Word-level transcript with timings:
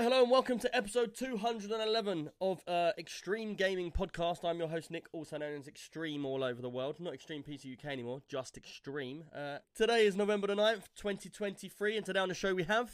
Why, 0.00 0.04
hello 0.04 0.22
and 0.22 0.30
welcome 0.30 0.58
to 0.60 0.74
episode 0.74 1.14
211 1.14 2.30
of 2.40 2.62
uh, 2.66 2.92
Extreme 2.96 3.52
Gaming 3.52 3.92
Podcast. 3.92 4.46
I'm 4.46 4.58
your 4.58 4.68
host, 4.68 4.90
Nick, 4.90 5.04
also 5.12 5.36
known 5.36 5.58
as 5.58 5.68
Extreme 5.68 6.24
all 6.24 6.42
over 6.42 6.62
the 6.62 6.70
world. 6.70 6.98
Not 7.00 7.12
Extreme 7.12 7.42
PC 7.42 7.74
UK 7.74 7.84
anymore, 7.84 8.22
just 8.26 8.56
Extreme. 8.56 9.24
Uh, 9.36 9.58
today 9.74 10.06
is 10.06 10.16
November 10.16 10.46
the 10.46 10.54
9th, 10.54 10.84
2023, 10.96 11.98
and 11.98 12.06
today 12.06 12.18
on 12.18 12.30
the 12.30 12.34
show 12.34 12.54
we 12.54 12.62
have. 12.62 12.90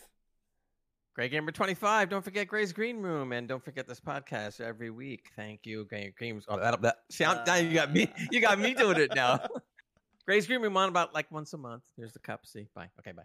Grey 1.14 1.28
Gamer 1.28 1.52
25. 1.52 2.08
Don't 2.08 2.24
forget 2.24 2.48
Gray's 2.48 2.72
Green 2.72 2.96
Room, 2.96 3.30
and 3.30 3.46
don't 3.46 3.64
forget 3.64 3.86
this 3.86 4.00
podcast 4.00 4.60
every 4.60 4.90
week. 4.90 5.30
Thank 5.36 5.64
you, 5.64 5.84
Grey 5.84 6.12
Games. 6.18 6.44
Oh, 6.48 6.58
that, 6.58 6.82
that, 6.82 6.96
see, 7.12 7.24
I'm, 7.24 7.44
now 7.46 7.54
you 7.54 7.72
got 7.72 7.92
me. 7.92 8.12
You 8.32 8.40
got 8.40 8.58
me 8.58 8.74
doing 8.74 8.98
it 8.98 9.14
now. 9.14 9.46
Gray's 10.26 10.48
Green 10.48 10.60
Room 10.60 10.76
on 10.76 10.88
about 10.88 11.14
like 11.14 11.30
once 11.30 11.52
a 11.52 11.56
month. 11.56 11.84
Here's 11.96 12.14
the 12.14 12.18
cup. 12.18 12.46
See, 12.46 12.66
bye. 12.74 12.90
Okay, 12.98 13.12
bye. 13.12 13.22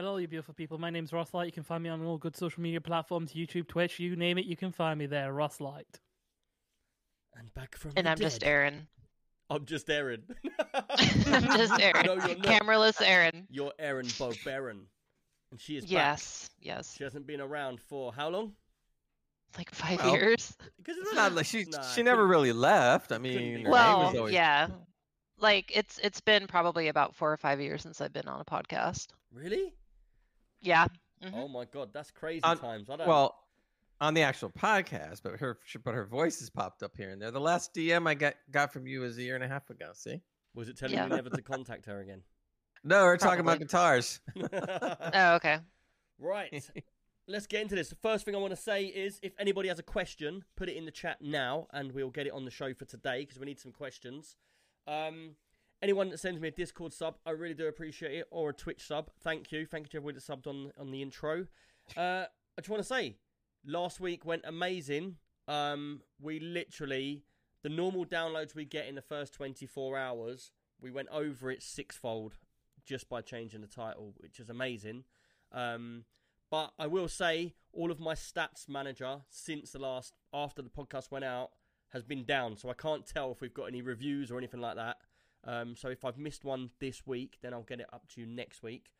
Hello, 0.00 0.16
you 0.16 0.26
beautiful 0.26 0.54
people. 0.54 0.78
My 0.78 0.88
name's 0.88 1.12
Ross 1.12 1.34
Light. 1.34 1.44
You 1.44 1.52
can 1.52 1.62
find 1.62 1.82
me 1.82 1.90
on 1.90 2.02
all 2.02 2.16
good 2.16 2.34
social 2.34 2.62
media 2.62 2.80
platforms 2.80 3.34
YouTube, 3.34 3.68
Twitch, 3.68 4.00
you 4.00 4.16
name 4.16 4.38
it, 4.38 4.46
you 4.46 4.56
can 4.56 4.72
find 4.72 4.98
me 4.98 5.04
there. 5.04 5.30
Ross 5.30 5.60
Light. 5.60 6.00
And 7.36 7.52
back 7.52 7.76
from 7.76 7.92
And 7.96 8.06
the 8.06 8.12
I'm 8.12 8.16
just. 8.16 8.42
Aaron. 8.42 8.88
I'm 9.50 9.66
just 9.66 9.90
Aaron. 9.90 10.22
I'm 10.88 11.44
just 11.58 11.78
Aaron. 11.78 12.06
No, 12.06 12.14
you're 12.14 12.28
not. 12.28 12.38
Cameraless 12.38 13.02
Aaron. 13.06 13.46
You're 13.50 13.74
Aaron 13.78 14.06
Bob 14.18 14.36
Barron. 14.42 14.86
And 15.50 15.60
she 15.60 15.76
is 15.76 15.84
back. 15.84 15.90
Yes, 15.90 16.48
yes. 16.62 16.94
She 16.96 17.04
hasn't 17.04 17.26
been 17.26 17.42
around 17.42 17.78
for 17.82 18.10
how 18.10 18.30
long? 18.30 18.54
Like 19.58 19.70
five 19.70 19.98
Well, 19.98 20.14
years. 20.14 20.56
Because 20.78 20.96
It's 20.96 21.12
not 21.14 21.34
like 21.34 21.44
she 21.44 21.66
Nah, 21.70 21.82
she 21.82 22.02
never 22.02 22.26
really 22.26 22.54
left. 22.54 23.12
I 23.12 23.18
mean, 23.18 23.34
her 23.34 23.40
name 23.40 23.68
Well, 23.68 24.04
was 24.04 24.16
always- 24.16 24.32
yeah. 24.32 24.68
Like 25.36 25.70
it's 25.76 25.98
it's 25.98 26.22
been 26.22 26.46
probably 26.46 26.88
about 26.88 27.14
four 27.14 27.30
or 27.30 27.36
five 27.36 27.60
years 27.60 27.82
since 27.82 28.00
I've 28.00 28.14
been 28.14 28.28
on 28.28 28.40
a 28.40 28.44
podcast. 28.46 29.08
Really? 29.30 29.74
Yeah. 30.62 30.86
Mhm. 31.22 31.34
Oh 31.34 31.48
my 31.48 31.64
god, 31.66 31.92
that's 31.92 32.10
crazy 32.10 32.42
On- 32.44 32.58
times. 32.58 32.88
I 32.90 32.96
don't 32.96 33.08
Well, 33.08 33.36
on 34.00 34.14
the 34.14 34.22
actual 34.22 34.50
podcast, 34.50 35.22
but 35.22 35.38
her 35.40 35.58
but 35.84 35.94
her 35.94 36.04
voice 36.06 36.40
has 36.40 36.48
popped 36.50 36.82
up 36.82 36.96
here 36.96 37.10
and 37.10 37.20
there. 37.20 37.30
The 37.30 37.40
last 37.40 37.74
DM 37.74 38.06
I 38.06 38.14
got 38.14 38.34
got 38.50 38.72
from 38.72 38.86
you 38.86 39.00
was 39.00 39.18
a 39.18 39.22
year 39.22 39.34
and 39.34 39.44
a 39.44 39.48
half 39.48 39.68
ago. 39.70 39.90
See? 39.94 40.20
Was 40.54 40.68
it 40.68 40.76
telling 40.78 40.94
Yeah. 40.96 41.04
you 41.04 41.10
never 41.10 41.30
to 41.30 41.42
contact 41.42 41.86
her 41.86 42.00
again? 42.00 42.22
No, 42.82 43.04
we're 43.04 43.18
talking 43.18 43.40
about 43.40 43.58
guitars. 43.58 44.20
Oh, 44.36 45.34
okay. 45.34 45.58
right. 46.18 46.70
Let's 47.28 47.46
get 47.46 47.60
into 47.60 47.74
this. 47.74 47.90
The 47.90 47.94
first 47.96 48.24
thing 48.24 48.34
I 48.34 48.38
want 48.38 48.52
to 48.56 48.60
say 48.60 48.86
is 48.86 49.20
if 49.22 49.34
anybody 49.38 49.68
has 49.68 49.78
a 49.78 49.82
question, 49.82 50.44
put 50.56 50.70
it 50.70 50.76
in 50.76 50.86
the 50.86 50.90
chat 50.90 51.20
now 51.20 51.66
and 51.74 51.92
we'll 51.92 52.08
get 52.10 52.26
it 52.26 52.32
on 52.32 52.46
the 52.46 52.50
show 52.50 52.72
for 52.72 52.86
today 52.86 53.20
because 53.20 53.38
we 53.38 53.44
need 53.44 53.60
some 53.60 53.70
questions. 53.70 54.34
Um, 54.88 55.36
anyone 55.82 56.10
that 56.10 56.20
sends 56.20 56.40
me 56.40 56.48
a 56.48 56.50
Discord 56.52 56.92
sub, 56.92 57.16
I 57.24 57.30
really 57.30 57.54
do 57.54 57.66
appreciate 57.66 58.12
it, 58.12 58.26
or 58.30 58.50
a 58.50 58.54
Twitch 58.54 58.86
sub. 58.86 59.10
Thank 59.22 59.52
you. 59.52 59.66
Thank 59.66 59.86
you 59.86 59.90
to 59.90 59.96
everyone 59.98 60.14
that 60.14 60.24
subbed 60.24 60.46
on, 60.46 60.72
on 60.78 60.90
the 60.90 61.02
intro. 61.02 61.46
Uh, 61.96 62.24
I 62.58 62.60
just 62.60 62.68
want 62.68 62.82
to 62.82 62.88
say, 62.88 63.16
last 63.64 64.00
week 64.00 64.24
went 64.24 64.42
amazing. 64.44 65.16
Um, 65.48 66.02
we 66.20 66.40
literally, 66.40 67.24
the 67.62 67.68
normal 67.68 68.04
downloads 68.04 68.54
we 68.54 68.64
get 68.64 68.86
in 68.86 68.94
the 68.94 69.02
first 69.02 69.32
24 69.34 69.96
hours, 69.96 70.52
we 70.80 70.90
went 70.90 71.08
over 71.10 71.50
it 71.50 71.62
sixfold 71.62 72.38
just 72.84 73.08
by 73.08 73.20
changing 73.20 73.60
the 73.60 73.66
title, 73.66 74.14
which 74.18 74.40
is 74.40 74.50
amazing. 74.50 75.04
Um, 75.52 76.04
but 76.50 76.72
I 76.78 76.86
will 76.86 77.08
say, 77.08 77.54
all 77.72 77.90
of 77.90 78.00
my 78.00 78.14
stats 78.14 78.68
manager 78.68 79.20
since 79.28 79.70
the 79.70 79.78
last 79.78 80.14
after 80.32 80.62
the 80.62 80.68
podcast 80.68 81.10
went 81.10 81.24
out 81.24 81.50
has 81.92 82.02
been 82.02 82.24
down, 82.24 82.56
so 82.56 82.68
I 82.70 82.74
can't 82.74 83.06
tell 83.06 83.30
if 83.32 83.40
we've 83.40 83.54
got 83.54 83.64
any 83.64 83.82
reviews 83.82 84.30
or 84.30 84.38
anything 84.38 84.60
like 84.60 84.76
that. 84.76 84.96
Um, 85.44 85.74
so 85.76 85.88
if 85.88 86.04
I've 86.04 86.18
missed 86.18 86.44
one 86.44 86.70
this 86.80 87.06
week, 87.06 87.38
then 87.42 87.54
I'll 87.54 87.62
get 87.62 87.80
it 87.80 87.86
up 87.92 88.06
to 88.08 88.20
you 88.20 88.26
next 88.26 88.62
week. 88.62 88.90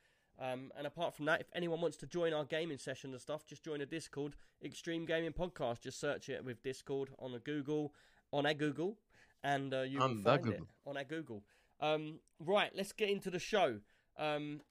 Um, 0.41 0.73
and 0.77 0.87
apart 0.87 1.15
from 1.15 1.27
that, 1.27 1.41
if 1.43 1.49
anyone 1.55 1.83
wants 1.83 1.99
to 1.99 2.06
join 2.06 2.33
our 2.33 2.45
gaming 2.45 2.78
session 2.78 3.11
and 3.12 3.21
stuff, 3.21 3.45
just 3.47 3.62
join 3.62 3.83
a 3.83 3.87
Discord, 3.87 4.37
Extreme 4.65 5.05
Gaming 5.05 5.33
Podcast. 5.33 5.81
Just 5.81 6.01
search 6.01 6.31
it 6.31 6.43
with 6.45 6.62
Discord 6.62 7.11
on 7.19 7.34
a 7.34 7.39
Google, 7.39 7.93
on 8.33 8.47
a 8.47 8.55
Google, 8.55 8.97
and 9.45 9.75
uh, 9.75 9.83
you 9.83 10.01
On 10.01 10.17
the 10.17 10.23
find 10.23 10.47
it 10.49 10.62
on 10.87 10.97
a 10.97 11.05
Google. 11.05 11.43
Um, 11.81 12.21
right, 12.39 12.71
let's 12.75 12.93
get 12.93 13.11
into 13.11 13.31
the 13.31 13.39
show. 13.39 13.81
Um, 14.19 14.62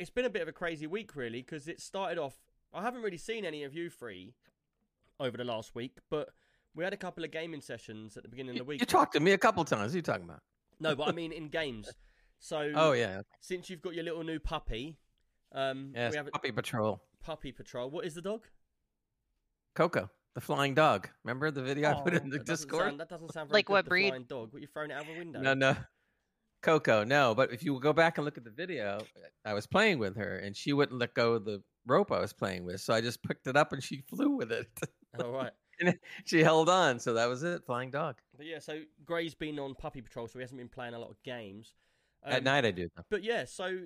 it's 0.00 0.10
been 0.10 0.24
a 0.24 0.30
bit 0.30 0.42
of 0.42 0.48
a 0.48 0.52
crazy 0.52 0.86
week, 0.86 1.14
really, 1.14 1.42
because 1.42 1.68
it 1.68 1.80
started 1.80 2.18
off. 2.18 2.34
I 2.74 2.82
haven't 2.82 3.02
really 3.02 3.16
seen 3.18 3.44
any 3.44 3.62
of 3.62 3.72
you 3.72 3.88
three 3.88 4.34
over 5.20 5.36
the 5.36 5.44
last 5.44 5.74
week, 5.76 5.98
but 6.10 6.30
we 6.74 6.82
had 6.84 6.92
a 6.92 6.96
couple 6.96 7.24
of 7.24 7.30
gaming 7.30 7.60
sessions 7.60 8.16
at 8.16 8.24
the 8.24 8.28
beginning 8.28 8.52
of 8.52 8.58
the 8.58 8.64
week. 8.64 8.80
you 8.80 8.86
talked 8.86 9.14
to 9.14 9.20
me 9.20 9.32
a 9.32 9.38
couple 9.38 9.64
times. 9.64 9.92
What 9.92 9.94
are 9.94 9.96
you 9.96 10.02
talking 10.02 10.24
about? 10.24 10.42
No, 10.80 10.94
but 10.96 11.08
I 11.08 11.12
mean 11.12 11.32
in 11.32 11.48
games. 11.48 11.88
So, 12.38 12.72
Oh 12.76 12.92
yeah, 12.92 13.22
since 13.40 13.70
you've 13.70 13.82
got 13.82 13.94
your 13.94 14.04
little 14.04 14.22
new 14.24 14.38
puppy, 14.38 14.98
um, 15.52 15.92
yes. 15.94 16.12
we 16.12 16.16
have 16.18 16.26
a 16.28 16.30
Puppy 16.30 16.52
Patrol. 16.52 17.00
puppy 17.22 17.52
patrol. 17.52 17.90
What 17.90 18.04
is 18.04 18.14
the 18.14 18.22
dog? 18.22 18.42
Coco, 19.74 20.10
the 20.34 20.40
flying 20.40 20.74
dog. 20.74 21.08
Remember 21.24 21.50
the 21.50 21.62
video 21.62 21.90
I 21.90 21.94
put 22.02 22.14
Oh, 22.14 22.16
in 22.18 22.30
the 22.30 22.38
That 22.38 22.46
doesn't 22.46 22.68
Discord? 22.68 22.84
sound- 22.88 23.00
that 23.00 23.08
doesn't 23.08 23.32
sound 23.32 23.48
very 23.50 23.58
Like 23.58 23.66
good, 23.66 23.72
what 23.72 23.84
the 23.84 23.88
breed? 23.88 24.08
flying 24.08 24.24
dog. 24.24 24.52
What 24.52 24.62
you 24.62 24.68
throwing 24.68 24.90
it 24.90 24.94
out 24.94 25.02
of 25.02 25.08
a 25.08 25.18
window? 25.18 25.40
No, 25.40 25.54
no. 25.54 25.76
Coco, 26.62 27.04
no. 27.04 27.34
But 27.34 27.52
if 27.52 27.62
you 27.62 27.78
go 27.80 27.92
back 27.92 28.18
and 28.18 28.24
look 28.24 28.38
at 28.38 28.44
the 28.44 28.50
video, 28.50 28.98
I 29.44 29.52
was 29.54 29.66
playing 29.66 29.98
with 29.98 30.16
her 30.16 30.38
and 30.38 30.56
she 30.56 30.72
wouldn't 30.72 30.98
let 30.98 31.14
go 31.14 31.34
of 31.34 31.44
the 31.44 31.62
rope 31.86 32.10
I 32.10 32.18
was 32.20 32.32
playing 32.32 32.64
with. 32.64 32.80
So 32.80 32.94
I 32.94 33.00
just 33.00 33.22
picked 33.22 33.46
it 33.46 33.56
up 33.56 33.72
and 33.72 33.82
she 33.82 34.00
flew 34.08 34.30
with 34.36 34.50
it. 34.50 34.66
All 35.22 35.30
right. 35.32 35.52
She 36.24 36.42
held 36.42 36.68
on. 36.68 36.98
So 36.98 37.14
that 37.14 37.26
was 37.28 37.42
it. 37.42 37.64
Flying 37.64 37.90
dog. 37.90 38.16
But 38.36 38.46
yeah, 38.46 38.58
so 38.58 38.80
Gray's 39.04 39.34
been 39.34 39.58
on 39.58 39.74
puppy 39.74 40.00
patrol, 40.00 40.26
so 40.28 40.38
he 40.38 40.42
hasn't 40.42 40.58
been 40.58 40.68
playing 40.68 40.94
a 40.94 40.98
lot 40.98 41.10
of 41.10 41.22
games. 41.22 41.74
At 42.24 42.38
Um, 42.38 42.44
night 42.44 42.64
I 42.64 42.70
do. 42.70 42.88
though. 42.96 43.04
But 43.10 43.22
yeah, 43.22 43.44
so 43.44 43.80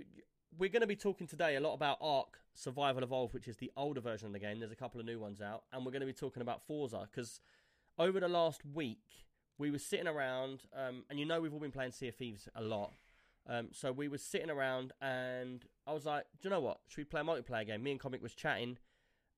we're 0.59 0.69
going 0.71 0.81
to 0.83 0.87
be 0.87 0.97
talking 0.97 1.27
today 1.27 1.57
a 1.57 1.61
lot 1.61 1.75
about 1.75 1.99
Ark 2.01 2.39
Survival 2.55 3.03
Evolved, 3.03 3.35
which 3.35 3.49
is 3.49 3.57
the 3.59 3.71
older 3.77 4.01
version 4.01 4.27
of 4.27 4.33
the 4.33 4.39
game. 4.39 4.59
There's 4.59 4.73
a 4.73 4.77
couple 4.77 5.01
of 5.01 5.07
new 5.07 5.19
ones 5.19 5.41
out, 5.41 5.65
and 5.73 5.85
we're 5.85 5.93
going 5.93 6.01
to 6.01 6.07
be 6.07 6.13
talking 6.13 6.43
about 6.43 6.63
Forza 6.67 7.07
because 7.11 7.41
over 7.99 8.19
the 8.21 8.29
last 8.29 8.63
week 8.65 9.27
we 9.59 9.71
were 9.71 9.79
sitting 9.79 10.09
around, 10.09 10.63
um, 10.75 11.05
and 11.11 11.19
you 11.19 11.27
know 11.27 11.41
we've 11.41 11.53
all 11.53 11.61
been 11.61 11.71
playing 11.71 11.93
Sea 11.93 12.09
of 12.09 12.17
Thieves 12.17 12.49
a 12.55 12.63
lot. 12.63 12.95
Um, 13.49 13.69
so 13.73 13.91
we 13.93 14.09
were 14.09 14.19
sitting 14.19 14.51
around, 14.51 14.93
and 15.01 15.65
I 15.87 15.93
was 15.93 16.05
like, 16.07 16.25
"Do 16.41 16.49
you 16.49 16.51
know 16.51 16.61
what? 16.61 16.81
Should 16.89 16.99
we 16.99 17.05
play 17.05 17.21
a 17.21 17.25
multiplayer 17.25 17.67
game?" 17.67 17.83
Me 17.83 17.91
and 17.91 18.01
Comic 18.01 18.23
was 18.23 18.35
chatting, 18.35 18.79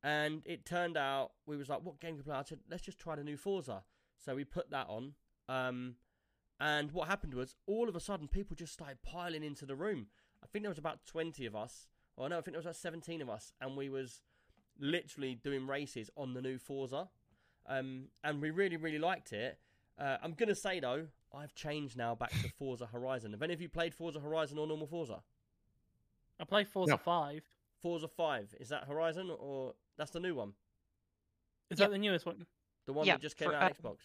and 0.03 0.43
it 0.45 0.65
turned 0.67 0.97
out 0.97 1.33
we 1.47 1.57
was 1.57 1.69
like, 1.69 1.83
"What 1.83 2.01
game 2.01 2.11
can 2.11 2.19
we 2.19 2.23
play?" 2.25 2.35
I 2.37 2.43
said, 2.43 2.61
"Let's 2.71 2.83
just 2.83 2.99
try 2.99 3.17
the 3.17 3.25
new 3.25 3.37
Forza." 3.37 3.83
So 4.19 4.35
we 4.35 4.45
put 4.45 4.71
that 4.71 4.87
on. 4.89 5.15
Um, 5.49 5.97
and 6.61 6.93
what 6.93 7.09
happened 7.09 7.35
was, 7.35 7.57
all 7.67 7.89
of 7.89 7.97
a 7.97 8.01
sudden, 8.01 8.29
people 8.29 8.55
just 8.57 8.73
started 8.73 9.03
piling 9.03 9.43
into 9.43 9.67
the 9.67 9.75
room. 9.75 10.07
I 10.43 10.47
think 10.47 10.63
there 10.63 10.71
was 10.71 10.79
about 10.79 11.05
twenty 11.07 11.47
of 11.47 11.55
us, 11.57 11.89
or 12.17 12.29
no, 12.29 12.39
I 12.39 12.41
think 12.41 12.55
there 12.55 12.59
was 12.59 12.67
about 12.67 12.77
seventeen 12.77 13.21
of 13.23 13.29
us, 13.31 13.53
and 13.61 13.77
we 13.77 13.89
was 13.89 14.23
literally 14.79 15.35
doing 15.35 15.67
races 15.67 16.11
on 16.17 16.35
the 16.35 16.43
new 16.43 16.59
Forza, 16.59 17.09
um, 17.67 18.09
and 18.25 18.41
we 18.41 18.51
really, 18.51 18.77
really 18.77 18.99
liked 18.99 19.33
it. 19.33 19.59
Uh, 19.99 20.17
I'm 20.23 20.33
gonna 20.33 20.55
say 20.55 20.81
though, 20.81 21.07
I've 21.35 21.55
changed 21.55 21.97
now 21.97 22.15
back 22.15 22.31
to 22.31 22.49
Forza 22.59 22.87
Horizon. 22.87 23.33
Have 23.33 23.43
any 23.43 23.53
of 23.55 23.61
you 23.61 23.69
played 23.69 23.95
Forza 23.95 24.21
Horizon 24.21 24.59
or 24.59 24.67
normal 24.67 24.87
Forza? 24.87 25.23
I 26.41 26.45
play 26.45 26.65
Forza 26.65 26.93
No. 26.93 26.97
5. 26.97 27.45
Forza 27.81 28.09
Five 28.09 28.55
is 28.61 28.69
that 28.71 28.85
Horizon 28.85 29.31
or 29.39 29.75
that's 29.99 30.11
the 30.11 30.21
new 30.21 30.35
one, 30.35 30.53
Is 31.71 31.79
Yep. 31.79 31.89
that 31.89 31.93
the 31.93 31.99
newest 31.99 32.27
one? 32.27 32.47
the 32.87 32.93
one 32.93 33.07
Yeah, 33.07 33.15
that 33.15 33.23
just 33.23 33.37
came 33.37 33.49
for- 33.51 33.55
out 33.55 33.63
on 33.63 33.71
uh, 33.71 33.75
Xbox? 33.75 33.97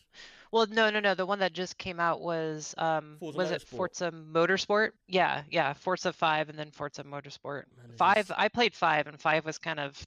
Well, 0.51 0.67
no, 0.67 0.89
no, 0.91 0.99
no. 0.99 1.15
The 1.15 1.25
one 1.25 1.39
that 1.39 1.51
just 1.53 1.77
came 1.79 1.99
out 1.99 2.21
was 2.21 2.75
um 2.77 3.17
Forza 3.19 3.37
was 3.37 3.51
it 3.51 3.61
Forza 3.63 4.11
Motorsport? 4.11 4.91
Yeah, 5.07 5.43
yeah. 5.49 5.73
Forza 5.73 6.13
Five 6.13 6.49
and 6.49 6.57
then 6.59 6.69
Forza 6.71 7.03
Motorsport. 7.03 7.63
Man, 7.75 7.97
Five. 7.97 8.27
just- 8.27 8.31
I 8.39 8.47
played 8.49 8.75
five, 8.75 9.07
and 9.07 9.19
five 9.19 9.45
was 9.45 9.57
kind 9.57 9.79
of. 9.79 10.01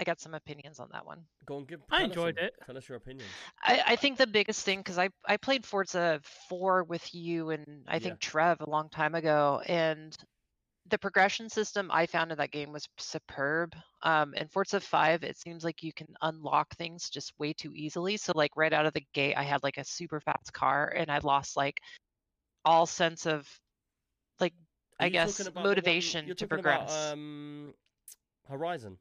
I 0.00 0.04
got 0.04 0.20
some 0.20 0.32
opinions 0.32 0.78
on 0.78 0.88
that 0.92 1.04
one. 1.04 1.26
Go 1.44 1.58
and 1.58 1.66
give. 1.68 1.80
I 1.90 2.04
enjoyed 2.04 2.36
some- 2.38 2.44
it. 2.46 2.54
Tell 2.64 2.76
us 2.78 2.88
your 2.88 2.96
opinion. 2.96 3.26
I, 3.62 3.82
I 3.88 3.96
think 3.96 4.16
the 4.16 4.26
biggest 4.28 4.64
thing 4.64 4.78
because 4.78 4.96
I 4.98 5.10
I 5.26 5.36
played 5.36 5.66
Forza 5.66 6.20
Four 6.48 6.84
with 6.84 7.14
you 7.14 7.50
and 7.50 7.84
I 7.86 7.94
Yeah. 7.94 7.98
think 7.98 8.20
Trev 8.20 8.60
a 8.60 8.70
long 8.70 8.88
time 8.88 9.14
ago, 9.14 9.60
and 9.66 10.16
the 10.90 10.98
progression 10.98 11.48
system 11.48 11.90
I 11.92 12.06
found 12.06 12.32
in 12.32 12.38
that 12.38 12.50
game 12.50 12.72
was 12.72 12.88
superb. 12.98 13.74
Um, 14.02 14.34
in 14.34 14.48
Forza 14.48 14.80
Five, 14.80 15.22
it 15.22 15.38
seems 15.38 15.64
like 15.64 15.82
you 15.82 15.92
can 15.92 16.08
unlock 16.22 16.74
things 16.76 17.10
just 17.10 17.32
way 17.38 17.52
too 17.52 17.72
easily. 17.74 18.16
So 18.16 18.32
like 18.34 18.56
right 18.56 18.72
out 18.72 18.86
of 18.86 18.94
the 18.94 19.06
gate, 19.12 19.34
I 19.36 19.42
had 19.42 19.62
like 19.62 19.76
a 19.76 19.84
super 19.84 20.20
fast 20.20 20.52
car, 20.52 20.92
and 20.96 21.10
I 21.10 21.18
lost 21.18 21.56
like 21.56 21.80
all 22.64 22.86
sense 22.86 23.26
of 23.26 23.48
like 24.40 24.54
I 25.00 25.08
guess 25.08 25.38
the 25.38 25.50
one- 25.50 25.64
motivation 25.64 26.26
to 26.26 26.34
talking 26.34 26.58
about, 26.60 26.88
progress. 26.88 27.12
um, 27.12 27.74
Horizon. 28.48 28.98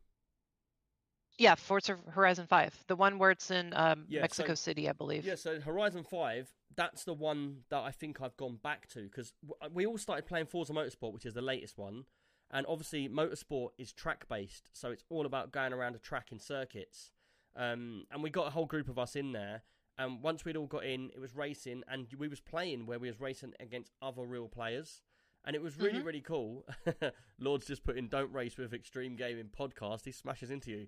Yeah, 1.38 1.56
Forza 1.56 1.98
Horizon 2.10 2.48
Five, 2.48 2.74
the 2.88 2.96
one 2.96 3.18
where 3.20 3.32
it's 3.32 3.52
in 3.52 3.74
um, 3.76 4.06
Yeah, 4.08 4.20
so- 4.20 4.22
Mexico 4.22 4.54
City, 4.56 4.90
I 4.90 4.94
believe. 4.94 5.26
Yeah, 5.26 5.36
so 5.36 5.60
Horizon 5.60 6.04
Five, 6.04 6.50
that's 6.76 7.04
the 7.04 7.14
one 7.14 7.64
that 7.70 7.80
I 7.82 7.92
think 7.92 8.22
I've 8.22 8.38
gone 8.38 8.58
back 8.62 8.88
to 8.90 9.04
because 9.04 9.34
we 9.72 9.86
all 9.86 9.98
started 9.98 10.26
playing 10.26 10.48
Forza 10.48 10.74
Motorsport, 10.74 11.14
which 11.14 11.26
is 11.26 11.34
the 11.34 11.42
latest 11.42 11.78
one, 11.78 12.06
and 12.52 12.66
obviously 12.68 13.08
Motorsport 13.10 13.70
is 13.78 13.92
track 13.94 14.28
based, 14.30 14.70
so 14.74 14.92
it's 14.92 15.04
all 15.10 15.26
about 15.26 15.52
going 15.52 15.74
around 15.74 15.96
a 15.96 16.00
track 16.00 16.32
in 16.32 16.40
circuits. 16.40 17.12
Um, 17.56 18.06
and 18.12 18.22
we 18.22 18.30
got 18.30 18.46
a 18.48 18.52
whole 18.52 18.68
group 18.68 18.88
of 18.88 19.00
us 19.00 19.16
in 19.16 19.32
there, 19.32 19.64
and 19.98 20.22
once 20.22 20.46
we'd 20.46 20.56
all 20.56 20.68
got 20.68 20.86
in, 20.86 21.10
it 21.16 21.20
was 21.20 21.36
racing, 21.36 21.84
and 21.88 22.08
we 22.20 22.28
was 22.28 22.40
playing 22.40 22.86
where 22.86 23.00
we 23.00 23.08
was 23.08 23.20
racing 23.20 23.54
against 23.60 23.94
other 24.02 24.24
real 24.24 24.48
players. 24.48 25.02
and 25.46 25.56
it 25.56 25.62
was 25.62 25.78
really 25.78 26.00
Mhm. 26.02 26.06
really 26.06 26.20
cool. 26.20 26.66
Lord's 27.40 27.66
just 27.66 27.84
put 27.86 27.98
in 27.98 28.10
"Don't 28.10 28.34
race 28.34 28.58
with 28.58 28.74
extreme 28.74 29.16
gaming 29.16 29.50
podcast." 29.58 30.04
He 30.04 30.12
smashes 30.12 30.52
into 30.52 30.72
you. 30.72 30.88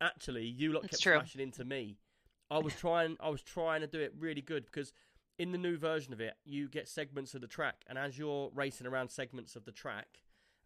Actually, 0.00 0.46
you 0.46 0.72
lot 0.72 0.84
It's 0.84 0.92
kept 0.92 1.02
true. 1.02 1.18
smashing 1.18 1.40
into 1.40 1.64
me. 1.64 1.98
I 2.50 2.58
was 2.58 2.74
trying. 2.74 3.16
I 3.20 3.30
was 3.30 3.42
trying 3.42 3.80
to 3.80 3.86
do 3.86 4.00
it 4.00 4.12
really 4.18 4.42
good 4.42 4.66
because 4.66 4.92
in 5.38 5.52
the 5.52 5.58
new 5.58 5.76
version 5.76 6.12
of 6.12 6.20
it, 6.20 6.34
you 6.44 6.68
get 6.68 6.88
segments 6.88 7.34
of 7.34 7.40
the 7.40 7.46
track, 7.46 7.84
and 7.88 7.98
as 7.98 8.18
you're 8.18 8.50
racing 8.54 8.86
around 8.86 9.10
segments 9.10 9.56
of 9.56 9.64
the 9.64 9.72
track, 9.72 10.20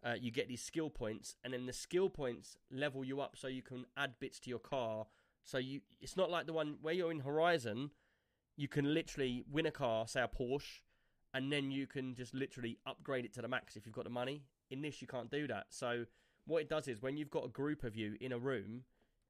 uh, 0.05 0.13
you 0.19 0.31
get 0.31 0.47
these 0.47 0.61
skill 0.61 0.89
points, 0.89 1.35
and 1.43 1.53
then 1.53 1.65
the 1.65 1.73
skill 1.73 2.09
points 2.09 2.57
level 2.71 3.03
you 3.03 3.21
up 3.21 3.35
so 3.35 3.47
you 3.47 3.61
can 3.61 3.85
add 3.97 4.13
bits 4.19 4.39
to 4.41 4.49
your 4.49 4.59
car. 4.59 5.07
So 5.43 5.57
you, 5.57 5.81
it's 6.01 6.15
not 6.15 6.29
like 6.29 6.45
the 6.45 6.53
one 6.53 6.75
where 6.81 6.93
you're 6.93 7.11
in 7.11 7.21
Horizon. 7.21 7.91
You 8.55 8.67
can 8.67 8.93
literally 8.93 9.43
win 9.49 9.65
a 9.65 9.71
car, 9.71 10.05
say 10.07 10.21
a 10.21 10.27
Porsche, 10.27 10.81
and 11.33 11.51
then 11.51 11.71
you 11.71 11.87
can 11.87 12.13
just 12.13 12.33
literally 12.33 12.77
upgrade 12.85 13.25
it 13.25 13.33
to 13.33 13.41
the 13.41 13.47
max 13.47 13.75
if 13.75 13.85
you've 13.85 13.95
got 13.95 14.03
the 14.03 14.09
money. 14.09 14.43
In 14.69 14.81
this, 14.81 15.01
you 15.01 15.07
can't 15.07 15.31
do 15.31 15.47
that. 15.47 15.67
So 15.69 16.05
what 16.45 16.61
it 16.61 16.69
does 16.69 16.87
is 16.87 17.01
when 17.01 17.17
you've 17.17 17.31
got 17.31 17.45
a 17.45 17.49
group 17.49 17.83
of 17.83 17.95
you 17.95 18.15
in 18.19 18.31
a 18.31 18.37
room, 18.37 18.83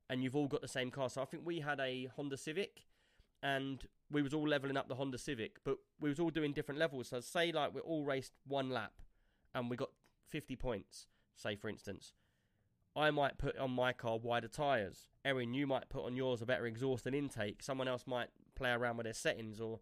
and 0.10 0.24
you've 0.24 0.36
all 0.36 0.48
got 0.48 0.62
the 0.62 0.68
same 0.68 0.90
car. 0.92 1.10
So 1.10 1.22
I 1.22 1.26
think 1.26 1.46
we 1.46 1.60
had 1.60 1.80
a 1.80 2.10
Honda 2.16 2.38
Civic, 2.38 2.86
and 3.44 3.86
we 4.12 4.22
was 4.22 4.34
all 4.34 4.48
leveling 4.48 4.78
up 4.78 4.88
the 4.88 4.96
Honda 4.96 5.18
Civic, 5.18 5.58
but 5.64 5.78
we 6.00 6.10
was 6.10 6.20
all 6.20 6.30
doing 6.30 6.52
different 6.52 6.80
levels. 6.80 7.10
So 7.10 7.20
say 7.20 7.52
like 7.52 7.74
we 7.74 7.82
all 7.82 8.04
raced 8.04 8.34
one 8.48 8.70
lap, 8.70 8.94
and 9.54 9.70
we 9.70 9.78
got 9.78 9.90
50 10.28 10.56
points. 10.56 11.08
Say 11.36 11.56
for 11.56 11.70
instance, 11.70 12.14
I 12.96 13.12
might 13.12 13.38
put 13.38 13.58
on 13.58 13.72
my 13.72 13.94
car 13.94 14.18
wider 14.18 14.48
tyres. 14.48 15.10
Erin, 15.24 15.54
you 15.54 15.68
might 15.68 15.90
put 15.90 16.06
on 16.06 16.16
yours 16.16 16.42
a 16.42 16.46
better 16.46 16.66
exhaust 16.66 17.06
and 17.06 17.16
intake. 17.16 17.62
Someone 17.62 17.88
else 17.88 18.06
might 18.08 18.30
play 18.56 18.72
around 18.72 18.98
with 18.98 19.06
their 19.06 19.14
settings 19.14 19.62
or 19.62 19.80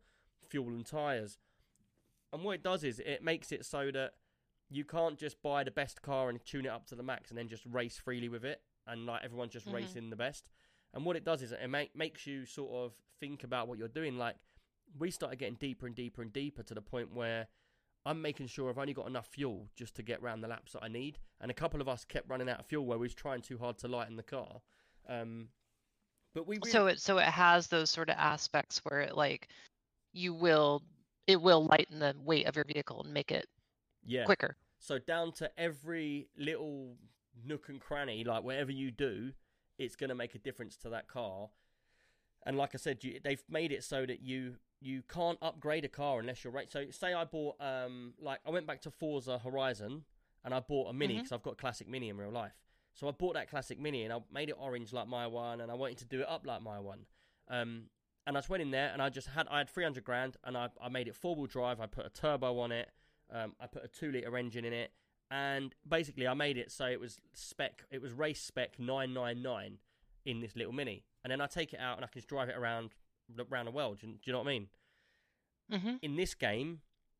fuel 0.47 0.67
and 0.67 0.85
tyres. 0.85 1.39
And 2.33 2.43
what 2.43 2.55
it 2.55 2.63
does 2.63 2.83
is 2.83 2.99
it 2.99 3.23
makes 3.23 3.51
it 3.51 3.65
so 3.65 3.89
that 3.91 4.11
you 4.69 4.83
can't 4.83 5.17
just 5.17 5.41
buy 5.41 5.63
the 5.63 5.71
best 5.71 6.01
car 6.01 6.29
and 6.29 6.43
tune 6.45 6.65
it 6.65 6.69
up 6.69 6.85
to 6.87 6.95
the 6.95 7.03
max 7.03 7.29
and 7.29 7.37
then 7.37 7.47
just 7.47 7.63
race 7.65 7.97
freely 7.97 8.27
with 8.27 8.43
it 8.43 8.61
and 8.87 9.05
like 9.05 9.23
everyone's 9.23 9.53
just 9.53 9.67
Mhm. 9.67 9.73
racing 9.73 10.09
the 10.09 10.15
best. 10.15 10.49
And 10.93 11.05
what 11.05 11.15
it 11.15 11.23
does 11.23 11.41
is 11.41 11.51
it 11.51 11.67
make, 11.67 11.95
makes 11.95 12.25
you 12.25 12.45
sort 12.45 12.71
of 12.71 12.95
think 13.19 13.43
about 13.43 13.67
what 13.67 13.77
you're 13.77 13.87
doing. 13.87 14.17
Like 14.17 14.37
we 14.97 15.11
started 15.11 15.37
getting 15.37 15.55
deeper 15.55 15.85
and 15.85 15.95
deeper 15.95 16.21
and 16.21 16.31
deeper 16.31 16.63
to 16.63 16.73
the 16.73 16.81
point 16.81 17.13
where 17.13 17.47
I'm 18.05 18.21
making 18.21 18.47
sure 18.47 18.69
I've 18.69 18.77
only 18.77 18.93
got 18.93 19.07
enough 19.07 19.27
fuel 19.27 19.69
just 19.75 19.95
to 19.95 20.03
get 20.03 20.21
round 20.21 20.43
the 20.43 20.47
laps 20.47 20.71
that 20.73 20.83
I 20.83 20.87
need. 20.87 21.19
And 21.41 21.51
a 21.51 21.53
couple 21.53 21.81
of 21.81 21.89
us 21.89 22.05
kept 22.05 22.29
running 22.29 22.49
out 22.49 22.59
of 22.59 22.65
fuel 22.65 22.85
where 22.85 22.97
we 22.97 23.05
was 23.05 23.13
trying 23.13 23.41
too 23.41 23.57
hard 23.57 23.77
to 23.79 23.87
lighten 23.87 24.15
the 24.15 24.23
car. 24.23 24.61
Um, 25.07 25.49
but 26.33 26.47
we 26.47 26.57
really, 26.57 26.71
So 26.71 26.87
it 26.87 26.99
so 27.01 27.17
it 27.17 27.25
has 27.25 27.67
those 27.67 27.89
sort 27.89 28.09
of 28.09 28.15
aspects 28.17 28.83
where 28.85 29.01
it 29.01 29.15
like 29.15 29.49
you 30.13 30.33
will 30.33 30.83
it 31.25 31.41
will 31.41 31.65
lighten 31.65 31.99
the 31.99 32.15
weight 32.23 32.45
of 32.47 32.55
your 32.55 32.63
vehicle 32.65 33.01
and 33.03 33.13
make 33.13 33.31
it 33.31 33.49
yeah. 34.05 34.23
quicker. 34.23 34.55
So 34.79 34.99
down 34.99 35.33
to 35.33 35.51
every 35.59 36.29
little 36.37 36.95
nook 37.45 37.69
and 37.69 37.79
cranny, 37.79 38.23
like 38.23 38.43
whatever 38.43 38.71
you 38.71 38.91
do, 38.91 39.31
it's 39.77 39.95
going 39.95 40.09
to 40.09 40.15
make 40.15 40.35
a 40.35 40.39
difference 40.39 40.75
to 40.77 40.89
that 40.89 41.07
car. 41.07 41.49
And 42.45 42.57
like 42.57 42.71
I 42.73 42.77
said, 42.77 43.03
you, 43.03 43.19
they've 43.23 43.43
made 43.49 43.71
it 43.71 43.83
so 43.83 44.05
that 44.05 44.21
you 44.21 44.55
you 44.79 45.01
can't 45.11 45.39
upgrade 45.41 45.83
a 45.85 45.87
car 45.89 46.19
unless 46.19 46.43
you're 46.43 46.53
right. 46.53 46.69
So 46.71 46.85
say 46.91 47.13
I 47.13 47.25
bought 47.25 47.55
um 47.59 48.13
like 48.21 48.39
I 48.45 48.51
went 48.51 48.67
back 48.67 48.81
to 48.81 48.91
Forza 48.91 49.39
Horizon 49.39 50.03
and 50.45 50.53
I 50.53 50.59
bought 50.59 50.89
a 50.89 50.93
mini 50.93 51.15
because 51.17 51.31
I've 51.31 51.43
got 51.43 51.53
a 51.53 51.57
classic 51.57 51.89
mini 51.89 52.09
in 52.09 52.17
real 52.17 52.31
life. 52.31 52.53
So 52.93 53.07
I 53.07 53.11
bought 53.11 53.33
that 53.33 53.49
classic 53.49 53.79
mini 53.79 54.03
and 54.03 54.13
I 54.13 54.19
made 54.33 54.49
it 54.49 54.55
orange 54.57 54.93
like 54.93 55.07
my 55.07 55.27
one, 55.27 55.61
and 55.61 55.69
I 55.71 55.75
wanted 55.75 55.97
to 55.99 56.05
do 56.05 56.21
it 56.21 56.27
up 56.29 56.47
like 56.47 56.61
my 56.61 56.79
one. 56.79 56.99
Um, 57.49 57.83
and 58.25 58.35
I 58.35 58.39
just 58.39 58.49
went 58.49 58.61
in 58.61 58.71
there 58.71 58.89
and 58.91 59.01
I 59.01 59.09
just 59.09 59.27
had 59.27 59.47
I 59.49 59.59
had 59.59 59.69
300 59.69 60.03
grand 60.03 60.37
and 60.43 60.57
I, 60.57 60.69
I 60.81 60.89
made 60.89 61.07
it 61.07 61.15
four 61.15 61.35
wheel 61.35 61.45
drive. 61.45 61.79
I 61.79 61.85
put 61.85 62.05
a 62.05 62.09
turbo 62.09 62.59
on 62.59 62.71
it. 62.71 62.89
Um, 63.31 63.55
I 63.59 63.67
put 63.67 63.83
a 63.83 63.87
two 63.87 64.11
liter 64.11 64.37
engine 64.37 64.65
in 64.65 64.73
it, 64.73 64.91
and 65.29 65.75
basically 65.87 66.27
I 66.27 66.33
made 66.33 66.57
it 66.57 66.71
so 66.71 66.85
it 66.85 66.99
was 66.99 67.19
spec. 67.33 67.83
It 67.91 68.01
was 68.01 68.11
race 68.13 68.41
spec 68.41 68.79
999 68.79 69.77
in 70.25 70.41
this 70.41 70.55
little 70.55 70.73
mini, 70.73 71.03
and 71.23 71.31
then 71.31 71.41
I 71.41 71.47
take 71.47 71.73
it 71.73 71.79
out 71.79 71.97
and 71.97 72.05
I 72.05 72.07
can 72.07 72.19
just 72.19 72.27
drive 72.27 72.49
it 72.49 72.55
around 72.57 72.91
around 73.51 73.65
the 73.65 73.71
world. 73.71 73.99
Do 73.99 74.07
you, 74.07 74.13
do 74.13 74.19
you 74.25 74.33
know 74.33 74.39
what 74.39 74.47
I 74.47 74.51
mean? 74.51 74.67
hmm 75.71 75.95
in 76.01 76.15
this 76.15 76.33
game, 76.33 76.79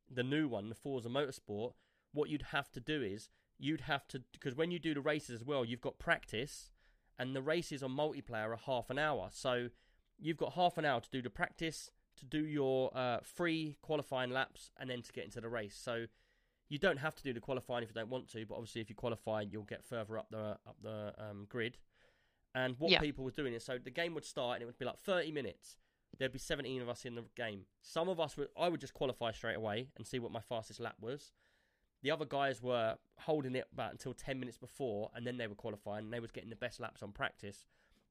the 0.09 0.24
new 0.24 0.48
one, 0.48 0.69
the 0.69 0.75
Forza 0.75 1.09
Motorsport, 1.09 1.74
what 2.13 2.30
you'd 2.30 2.48
have 2.54 2.71
to 2.71 2.80
do 2.80 3.01
is 3.01 3.30
you'd 3.59 3.81
have 3.81 4.07
to 4.07 4.21
because 4.31 4.56
when 4.56 4.71
you 4.71 4.80
do 4.80 4.94
the 4.94 5.01
races 5.01 5.42
as 5.42 5.45
well, 5.45 5.65
you've 5.65 5.81
got 5.81 6.00
practice, 6.00 6.71
and 7.19 7.36
the 7.36 7.42
races 7.42 7.83
on 7.83 7.92
multiplayer 7.92 8.50
are 8.50 8.59
half 8.65 8.89
an 8.89 8.98
hour. 9.00 9.30
So 9.31 9.69
you've 10.18 10.38
got 10.38 10.54
half 10.54 10.77
an 10.77 10.86
hour 10.86 11.01
to 11.01 11.09
do 11.09 11.21
the 11.21 11.30
practice, 11.30 11.92
to 12.18 12.25
do 12.25 12.45
your 12.45 12.95
uh, 12.95 13.19
free 13.21 13.77
qualifying 13.81 14.31
laps, 14.31 14.71
and 14.80 14.89
then 14.89 15.01
to 15.01 15.12
get 15.12 15.25
into 15.25 15.42
the 15.42 15.50
race. 15.50 15.77
So 15.80 16.06
you 16.69 16.78
don't 16.78 16.98
have 16.98 17.16
to 17.16 17.24
do 17.24 17.34
the 17.34 17.40
qualifying 17.40 17.84
if 17.84 17.90
you 17.90 17.94
don't 17.94 18.10
want 18.10 18.30
to, 18.31 18.46
but 18.46 18.56
obviously 18.56 18.81
if 18.81 18.90
you 18.90 18.96
qualify, 18.96 19.42
you'll 19.42 19.64
get 19.64 19.84
further 19.86 20.18
up 20.18 20.28
the 20.30 20.58
up 20.68 20.75
the 20.81 21.14
um, 21.18 21.46
grid. 21.50 21.78
And 22.56 22.75
what 22.80 22.92
Yeah. 22.92 23.00
people 23.00 23.24
were 23.24 23.31
doing 23.31 23.54
is 23.54 23.64
so 23.64 23.78
the 23.78 23.92
game 23.92 24.14
would 24.16 24.25
start 24.25 24.56
and 24.56 24.64
it 24.64 24.66
would 24.66 24.78
be 24.78 24.86
like 24.86 24.98
30 25.00 25.31
minutes. 25.31 25.78
There'd 26.18 26.31
be 26.31 26.40
17 26.40 26.81
of 26.81 26.90
us 26.90 27.06
in 27.06 27.16
the 27.16 27.25
game. 27.36 27.66
Some 27.81 28.10
of 28.10 28.19
us 28.19 28.36
would 28.38 28.50
I 28.58 28.69
would 28.69 28.81
just 28.81 28.94
qualify 28.94 29.31
straight 29.31 29.56
away 29.58 29.90
and 29.96 30.06
see 30.08 30.19
what 30.19 30.31
my 30.31 30.42
fastest 30.42 30.80
lap 30.80 30.96
was. 31.00 31.31
The 32.02 32.12
other 32.12 32.25
guys 32.25 32.62
were 32.62 32.98
holding 33.19 33.56
it 33.56 33.68
about 33.74 33.92
until 33.92 34.14
10 34.14 34.40
minutes 34.40 34.58
before 34.58 35.12
and 35.16 35.25
then 35.25 35.38
they 35.38 35.48
were 35.48 35.56
qualifying 35.56 36.06
and 36.06 36.14
they 36.14 36.19
was 36.19 36.31
getting 36.31 36.50
the 36.50 36.56
best 36.56 36.80
laps 36.80 37.02
on 37.04 37.12
practice 37.12 37.66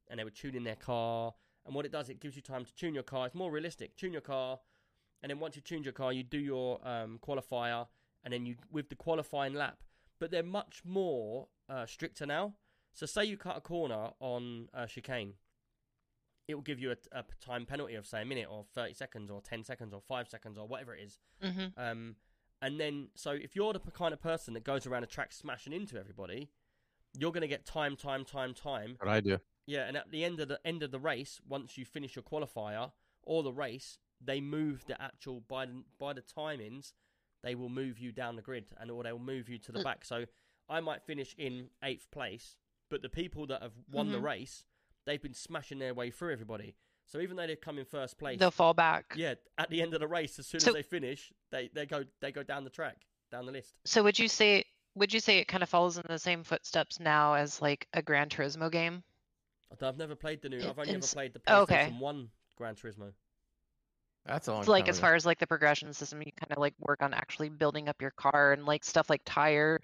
and 0.08 0.18
they 0.18 0.24
were 0.24 0.30
tuning 0.30 0.64
their 0.64 0.76
car 0.76 1.34
and 1.64 1.74
what 1.74 1.84
it 1.84 1.92
does 1.92 2.08
it 2.08 2.20
gives 2.20 2.36
you 2.36 2.42
time 2.42 2.64
to 2.64 2.74
tune 2.74 2.94
your 2.94 3.02
car. 3.02 3.26
It's 3.26 3.34
more 3.34 3.50
realistic. 3.50 3.96
Tune 3.96 4.12
your 4.12 4.22
car 4.22 4.60
and 5.22 5.30
then 5.30 5.40
once 5.40 5.56
you 5.56 5.62
tuned 5.62 5.84
your 5.84 5.92
car 5.92 6.12
you 6.12 6.22
do 6.22 6.38
your 6.38 6.86
um, 6.86 7.18
qualifier 7.26 7.86
and 8.26 8.34
then 8.34 8.44
you 8.44 8.56
with 8.70 8.90
the 8.90 8.96
qualifying 8.96 9.54
lap. 9.54 9.78
But 10.18 10.30
they're 10.30 10.42
much 10.42 10.82
more 10.84 11.46
uh, 11.70 11.86
stricter 11.86 12.26
now. 12.26 12.54
So 12.92 13.06
say 13.06 13.24
you 13.24 13.36
cut 13.36 13.56
a 13.56 13.60
corner 13.60 14.10
on 14.20 14.68
uh, 14.74 14.86
chicane, 14.86 15.34
it 16.48 16.54
will 16.54 16.62
give 16.62 16.80
you 16.80 16.90
a, 16.90 16.96
a 17.18 17.24
time 17.40 17.66
penalty 17.66 17.94
of 17.94 18.06
say 18.06 18.22
a 18.22 18.24
minute 18.24 18.48
or 18.50 18.64
thirty 18.74 18.94
seconds 18.94 19.30
or 19.30 19.40
ten 19.40 19.62
seconds 19.62 19.92
or 19.94 20.00
five 20.00 20.28
seconds 20.28 20.58
or 20.58 20.66
whatever 20.66 20.94
it 20.94 21.02
is. 21.04 21.18
hmm 21.42 21.66
Um, 21.76 22.16
and 22.60 22.80
then 22.80 23.08
so 23.14 23.30
if 23.30 23.54
you're 23.54 23.72
the 23.72 23.80
kind 23.80 24.12
of 24.12 24.20
person 24.20 24.54
that 24.54 24.64
goes 24.64 24.86
around 24.86 25.04
a 25.04 25.06
track 25.06 25.32
smashing 25.32 25.72
into 25.72 25.98
everybody, 25.98 26.48
you're 27.18 27.32
going 27.32 27.42
to 27.42 27.48
get 27.48 27.64
time, 27.64 27.96
time, 27.96 28.24
time, 28.24 28.54
time. 28.54 28.96
What 28.98 29.08
I 29.10 29.20
do. 29.20 29.38
Yeah, 29.66 29.86
and 29.86 29.96
at 29.96 30.10
the 30.10 30.24
end 30.24 30.40
of 30.40 30.48
the 30.48 30.60
end 30.64 30.82
of 30.82 30.90
the 30.90 30.98
race, 30.98 31.40
once 31.48 31.76
you 31.78 31.84
finish 31.84 32.16
your 32.16 32.22
qualifier 32.22 32.92
or 33.22 33.42
the 33.42 33.52
race, 33.52 33.98
they 34.24 34.40
move 34.40 34.84
the 34.86 35.00
actual 35.00 35.40
by 35.40 35.66
the 35.66 35.82
by 35.98 36.12
the 36.12 36.22
timings, 36.22 36.92
they 37.46 37.54
will 37.54 37.68
move 37.68 37.96
you 38.00 38.10
down 38.10 38.34
the 38.34 38.42
grid 38.42 38.64
and 38.80 38.90
or 38.90 39.04
they 39.04 39.12
will 39.12 39.20
move 39.20 39.48
you 39.48 39.56
to 39.56 39.70
the 39.70 39.78
Mm. 39.78 39.84
back. 39.84 40.04
So 40.04 40.24
I 40.68 40.80
might 40.80 41.04
finish 41.04 41.32
in 41.38 41.70
eighth 41.84 42.10
place, 42.10 42.56
but 42.90 43.02
the 43.02 43.08
people 43.08 43.46
that 43.46 43.62
have 43.62 43.72
won 43.88 44.10
the 44.10 44.18
Mhm. 44.18 44.24
race, 44.24 44.64
they've 45.04 45.22
been 45.22 45.32
smashing 45.32 45.78
their 45.78 45.94
way 45.94 46.10
through 46.10 46.32
everybody. 46.32 46.74
So 47.04 47.20
even 47.20 47.36
though 47.36 47.46
they've 47.46 47.60
come 47.60 47.78
in 47.78 47.84
first 47.84 48.18
place, 48.18 48.40
They'll 48.40 48.50
fall 48.50 48.74
back. 48.74 49.14
yeah, 49.16 49.34
at 49.58 49.70
the 49.70 49.80
end 49.80 49.94
of 49.94 50.00
the 50.00 50.08
race, 50.08 50.40
as 50.40 50.48
soon 50.48 50.58
So- 50.58 50.70
as 50.70 50.74
they 50.74 50.82
finish, 50.82 51.32
they, 51.50 51.68
they 51.68 51.86
go 51.86 52.04
they 52.18 52.32
go 52.32 52.42
down 52.42 52.64
the 52.64 52.70
track, 52.70 53.06
down 53.30 53.46
the 53.46 53.52
list. 53.52 53.76
So 53.84 54.02
would 54.02 54.18
you 54.18 54.26
say 54.26 54.64
would 54.96 55.12
you 55.14 55.20
say 55.20 55.38
it 55.38 55.44
kind 55.44 55.62
of 55.62 55.68
follows 55.68 55.98
in 55.98 56.04
the 56.08 56.18
same 56.18 56.42
footsteps 56.42 56.98
now 56.98 57.34
as 57.34 57.62
like 57.62 57.86
a 57.92 58.02
Gran 58.02 58.28
Turismo 58.28 58.72
game? 58.72 59.04
I've 59.80 59.98
never 59.98 60.16
played 60.16 60.40
the 60.42 60.48
new. 60.48 60.58
I've 60.68 60.78
only 60.78 60.94
ever 60.94 61.06
played 61.06 61.32
the 61.32 61.38
PlayStation 61.40 61.62
okay. 61.62 61.92
One 61.92 62.32
Gran 62.56 62.74
Turismo. 62.74 63.12
That's 64.26 64.48
a 64.48 64.52
long 64.52 64.64
So 64.64 64.70
like 64.70 64.88
as 64.88 64.98
far 64.98 65.14
as 65.14 65.24
like 65.24 65.38
the 65.38 65.46
progression 65.46 65.92
system, 65.92 66.20
you 66.20 66.32
kind 66.40 66.52
of 66.52 66.58
like 66.58 66.74
work 66.80 67.02
on 67.02 67.14
actually 67.14 67.48
building 67.48 67.88
up 67.88 68.00
your 68.00 68.12
car 68.12 68.52
and 68.52 68.64
like 68.64 68.84
stuff 68.84 69.08
like 69.08 69.22
tire 69.24 69.80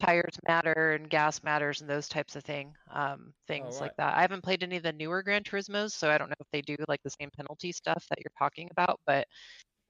tires 0.00 0.38
matter 0.48 0.92
and 0.92 1.10
gas 1.10 1.42
matters 1.42 1.80
and 1.80 1.90
those 1.90 2.08
types 2.08 2.34
of 2.34 2.42
thing 2.42 2.74
um 2.92 3.32
things 3.46 3.74
right. 3.74 3.82
like 3.82 3.96
that. 3.96 4.16
I 4.16 4.22
haven't 4.22 4.42
played 4.42 4.62
any 4.62 4.76
of 4.76 4.82
the 4.82 4.92
newer 4.92 5.22
Gran 5.22 5.42
Turismos, 5.42 5.92
so 5.92 6.10
I 6.10 6.18
don't 6.18 6.28
know 6.28 6.36
if 6.40 6.46
they 6.52 6.62
do 6.62 6.76
like 6.88 7.02
the 7.02 7.10
same 7.10 7.30
penalty 7.36 7.72
stuff 7.72 8.04
that 8.08 8.18
you're 8.18 8.32
talking 8.38 8.68
about, 8.70 8.98
but 9.06 9.26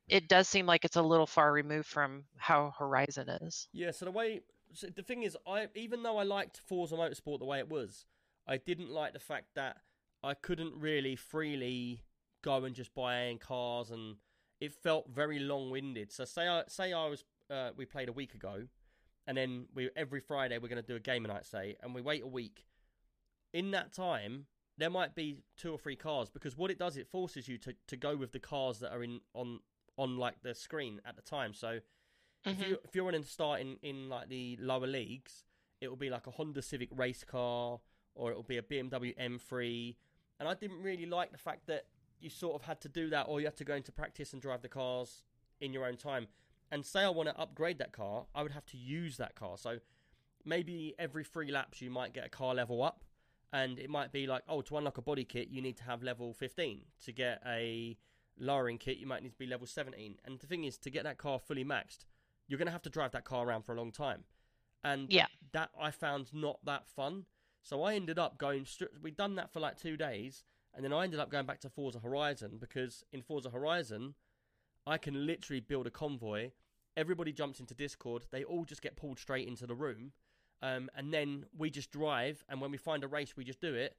it 0.09 0.29
does 0.29 0.49
seem 0.49 0.67
like 0.67 0.85
it's 0.85 0.97
a 0.97 1.03
little 1.03 1.27
far 1.27 1.53
removed 1.53 1.87
from 1.87 2.25
how 2.37 2.73
Horizon 2.79 3.29
is. 3.29 3.69
Yeah, 3.73 3.93
so 3.93 4.05
the 4.05 4.11
way 4.11 4.41
so 4.73 4.89
the 4.89 5.03
thing 5.03 5.23
is, 5.23 5.37
I 5.47 5.69
even 5.75 6.03
though 6.03 6.19
I 6.19 6.25
liked 6.25 6.61
Forza 6.67 6.97
Motorsport 6.97 7.39
the 7.39 7.45
way 7.45 7.59
it 7.59 7.69
was, 7.69 8.07
I 8.47 8.57
didn't 8.57 8.91
like 8.91 9.13
the 9.13 9.21
fact 9.21 9.55
that 9.55 9.77
I 10.23 10.35
couldn't 10.35 10.75
really 10.77 11.17
freely 11.17 12.03
go 12.43 12.65
and 12.65 12.75
just 12.75 12.95
buy 12.95 13.23
in 13.25 13.39
cars, 13.39 13.91
and 13.91 14.17
it 14.61 14.73
felt 14.73 15.09
very 15.09 15.39
long-winded. 15.39 16.13
So 16.13 16.25
say 16.25 16.47
I 16.49 16.63
say 16.69 16.93
I 16.93 17.07
was 17.09 17.25
uh, 17.51 17.71
we 17.77 17.85
played 17.85 18.09
a 18.09 18.13
week 18.13 18.35
ago, 18.35 18.65
and 19.27 19.37
then 19.37 19.67
we 19.75 19.91
every 19.97 20.21
Friday 20.21 20.59
we're 20.59 20.69
going 20.69 20.83
to 20.83 20.87
do 20.87 20.97
a 20.97 21.01
game 21.01 21.23
night, 21.25 21.47
say, 21.47 21.77
and 21.83 21.95
we 21.95 22.01
wait 22.01 22.23
a 22.23 22.27
week. 22.27 22.67
In 23.53 23.71
that 23.73 23.93
time, 23.93 24.47
there 24.79 24.91
might 24.91 25.15
be 25.15 25.37
two 25.57 25.73
or 25.73 25.79
three 25.79 25.97
cars 25.97 26.31
because 26.31 26.57
what 26.57 26.71
it 26.71 26.79
does, 26.79 26.97
it 26.97 27.07
forces 27.07 27.49
you 27.49 27.59
to, 27.59 27.75
to 27.87 27.97
go 27.97 28.17
with 28.17 28.33
the 28.33 28.39
cars 28.41 28.79
that 28.81 28.93
are 28.93 29.03
in 29.03 29.21
on 29.35 29.61
on 29.99 30.17
like 30.17 30.43
the 30.43 30.55
screen 30.55 31.01
at 31.05 31.17
the 31.17 31.23
time. 31.23 31.53
So 31.53 31.81
if 32.45 32.59
Mhm. 32.59 32.69
you 32.69 32.79
if 32.83 32.95
you're 32.95 33.05
running 33.05 33.25
starting 33.25 33.79
in 33.83 34.09
like 34.09 34.29
the 34.29 34.57
lower 34.59 34.87
leagues, 34.87 35.45
it 35.81 35.89
will 35.89 35.97
be 35.97 36.09
like 36.11 36.27
a 36.27 36.31
Honda 36.31 36.63
Civic 36.63 36.89
race 36.93 37.25
car 37.25 37.81
or 38.15 38.31
it 38.31 38.35
will 38.35 38.43
be 38.43 38.57
a 38.59 38.63
BMW 38.63 39.15
M3. 39.19 39.97
And 40.41 40.49
I 40.49 40.55
didn't 40.55 40.83
really 40.83 41.07
like 41.07 41.31
the 41.33 41.39
fact 41.39 41.67
that 41.67 41.87
you 42.23 42.31
sort 42.31 42.55
of 42.55 42.63
had 42.63 42.81
to 42.83 42.89
do 42.89 43.11
that 43.11 43.27
or 43.29 43.41
you 43.41 43.47
had 43.47 43.57
to 43.57 43.65
go 43.65 43.75
into 43.75 43.93
practice 43.93 44.33
and 44.33 44.41
drive 44.41 44.63
the 44.63 44.69
cars 44.69 45.23
in 45.61 45.73
your 45.73 45.85
own 45.87 45.97
time. 45.97 46.29
And 46.71 46.85
say 46.87 47.01
I 47.01 47.09
want 47.11 47.29
to 47.29 47.39
upgrade 47.39 47.79
that 47.79 47.93
car, 47.93 48.27
I 48.35 48.43
would 48.43 48.53
have 48.53 48.67
to 48.67 48.77
use 48.77 49.17
that 49.19 49.35
car. 49.35 49.59
So 49.59 49.79
maybe 50.45 50.95
every 50.99 51.25
three 51.25 51.51
laps 51.51 51.81
you 51.81 51.91
might 51.91 52.13
get 52.15 52.25
a 52.27 52.29
car 52.29 52.55
level 52.55 52.83
up, 52.83 53.05
and 53.53 53.79
it 53.79 53.91
might 53.91 54.13
be 54.13 54.27
like, 54.27 54.43
oh, 54.49 54.63
to 54.63 54.79
unlock 54.79 54.97
a 54.97 55.03
body 55.03 55.25
kit, 55.25 55.49
you 55.51 55.61
need 55.61 55.77
to 55.77 55.85
have 55.85 56.03
level 56.03 56.33
15. 56.33 56.81
To 57.05 57.13
get 57.13 57.43
a 57.47 57.99
lowering 58.39 58.79
kit, 58.79 58.97
you 58.97 59.07
might 59.07 59.23
need 59.23 59.33
to 59.33 59.39
be 59.39 59.47
level 59.47 59.67
17. 59.67 60.17
And 60.25 60.41
the 60.41 60.47
thing 60.47 60.65
is, 60.65 60.79
to 60.79 60.91
get 60.91 61.05
that 61.05 61.19
car 61.19 61.39
fully 61.39 61.65
maxed, 61.65 62.07
you're 62.49 62.59
going 62.59 62.67
to 62.67 62.73
have 62.73 62.83
to 62.83 62.91
drive 62.91 63.13
that 63.13 63.25
car 63.25 63.47
around 63.47 63.63
for 63.67 63.75
a 63.75 63.77
long 63.77 63.93
time. 63.93 64.25
And 64.83 65.13
Yeah. 65.13 65.27
that 65.53 65.71
I 65.79 65.91
found 65.91 66.33
not 66.33 66.65
that 66.65 66.89
fun. 66.89 67.27
So 67.63 67.83
I 67.83 67.95
ended 67.95 68.19
up 68.19 68.39
going, 68.39 68.67
we'd 69.03 69.17
done 69.17 69.35
that 69.37 69.53
for 69.53 69.61
like 69.61 69.77
two 69.77 69.97
days, 69.99 70.45
and 70.75 70.85
then 70.85 70.93
I 70.93 71.05
ended 71.05 71.21
up 71.21 71.31
going 71.31 71.47
back 71.47 71.61
to 71.61 71.71
Forza 71.71 71.99
Horizon 72.01 72.59
because 72.61 73.05
in 73.13 73.23
Forza 73.23 73.51
Horizon, 73.51 74.15
I 74.87 74.99
can 74.99 75.27
literally 75.27 75.61
build 75.61 75.87
a 75.87 75.91
convoy. 75.91 76.51
Everybody 76.97 77.33
jumps 77.33 77.61
into 77.61 77.75
Discord, 77.75 78.27
they 78.31 78.45
all 78.45 78.65
just 78.65 78.83
get 78.83 78.97
pulled 78.97 79.19
straight 79.19 79.49
into 79.49 79.67
the 79.67 79.75
room. 79.75 80.13
Um, 80.63 80.89
and 80.95 81.13
then 81.13 81.47
we 81.57 81.71
just 81.71 81.91
drive, 81.91 82.45
and 82.49 82.61
when 82.61 82.71
we 82.71 82.79
find 82.79 83.03
a 83.03 83.09
race, 83.09 83.37
we 83.37 83.43
just 83.45 83.61
do 83.61 83.75
it. 83.75 83.97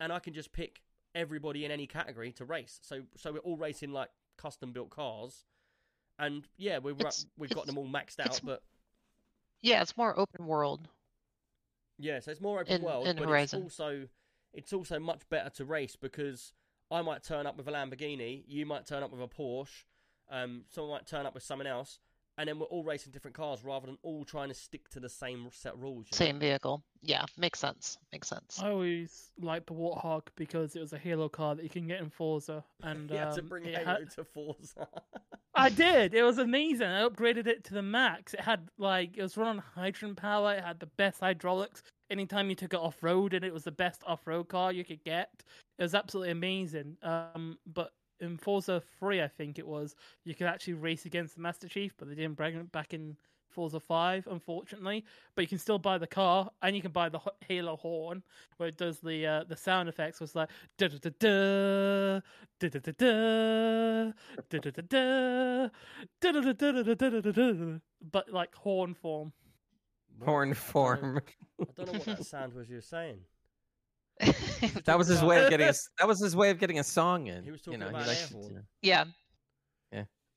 And 0.00 0.10
I 0.12 0.18
can 0.18 0.32
just 0.32 0.50
pick 0.52 0.80
everybody 1.14 1.64
in 1.64 1.70
any 1.70 1.86
category 1.86 2.32
to 2.32 2.44
race. 2.44 2.78
So, 2.82 3.02
so 3.16 3.32
we're 3.32 3.38
all 3.40 3.56
racing 3.56 3.92
like 3.92 4.08
custom 4.38 4.72
built 4.72 4.90
cars. 4.90 5.44
And 6.18 6.46
yeah, 6.56 6.78
we've 6.78 6.96
we've 7.36 7.50
got 7.50 7.66
them 7.66 7.76
all 7.76 7.86
maxed 7.86 8.20
out, 8.20 8.40
but 8.42 8.62
Yeah, 9.60 9.82
it's 9.82 9.96
more 9.96 10.18
open 10.18 10.46
world. 10.46 10.88
Yeah, 11.98 12.20
so 12.20 12.30
it's 12.30 12.40
more 12.40 12.60
open 12.60 12.72
in- 12.76 12.82
world, 12.82 13.06
in 13.06 13.16
but 13.16 13.28
Horizon. 13.28 13.64
it's 13.66 13.78
also 13.80 14.08
it's 14.52 14.72
also 14.72 14.98
much 14.98 15.28
better 15.28 15.50
to 15.50 15.64
race 15.64 15.96
because 15.96 16.52
I 16.90 17.02
might 17.02 17.22
turn 17.22 17.46
up 17.46 17.56
with 17.56 17.68
a 17.68 17.72
Lamborghini, 17.72 18.44
you 18.46 18.66
might 18.66 18.86
turn 18.86 19.02
up 19.02 19.10
with 19.12 19.20
a 19.20 19.26
Porsche, 19.28 19.84
um, 20.30 20.62
someone 20.68 20.92
might 20.92 21.06
turn 21.06 21.26
up 21.26 21.34
with 21.34 21.42
someone 21.42 21.66
else, 21.66 21.98
and 22.38 22.48
then 22.48 22.58
we're 22.58 22.66
all 22.66 22.84
racing 22.84 23.12
different 23.12 23.34
cars 23.36 23.64
rather 23.64 23.86
than 23.86 23.96
all 24.02 24.22
trying 24.24 24.48
to 24.48 24.54
stick 24.54 24.88
to 24.90 25.00
the 25.00 25.08
same 25.08 25.48
set 25.52 25.72
of 25.74 25.82
rules. 25.82 26.06
you 26.06 26.10
know? 26.12 26.26
Same 26.26 26.38
vehicle. 26.38 26.82
Yeah, 27.02 27.24
makes 27.38 27.58
sense. 27.58 27.96
Makes 28.12 28.28
sense. 28.28 28.60
I 28.62 28.68
always 28.70 29.30
liked 29.40 29.68
the 29.68 29.72
Warthog 29.74 30.22
because 30.36 30.76
it 30.76 30.80
was 30.80 30.92
a 30.92 30.98
Halo 30.98 31.28
car 31.30 31.54
that 31.54 31.62
you 31.62 31.70
can 31.70 31.86
get 31.86 32.00
in 32.00 32.10
Forza, 32.10 32.62
and 32.82 33.10
You 33.10 33.16
had 33.16 33.32
to 33.34 33.40
um, 33.40 33.48
bring 33.48 33.64
it 33.64 33.76
Halo 33.78 34.00
had- 34.00 34.10
to 34.12 34.24
Forza. 34.24 34.86
I 35.54 35.68
did. 35.70 36.12
It 36.12 36.22
was 36.22 36.36
amazing. 36.36 36.86
I 36.88 37.08
upgraded 37.08 37.46
it 37.46 37.64
to 37.64 37.74
the 37.74 37.82
max. 37.82 38.34
It 38.34 38.40
had 38.40 38.68
like 38.76 39.16
it 39.16 39.22
was 39.22 39.38
run 39.38 39.48
on 39.48 39.58
hydrogen 39.74 40.14
power. 40.14 40.52
It 40.54 40.62
had 40.62 40.78
the 40.80 40.86
best 40.86 41.20
hydraulics. 41.20 41.82
Anytime 42.10 42.48
you 42.50 42.54
took 42.54 42.72
it 42.72 42.80
off 42.80 43.02
road, 43.02 43.34
and 43.34 43.44
it 43.44 43.52
was 43.52 43.64
the 43.64 43.72
best 43.72 44.02
off 44.06 44.26
road 44.26 44.48
car 44.48 44.72
you 44.72 44.84
could 44.84 45.02
get. 45.04 45.30
It 45.78 45.82
was 45.82 45.94
absolutely 45.94 46.30
amazing. 46.30 46.96
Um, 47.02 47.58
but 47.66 47.92
in 48.20 48.38
Forza 48.38 48.82
Three, 48.98 49.20
I 49.22 49.28
think 49.28 49.58
it 49.58 49.66
was, 49.66 49.94
you 50.24 50.34
could 50.34 50.46
actually 50.46 50.74
race 50.74 51.04
against 51.04 51.34
the 51.34 51.42
Master 51.42 51.68
Chief, 51.68 51.94
but 51.98 52.08
they 52.08 52.14
didn't 52.14 52.36
bring 52.36 52.54
it 52.54 52.72
back 52.72 52.94
in 52.94 53.16
Forza 53.50 53.80
Five, 53.80 54.26
unfortunately. 54.30 55.04
But 55.34 55.42
you 55.42 55.48
can 55.48 55.58
still 55.58 55.78
buy 55.78 55.98
the 55.98 56.06
car, 56.06 56.50
and 56.62 56.76
you 56.76 56.82
can 56.82 56.92
buy 56.92 57.08
the 57.08 57.20
Halo 57.48 57.76
horn, 57.76 58.22
where 58.56 58.68
it 58.68 58.76
does 58.76 59.00
the 59.00 59.26
uh, 59.26 59.44
the 59.44 59.56
sound 59.56 59.88
effects. 59.88 60.20
Was 60.20 60.34
like 60.34 60.50
da 60.78 60.88
da 60.88 60.98
da 60.98 61.10
da 61.18 62.20
da 62.60 62.68
da 62.68 62.78
da 62.80 62.92
da 62.92 64.12
da 64.48 64.58
da 64.58 64.70
da 64.70 64.82
da 64.82 65.70
da-da-da-da-da-da-da-da-da, 66.20 67.78
but 68.12 68.32
like 68.32 68.54
horn 68.54 68.94
form. 68.94 69.32
Horn 70.24 70.54
form. 70.54 71.20
I 71.60 71.64
don't 71.76 71.86
know 71.86 71.92
what 71.98 72.04
that 72.04 72.24
sound 72.26 72.54
was 72.54 72.68
you 72.68 72.76
were 72.76 72.80
saying. 72.80 73.18
That 74.86 74.96
was 74.96 75.08
his 75.08 75.22
way 75.22 75.44
of 75.44 75.50
getting 75.50 75.68
a, 75.68 75.72
that 75.98 76.08
was 76.08 76.20
his 76.22 76.34
way 76.34 76.50
of 76.50 76.58
getting 76.58 76.78
a 76.78 76.84
song 76.84 77.26
in. 77.26 77.44
He 77.44 77.50
was 77.50 77.60
you 77.66 77.72
talking 77.72 77.80
know, 77.80 77.88
about 77.88 78.02
he 78.02 78.08
likes 78.08 78.20
air 78.22 78.26
it 78.30 78.32
horn. 78.32 78.54
to- 78.54 78.62
yeah. 78.82 79.04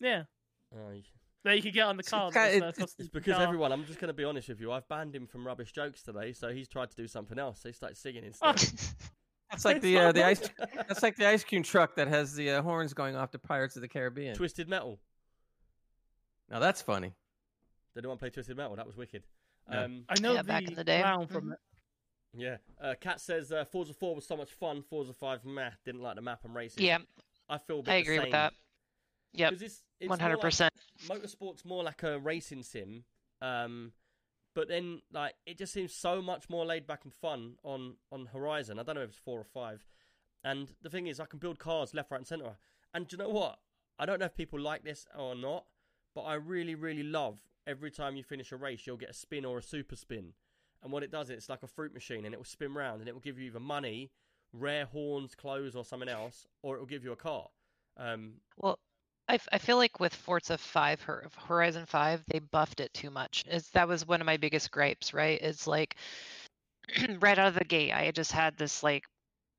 Yeah, 0.01 0.24
Oh, 0.74 0.91
you- 0.91 1.03
that 1.43 1.55
you 1.57 1.62
could 1.62 1.74
get 1.74 1.86
on 1.88 1.95
the 1.98 2.01
It's 2.01 2.09
car. 2.09 2.31
kinda- 2.31 2.59
that 2.59 2.65
was, 2.65 2.79
uh, 2.79 2.83
it's- 2.83 2.95
it's 3.00 3.09
because 3.09 3.36
car. 3.36 3.43
everyone. 3.43 3.71
I'm 3.74 3.86
just 3.86 4.00
going 4.00 4.07
to 4.09 4.13
be 4.13 4.24
honest 4.24 4.48
with 4.50 4.59
you. 4.62 4.71
I've 4.71 4.88
banned 4.88 5.13
him 5.15 5.27
from 5.27 5.45
rubbish 5.48 5.71
jokes 5.74 6.01
today, 6.03 6.31
so 6.33 6.50
he's 6.53 6.67
tried 6.69 6.89
to 6.91 6.95
do 6.95 7.07
something 7.07 7.38
else. 7.39 7.62
So 7.62 7.69
he 7.69 7.74
started 7.74 7.98
singing 7.98 8.24
instead. 8.25 8.55
That's 9.50 9.65
like 9.65 9.77
It's 9.77 9.83
the 9.83 9.98
uh, 9.98 10.12
the 10.13 10.25
ice. 10.25 10.41
That's 10.88 11.01
like 11.03 11.15
the 11.15 11.27
ice 11.27 11.43
cream 11.43 11.63
truck 11.63 11.95
that 11.95 12.07
has 12.07 12.33
the 12.36 12.50
uh, 12.51 12.62
horns 12.62 12.93
going 12.93 13.15
off 13.15 13.31
to 13.31 13.39
Pirates 13.39 13.75
of 13.77 13.81
the 13.81 13.88
Caribbean. 13.88 14.36
Twisted 14.36 14.67
Metal. 14.69 15.00
Now 16.50 16.59
that's 16.59 16.81
funny. 16.81 17.13
Did 17.95 18.01
anyone 18.05 18.17
play 18.17 18.29
Twisted 18.29 18.55
Metal? 18.57 18.75
That 18.75 18.86
was 18.88 18.95
wicked. 18.98 19.24
No. 19.69 19.83
Um, 19.85 20.05
I 20.09 20.19
know 20.19 20.33
Yeah, 20.33 20.41
the, 20.41 20.47
back 20.47 20.63
in 20.63 20.73
the 20.73 20.83
day. 20.83 21.01
clown 21.01 21.27
from 21.27 21.49
Mhm. 21.49 21.53
it. 21.53 21.59
yeah. 22.33 22.57
Uh, 22.81 22.95
Kat 22.99 23.19
says 23.21 23.51
uh, 23.51 23.65
Forza 23.65 23.93
4 23.93 24.15
was 24.15 24.25
so 24.25 24.35
much 24.38 24.51
fun. 24.51 24.81
Forza 24.81 25.13
5, 25.13 25.45
meh, 25.45 25.71
didn't 25.85 26.01
like 26.01 26.15
the 26.15 26.21
map 26.21 26.43
and 26.45 26.55
racing. 26.55 26.83
Yeah, 26.85 26.99
I 27.47 27.57
feel 27.57 27.79
a 27.79 27.83
bit 27.83 27.91
I 27.91 27.95
the 27.97 28.01
agree 28.01 28.19
with 28.19 28.31
that. 28.31 28.53
Yep. 29.33 29.53
it's, 29.53 29.61
it's 29.61 29.83
one 29.99 30.07
more 30.09 30.17
hundred 30.17 30.35
like- 30.38 30.41
percent. 30.41 30.73
motorsport's 31.07 31.63
more 31.63 31.83
like 31.83 32.01
a 32.03 32.17
racing 32.17 32.63
sim, 32.63 33.03
um, 33.41 33.93
but 34.55 34.67
then 34.67 35.01
like 35.11 35.35
it 35.45 35.57
just 35.57 35.71
seems 35.71 35.93
so 35.93 36.19
much 36.21 36.49
more 36.49 36.65
laid 36.65 36.88
back 36.88 37.03
and 37.03 37.13
fun 37.13 37.55
on 37.63 37.95
on 38.11 38.25
Horizon. 38.27 38.79
I 38.79 38.83
don't 38.83 38.95
know 38.95 39.01
if 39.03 39.09
it's 39.11 39.19
four 39.19 39.39
or 39.39 39.43
five. 39.43 39.85
And 40.43 40.73
the 40.81 40.89
thing 40.89 41.05
is, 41.07 41.19
I 41.19 41.25
can 41.25 41.38
build 41.38 41.59
cars 41.59 41.93
left, 41.93 42.09
right, 42.11 42.17
and 42.17 42.25
center. 42.27 42.57
And 42.93 43.07
do 43.07 43.15
you 43.17 43.21
know 43.23 43.29
what? 43.29 43.59
I 43.99 44.05
don't 44.05 44.19
know 44.19 44.25
if 44.25 44.35
people 44.35 44.59
like 44.59 44.83
this 44.83 45.05
or 45.15 45.35
not, 45.35 45.65
but 46.15 46.21
I 46.21 46.35
really, 46.35 46.73
really 46.75 47.03
love 47.03 47.38
every 47.69 47.91
time 47.91 48.17
you 48.17 48.23
finish 48.23 48.51
a 48.53 48.57
race, 48.57 48.88
you'll 48.88 48.97
get 48.97 49.11
a 49.11 49.15
spin 49.15 49.45
or 49.45 49.59
a 49.59 49.63
super 49.63 49.95
spin. 49.95 50.33
And 50.83 50.91
what 50.91 51.03
it 51.03 51.11
does, 51.11 51.29
it's 51.29 51.49
like 51.49 51.63
a 51.63 51.67
fruit 51.67 51.93
machine, 51.93 52.25
and 52.25 52.33
it 52.33 52.38
will 52.38 52.45
spin 52.45 52.73
round, 52.73 53.01
and 53.01 53.09
it 53.09 53.13
will 53.13 53.21
give 53.21 53.39
you 53.39 53.47
either 53.47 53.61
money, 53.61 54.11
rare 54.53 54.85
horns, 54.85 55.35
clothes, 55.35 55.75
or 55.75 55.85
something 55.85 56.09
else, 56.09 56.47
or 56.63 56.77
it 56.77 56.79
will 56.79 56.88
give 56.88 57.05
you 57.05 57.13
a 57.13 57.17
car. 57.17 57.49
Um, 57.97 58.35
Well, 58.57 58.79
I, 59.27 59.35
f- 59.35 59.47
I 59.51 59.57
feel 59.57 59.77
like 59.77 59.99
with 59.99 60.13
Forza 60.13 60.57
5, 60.57 61.01
Hor- 61.03 61.29
Horizon 61.47 61.85
5, 61.85 62.23
they 62.27 62.39
buffed 62.39 62.79
it 62.79 62.93
too 62.93 63.09
much. 63.11 63.43
Is 63.47 63.69
that 63.71 63.88
was 63.88 64.05
one 64.05 64.21
of 64.21 64.25
my 64.25 64.38
biggest 64.38 64.71
gripes, 64.71 65.13
right? 65.13 65.41
It's 65.41 65.67
like 65.67 65.95
right 67.21 67.39
out 67.39 67.49
of 67.49 67.55
the 67.55 67.65
gate, 67.65 67.93
I 67.93 68.11
just 68.11 68.31
had 68.33 68.57
this 68.57 68.83
like 68.83 69.05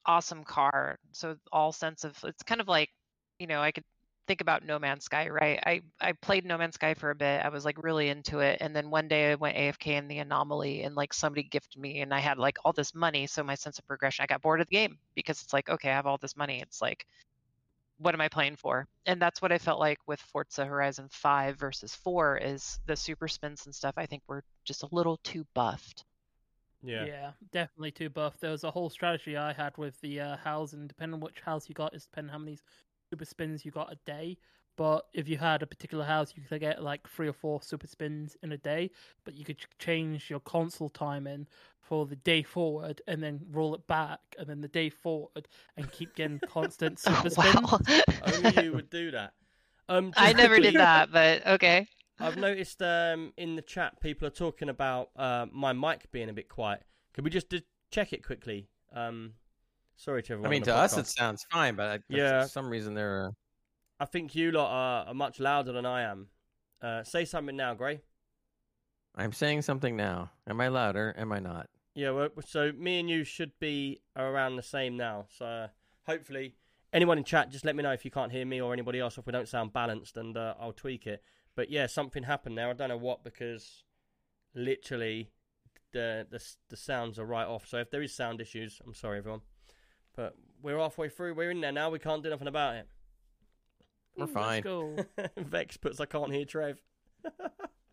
awesome 0.06 0.44
car. 0.44 0.98
So 1.12 1.36
all 1.52 1.72
sense 1.72 2.04
of 2.04 2.18
it's 2.24 2.44
kind 2.44 2.60
of 2.62 2.68
like, 2.68 2.90
you 3.40 3.46
know, 3.48 3.62
I 3.62 3.72
could 3.72 3.84
think 4.30 4.40
about 4.40 4.64
No 4.64 4.78
Man's 4.78 5.06
Sky, 5.06 5.28
right? 5.28 5.58
I 5.66 5.82
I 6.00 6.12
played 6.12 6.44
No 6.44 6.56
Man's 6.56 6.76
Sky 6.76 6.94
for 6.94 7.10
a 7.10 7.16
bit. 7.16 7.44
I 7.44 7.49
was 7.49 7.64
like 7.64 7.82
really 7.82 8.10
into 8.10 8.38
it, 8.38 8.58
and 8.60 8.75
then 8.76 8.88
one 8.88 9.08
day 9.08 9.32
I 9.32 9.34
went 9.34 9.56
AFK 9.56 9.88
in 9.99 10.06
the 10.06 10.18
anomaly, 10.18 10.84
and 10.84 10.94
like 10.94 11.12
somebody 11.12 11.42
gifted 11.42 11.82
me, 11.82 12.00
and 12.00 12.14
I 12.14 12.20
had 12.20 12.38
like 12.38 12.56
all 12.64 12.72
this 12.72 12.94
money. 12.94 13.26
So 13.26 13.42
my 13.42 13.56
sense 13.56 13.80
of 13.80 13.87
progression, 13.88 14.22
I 14.22 14.26
got 14.26 14.40
bored 14.40 14.60
of 14.60 14.68
the 14.68 14.76
game 14.76 14.99
because 15.16 15.42
it's 15.42 15.52
like, 15.52 15.68
okay, 15.68 15.90
I 15.90 15.94
have 15.94 16.06
all 16.06 16.18
this 16.18 16.37
money. 16.37 16.60
It's 16.60 16.80
like 16.80 17.06
what 17.99 18.14
am 18.14 18.20
I 18.22 18.28
playing 18.28 18.56
for? 18.56 18.87
And 19.04 19.20
that's 19.20 19.42
what 19.42 19.52
I 19.52 19.58
felt 19.58 19.78
like 19.78 19.99
with 20.06 20.20
Forza 20.20 20.64
Horizon 20.64 21.08
5 21.10 21.58
versus 21.58 21.94
4 21.94 22.38
is 22.38 22.80
the 22.87 22.96
super 22.96 23.28
spins 23.28 23.66
and 23.66 23.75
stuff 23.75 23.92
I 23.99 24.06
think 24.06 24.22
were 24.26 24.42
just 24.64 24.84
a 24.84 24.88
little 24.90 25.18
too 25.22 25.44
buffed. 25.52 26.04
Yeah. 26.82 27.04
Yeah, 27.04 27.30
definitely 27.52 27.90
too 27.90 28.08
buff. 28.08 28.40
There 28.40 28.52
was 28.52 28.64
a 28.64 28.70
whole 28.70 28.88
strategy 28.88 29.37
I 29.37 29.52
had 29.52 29.76
with 29.76 30.00
the 30.00 30.20
uh, 30.20 30.37
house, 30.38 30.72
and 30.72 30.88
depending 30.88 31.14
on 31.14 31.20
which 31.20 31.40
house 31.40 31.68
you 31.68 31.75
got, 31.75 31.94
is 31.94 32.06
depending 32.06 32.30
on 32.30 32.40
how 32.40 32.44
many 32.44 32.58
super 33.10 33.24
spins 33.24 33.64
you 33.64 33.70
got 33.70 33.92
a 33.92 33.96
day. 34.06 34.38
But 34.76 35.06
if 35.12 35.28
you 35.28 35.36
had 35.36 35.62
a 35.62 35.66
particular 35.66 36.04
house, 36.04 36.32
you 36.34 36.42
could 36.48 36.60
get 36.60 36.82
like 36.82 37.06
three 37.06 37.28
or 37.28 37.34
four 37.34 37.60
super 37.60 37.86
spins 37.86 38.36
in 38.42 38.52
a 38.52 38.56
day. 38.56 38.90
But 39.24 39.34
you 39.34 39.44
could 39.44 39.58
change 39.78 40.30
your 40.30 40.40
console 40.40 40.88
timing 40.88 41.46
for 41.80 42.06
the 42.06 42.16
day 42.16 42.42
forward, 42.42 43.02
and 43.08 43.22
then 43.22 43.40
roll 43.50 43.74
it 43.74 43.86
back, 43.88 44.20
and 44.38 44.48
then 44.48 44.60
the 44.60 44.68
day 44.68 44.88
forward, 44.88 45.48
and 45.76 45.90
keep 45.90 46.14
getting 46.14 46.40
constant 46.48 46.98
super 46.98 47.28
spins. 47.28 47.54
wow. 47.54 47.80
Only 48.22 48.62
you 48.62 48.72
would 48.72 48.88
do 48.90 49.10
that. 49.10 49.32
Um, 49.88 50.12
I 50.16 50.32
never 50.32 50.54
quickly, 50.54 50.70
did 50.70 50.80
that, 50.80 51.10
but 51.12 51.46
okay. 51.46 51.88
I've 52.20 52.36
noticed 52.36 52.80
um, 52.80 53.32
in 53.36 53.56
the 53.56 53.62
chat 53.62 54.00
people 54.00 54.28
are 54.28 54.30
talking 54.30 54.68
about 54.68 55.10
uh, 55.16 55.46
my 55.52 55.72
mic 55.72 56.12
being 56.12 56.28
a 56.28 56.32
bit 56.32 56.48
quiet. 56.48 56.84
Could 57.12 57.24
we 57.24 57.30
just 57.30 57.48
d- 57.48 57.64
check 57.90 58.12
it 58.12 58.24
quickly? 58.24 58.68
Um, 58.94 59.32
sorry 60.00 60.23
to 60.25 60.35
I 60.45 60.49
mean, 60.49 60.62
to 60.62 60.71
the 60.71 60.76
us 60.76 60.97
it 60.97 61.07
sounds 61.07 61.45
fine, 61.50 61.76
but 61.76 61.87
I, 61.87 61.99
Yeah. 62.09 62.42
for 62.42 62.49
some 62.49 62.69
reason 62.69 62.95
they're. 62.95 63.26
Uh, 63.26 63.30
I 64.00 64.07
think 64.07 64.35
you 64.35 64.50
lot 64.50 64.71
are, 64.71 65.07
are 65.09 65.14
much 65.14 65.38
louder 65.40 65.73
than 65.73 65.85
I 65.85 66.02
am. 66.02 66.28
Uh, 66.80 67.04
say 67.04 67.25
something 67.25 67.57
now, 67.57 67.75
Gray. 67.75 68.00
I'm 69.14 69.33
saying 69.33 69.62
something 69.62 69.97
now. 69.97 70.30
Am 70.49 70.61
I 70.61 70.69
louder? 70.69 71.14
Am 71.19 71.33
I 71.33 71.38
not? 71.40 71.69
Yeah, 71.95 72.11
well, 72.11 72.28
so 72.47 72.73
me 72.73 73.00
and 73.00 73.11
you 73.11 73.25
should 73.25 73.52
be 73.59 74.00
around 74.16 74.57
the 74.57 74.62
same 74.62 74.97
now. 74.97 75.26
So 75.28 75.45
uh, 75.45 75.69
hopefully, 76.07 76.54
anyone 76.92 77.19
in 77.19 77.25
chat, 77.25 77.50
just 77.50 77.64
let 77.64 77.76
me 77.76 77.83
know 77.83 77.92
if 77.92 78.04
you 78.04 78.11
can't 78.11 78.33
hear 78.33 78.47
me 78.47 78.61
or 78.61 78.73
anybody 78.73 79.00
else, 79.00 79.19
if 79.19 79.26
we 79.26 79.33
don't 79.33 79.49
sound 79.49 79.73
balanced, 79.73 80.16
and 80.16 80.37
uh, 80.37 80.54
I'll 80.59 80.73
tweak 80.73 81.07
it. 81.07 81.23
But 81.57 81.71
yeah, 81.71 81.87
something 81.87 82.23
happened 82.23 82.57
there. 82.57 82.71
I 82.71 82.73
don't 82.73 82.88
know 82.88 82.97
what 82.97 83.25
because 83.25 83.85
literally 84.54 85.30
the 85.92 86.26
the 86.30 86.42
the 86.69 86.76
sounds 86.76 87.19
are 87.19 87.26
right 87.26 87.47
off. 87.47 87.66
So 87.66 87.78
if 87.78 87.90
there 87.90 88.02
is 88.02 88.14
sound 88.14 88.40
issues, 88.40 88.80
I'm 88.87 88.95
sorry, 88.95 89.19
everyone. 89.19 89.42
But 90.20 90.34
we're 90.62 90.76
halfway 90.78 91.08
through. 91.08 91.32
We're 91.32 91.50
in 91.50 91.62
there 91.62 91.72
now. 91.72 91.88
We 91.88 91.98
can't 91.98 92.22
do 92.22 92.28
nothing 92.28 92.46
about 92.46 92.74
it. 92.74 92.86
We're 94.18 94.24
Ooh, 94.24 94.26
fine. 94.26 94.62
Let's 94.62 94.64
go. 94.64 94.96
Vex 95.42 95.78
puts 95.78 95.98
I 95.98 96.04
can't 96.04 96.30
hear 96.30 96.44
Trev. 96.44 96.78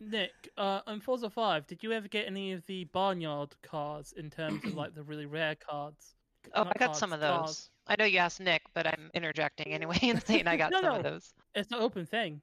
Nick, 0.01 0.33
uh, 0.57 0.81
on 0.85 0.99
Forza 0.99 1.29
5, 1.29 1.65
did 1.67 1.81
you 1.83 1.93
ever 1.93 2.09
get 2.09 2.27
any 2.27 2.51
of 2.51 2.65
the 2.65 2.83
barnyard 2.83 3.55
cars 3.63 4.13
in 4.17 4.29
terms 4.29 4.61
of 4.65 4.73
like 4.75 4.93
the 4.93 5.03
really 5.03 5.25
rare 5.25 5.55
cards? 5.55 6.15
Oh, 6.53 6.65
Not 6.65 6.75
I 6.75 6.79
got 6.79 6.85
cards, 6.87 6.99
some 6.99 7.13
of 7.13 7.21
those. 7.21 7.29
cars. 7.29 7.69
I 7.87 7.95
know 7.97 8.03
you 8.03 8.17
asked 8.19 8.41
Nick, 8.41 8.61
but 8.73 8.85
I'm 8.85 9.09
interjecting 9.13 9.67
anyway 9.67 9.97
and 10.03 10.21
saying 10.21 10.47
I 10.47 10.57
got 10.57 10.71
No, 10.71 10.81
some 10.81 10.89
no. 10.91 10.95
of 10.97 11.03
those. 11.03 11.33
It's 11.55 11.71
an 11.71 11.77
open 11.79 12.05
thing. 12.05 12.41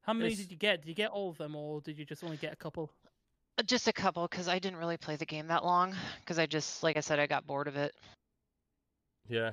How 0.00 0.14
many 0.14 0.28
It's- 0.32 0.38
did 0.40 0.50
you 0.50 0.56
get? 0.56 0.80
Did 0.80 0.88
you 0.88 0.94
get 0.94 1.10
all 1.10 1.28
of 1.28 1.36
them, 1.36 1.54
or 1.54 1.82
did 1.82 1.98
you 1.98 2.06
just 2.06 2.24
only 2.24 2.38
get 2.38 2.54
a 2.54 2.56
couple? 2.56 2.90
Uh, 3.58 3.62
Just 3.62 3.88
a 3.88 3.92
couple, 3.92 4.26
because 4.26 4.48
I 4.48 4.58
didn't 4.58 4.78
really 4.78 4.96
play 4.96 5.16
the 5.16 5.26
game 5.26 5.48
that 5.48 5.64
long. 5.66 5.94
Because 6.20 6.38
I 6.38 6.46
just, 6.46 6.82
like 6.82 6.96
I 6.96 7.00
said, 7.00 7.18
I 7.20 7.26
got 7.26 7.46
bored 7.46 7.68
of 7.68 7.76
it. 7.76 7.94
Yeah. 9.28 9.52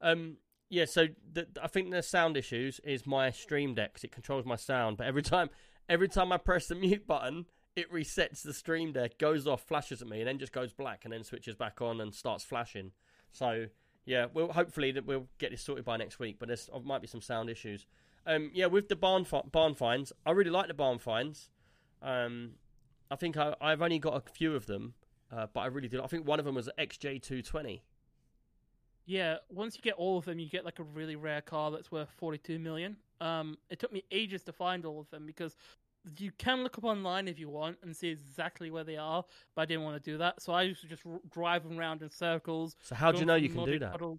Um. 0.00 0.38
Yeah. 0.68 0.84
So 0.84 1.08
the, 1.32 1.46
I 1.62 1.66
think 1.68 1.90
the 1.90 2.02
sound 2.02 2.36
issues 2.36 2.80
is 2.84 3.06
my 3.06 3.30
Stream 3.30 3.74
Deck. 3.74 3.94
'cause 3.94 4.04
it 4.04 4.12
controls 4.12 4.44
my 4.44 4.56
sound, 4.56 4.96
but 4.96 5.06
every 5.06 5.22
time, 5.34 5.50
every 5.88 6.08
time 6.08 6.32
I 6.32 6.36
press 6.38 6.66
the 6.68 6.74
mute 6.74 7.06
button, 7.06 7.46
it 7.76 7.90
resets 7.92 8.42
the 8.42 8.52
Stream 8.54 8.92
Deck, 8.92 9.18
goes 9.18 9.46
off, 9.46 9.62
flashes 9.62 10.02
at 10.02 10.08
me, 10.08 10.20
and 10.20 10.28
then 10.28 10.38
just 10.38 10.52
goes 10.52 10.72
black, 10.72 11.04
and 11.04 11.12
then 11.12 11.24
switches 11.24 11.54
back 11.54 11.80
on 11.80 12.00
and 12.00 12.14
starts 12.14 12.44
flashing. 12.44 12.92
So 13.32 13.66
yeah, 14.04 14.26
we'll 14.32 14.52
hopefully 14.52 14.92
that 14.92 15.06
we'll 15.06 15.28
get 15.38 15.50
this 15.50 15.62
sorted 15.62 15.84
by 15.84 15.96
next 15.96 16.18
week. 16.18 16.36
But 16.38 16.48
there's 16.48 16.68
uh, 16.72 16.78
might 16.80 17.00
be 17.02 17.06
some 17.08 17.20
sound 17.20 17.50
issues. 17.50 17.86
Um. 18.26 18.50
Yeah. 18.54 18.66
With 18.66 18.88
the 18.88 18.96
barn 18.96 19.24
fi- 19.24 19.42
barn 19.50 19.74
finds, 19.74 20.12
I 20.26 20.30
really 20.32 20.50
like 20.50 20.68
the 20.68 20.74
barn 20.74 20.98
finds. 20.98 21.50
Um. 22.02 22.52
I 23.12 23.16
think 23.16 23.36
I, 23.36 23.56
I've 23.60 23.82
only 23.82 23.98
got 23.98 24.14
a 24.16 24.20
few 24.20 24.54
of 24.54 24.66
them, 24.66 24.94
uh, 25.32 25.48
but 25.52 25.60
I 25.62 25.66
really 25.66 25.88
do. 25.88 26.00
I 26.00 26.06
think 26.06 26.28
one 26.28 26.38
of 26.38 26.44
them 26.44 26.54
was 26.54 26.68
an 26.68 26.74
XJ220. 26.78 27.80
Yeah, 29.10 29.38
once 29.48 29.74
you 29.74 29.82
get 29.82 29.94
all 29.94 30.18
of 30.18 30.24
them, 30.24 30.38
you 30.38 30.48
get 30.48 30.64
like 30.64 30.78
a 30.78 30.84
really 30.84 31.16
rare 31.16 31.40
car 31.40 31.72
that's 31.72 31.90
worth 31.90 32.10
42 32.16 32.60
million. 32.60 32.96
Um, 33.20 33.58
it 33.68 33.80
took 33.80 33.92
me 33.92 34.04
ages 34.12 34.44
to 34.44 34.52
find 34.52 34.86
all 34.86 35.00
of 35.00 35.10
them 35.10 35.26
because 35.26 35.56
you 36.16 36.30
can 36.38 36.62
look 36.62 36.78
up 36.78 36.84
online 36.84 37.26
if 37.26 37.36
you 37.36 37.48
want 37.48 37.76
and 37.82 37.94
see 37.94 38.06
exactly 38.08 38.70
where 38.70 38.84
they 38.84 38.96
are, 38.96 39.24
but 39.56 39.62
I 39.62 39.64
didn't 39.64 39.82
want 39.82 40.02
to 40.02 40.10
do 40.12 40.16
that. 40.18 40.40
So 40.40 40.52
I 40.52 40.62
used 40.62 40.80
to 40.82 40.86
just 40.86 41.02
r- 41.04 41.18
drive 41.28 41.64
them 41.64 41.76
around 41.76 42.02
in 42.02 42.08
circles. 42.10 42.76
So 42.82 42.94
how 42.94 43.10
do 43.10 43.18
you 43.18 43.26
know 43.26 43.34
you 43.34 43.48
can 43.48 43.64
do 43.64 43.80
that? 43.80 43.98
Do 43.98 44.16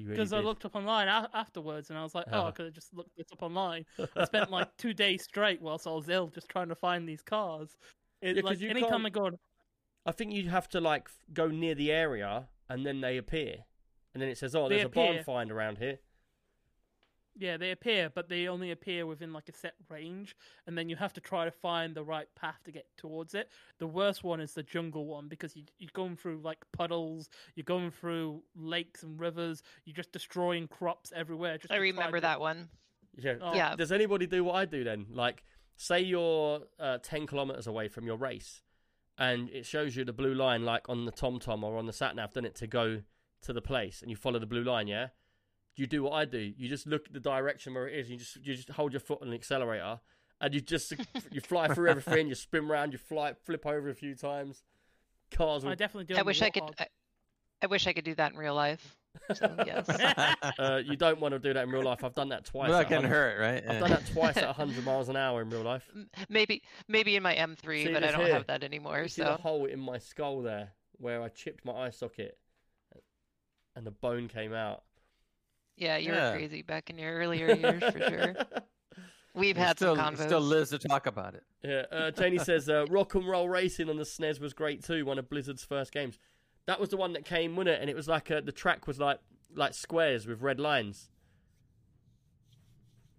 you 0.00 0.06
really 0.06 0.16
Because 0.16 0.32
I 0.32 0.40
looked 0.40 0.64
up 0.64 0.74
online 0.74 1.08
a- 1.08 1.28
afterwards 1.34 1.90
and 1.90 1.98
I 1.98 2.02
was 2.02 2.14
like, 2.14 2.24
oh, 2.32 2.40
Oh. 2.40 2.46
I 2.46 2.50
could 2.52 2.64
have 2.64 2.74
just 2.74 2.94
looked 2.94 3.14
this 3.18 3.26
up 3.32 3.42
online. 3.42 3.84
I 4.16 4.24
spent 4.24 4.50
like 4.50 4.74
two 4.78 4.94
days 4.94 5.24
straight 5.24 5.60
whilst 5.60 5.86
I 5.86 5.90
was 5.90 6.08
ill 6.08 6.28
just 6.28 6.48
trying 6.48 6.68
to 6.70 6.74
find 6.74 7.06
these 7.06 7.22
cars. 7.22 7.76
It, 8.22 8.36
Yeah, 8.36 8.42
like 8.44 8.60
you 8.60 8.70
anytime 8.70 8.90
can't- 9.02 9.06
I 9.06 9.10
go 9.10 9.26
on, 9.26 9.38
I 10.06 10.12
think 10.12 10.32
you 10.32 10.48
have 10.48 10.68
to 10.70 10.80
like 10.80 11.02
f- 11.06 11.18
go 11.34 11.48
near 11.48 11.74
the 11.74 11.92
area 11.92 12.48
and 12.68 12.84
then 12.86 13.00
they 13.00 13.16
appear, 13.16 13.64
and 14.14 14.22
then 14.22 14.28
it 14.28 14.38
says, 14.38 14.54
"Oh, 14.54 14.68
They 14.68 14.76
there's 14.76 14.86
a 14.86 14.90
barn 14.90 15.10
appear. 15.10 15.24
find 15.24 15.50
around 15.50 15.78
here." 15.78 15.98
Yeah, 17.38 17.58
they 17.58 17.70
appear, 17.70 18.08
but 18.08 18.30
they 18.30 18.48
only 18.48 18.70
appear 18.70 19.04
within 19.04 19.30
like 19.34 19.50
a 19.50 19.52
set 19.52 19.74
range, 19.90 20.34
and 20.66 20.76
then 20.76 20.88
you 20.88 20.96
have 20.96 21.12
to 21.14 21.20
try 21.20 21.44
to 21.44 21.50
find 21.50 21.94
the 21.94 22.02
right 22.02 22.28
path 22.34 22.60
to 22.64 22.72
get 22.72 22.86
towards 22.96 23.34
it. 23.34 23.50
The 23.78 23.86
worst 23.86 24.24
one 24.24 24.40
is 24.40 24.54
the 24.54 24.62
jungle 24.62 25.04
one 25.04 25.28
because 25.28 25.54
you, 25.54 25.64
you're 25.78 25.90
going 25.92 26.16
through 26.16 26.40
like 26.42 26.64
puddles, 26.72 27.28
you're 27.54 27.64
going 27.64 27.90
through 27.90 28.42
lakes 28.54 29.02
and 29.02 29.20
rivers, 29.20 29.62
you're 29.84 29.94
just 29.94 30.12
destroying 30.12 30.66
crops 30.66 31.12
everywhere. 31.14 31.58
Just 31.58 31.72
I 31.72 31.76
remember 31.76 32.16
to- 32.16 32.22
that 32.22 32.40
one. 32.40 32.70
Yeah. 33.18 33.34
Oh. 33.42 33.54
Yeah. 33.54 33.76
Does 33.76 33.92
anybody 33.92 34.26
do 34.26 34.42
what 34.42 34.54
I 34.54 34.64
do 34.64 34.82
then? 34.82 35.04
Like, 35.10 35.42
say 35.76 36.00
you're 36.00 36.62
uh, 36.80 36.98
ten 37.02 37.26
kilometers 37.26 37.66
away 37.66 37.88
from 37.88 38.06
your 38.06 38.16
race, 38.16 38.62
and 39.18 39.48
it 39.50 39.66
shows 39.66 39.96
you 39.96 40.04
the 40.04 40.12
blue 40.12 40.34
line, 40.34 40.64
like 40.64 40.88
on 40.88 41.04
the 41.04 41.12
TomTom 41.12 41.62
or 41.62 41.78
on 41.78 41.86
the 41.86 41.92
sat 41.92 42.16
nav, 42.16 42.32
doesn't 42.32 42.46
it, 42.46 42.54
to 42.56 42.66
go 42.66 43.02
to 43.42 43.52
the 43.52 43.62
place, 43.62 44.02
and 44.02 44.10
you 44.10 44.16
follow 44.16 44.38
the 44.38 44.46
blue 44.46 44.64
line. 44.64 44.88
Yeah. 44.88 45.08
You 45.76 45.86
do 45.86 46.04
what 46.04 46.12
I 46.12 46.24
do. 46.24 46.54
You 46.56 46.68
just 46.68 46.86
look 46.86 47.06
at 47.06 47.12
the 47.12 47.20
direction 47.20 47.74
where 47.74 47.86
it 47.86 47.98
is. 47.98 48.10
You 48.10 48.16
just 48.16 48.36
you 48.36 48.54
just 48.54 48.70
hold 48.70 48.92
your 48.92 49.00
foot 49.00 49.18
on 49.20 49.28
the 49.28 49.34
accelerator, 49.34 50.00
and 50.40 50.54
you 50.54 50.60
just 50.60 50.94
you 51.30 51.40
fly 51.40 51.68
through 51.68 51.90
everything. 51.90 52.28
You 52.28 52.34
spin 52.34 52.64
around. 52.64 52.92
You 52.92 52.98
fly 52.98 53.34
flip 53.44 53.66
over 53.66 53.90
a 53.90 53.94
few 53.94 54.14
times. 54.14 54.62
Cars 55.30 55.64
will 55.64 55.72
I 55.72 55.74
definitely 55.74 56.06
do. 56.06 56.18
I 56.18 56.22
wish 56.22 56.40
I 56.40 56.50
could. 56.50 56.62
I, 56.78 56.86
I 57.62 57.66
wish 57.66 57.86
I 57.86 57.92
could 57.92 58.04
do 58.04 58.14
that 58.14 58.32
in 58.32 58.38
real 58.38 58.54
life. 58.54 58.96
So, 59.34 59.54
yes. 59.66 59.86
Uh, 60.58 60.80
you 60.84 60.96
don't 60.96 61.20
want 61.20 61.32
to 61.32 61.38
do 61.38 61.52
that 61.52 61.64
in 61.64 61.70
real 61.70 61.82
life. 61.84 62.02
I've 62.04 62.14
done 62.14 62.28
that 62.30 62.44
twice. 62.44 62.68
Without 62.68 62.82
at 62.84 62.88
getting 62.88 63.10
100 63.10 63.14
hurt, 63.14 63.40
right? 63.40 63.64
I've 63.68 63.80
done 63.80 63.90
that 63.90 64.06
twice 64.06 64.36
at 64.36 64.46
100 64.56 64.84
miles 64.84 65.08
an 65.08 65.16
hour 65.16 65.42
in 65.42 65.50
real 65.50 65.62
life. 65.62 65.88
Maybe, 66.28 66.62
maybe 66.88 67.16
in 67.16 67.22
my 67.22 67.34
M3, 67.34 67.84
See 67.84 67.92
but 67.92 68.02
I 68.04 68.10
don't 68.12 68.24
here? 68.24 68.34
have 68.34 68.46
that 68.46 68.62
anymore. 68.64 69.00
You 69.02 69.08
see 69.08 69.22
the 69.22 69.36
hole 69.36 69.66
in 69.66 69.78
my 69.80 69.98
skull 69.98 70.42
there 70.42 70.72
where 70.98 71.22
I 71.22 71.28
chipped 71.28 71.64
my 71.64 71.72
eye 71.72 71.90
socket 71.90 72.38
and 73.74 73.86
the 73.86 73.90
bone 73.90 74.28
came 74.28 74.52
out. 74.54 74.82
yeah, 75.76 75.96
you 75.98 76.12
Yeah. 76.12 76.30
were 76.30 76.36
crazy 76.38 76.62
back 76.62 76.88
in 76.90 76.98
your 76.98 77.12
earlier 77.14 77.54
years 77.54 77.82
for 77.82 77.98
sure. 78.00 78.34
We've 79.34 79.56
had 79.56 79.76
still, 79.76 79.94
some 79.96 80.14
convos. 80.14 80.24
still 80.24 80.40
lives 80.40 80.70
to 80.70 80.78
talk 80.78 81.06
about 81.06 81.34
it. 81.34 81.42
Yeah, 81.62 81.82
uh, 81.92 82.10
Janie 82.10 82.38
says 82.38 82.70
uh, 82.70 82.86
Rock 82.88 83.14
and 83.14 83.28
Roll 83.28 83.48
Racing 83.50 83.90
on 83.90 83.98
the 83.98 84.04
SNES 84.04 84.40
was 84.40 84.54
great 84.54 84.82
too. 84.82 85.04
One 85.04 85.18
of 85.18 85.28
Blizzard's 85.28 85.62
first 85.64 85.92
games. 85.92 86.18
That 86.66 86.80
was 86.80 86.90
the 86.90 86.96
one 86.96 87.12
that 87.14 87.24
came, 87.24 87.56
wasn't 87.56 87.76
it? 87.76 87.80
And 87.80 87.88
it 87.90 87.96
was 87.96 88.08
like 88.08 88.30
uh 88.30 88.40
the 88.40 88.52
track 88.52 88.86
was 88.86 88.98
like 88.98 89.18
like 89.54 89.74
squares 89.74 90.26
with 90.26 90.42
red 90.42 90.60
lines. 90.60 91.10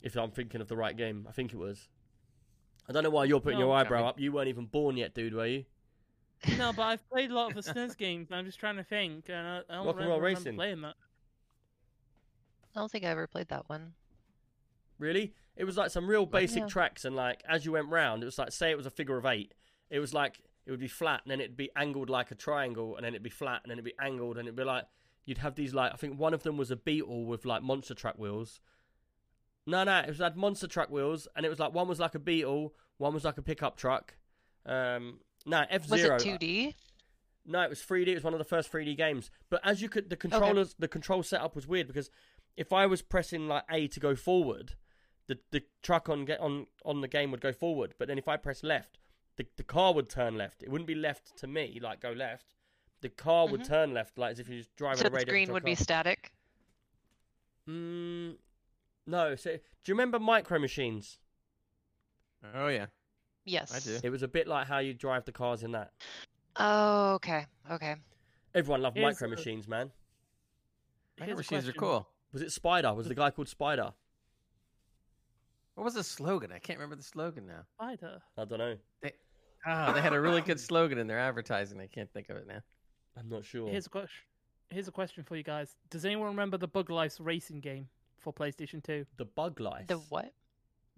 If 0.02 0.16
I'm 0.16 0.32
thinking 0.32 0.62
of 0.62 0.68
the 0.68 0.78
right 0.78 0.96
game, 0.96 1.26
I 1.28 1.32
think 1.32 1.54
it 1.54 1.58
was. 1.58 1.90
I 2.88 2.94
don't 2.94 3.04
know 3.04 3.10
why 3.10 3.26
you're 3.26 3.40
putting 3.42 3.60
No, 3.60 3.66
your 3.68 3.76
eyebrow 3.76 4.06
up. 4.08 4.20
You 4.20 4.32
weren't 4.32 4.48
even 4.48 4.66
born 4.66 4.96
yet, 4.96 5.14
dude, 5.14 5.34
were 5.34 5.46
you? 5.48 5.66
No, 6.58 6.72
but 6.72 6.84
I've 6.84 7.10
played 7.10 7.32
a 7.32 7.34
lot 7.36 7.56
of 7.58 7.66
the 7.66 7.74
SNES 7.74 7.98
games. 7.98 8.28
and 8.30 8.38
I'm 8.40 8.46
just 8.46 8.60
trying 8.60 8.76
to 8.78 8.84
think, 8.84 9.28
and 9.28 9.36
I, 9.48 9.58
I 9.70 9.76
don't 9.76 9.86
Rock 9.88 9.96
and 9.96 10.06
remember, 10.06 10.10
Roll 10.12 10.20
Racing. 10.22 10.56
playing 10.56 10.82
that. 10.82 10.94
I 12.76 12.80
don't 12.80 12.92
think 12.92 13.04
I 13.04 13.08
ever 13.08 13.26
played 13.28 13.48
that 13.50 13.68
one. 13.68 13.94
Really? 15.00 15.34
It 15.56 15.64
was 15.64 15.76
like 15.78 15.90
some 15.90 16.08
real 16.08 16.26
basic 16.28 16.60
Yeah. 16.62 16.68
tracks, 16.68 17.04
and 17.06 17.16
like 17.16 17.42
as 17.50 17.66
you 17.66 17.72
went 17.72 17.90
round, 17.90 18.22
it 18.22 18.28
was 18.28 18.38
like 18.38 18.52
say 18.52 18.70
it 18.72 18.78
was 18.78 18.86
a 18.86 18.92
figure 18.92 19.18
of 19.18 19.26
eight. 19.26 19.54
It 19.90 20.00
was 20.00 20.14
like 20.14 20.40
it 20.68 20.72
would 20.72 20.82
be 20.82 20.88
flat, 20.90 21.22
and 21.24 21.32
then 21.32 21.40
it'd 21.40 21.56
be 21.56 21.72
angled 21.78 22.10
like 22.10 22.30
a 22.30 22.36
triangle, 22.36 22.98
and 22.98 23.06
then 23.06 23.14
it'd 23.14 23.24
be 23.24 23.30
flat, 23.30 23.62
and 23.64 23.72
then 23.72 23.78
it'd 23.78 23.86
be 23.86 23.96
angled, 24.00 24.38
and 24.38 24.48
it'd 24.48 24.58
be 24.58 24.66
like 24.66 24.84
you'd 25.26 25.38
have 25.40 25.56
these 25.56 25.74
like 25.74 25.94
I 25.94 25.96
think 25.96 26.20
one 26.20 26.34
of 26.34 26.44
them 26.44 26.58
was 26.58 26.70
a 26.72 26.76
Beetle 26.76 27.26
with 27.26 27.46
like 27.46 27.64
monster 27.64 27.94
truck 27.94 28.18
wheels. 28.20 28.60
No, 29.66 29.86
no, 29.86 30.00
it 30.00 30.10
was 30.10 30.20
had 30.20 30.36
monster 30.36 30.68
truck 30.68 30.90
wheels, 30.90 31.26
and 31.36 31.46
it 31.46 31.50
was 31.50 31.58
like 31.58 31.74
one 31.74 31.88
was 31.88 32.02
like 32.02 32.16
a 32.16 32.20
Beetle, 32.20 32.74
one 32.98 33.14
was 33.14 33.24
like 33.24 33.38
a 33.38 33.42
pickup 33.42 33.78
truck. 33.78 34.18
Um, 34.66 35.20
no, 35.46 35.64
F 35.70 35.86
Zero. 35.86 36.16
Was 36.16 36.26
it 36.26 36.40
2D? 36.42 36.74
No, 37.46 37.62
it 37.62 37.70
was 37.70 37.80
3D. 37.80 38.08
It 38.08 38.16
was 38.16 38.24
one 38.26 38.34
of 38.34 38.40
the 38.40 38.46
first 38.46 38.70
3D 38.70 38.98
games. 38.98 39.32
But 39.50 39.62
as 39.64 39.82
you 39.82 39.88
could, 39.88 40.10
the 40.10 40.18
controllers, 40.18 40.76
the 40.78 40.90
control 40.90 41.24
setup 41.24 41.56
was 41.56 41.66
weird 41.66 41.88
because 41.88 42.10
if 42.58 42.74
I 42.74 42.86
was 42.88 43.02
pressing 43.02 43.48
like 43.48 43.64
A 43.72 43.88
to 43.88 44.02
go 44.02 44.16
forward, 44.16 44.74
the 45.28 45.40
the 45.52 45.64
truck 45.82 46.10
on 46.10 46.26
get 46.26 46.42
on 46.42 46.68
on 46.84 47.00
the 47.00 47.08
game 47.08 47.32
would 47.32 47.40
go 47.40 47.54
forward. 47.54 47.94
But 47.98 48.10
then 48.10 48.18
if 48.18 48.28
I 48.28 48.36
press 48.36 48.64
left, 48.64 49.00
the 49.38 49.46
the 49.56 49.64
car 49.64 49.94
would 49.94 50.10
turn 50.10 50.36
left. 50.38 50.62
It 50.64 50.70
wouldn't 50.70 50.88
be 50.88 50.96
left 50.96 51.38
to 51.38 51.48
me, 51.48 51.80
like 51.82 52.00
go 52.02 52.12
left. 52.12 52.56
The 53.02 53.10
car 53.10 53.48
would 53.48 53.62
Mhm. 53.62 53.68
turn 53.68 53.94
left, 53.94 54.18
like 54.18 54.32
as 54.32 54.40
if 54.40 54.50
you're 54.50 54.58
just 54.60 54.76
driving 54.76 54.98
So 54.98 55.08
a 55.08 55.10
the 55.10 55.16
radio. 55.16 55.28
screen 55.32 55.52
would 55.54 55.64
be 55.64 55.76
static. 55.76 56.32
Mm, 57.68 58.38
no. 59.06 59.36
So 59.36 59.52
do 59.52 59.60
you 59.86 59.94
remember 59.94 60.20
Micro 60.20 60.60
Machines? 60.60 61.20
Oh 62.56 62.68
yeah. 62.68 62.88
Yes. 63.46 63.74
I 63.74 63.80
do. 63.80 64.00
It 64.04 64.10
was 64.10 64.24
a 64.24 64.28
bit 64.28 64.48
like 64.48 64.68
how 64.68 64.80
you 64.80 64.94
drive 64.94 65.26
the 65.26 65.32
cars 65.32 65.64
in 65.64 65.72
that. 65.72 65.94
Oh, 66.56 67.14
okay. 67.16 67.46
Okay. 67.70 67.96
Everyone 68.56 68.82
loved 68.82 68.98
Here's 68.98 69.14
Micro 69.16 69.28
a- 69.28 69.30
Machines, 69.32 69.68
man. 69.68 69.92
Micro 71.20 71.36
machines 71.36 71.68
are 71.68 71.74
cool. 71.74 72.10
Was 72.32 72.42
it 72.42 72.52
Spider? 72.52 72.94
Was 72.94 73.08
the 73.08 73.16
guy 73.16 73.32
called 73.32 73.48
Spider? 73.48 73.94
What 75.76 75.84
was 75.84 75.94
the 75.94 76.04
slogan? 76.04 76.52
I 76.52 76.60
can't 76.60 76.80
remember 76.80 76.96
the 76.96 77.04
slogan 77.04 77.46
now. 77.48 77.62
Spider. 77.76 78.22
I 78.38 78.46
don't 78.46 78.58
know. 78.60 78.78
Ah, 79.66 79.92
they 79.92 80.02
had 80.02 80.14
a 80.14 80.20
really 80.20 80.42
good 80.42 80.60
slogan 80.60 80.98
in 80.98 81.08
their 81.08 81.20
advertising. 81.20 81.80
I 81.80 81.88
can't 81.88 82.12
think 82.14 82.30
of 82.30 82.38
it 82.38 82.48
now. 82.48 82.62
I'm 83.18 83.28
not 83.30 83.44
sure. 83.46 83.70
Here's 83.70 83.88
a 83.88 83.90
question. 83.90 84.24
Here's 84.70 84.88
a 84.88 84.92
question 84.92 85.24
for 85.24 85.36
you 85.36 85.44
guys. 85.44 85.76
Does 85.90 86.06
anyone 86.06 86.28
remember 86.28 86.58
the 86.58 86.68
Bug 86.68 86.90
Life 86.90 87.16
racing 87.20 87.62
game 87.62 87.88
for 88.20 88.34
PlayStation 88.34 88.84
2? 88.84 89.06
The 89.18 89.26
bug 89.26 89.60
life. 89.60 89.88
The 89.88 89.98
what? 90.10 90.34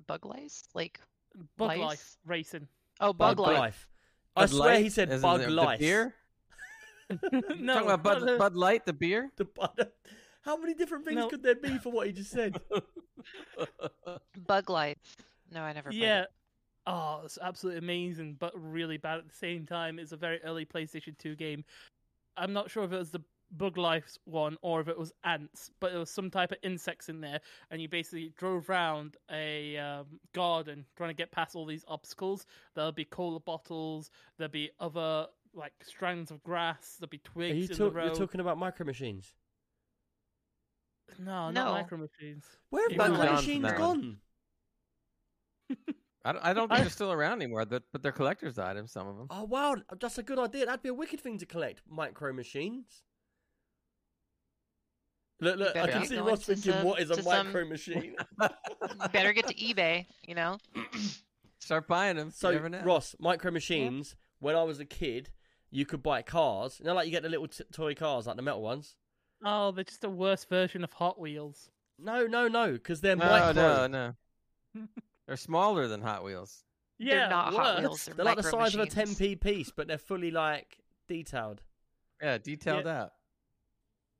Bug 0.07 0.25
Life? 0.25 0.63
Like 0.73 0.99
Bug 1.57 1.69
Lice? 1.69 1.79
Life 1.79 2.17
racing. 2.25 2.67
oh, 2.99 3.13
bug, 3.13 3.37
bug, 3.37 3.47
life. 3.47 3.57
life. 3.59 3.87
I 4.35 4.41
Bud 4.41 4.49
swear 4.49 4.73
Light, 4.75 4.83
he 4.83 4.89
said 4.89 5.09
as 5.09 5.21
bug 5.21 5.39
the, 5.41 5.45
the 5.47 5.51
life. 5.51 5.79
beer. 5.79 6.15
no, 7.09 7.19
Talking 7.73 7.89
about 7.91 8.03
Bud, 8.03 8.27
the- 8.27 8.37
Bud 8.37 8.55
Light, 8.55 8.85
the 8.85 8.93
beer. 8.93 9.31
The 9.37 9.45
bud. 9.45 9.89
How 10.41 10.57
many 10.57 10.73
different 10.73 11.05
things 11.05 11.17
No. 11.17 11.27
could 11.29 11.43
there 11.43 11.55
be 11.55 11.77
for 11.77 11.91
what 11.91 12.07
he 12.07 12.13
just 12.13 12.31
said? 12.31 12.59
Bug 14.47 14.69
life. 14.69 14.97
No, 15.51 15.61
I 15.61 15.73
never. 15.73 15.89
Played 15.89 16.01
Yeah. 16.01 16.25
It. 16.89 16.93
Oh, 16.93 17.21
it's 17.25 17.37
absolutely 17.41 17.79
amazing, 17.79 18.35
but 18.39 18.51
really 18.55 18.97
bad 18.97 19.19
at 19.19 19.27
the 19.27 19.35
same 19.35 19.65
time. 19.65 19.99
It's 19.99 20.11
a 20.11 20.17
very 20.17 20.39
early 20.43 20.65
PlayStation 20.65 21.17
2 21.17 21.35
game. 21.35 21.63
I'm 22.37 22.53
not 22.53 22.69
sure 22.71 22.83
if 22.83 22.91
it 22.91 22.97
was 22.97 23.11
the 23.11 23.21
Bug 23.51 23.77
Life 23.77 24.15
one 24.25 24.57
or 24.61 24.79
if 24.79 24.87
it 24.87 24.97
was 24.97 25.11
ants, 25.23 25.71
but 25.79 25.89
there 25.91 25.99
was 25.99 26.11
some 26.11 26.29
type 26.29 26.51
of 26.51 26.57
insects 26.63 27.09
in 27.09 27.19
there, 27.19 27.39
and 27.71 27.81
you 27.81 27.89
basically 27.89 28.31
drove 28.37 28.69
around 28.69 29.17
a 29.31 29.75
um, 29.77 30.05
garden 30.33 30.85
trying 30.95 31.09
to 31.09 31.15
get 31.15 31.31
past 31.31 31.55
all 31.55 31.65
these 31.65 31.83
obstacles. 31.87 32.45
There'll 32.75 32.91
be 32.91 33.05
cola 33.05 33.39
bottles, 33.39 34.11
there'll 34.37 34.51
be 34.51 34.69
other 34.79 35.25
like 35.55 35.73
strands 35.83 36.29
of 36.29 36.43
grass, 36.43 36.97
there'll 36.99 37.09
be 37.09 37.17
Are 37.17 37.31
twigs 37.31 37.55
you 37.55 37.61
in 37.63 37.67
the 37.69 37.75
talk- 37.75 37.95
road. 37.95 38.05
you're 38.05 38.15
talking 38.15 38.39
about 38.39 38.59
micro 38.59 38.85
machines. 38.85 39.33
No, 41.17 41.49
No. 41.49 41.63
not 41.65 41.73
micro 41.81 41.97
machines. 41.97 42.45
Where 42.69 42.87
have 42.87 42.97
micro 42.97 43.33
machines 43.33 43.71
gone? 43.73 44.17
I 46.25 46.33
don't, 46.33 46.45
I 46.45 46.53
don't 46.53 46.67
think 46.67 46.81
they're 46.81 46.89
still 46.89 47.11
around 47.13 47.41
anymore, 47.41 47.65
but, 47.65 47.83
but 47.93 48.03
they're 48.03 48.11
collector's 48.11 48.59
items. 48.59 48.91
Some 48.91 49.07
of 49.07 49.17
them. 49.17 49.27
Oh 49.29 49.45
wow, 49.45 49.75
that's 49.99 50.17
a 50.17 50.23
good 50.23 50.37
idea. 50.39 50.65
That'd 50.65 50.83
be 50.83 50.89
a 50.89 50.93
wicked 50.93 51.21
thing 51.21 51.37
to 51.39 51.45
collect. 51.45 51.81
Micro 51.89 52.33
machines. 52.33 53.03
Look, 55.41 55.57
look, 55.57 55.75
I 55.77 55.87
can 55.89 56.05
see 56.05 56.17
Ross 56.17 56.43
thinking, 56.43 56.73
some- 56.73 56.83
what 56.83 56.99
is 56.99 57.09
a 57.11 57.15
to 57.15 57.23
some- 57.23 57.47
micro 57.47 57.65
machine? 57.65 58.15
Better 59.13 59.31
get 59.31 59.47
to 59.47 59.53
eBay, 59.53 60.05
you 60.27 60.35
know? 60.35 60.57
Start 61.59 61.87
buying 61.87 62.17
them. 62.17 62.31
So, 62.31 62.51
never 62.51 62.67
know. 62.67 62.81
Ross, 62.83 63.15
micro 63.19 63.49
machines, 63.51 64.15
when 64.39 64.55
I 64.57 64.63
was 64.63 64.81
a 64.81 64.85
kid, 64.85 65.29
you 65.71 65.85
could 65.85 66.03
buy 66.03 66.21
cars. 66.23 66.77
You 66.79 66.87
know, 66.87 66.93
like 66.93 67.05
you 67.05 67.11
get 67.11 67.23
the 67.23 67.29
little 67.29 67.47
t- 67.47 67.63
toy 67.71 67.95
cars, 67.95 68.27
like 68.27 68.35
the 68.35 68.41
metal 68.41 68.61
ones? 68.61 68.95
Oh, 69.45 69.71
they're 69.71 69.85
just 69.85 70.03
a 70.03 70.09
worse 70.09 70.43
version 70.43 70.83
of 70.83 70.91
Hot 70.93 71.17
Wheels. 71.17 71.69
No, 71.97 72.25
no, 72.27 72.49
no, 72.49 72.73
because 72.73 72.99
they're 72.99 73.15
no, 73.15 73.25
micro. 73.25 73.87
no, 73.87 73.87
no. 73.87 74.13
They're 75.29 75.37
smaller 75.37 75.87
than 75.87 76.01
Hot 76.01 76.23
Wheels. 76.23 76.63
Yeah, 76.97 77.13
They're 77.19 77.29
not 77.29 77.53
Hot. 77.53 77.79
Wheels. 77.81 78.05
They're, 78.05 78.15
They're 78.15 78.25
like 78.25 78.37
the 78.37 78.43
micro 78.43 78.59
size 78.65 78.73
of 78.73 78.81
a 78.81 78.87
10p 78.87 79.39
piece, 79.39 79.69
but 79.69 79.87
they're 79.87 79.99
fully 79.99 80.31
like 80.31 80.79
detailed. 81.07 81.61
Yeah, 82.19 82.39
detailed 82.39 82.87
out. 82.87 83.11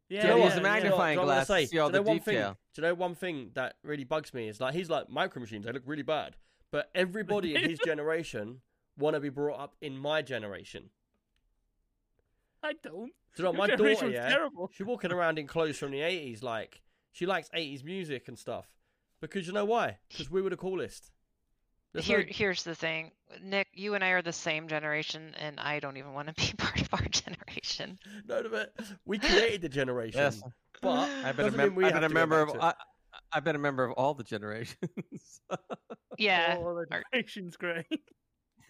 Yeah, 0.08 0.22
Do 0.22 0.28
you 0.28 0.34
Yeah, 0.36 0.40
what? 0.40 0.46
a 0.46 0.50
Do 0.52 0.56
you 0.58 0.62
know 0.62 0.68
what- 0.68 0.74
magnifying 0.76 1.16
do 1.18 1.22
you 1.22 1.26
know 1.28 1.34
glass 1.34 1.48
to 1.48 1.54
gonna 1.54 1.66
see 1.68 1.80
all 1.80 1.90
Do 1.90 1.94
you 1.98 2.00
know 2.00 2.04
the 2.04 2.10
one 2.10 2.20
thing- 2.20 2.36
do 2.36 2.82
you 2.82 2.82
know 2.84 2.94
one 2.94 3.16
thing 3.16 3.52
that 3.56 3.76
really 3.84 4.04
bugs 4.04 4.36
me 4.36 4.48
is 4.50 4.62
like 4.62 4.76
he's 4.76 4.88
like 4.92 5.10
micro 5.10 5.42
machines. 5.42 5.66
They 5.66 5.72
look 5.72 5.82
really 5.88 6.04
bad, 6.04 6.36
but 6.72 6.92
everybody 6.94 7.56
in 7.56 7.68
his 7.68 7.80
generation 7.84 8.62
want 9.00 9.16
to 9.16 9.20
be 9.20 9.30
brought 9.30 9.60
up 9.60 9.76
in 9.82 9.98
my 9.98 10.22
generation. 10.22 10.92
I 12.62 12.74
don't. 12.84 13.14
Do 13.36 13.44
you 13.44 13.44
know 13.46 13.54
my 13.54 13.66
generation 13.66 14.12
daughter? 14.12 14.14
Yeah, 14.14 14.30
terrible. 14.30 14.70
she's 14.72 14.86
walking 14.86 15.12
around 15.12 15.40
in 15.40 15.48
clothes 15.48 15.80
from 15.80 15.90
the 15.90 16.02
eighties. 16.02 16.44
Like 16.44 16.82
she 17.12 17.26
likes 17.26 17.50
eighties 17.56 17.84
music 17.84 18.28
and 18.28 18.38
stuff. 18.38 18.68
Because 19.22 19.48
you 19.48 19.54
know 19.54 19.66
why? 19.66 19.98
Because 20.10 20.30
we 20.32 20.42
were 20.42 20.50
the 20.50 20.58
coolest. 20.58 21.12
There's 21.94 22.06
Here, 22.06 22.20
no- 22.20 22.26
here's 22.30 22.64
the 22.64 22.76
thing, 22.76 23.12
Nick. 23.42 23.68
You 23.74 23.96
and 23.96 24.04
I 24.04 24.10
are 24.10 24.22
the 24.22 24.32
same 24.32 24.68
generation, 24.68 25.34
and 25.40 25.60
I 25.60 25.80
don't 25.80 25.98
even 25.98 26.14
want 26.14 26.28
to 26.28 26.34
be 26.48 26.54
part 26.58 26.80
of 26.82 26.90
our 26.94 27.06
generation. 27.10 27.98
no, 28.28 28.42
no, 28.42 28.50
but 28.50 28.74
we 29.06 29.18
created 29.18 29.62
the 29.62 29.70
generation. 29.70 30.20
Yes, 30.22 30.42
But 30.82 31.10
I've 31.10 31.36
been 31.36 31.48
a, 31.48 31.50
doesn't 31.50 31.58
mem- 31.58 31.68
mean 31.70 31.76
we 31.76 31.86
I've 31.86 31.94
been 31.96 32.04
a 32.04 32.10
member 32.10 32.42
of. 32.42 32.56
I, 32.60 32.74
I've 33.34 33.44
been 33.44 33.56
a 33.56 33.60
member 33.60 33.84
of 33.84 33.92
all 33.94 34.14
the 34.14 34.24
generations. 34.24 35.42
Yeah, 36.18 36.58
all 36.60 36.76
the 36.76 36.86
generation's 36.86 37.56
great. 37.56 37.86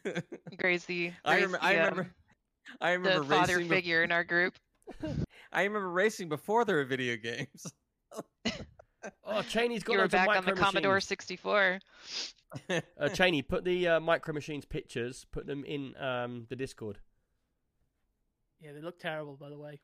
Gray's 0.58 0.86
the, 0.86 1.12
I, 1.26 1.40
Gray's 1.40 1.52
rem- 1.52 1.60
I 1.62 1.74
the, 1.74 1.80
um, 1.80 1.86
remember. 1.90 2.14
I 2.80 2.92
remember 2.92 3.20
the 3.20 3.26
father 3.36 3.54
racing. 3.56 3.70
be- 3.70 3.76
figure 3.76 4.04
in 4.04 4.12
our 4.12 4.24
group. 4.24 4.54
I 5.52 5.64
remember 5.64 5.90
racing 5.90 6.30
before 6.30 6.64
there 6.64 6.76
were 6.76 6.86
video 6.86 7.16
games. 7.18 7.74
Oh, 9.26 9.42
Cheney's 9.44 9.84
got 9.84 9.94
You 9.94 10.00
were 10.00 10.04
loads 10.04 10.14
of 10.14 10.20
back 10.20 10.30
on 10.30 10.46
the 10.46 10.52
micro 10.52 10.64
Commodore 10.64 11.00
64. 11.00 11.80
Uh, 13.00 13.08
Cheney, 13.10 13.44
put 13.44 13.64
the 13.64 13.88
uh, 13.88 14.00
micro 14.00 14.34
machines 14.34 14.66
pictures, 14.66 15.28
put 15.32 15.46
them 15.46 15.64
in 15.66 15.96
um, 16.02 16.48
the 16.50 16.56
Discord. 16.56 16.98
Yeah, 18.60 18.72
they 18.74 18.82
look 18.82 19.00
terrible, 19.00 19.36
by 19.36 19.50
the 19.50 19.58
way. 19.58 19.80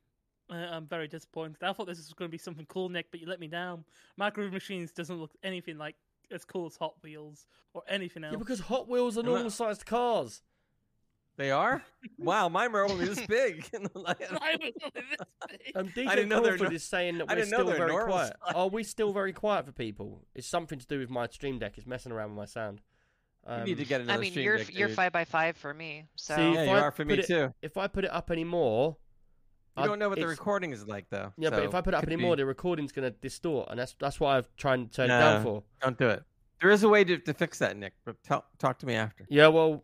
Uh, 0.49 0.55
I'm 0.55 0.87
very 0.87 1.07
disappointed. 1.07 1.63
I 1.63 1.73
thought 1.73 1.85
this 1.85 1.99
was 1.99 2.13
going 2.13 2.27
to 2.27 2.31
be 2.31 2.39
something 2.39 2.65
cool, 2.65 2.89
Nick, 2.89 3.11
but 3.11 3.19
you 3.19 3.27
let 3.27 3.39
me 3.39 3.47
down. 3.47 3.85
Micro 4.17 4.49
Machines 4.49 4.91
doesn't 4.91 5.19
look 5.19 5.31
anything 5.43 5.77
like 5.77 5.95
as 6.31 6.43
cool 6.43 6.65
as 6.65 6.75
Hot 6.77 6.95
Wheels 7.03 7.45
or 7.73 7.83
anything 7.87 8.23
else. 8.23 8.33
Yeah, 8.33 8.39
because 8.39 8.61
Hot 8.61 8.87
Wheels 8.87 9.17
are 9.17 9.23
normal 9.23 9.51
sized 9.51 9.85
cars. 9.85 10.41
They 11.37 11.51
are. 11.51 11.83
Wow, 12.17 12.49
mine 12.49 12.71
were 12.71 12.85
only 12.89 13.05
this 13.05 13.25
big. 13.25 13.67
Like, 13.95 14.21
I 14.21 14.33
was 14.33 14.39
only 14.53 14.73
this 14.81 14.91
big. 14.93 15.75
Um, 15.75 15.87
DJ 15.89 16.07
I 16.07 16.15
didn't 16.15 16.29
know 16.29 16.41
they 16.41 16.51
were 16.51 16.57
Crawford 16.57 16.75
is 16.75 16.83
saying 16.83 17.17
that 17.17 17.25
I 17.29 17.33
we're 17.33 17.39
didn't 17.41 17.51
know 17.51 17.57
still 17.57 17.65
they 17.65 17.71
were 17.73 17.77
very 17.77 17.89
normal 17.91 18.13
quiet. 18.15 18.33
Are 18.55 18.67
we 18.69 18.83
still 18.83 19.11
very 19.13 19.33
quiet 19.33 19.65
for 19.65 19.71
people? 19.71 20.23
It's 20.35 20.47
something 20.47 20.79
to 20.79 20.87
do 20.87 20.99
with 20.99 21.09
my 21.09 21.27
stream 21.27 21.59
deck. 21.59 21.77
It's 21.77 21.87
messing 21.87 22.11
around 22.11 22.29
with 22.31 22.37
my 22.37 22.45
sound. 22.45 22.81
you 23.49 23.63
need 23.63 23.75
to 23.77 23.83
Um, 23.83 23.87
get 23.87 24.01
another 24.01 24.17
I 24.19 24.21
mean, 24.21 24.31
stream 24.31 24.45
you're 24.45 24.57
deck, 24.59 24.73
you're 24.73 24.87
dude. 24.87 24.95
five 24.97 25.11
by 25.11 25.25
five 25.25 25.57
for 25.57 25.73
me. 25.73 26.05
So 26.15 26.35
See, 26.35 26.41
Yeah, 26.53 26.61
if 26.61 26.67
you 26.69 26.75
I 26.75 26.79
are 26.79 26.91
for 26.91 27.05
me 27.05 27.15
put 27.15 27.19
it- 27.25 27.27
too. 27.27 27.53
If 27.61 27.77
I 27.77 27.87
put 27.87 28.05
it 28.05 28.11
up 28.11 28.31
anymore, 28.31 28.97
You 29.77 29.83
I'd- 29.83 29.89
don't 29.89 29.99
know 29.99 30.09
what 30.09 30.15
the 30.15 30.21
it's- 30.21 30.37
recording 30.37 30.71
is 30.71 30.87
like, 30.87 31.09
though. 31.09 31.33
Yeah, 31.37 31.49
but 31.49 31.57
so 31.57 31.63
if 31.63 31.75
I 31.75 31.81
put 31.81 31.93
it 31.93 31.97
up 31.97 32.03
could 32.03 32.13
anymore, 32.13 32.35
be- 32.35 32.41
the 32.43 32.45
recording's 32.45 32.91
going 32.91 33.11
to 33.11 33.17
distort, 33.19 33.69
and 33.69 33.79
that's 33.79 33.93
that's 33.99 34.19
why 34.19 34.37
I've 34.37 34.47
tried 34.55 34.89
to 34.89 34.95
turn 34.95 35.05
it 35.05 35.19
down 35.19 35.43
No. 35.43 35.43
for. 35.43 35.63
don't 35.81 35.97
do 35.97 36.07
it. 36.09 36.23
There 36.61 36.69
is 36.71 36.83
a 36.83 36.89
way 36.89 37.03
to, 37.03 37.17
to 37.17 37.33
fix 37.33 37.59
that, 37.59 37.75
Nick. 37.75 37.93
But 38.05 38.23
tell, 38.23 38.45
talk 38.57 38.79
to 38.79 38.85
me 38.85 38.93
after. 38.95 39.25
Yeah, 39.29 39.47
well, 39.47 39.83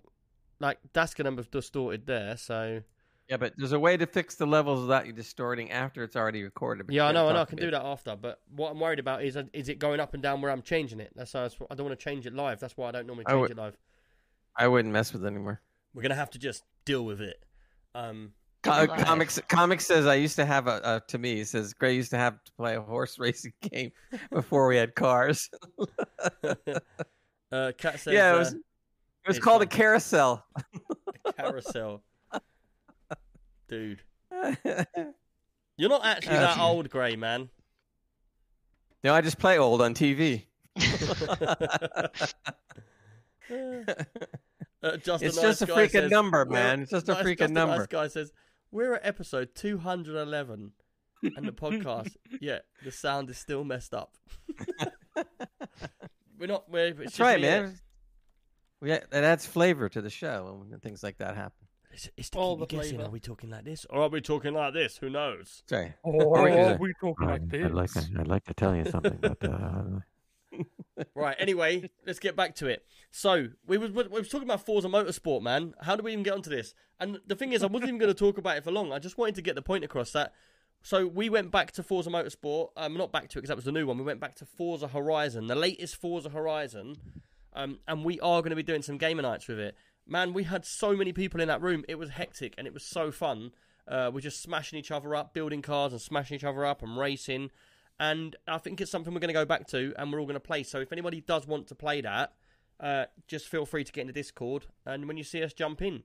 like 0.62 0.78
that's 0.94 1.14
going 1.14 1.36
to 1.36 1.42
be 1.44 1.48
distorted 1.52 2.06
there. 2.06 2.38
So 2.38 2.82
Yeah, 3.28 3.38
but 3.38 3.54
there's 3.58 3.72
a 3.74 3.80
way 3.80 3.98
to 3.98 4.06
fix 4.06 4.36
the 4.36 4.46
levels 4.46 4.82
without 4.82 5.06
you 5.08 5.14
distorting 5.14 5.72
after 5.72 6.04
it's 6.04 6.16
already 6.16 6.44
recorded. 6.44 6.86
yeah, 6.90 7.04
I 7.06 7.08
gotta 7.08 7.14
know, 7.14 7.30
I 7.30 7.34
know, 7.34 7.42
I 7.42 7.46
can 7.46 7.58
to 7.58 7.64
me. 7.64 7.68
do 7.68 7.72
that 7.72 7.84
after. 7.86 8.16
But 8.16 8.40
what 8.56 8.72
I'm 8.72 8.80
worried 8.80 9.00
about 9.00 9.24
is 9.24 9.36
uh, 9.36 9.44
is 9.54 9.68
it 9.70 9.80
going 9.80 10.00
up 10.00 10.14
and 10.14 10.24
down 10.24 10.42
where 10.42 10.52
I'm 10.52 10.62
changing 10.62 11.00
it. 11.00 11.12
That's 11.16 11.34
why 11.34 11.42
I 11.42 11.46
s- 11.46 11.56
I 11.70 11.76
don't 11.76 11.86
want 11.88 12.00
to 12.00 12.04
change 12.04 12.26
it 12.26 12.34
live. 12.34 12.60
That's 12.60 12.78
why 12.78 12.90
I 12.90 12.92
don't 12.92 13.08
normally 13.08 13.26
change 13.26 13.40
would- 13.42 13.52
it 13.52 13.58
live. 13.58 13.78
I 14.56 14.68
wouldn't 14.68 14.94
mess 14.94 15.12
with 15.14 15.24
it 15.24 15.28
anymore. 15.28 15.62
We're 15.94 16.02
gonna 16.04 16.16
have 16.16 16.30
to 16.32 16.40
just 16.40 16.64
deal 16.86 17.04
with 17.06 17.22
it. 17.22 17.44
Um, 17.96 18.34
Co- 18.64 18.86
comics 18.86 19.40
comics 19.50 19.88
says 19.88 20.06
I 20.06 20.14
used 20.16 20.36
to 20.36 20.46
have 20.46 20.68
a, 20.68 20.80
a 20.84 21.02
to 21.08 21.18
me 21.18 21.38
he 21.38 21.44
says 21.46 21.74
Gray 21.74 21.96
used 21.96 22.12
to 22.12 22.18
have 22.18 22.44
to 22.44 22.52
play 22.54 22.76
a 22.76 22.82
horse 22.82 23.18
racing 23.20 23.54
game 23.62 23.92
before 24.32 24.68
we 24.68 24.78
had 24.78 24.94
cars. 24.94 25.50
uh, 27.52 27.72
Cat 27.78 28.00
says, 28.00 28.14
yeah, 28.14 28.32
it 28.32 28.36
uh, 28.36 28.40
was 28.40 28.56
it 29.24 29.28
was 29.28 29.40
called 29.40 29.62
a 29.62 29.66
carousel. 29.66 30.46
carousel. 31.38 32.02
Dude, 33.68 34.02
you're 35.78 35.90
not 35.90 36.06
actually 36.06 36.36
that 36.36 36.58
old, 36.60 36.90
Grey 36.90 37.16
man. 37.16 37.50
no, 39.04 39.14
I 39.14 39.22
just 39.22 39.38
play 39.40 39.58
old 39.58 39.82
on 39.82 39.94
TV. 39.94 40.44
Uh, 44.84 44.98
just 44.98 45.22
it's 45.24 45.36
nice 45.36 45.60
just 45.60 45.62
a 45.62 45.68
freaking 45.68 45.92
says, 45.92 46.12
number, 46.12 46.44
man. 46.46 46.82
It's 46.82 46.90
just 46.92 47.08
a 47.08 47.14
Nice- 47.14 47.24
freaking 47.24 47.38
just 47.38 47.54
number. 47.54 47.78
Nice 47.78 47.88
guy 47.88 48.08
says, 48.08 48.32
"We're 48.72 48.96
at 48.96 49.06
episode 49.06 49.50
211, 49.54 50.72
and 51.22 51.48
the 51.48 51.52
podcast, 51.52 52.16
yeah, 52.40 52.60
the 52.84 52.92
sound 52.92 53.30
is 53.30 53.38
still 53.38 53.64
messed 53.64 53.94
up. 53.94 54.16
we're 56.40 56.48
not. 56.48 56.68
We're, 56.68 56.94
That's 56.94 57.20
right, 57.20 57.40
man. 57.40 57.78
We, 58.82 58.92
it 58.92 59.08
adds 59.14 59.46
flavor 59.46 59.88
to 59.90 60.02
the 60.02 60.10
show 60.10 60.64
when 60.68 60.80
things 60.80 61.04
like 61.04 61.18
that 61.20 61.36
happen. 61.36 61.68
It's, 61.94 62.10
it's 62.18 62.30
to 62.32 62.40
All 62.40 62.58
keep 62.58 62.70
the 62.70 62.76
you 62.76 62.82
guessing. 62.82 62.96
flavour. 62.98 63.10
Are 63.10 63.12
we 63.12 63.20
talking 63.20 63.50
like 63.50 63.66
this, 63.66 63.86
or 63.90 64.02
are 64.02 64.10
we 64.10 64.22
talking 64.22 64.54
like 64.54 64.74
this? 64.74 64.98
Who 64.98 65.10
knows? 65.10 65.62
Sorry. 65.68 65.94
Or 66.04 66.44
we 66.44 66.88
we 66.88 66.94
talking 67.00 67.28
I, 67.28 67.32
like 67.34 67.50
this? 67.50 67.66
I'd 67.66 67.74
like 67.74 67.92
to, 67.92 68.08
I'd 68.20 68.28
like 68.28 68.44
to 68.46 68.54
tell 68.54 68.76
you 68.76 68.86
something, 68.86 69.18
but 69.22 69.44
uh, 69.44 70.00
Right. 71.16 71.36
Anyway, 71.40 71.90
let's 72.06 72.20
get 72.20 72.36
back 72.36 72.56
to 72.56 72.68
it. 72.68 72.86
So 73.12 73.48
we 73.68 73.78
was 73.78 73.92
we 73.92 74.04
was 74.08 74.30
talking 74.30 74.48
about 74.48 74.66
Forza 74.66 74.88
Motorsport, 74.88 75.42
man. 75.42 75.74
How 75.82 75.96
do 75.96 76.04
we 76.04 76.12
even 76.12 76.24
get 76.24 76.34
onto 76.34 76.50
this? 76.50 76.74
And 77.00 77.20
the 77.28 77.36
thing 77.36 77.54
is, 77.54 77.64
I 77.64 77.68
wasn't 77.68 77.90
even 77.90 78.00
going 78.00 78.14
to 78.14 78.18
talk 78.18 78.38
about 78.38 78.58
it 78.58 78.64
for 78.64 78.72
long. 78.72 78.92
I 78.94 79.00
just 79.00 79.18
wanted 79.18 79.36
to 79.36 79.42
get 79.42 79.56
the 79.56 79.62
point 79.62 79.84
across 79.84 80.12
that. 80.12 80.34
So 80.84 81.06
we 81.06 81.30
went 81.30 81.52
back 81.52 81.72
to 81.74 81.84
Forza 81.84 82.10
Motorsport. 82.10 82.70
Um, 82.78 82.96
not 82.98 83.12
back 83.12 83.30
to 83.30 83.40
it 83.40 83.42
because 83.42 83.50
that 83.50 83.56
was 83.56 83.66
the 83.66 83.72
new 83.72 83.86
one. 83.86 83.98
We 83.98 84.04
went 84.04 84.20
back 84.20 84.36
to 84.36 84.46
Forza 84.46 84.88
Horizon, 84.88 85.48
the 85.48 85.56
latest 85.56 85.96
Forza 85.96 86.30
Horizon. 86.30 86.96
Um, 87.54 87.80
and 87.88 88.06
we 88.06 88.20
are 88.20 88.42
going 88.42 88.52
to 88.52 88.56
be 88.56 88.64
doing 88.64 88.82
some 88.82 88.98
gamer 88.98 89.22
nights 89.22 89.48
with 89.48 89.60
it. 89.60 89.76
Man, 90.08 90.34
we 90.34 90.44
had 90.44 90.66
so 90.66 90.96
many 90.96 91.14
people 91.14 91.42
in 91.42 91.48
that 91.48 91.62
room. 91.62 91.84
It 91.88 91.96
was 91.96 92.10
hectic 92.10 92.54
and 92.58 92.66
it 92.66 92.74
was 92.74 92.84
so 92.84 93.12
fun. 93.12 93.52
Uh, 93.88 94.10
we're 94.14 94.22
just 94.22 94.42
smashing 94.42 94.80
each 94.80 94.92
other 94.92 95.16
up, 95.16 95.34
building 95.34 95.62
cars 95.62 95.92
and 95.92 96.02
smashing 96.02 96.36
each 96.36 96.44
other 96.44 96.66
up 96.66 96.82
and 96.82 96.98
racing. 96.98 97.52
And 98.00 98.36
I 98.48 98.58
think 98.58 98.82
it's 98.82 98.90
something 98.90 99.14
we're 99.14 99.20
going 99.20 99.30
to 99.30 99.34
go 99.34 99.46
back 99.46 99.68
to 99.68 99.94
and 99.98 100.12
we're 100.12 100.20
all 100.20 100.26
going 100.26 100.34
to 100.36 100.40
play. 100.40 100.64
So 100.64 100.80
if 100.80 100.92
anybody 100.92 101.22
does 101.22 101.46
want 101.46 101.68
to 101.68 101.76
play 101.76 102.02
that, 102.02 102.34
uh, 102.80 103.06
just 103.28 103.48
feel 103.48 103.66
free 103.66 103.84
to 103.84 103.92
get 103.92 104.02
into 104.02 104.14
Discord. 104.14 104.66
And 104.86 105.08
when 105.08 105.18
you 105.18 105.24
see 105.24 105.44
us 105.44 105.54
jump 105.54 105.82
in, 105.82 106.04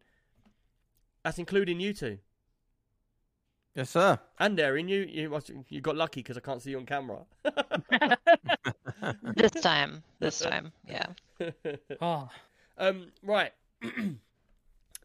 that's 1.24 1.38
including 1.38 1.80
you 1.80 1.92
two. 1.92 2.18
Yes, 3.74 3.90
sir. 3.90 4.18
And 4.38 4.58
Erin, 4.58 4.88
you 4.88 5.06
you 5.08 5.38
you 5.68 5.80
got 5.82 5.96
lucky 5.96 6.20
because 6.20 6.38
I 6.38 6.40
can't 6.40 6.62
see 6.62 6.70
you 6.70 6.78
on 6.78 6.86
camera. 6.86 7.26
this 9.34 9.50
time, 9.50 10.02
this 10.18 10.38
time, 10.40 10.72
yeah. 10.88 11.06
Oh, 12.00 12.28
Um, 12.78 13.06
right. 13.22 13.52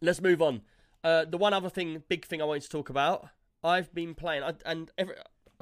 Let's 0.01 0.19
move 0.21 0.41
on. 0.41 0.61
Uh, 1.05 1.23
the 1.23 1.37
one 1.37 1.53
other 1.53 1.69
thing, 1.69 2.03
big 2.09 2.25
thing 2.25 2.41
I 2.41 2.45
wanted 2.45 2.63
to 2.63 2.69
talk 2.69 2.89
about. 2.89 3.29
I've 3.63 3.93
been 3.93 4.13
playing, 4.13 4.43
I, 4.43 4.53
and 4.65 4.91
every, 4.97 5.15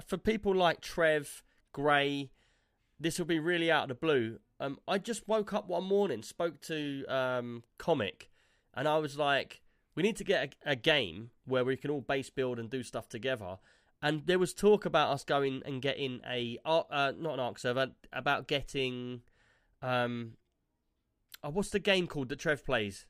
for 0.07 0.17
people 0.17 0.55
like 0.55 0.81
Trev, 0.81 1.43
Gray, 1.71 2.31
this 2.99 3.19
will 3.19 3.25
be 3.25 3.39
really 3.39 3.71
out 3.71 3.83
of 3.83 3.89
the 3.89 3.95
blue. 3.95 4.39
Um, 4.59 4.79
I 4.87 4.97
just 4.97 5.27
woke 5.27 5.53
up 5.53 5.67
one 5.67 5.83
morning, 5.83 6.23
spoke 6.23 6.61
to 6.61 7.05
um, 7.07 7.63
Comic, 7.77 8.29
and 8.73 8.87
I 8.87 8.97
was 8.97 9.17
like, 9.17 9.61
"We 9.95 10.03
need 10.03 10.17
to 10.17 10.23
get 10.23 10.55
a, 10.65 10.71
a 10.71 10.75
game 10.75 11.29
where 11.45 11.63
we 11.63 11.77
can 11.77 11.91
all 11.91 12.01
base 12.01 12.29
build 12.29 12.59
and 12.59 12.69
do 12.69 12.83
stuff 12.83 13.07
together." 13.07 13.57
And 14.01 14.25
there 14.25 14.39
was 14.39 14.53
talk 14.53 14.85
about 14.85 15.11
us 15.11 15.23
going 15.23 15.61
and 15.65 15.81
getting 15.81 16.21
a, 16.29 16.57
uh, 16.65 17.11
not 17.17 17.33
an 17.33 17.39
Ark 17.39 17.59
server, 17.59 17.91
about 18.13 18.47
getting, 18.47 19.21
um, 19.81 20.33
oh, 21.43 21.49
what's 21.49 21.69
the 21.69 21.79
game 21.79 22.07
called 22.07 22.29
that 22.29 22.39
Trev 22.39 22.65
plays? 22.65 23.05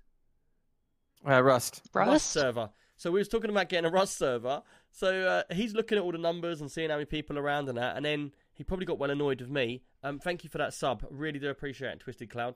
Uh, 1.28 1.42
Rust. 1.44 1.82
Rust? 1.94 2.32
server. 2.32 2.70
So 2.96 3.12
we 3.12 3.20
was 3.20 3.28
talking 3.28 3.50
about 3.50 3.70
getting 3.70 3.90
a 3.90 3.94
Rust 3.94 4.18
server. 4.18 4.62
So 4.92 5.26
uh, 5.26 5.54
he's 5.54 5.74
looking 5.74 5.98
at 5.98 6.04
all 6.04 6.12
the 6.12 6.18
numbers 6.18 6.62
and 6.62 6.72
seeing 6.72 6.90
how 6.90 6.96
many 6.96 7.06
people 7.06 7.38
are 7.38 7.42
around 7.42 7.70
and 7.70 7.78
that, 7.78 7.96
and 7.96 8.06
then 8.06 8.32
he 8.54 8.64
probably 8.64 8.86
got 8.86 9.00
well 9.00 9.10
annoyed 9.10 9.42
with 9.42 9.50
me. 9.50 9.84
Um, 10.04 10.20
thank 10.20 10.44
you 10.44 10.50
for 10.50 10.58
that 10.58 10.74
sub. 10.74 11.06
Really 11.10 11.40
do 11.40 11.50
appreciate 11.50 11.94
it, 11.94 12.00
Twisted 12.00 12.30
Cloud. 12.30 12.56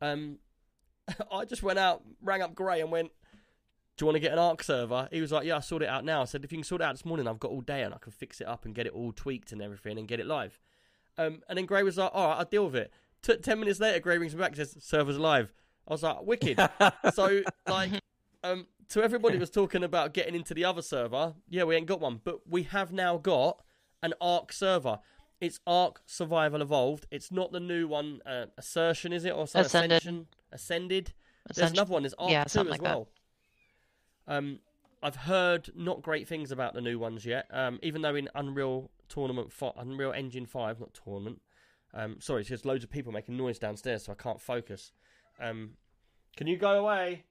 Um, 0.00 0.38
I 1.32 1.44
just 1.44 1.62
went 1.62 1.78
out, 1.78 2.02
rang 2.22 2.42
up 2.42 2.54
Gray, 2.54 2.80
and 2.80 2.90
went, 2.90 3.10
do 3.96 4.04
you 4.04 4.06
want 4.06 4.16
to 4.16 4.20
get 4.20 4.32
an 4.32 4.38
Ark 4.38 4.62
server? 4.62 5.08
He 5.12 5.20
was 5.20 5.32
like, 5.32 5.44
yeah, 5.44 5.56
I 5.56 5.60
sorted 5.60 5.88
it 5.88 5.92
out 5.92 6.04
now. 6.04 6.22
I 6.22 6.24
said, 6.24 6.44
if 6.44 6.52
you 6.52 6.58
can 6.58 6.64
sort 6.64 6.80
it 6.80 6.84
out 6.84 6.94
this 6.94 7.04
morning, 7.04 7.28
I've 7.28 7.38
got 7.38 7.50
all 7.50 7.60
day 7.60 7.82
and 7.82 7.92
I 7.92 7.98
can 7.98 8.12
fix 8.12 8.40
it 8.40 8.46
up 8.46 8.64
and 8.64 8.74
get 8.74 8.86
it 8.86 8.92
all 8.92 9.12
tweaked 9.12 9.52
and 9.52 9.60
everything 9.60 9.98
and 9.98 10.08
get 10.08 10.20
it 10.20 10.26
live. 10.26 10.58
Um, 11.18 11.42
and 11.48 11.58
then 11.58 11.66
Gray 11.66 11.82
was 11.82 11.98
like, 11.98 12.10
all 12.14 12.28
right, 12.28 12.38
I'll 12.38 12.44
deal 12.46 12.64
with 12.64 12.76
it. 12.76 12.92
T- 13.22 13.36
Ten 13.36 13.60
minutes 13.60 13.80
later, 13.80 14.00
Gray 14.00 14.18
rings 14.18 14.34
me 14.34 14.40
back 14.40 14.48
and 14.48 14.56
says, 14.56 14.76
server's 14.80 15.18
live. 15.18 15.52
I 15.86 15.92
was 15.92 16.02
like, 16.02 16.22
wicked. 16.22 16.58
so, 17.14 17.42
like, 17.68 17.92
um, 18.44 18.66
to 18.90 19.02
everybody 19.02 19.34
who 19.34 19.40
was 19.40 19.50
talking 19.50 19.82
about 19.82 20.12
getting 20.12 20.34
into 20.34 20.54
the 20.54 20.64
other 20.64 20.82
server, 20.82 21.34
yeah, 21.48 21.64
we 21.64 21.76
ain't 21.76 21.86
got 21.86 22.00
one, 22.00 22.20
but 22.22 22.40
we 22.48 22.64
have 22.64 22.92
now 22.92 23.16
got 23.16 23.62
an 24.02 24.14
Ark 24.20 24.52
server. 24.52 25.00
It's 25.40 25.58
Ark 25.66 26.02
Survival 26.06 26.62
Evolved. 26.62 27.06
It's 27.10 27.32
not 27.32 27.50
the 27.52 27.58
new 27.60 27.88
one, 27.88 28.20
uh, 28.24 28.46
Assertion, 28.58 29.12
is 29.12 29.24
it? 29.24 29.30
Or 29.30 29.46
something? 29.46 29.66
Ascended. 29.66 29.96
Ascension? 29.96 30.26
Ascended? 30.52 31.12
There's 31.52 31.72
another 31.72 31.92
one. 31.92 32.02
There's 32.02 32.14
Ark 32.14 32.30
yeah, 32.30 32.44
2 32.44 32.60
as 32.60 32.66
like 32.66 32.80
that. 32.82 32.88
well. 32.88 33.08
Um, 34.28 34.60
I've 35.02 35.16
heard 35.16 35.70
not 35.74 36.02
great 36.02 36.28
things 36.28 36.52
about 36.52 36.74
the 36.74 36.80
new 36.80 36.98
ones 36.98 37.26
yet. 37.26 37.46
Um, 37.50 37.80
even 37.82 38.02
though 38.02 38.14
in 38.14 38.28
Unreal 38.34 38.90
Tournament, 39.08 39.52
fi- 39.52 39.72
Unreal 39.76 40.12
Engine 40.12 40.46
Five, 40.46 40.78
not 40.78 40.94
tournament. 40.94 41.40
Um, 41.94 42.16
sorry, 42.20 42.42
there's 42.44 42.64
loads 42.64 42.84
of 42.84 42.90
people 42.90 43.12
making 43.12 43.36
noise 43.36 43.58
downstairs, 43.58 44.04
so 44.04 44.12
I 44.12 44.14
can't 44.22 44.40
focus. 44.40 44.92
Um, 45.40 45.72
can 46.36 46.46
you 46.46 46.56
go 46.56 46.80
away? 46.84 47.24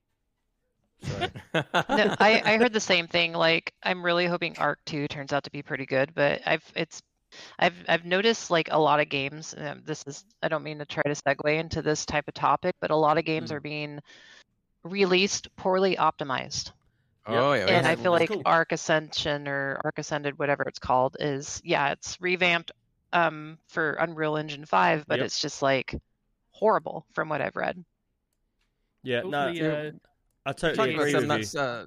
Sorry. 1.01 1.29
no, 1.55 1.63
I, 2.19 2.41
I 2.45 2.57
heard 2.57 2.73
the 2.73 2.79
same 2.79 3.07
thing. 3.07 3.33
Like, 3.33 3.73
I'm 3.81 4.03
really 4.05 4.27
hoping 4.27 4.55
Ark 4.59 4.79
2 4.85 5.07
turns 5.07 5.33
out 5.33 5.43
to 5.45 5.51
be 5.51 5.63
pretty 5.63 5.85
good, 5.85 6.13
but 6.13 6.41
I've 6.45 6.63
it's 6.75 7.01
I've 7.57 7.73
I've 7.87 8.05
noticed 8.05 8.51
like 8.51 8.67
a 8.71 8.77
lot 8.79 8.99
of 8.99 9.09
games. 9.09 9.55
Um, 9.57 9.81
this 9.85 10.03
is 10.05 10.25
I 10.43 10.47
don't 10.47 10.63
mean 10.63 10.77
to 10.79 10.85
try 10.85 11.01
to 11.03 11.09
segue 11.11 11.59
into 11.59 11.81
this 11.81 12.05
type 12.05 12.27
of 12.27 12.33
topic, 12.35 12.75
but 12.81 12.91
a 12.91 12.95
lot 12.95 13.17
of 13.17 13.25
games 13.25 13.51
Mm. 13.51 13.55
are 13.55 13.59
being 13.61 13.99
released 14.83 15.55
poorly 15.55 15.95
optimized. 15.95 16.71
oh 17.27 17.53
yeah, 17.53 17.67
and 17.67 17.85
yeah, 17.85 17.91
I 17.91 17.95
feel 17.95 18.11
that's 18.13 18.21
like 18.21 18.29
cool. 18.29 18.41
Ark 18.45 18.71
Ascension 18.71 19.47
or 19.47 19.79
Ark 19.83 19.97
Ascended, 19.97 20.37
whatever 20.37 20.63
it's 20.63 20.79
called, 20.79 21.17
is 21.19 21.61
yeah, 21.63 21.91
it's 21.93 22.19
revamped 22.21 22.71
um 23.13 23.57
for 23.67 23.91
Unreal 23.93 24.37
Engine 24.37 24.65
5, 24.65 25.05
but 25.07 25.17
Yep. 25.19 25.25
it's 25.25 25.39
just 25.41 25.61
like 25.61 25.95
horrible 26.51 27.05
from 27.13 27.29
what 27.29 27.41
I've 27.41 27.55
read. 27.55 27.83
Yeah, 29.03 29.21
no, 29.21 29.47
Hopefully, 29.47 29.67
uh, 29.67 29.91
I 30.45 30.49
we 30.49 30.53
totally 30.53 30.93
agree 30.95 31.11
some 31.11 31.21
with 31.21 31.29
that's, 31.29 31.53
you. 31.53 31.59
uh, 31.59 31.85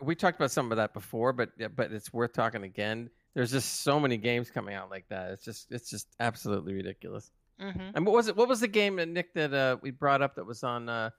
we 0.00 0.14
talked 0.14 0.36
about 0.38 0.50
some 0.50 0.70
of 0.70 0.76
that 0.76 0.92
before, 0.94 1.32
but 1.32 1.50
yeah, 1.58 1.68
but 1.68 1.92
it's 1.92 2.12
worth 2.12 2.32
talking 2.32 2.62
again. 2.62 3.10
There's 3.34 3.50
just 3.50 3.82
so 3.82 3.98
many 4.00 4.16
games 4.16 4.50
coming 4.50 4.74
out 4.74 4.90
like 4.90 5.06
that. 5.08 5.30
It's 5.32 5.44
just 5.44 5.72
it's 5.72 5.90
just 5.90 6.08
absolutely 6.20 6.74
ridiculous. 6.74 7.30
hmm 7.60 7.70
And 7.94 8.06
what 8.06 8.14
was 8.14 8.28
it? 8.28 8.36
What 8.36 8.48
was 8.48 8.60
the 8.60 8.68
game 8.68 8.96
that 8.96 9.08
Nick 9.08 9.34
that 9.34 9.52
uh, 9.52 9.76
we 9.82 9.90
brought 9.90 10.22
up 10.22 10.36
that 10.36 10.44
was 10.46 10.62
on 10.62 10.88
uh, 10.88 11.10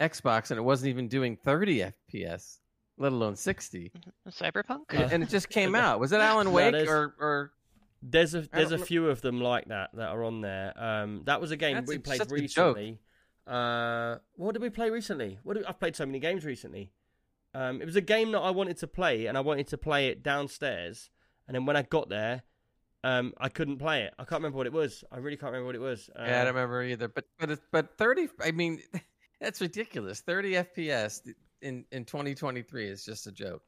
Xbox 0.00 0.50
and 0.50 0.58
it 0.58 0.62
wasn't 0.62 0.90
even 0.90 1.08
doing 1.08 1.36
30 1.36 1.90
FPS, 2.12 2.58
let 2.98 3.12
alone 3.12 3.36
60, 3.36 3.90
Cyberpunk. 4.30 4.82
and, 4.90 5.12
and 5.12 5.22
it 5.22 5.28
just 5.30 5.48
came 5.58 5.74
out. 5.74 5.98
Was 5.98 6.12
it 6.12 6.20
Alan 6.20 6.52
Wake 6.52 6.72
there's- 6.72 6.88
or 6.88 7.14
or 7.18 7.52
There's 8.06 8.34
a 8.34 8.42
there's 8.52 8.72
a 8.72 8.78
few 8.78 9.08
of 9.08 9.22
them 9.22 9.40
like 9.40 9.66
that 9.68 9.90
that 9.94 10.08
are 10.10 10.24
on 10.24 10.42
there. 10.42 10.74
Um, 10.76 11.22
that 11.24 11.40
was 11.40 11.50
a 11.52 11.56
game 11.56 11.74
That's 11.76 11.88
we 11.88 11.96
a- 11.96 12.00
played 12.00 12.18
such 12.18 12.26
a 12.32 12.46
joke. 12.46 12.76
recently. 12.76 12.98
Uh, 13.46 14.16
what 14.36 14.52
did 14.52 14.60
we 14.62 14.68
play 14.70 14.90
recently? 14.90 15.38
What 15.42 15.54
did, 15.54 15.64
I've 15.64 15.78
played 15.78 15.96
so 15.96 16.04
many 16.04 16.18
games 16.18 16.44
recently. 16.44 16.92
Um, 17.54 17.80
it 17.80 17.86
was 17.86 17.96
a 17.96 18.00
game 18.02 18.32
that 18.32 18.40
I 18.40 18.50
wanted 18.50 18.76
to 18.78 18.86
play, 18.86 19.26
and 19.26 19.38
I 19.38 19.40
wanted 19.40 19.68
to 19.68 19.78
play 19.78 20.08
it 20.08 20.22
downstairs. 20.22 21.08
And 21.46 21.54
then 21.54 21.64
when 21.66 21.76
I 21.76 21.82
got 21.82 22.08
there, 22.08 22.42
um, 23.04 23.32
I 23.38 23.48
couldn't 23.48 23.78
play 23.78 24.02
it. 24.02 24.14
I 24.18 24.24
can't 24.24 24.40
remember 24.40 24.58
what 24.58 24.66
it 24.66 24.72
was. 24.72 25.04
I 25.12 25.18
really 25.18 25.36
can't 25.36 25.52
remember 25.52 25.66
what 25.66 25.74
it 25.74 25.80
was. 25.80 26.10
Uh, 26.18 26.24
yeah, 26.26 26.40
I 26.40 26.44
don't 26.44 26.54
remember 26.54 26.82
either. 26.82 27.08
But 27.08 27.24
but 27.38 27.50
it's, 27.50 27.62
but 27.70 27.96
30. 27.96 28.28
I 28.42 28.50
mean, 28.50 28.80
that's 29.40 29.60
ridiculous. 29.60 30.20
30 30.20 30.52
FPS 30.52 31.20
in 31.62 31.84
in 31.92 32.04
2023 32.04 32.88
is 32.88 33.04
just 33.04 33.26
a 33.26 33.32
joke. 33.32 33.62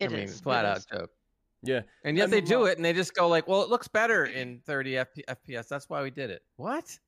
It 0.00 0.10
I 0.10 0.14
mean, 0.16 0.28
flat 0.28 0.64
it 0.64 0.68
out 0.68 0.76
is. 0.78 0.86
joke. 0.86 1.10
Yeah, 1.62 1.82
And 2.04 2.16
yet 2.16 2.24
And 2.24 2.32
they 2.32 2.40
do 2.40 2.64
it, 2.64 2.76
and 2.76 2.84
they 2.84 2.92
just 2.92 3.14
go 3.14 3.28
like, 3.28 3.46
"Well, 3.48 3.62
it 3.62 3.68
looks 3.68 3.88
better 3.88 4.24
in 4.24 4.60
30 4.66 4.92
FP- 4.94 5.24
FPS. 5.28 5.68
That's 5.68 5.88
why 5.88 6.02
we 6.02 6.10
did 6.10 6.30
it." 6.30 6.42
What? 6.56 6.98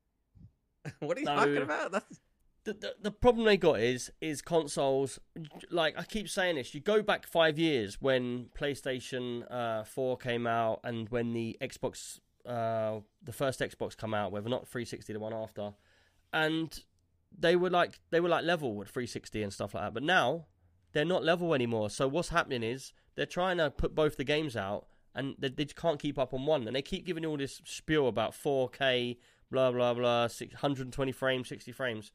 what 1.00 1.16
are 1.16 1.20
you 1.20 1.26
No. 1.26 1.36
talking 1.36 1.56
about? 1.58 1.92
That's 1.92 2.20
the, 2.64 2.72
the 2.72 2.94
the 3.02 3.10
problem 3.10 3.44
they 3.44 3.56
got 3.58 3.80
is 3.80 4.10
is 4.20 4.40
consoles. 4.40 5.18
Like 5.70 5.98
I 5.98 6.04
keep 6.04 6.28
saying 6.28 6.56
this, 6.56 6.74
you 6.74 6.80
go 6.80 7.02
back 7.02 7.26
five 7.26 7.58
years 7.58 8.00
when 8.00 8.46
PlayStation 8.58 9.44
uh, 9.50 9.84
Four 9.84 10.16
came 10.16 10.46
out, 10.46 10.80
and 10.84 11.08
when 11.10 11.32
the 11.34 11.58
Xbox, 11.60 12.20
uh, 12.46 13.00
the 13.22 13.32
first 13.32 13.60
Xbox 13.60 13.96
come 13.96 14.14
out, 14.14 14.32
whether 14.32 14.48
not 14.48 14.66
360, 14.68 15.12
the 15.12 15.20
one 15.20 15.34
after, 15.34 15.72
and 16.32 16.80
they 17.38 17.54
were 17.56 17.70
like 17.70 17.98
they 18.10 18.20
were 18.20 18.28
like 18.30 18.44
level 18.44 18.74
with 18.74 18.88
360 18.88 19.42
and 19.42 19.52
stuff 19.52 19.74
like 19.74 19.84
that. 19.84 19.94
But 19.94 20.02
now 20.02 20.46
they're 20.92 21.04
not 21.04 21.22
level 21.24 21.52
anymore. 21.54 21.90
So 21.90 22.08
what's 22.08 22.28
happening 22.30 22.62
is 22.62 22.92
they're 23.16 23.26
trying 23.26 23.58
to 23.58 23.70
put 23.70 23.94
both 23.94 24.16
the 24.16 24.24
games 24.24 24.56
out, 24.56 24.86
and 25.14 25.34
they, 25.38 25.48
they 25.48 25.64
just 25.64 25.76
can't 25.76 26.00
keep 26.00 26.18
up 26.18 26.34
on 26.34 26.46
one, 26.46 26.66
and 26.66 26.74
they 26.76 26.82
keep 26.82 27.04
giving 27.06 27.24
all 27.24 27.36
this 27.36 27.60
spiel 27.64 28.08
about 28.08 28.32
4K, 28.32 29.16
blah 29.50 29.70
blah 29.72 29.94
blah, 29.94 30.22
120 30.22 31.12
frames, 31.12 31.48
60 31.48 31.72
frames 31.72 32.12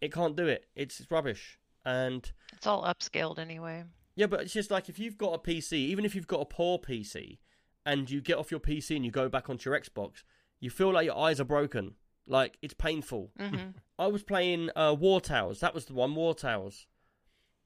it 0.00 0.12
can't 0.12 0.34
do 0.34 0.46
it. 0.46 0.64
It's, 0.74 0.98
it's 1.00 1.10
rubbish. 1.10 1.58
And 1.84 2.32
It's 2.54 2.66
all 2.66 2.84
upscaled 2.84 3.38
anyway. 3.38 3.84
yeah, 4.16 4.26
but 4.26 4.40
it's 4.40 4.52
just 4.54 4.70
like 4.70 4.88
if 4.88 4.98
you've 4.98 5.18
got 5.18 5.34
a 5.34 5.38
PC, 5.38 5.72
even 5.74 6.04
if 6.06 6.14
you've 6.14 6.26
got 6.26 6.40
a 6.40 6.46
poor 6.46 6.78
PC, 6.78 7.36
and 7.84 8.10
you 8.10 8.20
get 8.22 8.38
off 8.38 8.50
your 8.50 8.60
PC 8.60 8.96
and 8.96 9.04
you 9.04 9.10
go 9.10 9.28
back 9.28 9.50
onto 9.50 9.68
your 9.68 9.78
Xbox, 9.78 10.22
you 10.58 10.70
feel 10.70 10.92
like 10.92 11.04
your 11.06 11.18
eyes 11.18 11.38
are 11.40 11.44
broken. 11.44 11.96
Like 12.26 12.56
it's 12.62 12.74
painful. 12.74 13.32
hmm 13.38 13.70
I 13.98 14.06
was 14.06 14.22
playing 14.22 14.70
uh, 14.74 14.96
War 14.98 15.20
Towers. 15.20 15.60
That 15.60 15.74
was 15.74 15.84
the 15.84 15.92
one, 15.92 16.14
War 16.14 16.34
Towers. 16.34 16.86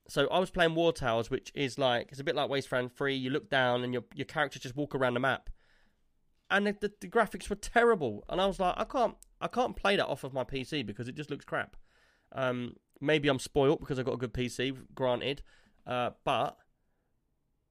So 0.09 0.29
I 0.29 0.39
was 0.39 0.51
playing 0.51 0.75
War 0.75 0.93
Towers, 0.93 1.31
which 1.31 1.51
is 1.55 1.79
like 1.79 2.09
it's 2.11 2.21
a 2.21 2.25
bit 2.25 2.35
like 2.35 2.51
Wasteland 2.51 2.93
Three. 2.93 3.15
You 3.15 3.31
look 3.31 3.49
down 3.49 3.83
and 3.83 3.93
your 3.93 4.05
your 4.15 4.27
characters 4.27 4.63
just 4.63 4.77
walk 4.77 4.95
around 4.95 5.15
the 5.15 5.21
map, 5.21 5.51
and 6.51 6.67
the, 6.67 6.77
the, 6.81 6.93
the 7.01 7.09
graphics 7.09 7.49
were 7.49 7.57
terrible. 7.57 8.25
And 8.29 8.41
I 8.41 8.47
was 8.47 8.61
like, 8.61 8.75
I 8.77 8.85
can't 8.85 9.17
I 9.41 9.49
can't 9.49 9.77
play 9.77 9.97
that 9.97 10.07
off 10.07 10.25
of 10.25 10.33
my 10.33 10.45
PC 10.45 10.85
because 10.85 11.09
it 11.09 11.15
just 11.15 11.31
looks 11.31 11.45
crap. 11.45 11.77
Um, 12.33 12.77
maybe 13.01 13.29
I'm 13.29 13.39
spoilt 13.39 13.81
because 13.81 13.99
I've 13.99 14.05
got 14.05 14.15
a 14.15 14.19
good 14.19 14.35
PC, 14.35 14.77
granted, 14.95 15.43
uh, 15.87 16.11
but 16.25 16.57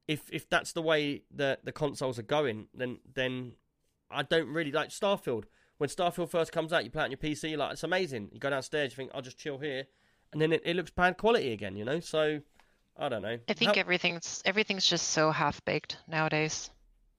if 0.07 0.29
if 0.31 0.49
that's 0.49 0.73
the 0.73 0.81
way 0.81 1.23
that 1.35 1.65
the 1.65 1.71
consoles 1.71 2.19
are 2.19 2.23
going, 2.23 2.67
then 2.73 2.99
then 3.13 3.53
I 4.09 4.23
don't 4.23 4.49
really 4.49 4.71
like 4.71 4.89
Starfield. 4.89 5.45
When 5.77 5.89
Starfield 5.89 6.29
first 6.29 6.51
comes 6.51 6.71
out, 6.71 6.83
you 6.83 6.91
play 6.91 7.03
it 7.03 7.05
on 7.05 7.11
your 7.11 7.17
PC, 7.17 7.57
like 7.57 7.73
it's 7.73 7.83
amazing. 7.83 8.29
You 8.31 8.39
go 8.39 8.49
downstairs, 8.49 8.91
you 8.91 8.95
think 8.95 9.11
I'll 9.13 9.21
just 9.21 9.37
chill 9.37 9.57
here, 9.57 9.85
and 10.33 10.41
then 10.41 10.51
it, 10.51 10.61
it 10.65 10.75
looks 10.75 10.91
bad 10.91 11.17
quality 11.17 11.53
again, 11.53 11.75
you 11.77 11.85
know. 11.85 11.99
So 12.01 12.41
I 12.97 13.07
don't 13.09 13.21
know. 13.21 13.37
I 13.47 13.53
think 13.53 13.75
How- 13.75 13.79
everything's 13.79 14.41
everything's 14.45 14.85
just 14.85 15.09
so 15.09 15.31
half 15.31 15.63
baked 15.65 15.97
nowadays. 16.07 16.69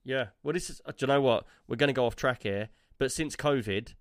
yeah. 0.03 0.27
Well, 0.43 0.53
this 0.53 0.69
is. 0.69 0.81
uh, 0.85 0.91
Do 0.91 1.05
you 1.05 1.07
know 1.07 1.21
what? 1.21 1.45
We're 1.67 1.75
going 1.77 1.87
to 1.87 1.93
go 1.93 2.05
off 2.05 2.15
track 2.15 2.43
here, 2.43 2.69
but 2.99 3.11
since 3.11 3.35
COVID, 3.35 3.93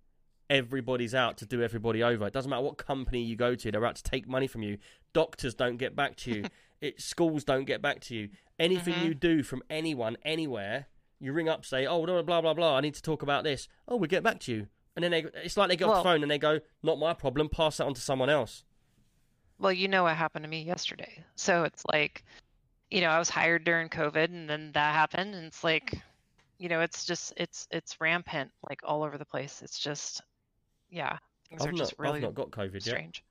everybody's 0.50 1.14
out 1.14 1.38
to 1.38 1.46
do 1.46 1.62
everybody 1.62 2.02
over. 2.02 2.26
It 2.26 2.32
doesn't 2.32 2.50
matter 2.50 2.62
what 2.62 2.76
company 2.76 3.22
you 3.22 3.36
go 3.36 3.54
to; 3.54 3.70
they're 3.72 3.84
out 3.86 3.96
to 3.96 4.02
take 4.02 4.28
money 4.28 4.46
from 4.46 4.62
you. 4.62 4.78
Doctors 5.12 5.54
don't 5.54 5.76
get 5.76 5.94
back 5.96 6.16
to 6.16 6.30
you. 6.30 6.44
it 6.80 7.00
schools 7.00 7.44
don't 7.44 7.64
get 7.64 7.80
back 7.82 8.00
to 8.00 8.14
you. 8.14 8.28
Anything 8.58 8.94
Mhm. 8.94 9.04
you 9.06 9.14
do 9.14 9.42
from 9.42 9.62
anyone, 9.68 10.16
anywhere, 10.24 10.86
you 11.18 11.32
ring 11.32 11.48
up, 11.48 11.64
say, 11.64 11.86
"Oh, 11.86 12.04
blah 12.04 12.22
blah 12.22 12.40
blah 12.40 12.54
blah. 12.54 12.76
I 12.76 12.80
need 12.80 12.94
to 12.94 13.02
talk 13.02 13.22
about 13.22 13.44
this." 13.44 13.68
Oh, 13.88 13.96
we 13.96 14.00
will 14.02 14.06
get 14.08 14.22
back 14.22 14.38
to 14.40 14.52
you, 14.52 14.66
and 14.94 15.02
then 15.02 15.10
they. 15.10 15.24
It's 15.42 15.56
like 15.56 15.68
they 15.70 15.76
get 15.76 15.88
off 15.88 15.98
the 15.98 16.02
phone 16.04 16.22
and 16.22 16.30
they 16.30 16.38
go, 16.38 16.60
"Not 16.82 16.98
my 16.98 17.14
problem. 17.14 17.48
Pass 17.48 17.78
that 17.78 17.84
on 17.86 17.94
to 17.94 18.00
someone 18.00 18.30
else." 18.30 18.64
Well, 19.58 19.72
you 19.72 19.88
know 19.88 20.04
what 20.04 20.16
happened 20.16 20.44
to 20.44 20.48
me 20.48 20.62
yesterday. 20.62 21.24
So 21.36 21.64
it's 21.64 21.84
like, 21.86 22.24
you 22.90 23.00
know, 23.00 23.08
I 23.08 23.18
was 23.18 23.30
hired 23.30 23.64
during 23.64 23.88
COVID 23.88 24.24
and 24.24 24.48
then 24.48 24.72
that 24.74 24.94
happened 24.94 25.34
and 25.34 25.46
it's 25.46 25.64
like, 25.64 25.94
you 26.58 26.68
know, 26.68 26.80
it's 26.80 27.04
just 27.04 27.32
it's 27.36 27.66
it's 27.70 28.00
rampant 28.00 28.50
like 28.68 28.80
all 28.84 29.02
over 29.02 29.18
the 29.18 29.24
place. 29.24 29.62
It's 29.62 29.78
just 29.78 30.22
yeah, 30.90 31.18
things 31.48 31.62
I've 31.62 31.68
are 31.68 31.72
not, 31.72 31.78
just 31.78 31.94
really 31.98 32.16
I've 32.16 32.22
not 32.22 32.34
got 32.34 32.50
COVID 32.50 32.74
yet. 32.74 32.82
strange. 32.82 33.24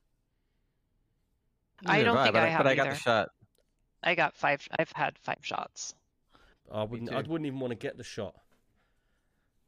I 1.86 2.04
don't 2.04 2.16
have 2.16 2.26
think 2.26 2.34
but 2.34 2.44
I 2.44 2.48
have 2.48 2.64
but 2.64 2.68
I 2.68 2.76
got 2.76 2.88
either. 2.88 2.96
the 2.96 3.02
shot. 3.02 3.30
I 4.04 4.16
got 4.16 4.36
five 4.36 4.68
I've 4.78 4.92
had 4.92 5.18
five 5.20 5.40
shots. 5.42 5.96
I 6.72 6.84
wouldn't. 6.84 7.12
I 7.12 7.18
wouldn't 7.18 7.46
even 7.46 7.60
want 7.60 7.72
to 7.72 7.76
get 7.76 7.98
the 7.98 8.04
shot. 8.04 8.36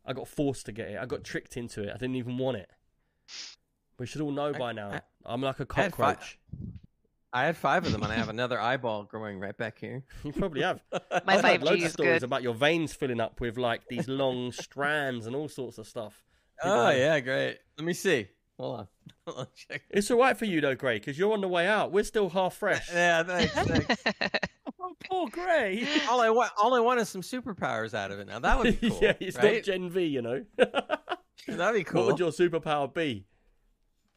I 0.06 0.13
got 0.13 0.28
forced 0.28 0.65
to 0.68 0.72
get 0.72 0.89
it. 0.89 1.00
I 1.00 1.06
got 1.06 1.24
tricked 1.24 1.58
into 1.58 1.84
it. 1.84 1.89
I 1.89 1.98
didn't 1.98 2.15
even 2.15 2.38
want 2.38 2.58
it. 2.58 2.70
We 3.99 4.05
should 4.05 4.21
all 4.21 4.31
know 4.31 4.47
I- 4.53 4.58
by 4.58 4.71
now. 4.73 4.89
I- 4.91 5.01
I, 5.27 5.34
am 5.34 5.41
like 5.41 5.60
a 5.60 5.67
had 5.73 5.95
fi- 5.95 6.13
cockroach. 6.13 6.38
I 7.34 7.45
had 7.45 7.58
five 7.58 7.86
of 7.86 7.91
them, 7.91 8.03
and 8.03 8.12
I 8.12 8.15
have 8.15 8.29
another 8.38 8.60
eyeball 8.60 9.03
growing 9.03 9.39
right 9.39 9.58
back 9.58 9.79
here. 9.79 10.03
You 10.23 10.31
probably 10.31 10.62
have. 10.62 10.79
My 10.91 11.36
I've 11.36 11.41
heard 11.41 11.62
5G 11.62 11.63
loads 11.65 11.84
of 11.86 11.91
stories 11.91 12.13
good. 12.19 12.23
about 12.23 12.43
your 12.43 12.53
veins 12.53 12.93
filling 12.93 13.19
up 13.19 13.41
with 13.41 13.58
like 13.58 13.88
these 13.89 14.08
long 14.08 14.51
strands 14.51 15.25
and 15.27 15.36
all 15.36 15.47
sorts 15.49 15.77
of 15.77 15.88
stuff. 15.88 16.23
People 16.62 16.77
Oh 16.77 16.86
have- 16.88 16.97
yeah, 16.97 17.19
great. 17.19 17.58
Let 17.77 17.86
me 17.86 17.93
see. 17.93 18.27
Hold 18.60 18.79
on. 18.81 18.88
Hold 19.27 19.39
on. 19.39 19.47
Check. 19.55 19.81
It's 19.89 20.10
all 20.12 20.19
right 20.19 20.38
for 20.38 20.45
you 20.45 20.62
though, 20.62 20.75
Gray, 20.75 20.99
because 20.99 21.17
you're 21.19 21.34
on 21.34 21.41
the 21.41 21.47
way 21.47 21.67
out. 21.67 21.91
We're 21.91 22.03
still 22.05 22.29
half 22.29 22.53
fresh. 22.55 22.88
Yeah, 22.93 23.23
thanks. 23.23 23.53
thanks. 23.53 24.03
Oh, 24.79 24.93
poor 25.10 25.27
Gray. 25.29 25.86
all 26.08 26.21
I 26.21 26.29
want, 26.29 26.51
all 26.62 26.73
I 26.75 26.79
want 26.79 26.99
is 27.01 27.10
some 27.10 27.21
superpowers 27.21 27.93
out 27.93 28.12
of 28.12 28.19
it. 28.19 28.27
Now 28.27 28.39
that 28.39 28.58
would 28.60 28.79
be 28.79 28.89
cool. 28.89 28.99
yeah, 29.01 29.13
it's 29.19 29.36
right? 29.38 29.55
not 29.55 29.63
Gen 29.63 29.89
V, 29.89 30.03
you 30.05 30.21
know. 30.21 30.45
That'd 31.47 31.75
be 31.75 31.84
cool. 31.84 32.01
What 32.05 32.08
would 32.13 32.19
your 32.19 32.31
superpower 32.31 32.93
be? 32.93 33.25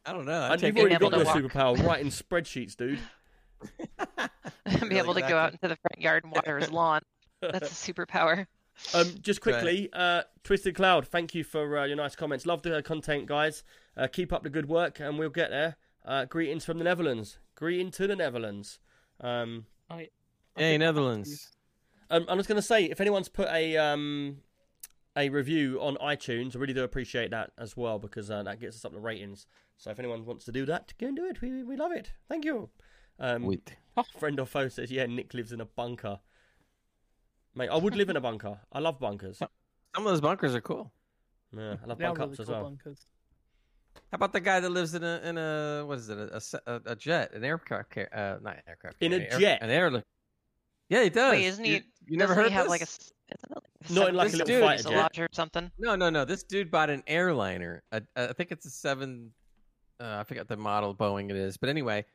I 0.09 0.13
don't 0.13 0.25
know. 0.25 0.41
I'd 0.41 0.53
And 0.53 0.63
you've 0.63 0.77
already 0.77 0.95
got 0.97 1.13
able 1.13 1.17
your 1.17 1.25
walk. 1.25 1.37
superpower 1.37 1.85
right 1.85 2.01
in 2.01 2.07
spreadsheets, 2.07 2.75
dude. 2.75 2.97
be 4.89 4.97
able 4.97 5.13
to 5.13 5.21
go 5.21 5.37
out 5.37 5.51
into 5.51 5.67
the 5.67 5.75
front 5.75 5.99
yard 6.01 6.23
and 6.23 6.33
water 6.33 6.57
his 6.57 6.71
lawn. 6.71 7.01
That's 7.41 7.71
a 7.87 7.93
superpower. 7.93 8.47
Um, 8.93 9.15
just 9.19 9.41
quickly, 9.41 9.89
uh, 9.91 10.21
Twisted 10.45 10.73
Cloud, 10.73 11.05
thank 11.05 11.35
you 11.35 11.43
for 11.43 11.79
uh, 11.79 11.83
your 11.83 11.97
nice 11.97 12.15
comments. 12.15 12.45
Love 12.45 12.61
the 12.61 12.81
content, 12.81 13.25
guys. 13.25 13.61
Uh, 13.97 14.07
keep 14.07 14.31
up 14.31 14.41
the 14.41 14.49
good 14.49 14.69
work, 14.69 15.01
and 15.01 15.19
we'll 15.19 15.29
get 15.29 15.49
there. 15.49 15.75
Uh, 16.05 16.23
greetings 16.23 16.63
from 16.63 16.77
the 16.77 16.85
Netherlands. 16.85 17.39
Greeting 17.55 17.91
to 17.91 18.07
the 18.07 18.15
Netherlands. 18.15 18.79
Um, 19.19 19.65
Hey, 20.55 20.77
Netherlands. 20.77 21.51
um, 22.09 22.25
I 22.29 22.35
was 22.35 22.47
going 22.47 22.55
to 22.55 22.61
say, 22.61 22.85
if 22.85 23.01
anyone's 23.01 23.27
put 23.27 23.49
a 23.49 23.75
um, 23.75 24.37
a 25.17 25.27
review 25.27 25.79
on 25.81 25.97
iTunes, 25.97 26.55
I 26.55 26.59
really 26.59 26.73
do 26.73 26.85
appreciate 26.85 27.31
that 27.31 27.51
as 27.57 27.75
well 27.75 27.99
because 27.99 28.31
uh, 28.31 28.43
that 28.43 28.61
gets 28.61 28.77
us 28.77 28.85
up 28.85 28.93
the 28.93 28.99
ratings. 28.99 29.45
So 29.79 29.89
if 29.91 29.97
anyone 29.99 30.25
wants 30.25 30.43
to 30.45 30.51
do 30.51 30.65
that, 30.67 30.93
go 30.99 31.07
and 31.07 31.15
do 31.15 31.25
it. 31.25 31.41
We, 31.41 31.63
we 31.63 31.75
love 31.77 31.91
it. 31.93 32.11
Thank 32.27 32.43
you. 32.45 32.69
Um, 33.17 33.43
Wait. 33.43 33.75
Friend 34.19 34.39
or 34.39 34.45
foe 34.45 34.67
says, 34.67 34.91
yeah, 34.91 35.05
Nick 35.07 35.33
lives 35.33 35.51
in 35.53 35.61
a 35.61 35.65
bunker. 35.65 36.19
Mate, 37.55 37.69
I 37.69 37.77
would 37.77 37.95
live 37.95 38.09
in 38.09 38.15
a 38.17 38.21
bunker. 38.21 38.59
I 38.71 38.79
love 38.79 38.99
bunkers. 38.99 39.37
Some 39.39 39.49
of 39.95 40.03
those 40.05 40.21
bunkers 40.21 40.53
are 40.53 40.61
cool. 40.61 40.91
Yeah, 41.57 41.77
I 41.83 41.87
love 41.87 41.97
They 41.97 42.05
are 42.05 42.09
bunk 42.09 42.19
really 42.19 42.31
ups 42.31 42.39
as 42.41 42.45
cool 42.45 42.55
well. 42.55 42.63
bunkers. 42.65 43.05
How 44.11 44.15
about 44.17 44.33
the 44.33 44.39
guy 44.39 44.59
that 44.59 44.69
lives 44.69 44.93
in 44.93 45.03
a 45.03 45.19
in 45.23 45.37
a 45.37 45.83
what 45.85 45.97
is 45.97 46.09
it 46.09 46.17
a, 46.17 46.35
a 46.37 46.41
se- 46.41 46.59
a, 46.67 46.81
a 46.85 46.95
jet 46.95 47.33
an 47.33 47.43
aircraft 47.43 47.89
car- 47.89 48.09
uh 48.13 48.37
not 48.41 48.57
aircraft 48.67 48.97
In 49.01 49.13
a 49.13 49.17
carrier, 49.17 49.31
air- 49.33 49.39
jet? 49.39 49.59
an 49.63 49.69
air 49.71 50.03
yeah 50.89 51.03
he 51.03 51.09
does 51.09 51.31
Wait, 51.31 51.45
isn't 51.45 51.63
he? 51.65 51.71
you, 51.73 51.81
you 52.07 52.17
never 52.17 52.33
doesn't 52.35 52.43
heard 52.43 52.49
he 52.51 52.53
have 52.55 52.65
this? 52.65 52.69
like 52.69 52.81
a? 52.81 52.83
s- 52.83 53.11
Isn't 53.31 53.51
it 53.51 53.61
like 53.89 53.89
Not 53.89 54.09
in 54.09 54.15
like 54.15 54.27
a 54.27 54.31
seven- 54.31 54.45
little 54.47 54.67
fighter 54.67 54.83
jet. 54.83 54.89
fuselage 54.89 55.19
or 55.19 55.27
something? 55.31 55.71
no 55.79 55.95
no 55.95 56.09
no 56.11 56.23
this 56.23 56.43
dude 56.43 56.69
bought 56.71 56.89
an 56.91 57.03
airliner 57.07 57.81
a, 57.91 58.01
a, 58.15 58.29
I 58.29 58.33
think 58.33 58.51
it's 58.51 58.65
a 58.67 58.69
seven 58.71 59.31
uh, 59.99 60.17
I 60.19 60.23
forgot 60.23 60.47
the 60.47 60.57
model 60.57 60.95
Boeing 60.95 61.29
it 61.29 61.35
is 61.35 61.57
but 61.57 61.69
anyway 61.69 62.05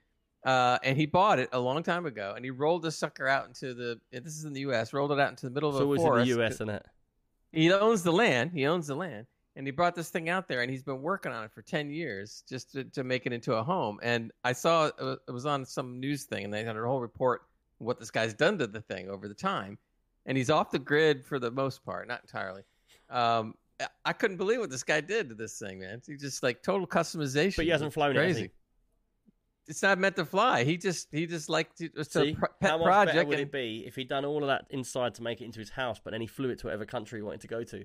uh, 0.44 0.78
and 0.82 0.96
he 0.98 1.06
bought 1.06 1.38
it 1.38 1.48
a 1.52 1.58
long 1.58 1.82
time 1.82 2.04
ago 2.06 2.34
and 2.36 2.44
he 2.44 2.50
rolled 2.50 2.82
the 2.82 2.90
sucker 2.92 3.26
out 3.26 3.46
into 3.46 3.72
the 3.74 3.98
this 4.12 4.36
is 4.36 4.44
in 4.44 4.52
the 4.52 4.60
U.S. 4.60 4.92
rolled 4.92 5.12
it 5.12 5.18
out 5.18 5.30
into 5.30 5.46
the 5.46 5.50
middle 5.50 5.70
of 5.70 5.76
It's 5.76 5.80
a 5.80 5.84
always 5.84 6.02
in 6.02 6.36
the 6.36 6.42
US, 6.42 6.52
isn't 6.54 6.68
it? 6.70 6.86
he 7.52 7.72
owns 7.72 8.02
the 8.02 8.12
land. 8.12 8.50
He 8.52 8.66
owns 8.66 8.86
the 8.88 8.94
land. 8.96 9.26
And 9.56 9.66
he 9.66 9.70
brought 9.70 9.94
this 9.94 10.10
thing 10.10 10.28
out 10.28 10.48
there 10.48 10.62
and 10.62 10.70
he's 10.70 10.82
been 10.82 11.00
working 11.00 11.30
on 11.30 11.44
it 11.44 11.52
for 11.52 11.62
10 11.62 11.88
years 11.88 12.42
just 12.48 12.72
to, 12.72 12.82
to 12.84 13.04
make 13.04 13.24
it 13.24 13.32
into 13.32 13.54
a 13.54 13.62
home. 13.62 14.00
And 14.02 14.32
I 14.42 14.52
saw 14.52 14.86
it 14.86 15.20
was- 15.28 15.46
on 15.46 15.64
some 15.64 16.00
news 16.00 16.24
thing 16.24 16.44
and 16.44 16.52
they 16.52 16.64
had 16.64 16.76
a 16.76 16.82
whole 16.82 17.00
report 17.00 17.42
what 17.78 17.98
this 18.00 18.10
guy's 18.10 18.34
done 18.34 18.58
to 18.58 18.66
the 18.66 18.80
thing 18.80 19.08
over 19.08 19.28
the 19.28 19.34
time. 19.34 19.78
And 20.26 20.36
he's 20.36 20.50
off 20.50 20.70
the 20.70 20.78
grid 20.78 21.24
for 21.24 21.38
the 21.38 21.50
most 21.50 21.84
part, 21.84 22.08
not 22.08 22.20
entirely. 22.22 22.62
Um, 23.10 23.54
I- 23.80 23.88
I 24.06 24.12
couldn't 24.12 24.36
believe 24.36 24.60
what 24.60 24.70
this 24.70 24.84
guy 24.84 25.00
did 25.00 25.28
to 25.30 25.34
this 25.34 25.58
thing, 25.58 25.80
man. 25.80 26.00
He 26.06 26.16
just 26.16 26.42
like 26.42 26.62
total 26.62 26.86
customization. 26.86 27.56
But 27.56 27.64
he 27.64 27.70
hasn't 27.70 27.88
It's 27.88 27.94
flown 27.94 28.10
it, 28.16 28.16
has 28.16 28.34
crazy. 28.36 28.42
he? 28.42 28.50
It's 29.66 29.82
not 29.82 29.98
meant 29.98 30.16
to 30.16 30.24
fly. 30.26 30.62
He 30.64 30.76
just 30.76 31.08
he 31.10 31.26
just 31.26 31.48
liked 31.48 31.80
it. 31.80 31.92
It's 31.96 32.14
a 32.16 32.20
See, 32.20 32.34
pro- 32.34 32.48
pet 32.60 32.70
how 32.70 32.78
much 32.78 32.84
project. 32.86 33.16
better 33.16 33.26
would 33.28 33.38
and- 33.40 33.48
it 33.48 33.52
be 33.52 33.84
if 33.86 33.94
he'd 33.96 34.08
done 34.08 34.24
all 34.24 34.42
of 34.42 34.48
that 34.48 34.66
inside 34.70 35.14
to 35.16 35.22
make 35.22 35.40
it 35.40 35.44
into 35.46 35.58
his 35.58 35.70
house, 35.70 35.98
but 36.02 36.10
then 36.12 36.20
he 36.20 36.26
flew 36.26 36.50
it 36.50 36.58
to 36.60 36.66
whatever 36.66 36.84
country 36.84 37.18
he 37.18 37.22
wanted 37.22 37.40
to 37.40 37.48
go 37.48 37.64
to? 37.64 37.84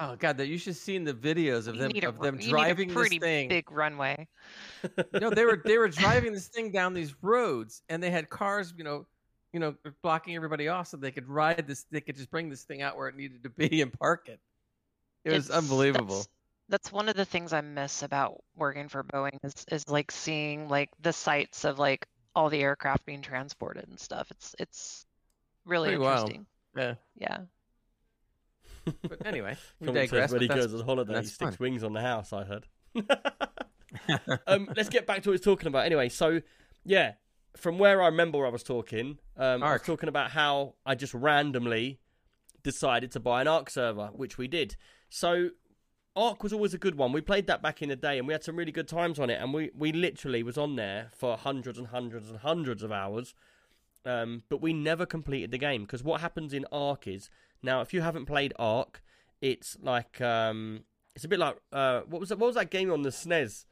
oh 0.00 0.16
god, 0.16 0.36
that 0.38 0.48
you 0.48 0.58
should 0.58 0.74
see 0.74 0.98
the 0.98 1.14
videos 1.14 1.68
of 1.68 1.76
You 1.76 1.82
them 1.82 1.92
a, 2.02 2.06
of 2.08 2.18
them 2.18 2.36
driving 2.38 2.88
need 2.88 2.96
a 2.96 2.98
pretty 2.98 3.18
this 3.18 3.26
thing. 3.26 3.48
big 3.48 3.70
runway. 3.70 4.26
no, 5.20 5.30
they 5.30 5.44
were 5.44 5.60
they 5.64 5.78
were 5.78 5.86
driving 5.88 6.32
this 6.32 6.48
thing 6.48 6.70
down 6.72 6.94
these 6.94 7.14
roads, 7.22 7.82
and 7.88 8.02
they 8.02 8.10
had 8.10 8.28
cars, 8.28 8.72
you 8.76 8.82
know, 8.84 9.06
you 9.52 9.60
know, 9.60 9.74
blocking 10.02 10.34
everybody 10.36 10.66
off, 10.68 10.88
so 10.88 10.96
they 10.96 11.12
could 11.12 11.28
ride 11.28 11.66
this. 11.68 11.84
They 11.92 12.00
could 12.00 12.16
just 12.16 12.30
bring 12.30 12.48
this 12.48 12.62
thing 12.64 12.82
out 12.82 12.96
where 12.96 13.08
it 13.08 13.14
needed 13.16 13.42
to 13.44 13.50
be 13.50 13.82
and 13.82 13.92
park 13.92 14.28
it. 14.28 14.40
It 15.24 15.32
was 15.32 15.46
It's- 15.46 15.58
unbelievable. 15.58 16.16
That's, 16.16 16.28
that's 16.68 16.92
one 16.92 17.08
of 17.08 17.16
the 17.16 17.24
things 17.24 17.52
I 17.52 17.60
miss 17.60 18.02
about 18.02 18.42
working 18.56 18.88
for 18.88 19.02
Boeing 19.04 19.38
is 19.42 19.54
is 19.70 19.88
like 19.88 20.10
seeing 20.10 20.68
like 20.68 20.90
the 21.00 21.12
sights 21.12 21.64
of 21.64 21.78
like 21.78 22.06
all 22.34 22.48
the 22.50 22.60
aircraft 22.62 23.04
being 23.06 23.22
transported 23.22 23.86
and 23.88 23.98
stuff. 23.98 24.30
It's 24.30 24.54
it's 24.58 25.06
really 25.64 25.88
Pretty 25.90 26.02
wild. 26.02 26.30
interesting. 26.30 26.46
Yeah, 26.76 26.94
Yeah. 27.16 27.38
but 29.02 29.24
anyway, 29.26 29.56
we 29.80 29.86
digress. 29.92 30.10
says 30.10 30.32
when 30.32 30.42
he 30.42 30.48
but 30.48 30.54
that's- 30.54 30.72
goes 30.72 30.80
on 30.80 30.86
holiday, 30.86 31.20
he 31.20 31.26
sticks 31.26 31.56
fun. 31.56 31.56
wings 31.60 31.84
on 31.84 31.92
the 31.92 32.00
house. 32.02 32.32
I 32.32 32.44
heard. 32.44 32.66
um, 34.46 34.68
let's 34.76 34.88
get 34.88 35.06
back 35.06 35.22
to 35.22 35.30
what 35.30 35.34
he's 35.38 35.40
talking 35.44 35.68
about. 35.68 35.86
Anyway, 35.86 36.08
so 36.08 36.40
yeah, 36.84 37.12
from 37.56 37.78
where 37.78 38.02
I 38.02 38.06
remember 38.06 38.44
I 38.44 38.50
was 38.50 38.62
talking, 38.62 39.18
um, 39.36 39.62
I 39.62 39.72
was 39.74 39.82
talking 39.82 40.08
about 40.08 40.30
how 40.30 40.74
I 40.84 40.94
just 40.94 41.14
randomly 41.14 42.00
decided 42.62 43.12
to 43.12 43.20
buy 43.20 43.40
an 43.42 43.48
Ark 43.48 43.70
server, 43.70 44.08
which 44.08 44.36
we 44.38 44.48
did. 44.48 44.76
So 45.08 45.50
Ark 46.16 46.42
was 46.42 46.52
always 46.52 46.74
a 46.74 46.78
good 46.78 46.96
one. 46.96 47.12
We 47.12 47.20
played 47.20 47.46
that 47.48 47.62
back 47.62 47.82
in 47.82 47.88
the 47.88 47.96
day, 47.96 48.18
and 48.18 48.26
we 48.26 48.32
had 48.32 48.44
some 48.44 48.56
really 48.56 48.72
good 48.72 48.88
times 48.88 49.18
on 49.18 49.30
it. 49.30 49.40
And 49.40 49.52
we 49.52 49.70
we 49.76 49.92
literally 49.92 50.42
was 50.42 50.56
on 50.56 50.76
there 50.76 51.10
for 51.12 51.36
hundreds 51.36 51.78
and 51.78 51.88
hundreds 51.88 52.30
and 52.30 52.38
hundreds 52.38 52.82
of 52.82 52.92
hours. 52.92 53.34
Um, 54.06 54.42
but 54.48 54.60
we 54.60 54.72
never 54.72 55.06
completed 55.06 55.50
the 55.50 55.58
game 55.58 55.82
because 55.82 56.04
what 56.04 56.20
happens 56.20 56.52
in 56.52 56.66
Ark 56.70 57.06
is 57.08 57.30
now 57.62 57.80
if 57.80 57.94
you 57.94 58.02
haven't 58.02 58.26
played 58.26 58.52
Ark, 58.58 59.02
it's 59.40 59.76
like 59.82 60.20
um, 60.20 60.84
it's 61.16 61.24
a 61.24 61.28
bit 61.28 61.38
like 61.38 61.56
uh, 61.72 62.02
what 62.02 62.20
was 62.20 62.28
that? 62.28 62.38
What 62.38 62.48
was 62.48 62.56
that 62.56 62.70
game 62.70 62.92
on 62.92 63.02
the 63.02 63.10
SNES? 63.10 63.64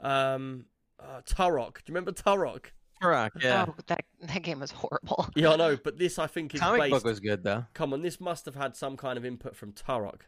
Um, 0.00 0.66
uh, 0.98 1.20
Turok. 1.26 1.74
Do 1.74 1.82
you 1.88 1.94
remember 1.94 2.12
Turok? 2.12 2.66
Turok, 3.02 3.30
yeah. 3.40 3.66
Oh, 3.68 3.74
that 3.88 4.04
that 4.22 4.42
game 4.42 4.60
was 4.60 4.70
horrible. 4.70 5.28
Yeah, 5.34 5.52
I 5.52 5.56
know, 5.56 5.76
but 5.76 5.98
this 5.98 6.18
I 6.18 6.26
think 6.26 6.54
is 6.54 6.60
Comic 6.60 6.82
based. 6.82 6.92
book 6.92 7.04
was 7.04 7.20
good 7.20 7.42
though. 7.42 7.66
Come 7.74 7.92
on, 7.92 8.02
this 8.02 8.20
must 8.20 8.44
have 8.46 8.54
had 8.54 8.76
some 8.76 8.96
kind 8.96 9.18
of 9.18 9.24
input 9.24 9.56
from 9.56 9.72
Turok. 9.72 10.22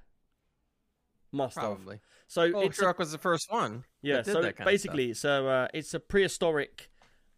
Must 1.32 1.56
have. 1.56 1.64
Probably. 1.64 2.00
So 2.28 2.42
it's 2.42 2.78
a- 2.78 2.84
Turok 2.84 2.98
was 2.98 3.12
the 3.12 3.18
first 3.18 3.50
one. 3.50 3.84
Yeah, 4.02 4.16
that 4.16 4.24
did 4.26 4.32
so 4.32 4.42
that 4.42 4.56
kind 4.56 4.68
of 4.68 4.72
basically, 4.72 5.10
it's 5.10 5.24
a 5.24 5.44
uh, 5.46 5.68
it's 5.74 5.94
a 5.94 6.00
prehistoric 6.00 6.90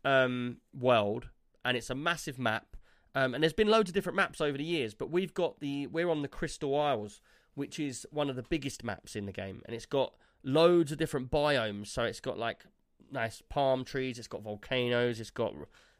um, 0.04 0.58
world, 0.78 1.30
and 1.64 1.76
it's 1.76 1.90
a 1.90 1.94
massive 1.94 2.38
map. 2.38 2.76
Um, 3.16 3.34
and 3.34 3.42
there's 3.42 3.52
been 3.52 3.68
loads 3.68 3.90
of 3.90 3.94
different 3.94 4.16
maps 4.16 4.40
over 4.40 4.58
the 4.58 4.64
years, 4.64 4.92
but 4.94 5.10
we've 5.10 5.32
got 5.34 5.60
the 5.60 5.86
we're 5.86 6.10
on 6.10 6.22
the 6.22 6.28
Crystal 6.28 6.78
Isles, 6.78 7.20
which 7.54 7.78
is 7.78 8.06
one 8.10 8.28
of 8.28 8.36
the 8.36 8.42
biggest 8.42 8.82
maps 8.82 9.14
in 9.14 9.26
the 9.26 9.32
game, 9.32 9.62
and 9.66 9.74
it's 9.74 9.86
got 9.86 10.14
loads 10.42 10.90
of 10.92 10.98
different 10.98 11.30
biomes. 11.30 11.88
So 11.88 12.02
it's 12.02 12.20
got 12.20 12.38
like 12.38 12.64
nice 13.12 13.42
palm 13.48 13.84
trees, 13.84 14.18
it's 14.18 14.28
got 14.28 14.42
volcanoes, 14.42 15.20
it's 15.20 15.30
got 15.30 15.54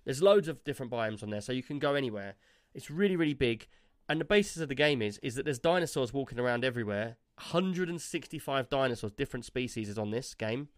there's 0.04 0.22
loads 0.22 0.48
of 0.48 0.62
different 0.64 0.90
biomes 0.90 1.22
on 1.22 1.30
there, 1.30 1.40
so 1.40 1.52
you 1.52 1.62
can 1.62 1.78
go 1.78 1.94
anywhere. 1.94 2.35
It's 2.74 2.90
really 2.90 3.16
really 3.16 3.35
big, 3.35 3.68
and 4.09 4.20
the 4.20 4.24
basis 4.24 4.61
of 4.61 4.68
the 4.68 4.74
game 4.74 5.00
is 5.00 5.18
is 5.22 5.37
that 5.37 5.44
there's 5.44 5.61
dinosaurs 5.61 6.12
walking 6.12 6.40
around 6.40 6.64
everywhere. 6.64 7.16
165 7.37 8.68
dinosaurs, 8.68 9.12
different 9.12 9.44
species, 9.44 9.88
is 9.88 9.99
on 9.99 10.11
this 10.11 10.35
game. 10.35 10.68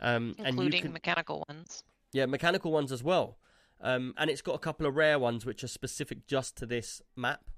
Um, 0.00 0.34
and 0.38 0.48
including 0.48 0.82
can, 0.82 0.92
mechanical 0.92 1.44
ones. 1.48 1.84
yeah, 2.12 2.26
mechanical 2.26 2.72
ones 2.72 2.92
as 2.92 3.02
well. 3.02 3.38
Um, 3.80 4.14
and 4.16 4.30
it's 4.30 4.42
got 4.42 4.54
a 4.54 4.58
couple 4.58 4.86
of 4.86 4.96
rare 4.96 5.18
ones 5.18 5.44
which 5.46 5.62
are 5.64 5.68
specific 5.68 6.26
just 6.26 6.56
to 6.56 6.66
this 6.66 7.02
map. 7.16 7.50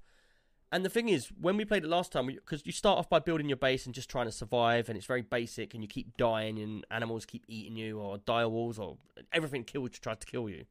And 0.71 0.83
the 0.83 0.89
thing 0.89 1.07
is, 1.07 1.29
when 1.39 1.55
we 1.55 1.63
played 1.63 1.85
it 1.85 1.89
last 1.89 2.11
time, 2.11 2.27
because 2.27 2.65
you 2.65 2.73
start 2.73 2.99
off 2.99 3.09
by 3.09 3.19
building 3.19 3.47
your 3.47 3.57
base 3.57 3.85
and 3.85 3.95
just 3.95 4.09
trying 4.09 4.25
to 4.25 4.33
survive, 4.33 4.89
and 4.89 4.97
it's 4.97 5.07
very 5.07 5.21
basic, 5.21 5.73
and 5.73 5.81
you 5.81 5.87
keep 5.87 6.17
dying, 6.17 6.59
and 6.59 6.85
animals 6.91 7.25
keep 7.25 7.45
eating 7.47 7.77
you, 7.77 7.99
or 7.99 8.17
dire 8.17 8.49
wolves, 8.49 8.77
or 8.77 8.97
everything 9.31 9.63
kills 9.63 9.91
tries 9.91 10.17
to 10.17 10.25
kill 10.25 10.49
you. 10.49 10.65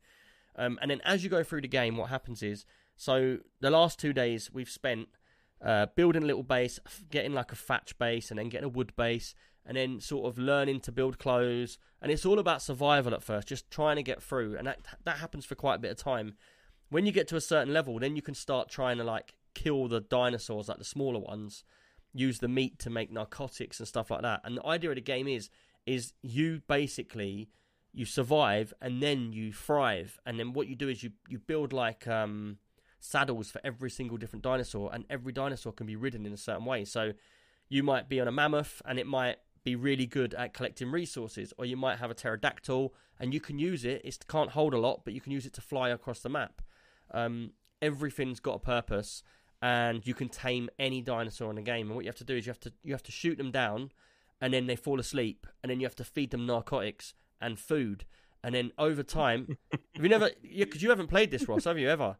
Um, 0.56 0.78
and 0.82 0.90
then 0.90 1.00
as 1.04 1.24
you 1.24 1.30
go 1.30 1.42
through 1.42 1.62
the 1.62 1.68
game, 1.68 1.96
what 1.96 2.10
happens 2.10 2.42
is, 2.42 2.66
so 2.96 3.38
the 3.60 3.70
last 3.70 3.98
two 3.98 4.12
days 4.12 4.50
we've 4.52 4.68
spent 4.68 5.08
uh, 5.64 5.86
building 5.94 6.22
a 6.22 6.26
little 6.26 6.42
base, 6.42 6.78
getting 7.10 7.32
like 7.32 7.52
a 7.52 7.56
thatch 7.56 7.98
base, 7.98 8.30
and 8.30 8.38
then 8.38 8.48
getting 8.48 8.66
a 8.66 8.70
wood 8.70 8.94
base, 8.96 9.34
and 9.64 9.76
then 9.76 10.00
sort 10.00 10.26
of 10.26 10.38
learning 10.38 10.80
to 10.80 10.92
build 10.92 11.18
clothes. 11.18 11.78
And 12.00 12.12
it's 12.12 12.26
all 12.26 12.38
about 12.38 12.62
survival 12.62 13.14
at 13.14 13.22
first, 13.22 13.48
just 13.48 13.70
trying 13.70 13.96
to 13.96 14.02
get 14.02 14.22
through, 14.22 14.56
and 14.56 14.66
that 14.66 14.80
that 15.04 15.18
happens 15.18 15.44
for 15.44 15.54
quite 15.54 15.76
a 15.76 15.80
bit 15.80 15.90
of 15.90 15.96
time. 15.96 16.34
When 16.88 17.04
you 17.04 17.12
get 17.12 17.26
to 17.28 17.36
a 17.36 17.40
certain 17.40 17.72
level, 17.72 17.98
then 17.98 18.14
you 18.14 18.22
can 18.22 18.34
start 18.34 18.68
trying 18.68 18.98
to 18.98 19.04
like 19.04 19.34
kill 19.54 19.88
the 19.88 20.00
dinosaurs, 20.00 20.68
like 20.68 20.78
the 20.78 20.84
smaller 20.84 21.18
ones, 21.18 21.64
use 22.12 22.38
the 22.38 22.48
meat 22.48 22.78
to 22.80 22.90
make 22.90 23.10
narcotics 23.10 23.80
and 23.80 23.88
stuff 23.88 24.10
like 24.10 24.22
that. 24.22 24.40
And 24.44 24.58
the 24.58 24.66
idea 24.66 24.90
of 24.90 24.96
the 24.96 25.02
game 25.02 25.26
is 25.26 25.50
is 25.86 26.12
you 26.22 26.62
basically 26.66 27.48
you 27.92 28.04
survive 28.04 28.74
and 28.82 29.02
then 29.02 29.32
you 29.32 29.52
thrive, 29.52 30.20
and 30.26 30.38
then 30.38 30.52
what 30.52 30.68
you 30.68 30.76
do 30.76 30.88
is 30.88 31.02
you 31.02 31.12
you 31.28 31.38
build 31.38 31.72
like 31.72 32.06
um 32.06 32.58
saddles 33.00 33.50
for 33.50 33.60
every 33.64 33.90
single 33.90 34.16
different 34.16 34.42
dinosaur, 34.42 34.90
and 34.92 35.04
every 35.10 35.32
dinosaur 35.32 35.72
can 35.72 35.86
be 35.86 35.96
ridden 35.96 36.26
in 36.26 36.32
a 36.32 36.38
certain 36.38 36.64
way. 36.64 36.84
So 36.84 37.12
you 37.68 37.82
might 37.82 38.08
be 38.08 38.20
on 38.20 38.28
a 38.28 38.32
mammoth, 38.32 38.82
and 38.84 38.98
it 38.98 39.06
might 39.06 39.36
be 39.64 39.74
really 39.74 40.06
good 40.06 40.32
at 40.34 40.54
collecting 40.54 40.90
resources, 40.90 41.52
or 41.58 41.64
you 41.64 41.76
might 41.76 41.98
have 41.98 42.10
a 42.10 42.14
pterodactyl, 42.14 42.94
and 43.18 43.34
you 43.34 43.40
can 43.40 43.58
use 43.58 43.84
it. 43.84 44.00
It 44.04 44.18
can't 44.28 44.50
hold 44.50 44.74
a 44.74 44.78
lot, 44.78 45.02
but 45.04 45.14
you 45.14 45.20
can 45.20 45.32
use 45.32 45.46
it 45.46 45.52
to 45.54 45.60
fly 45.60 45.88
across 45.90 46.20
the 46.20 46.28
map. 46.28 46.62
Um, 47.10 47.52
everything's 47.82 48.40
got 48.40 48.56
a 48.56 48.60
purpose, 48.60 49.22
and 49.60 50.06
you 50.06 50.14
can 50.14 50.28
tame 50.28 50.68
any 50.78 51.00
dinosaur 51.02 51.50
in 51.50 51.56
the 51.56 51.62
game. 51.62 51.88
And 51.88 51.96
what 51.96 52.04
you 52.04 52.08
have 52.08 52.16
to 52.16 52.24
do 52.24 52.36
is 52.36 52.46
you 52.46 52.50
have 52.50 52.60
to 52.60 52.72
you 52.84 52.92
have 52.92 53.02
to 53.04 53.12
shoot 53.12 53.38
them 53.38 53.50
down, 53.50 53.90
and 54.40 54.54
then 54.54 54.66
they 54.66 54.76
fall 54.76 55.00
asleep, 55.00 55.46
and 55.62 55.70
then 55.70 55.80
you 55.80 55.86
have 55.86 55.96
to 55.96 56.04
feed 56.04 56.30
them 56.30 56.46
narcotics 56.46 57.14
and 57.40 57.58
food, 57.58 58.04
and 58.42 58.54
then 58.54 58.70
over 58.78 59.02
time, 59.02 59.58
have 59.94 60.02
you 60.02 60.08
never? 60.08 60.30
Because 60.42 60.82
you 60.82 60.90
haven't 60.90 61.08
played 61.08 61.30
this, 61.30 61.48
Ross, 61.48 61.64
have 61.64 61.78
you 61.78 61.88
ever? 61.88 62.16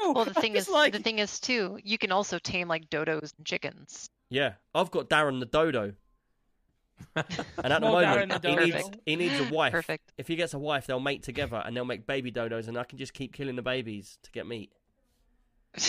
Well, 0.00 0.24
the 0.24 0.34
thing 0.40 0.56
is, 0.56 0.68
like 0.68 0.92
the 0.92 0.98
thing 1.00 1.18
is 1.18 1.40
too, 1.40 1.78
you 1.82 1.98
can 1.98 2.12
also 2.12 2.38
tame 2.38 2.68
like 2.68 2.90
dodos 2.90 3.32
and 3.36 3.46
chickens. 3.46 4.08
Yeah, 4.30 4.54
I've 4.74 4.90
got 4.90 5.08
Darren 5.08 5.40
the 5.40 5.46
dodo. 5.46 5.94
And 7.14 7.72
at 7.72 7.80
the 7.82 7.88
moment, 7.90 8.42
the 8.42 8.50
he 8.50 8.56
needs, 8.56 8.90
he 9.04 9.16
needs 9.16 9.40
a 9.40 9.44
wife. 9.54 9.72
Perfect. 9.72 10.12
If 10.16 10.28
he 10.28 10.36
gets 10.36 10.54
a 10.54 10.58
wife, 10.58 10.86
they'll 10.86 11.00
mate 11.00 11.22
together 11.22 11.62
and 11.64 11.76
they'll 11.76 11.84
make 11.84 12.06
baby 12.06 12.32
dodos, 12.32 12.68
and 12.68 12.78
I 12.78 12.84
can 12.84 12.96
just 12.98 13.12
keep 13.12 13.32
killing 13.34 13.56
the 13.56 13.62
babies 13.62 14.18
to 14.22 14.30
get 14.30 14.46
meat. 14.46 14.70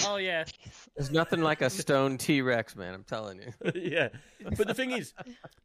Oh 0.06 0.18
yeah. 0.18 0.44
There's 0.96 1.12
nothing 1.12 1.42
like 1.42 1.62
a 1.62 1.70
stone 1.70 2.18
T 2.18 2.42
Rex, 2.42 2.76
man. 2.76 2.94
I'm 2.94 3.04
telling 3.04 3.42
you. 3.42 3.72
yeah. 3.76 4.10
But 4.58 4.68
the 4.68 4.74
thing 4.74 4.92
is, 4.92 5.14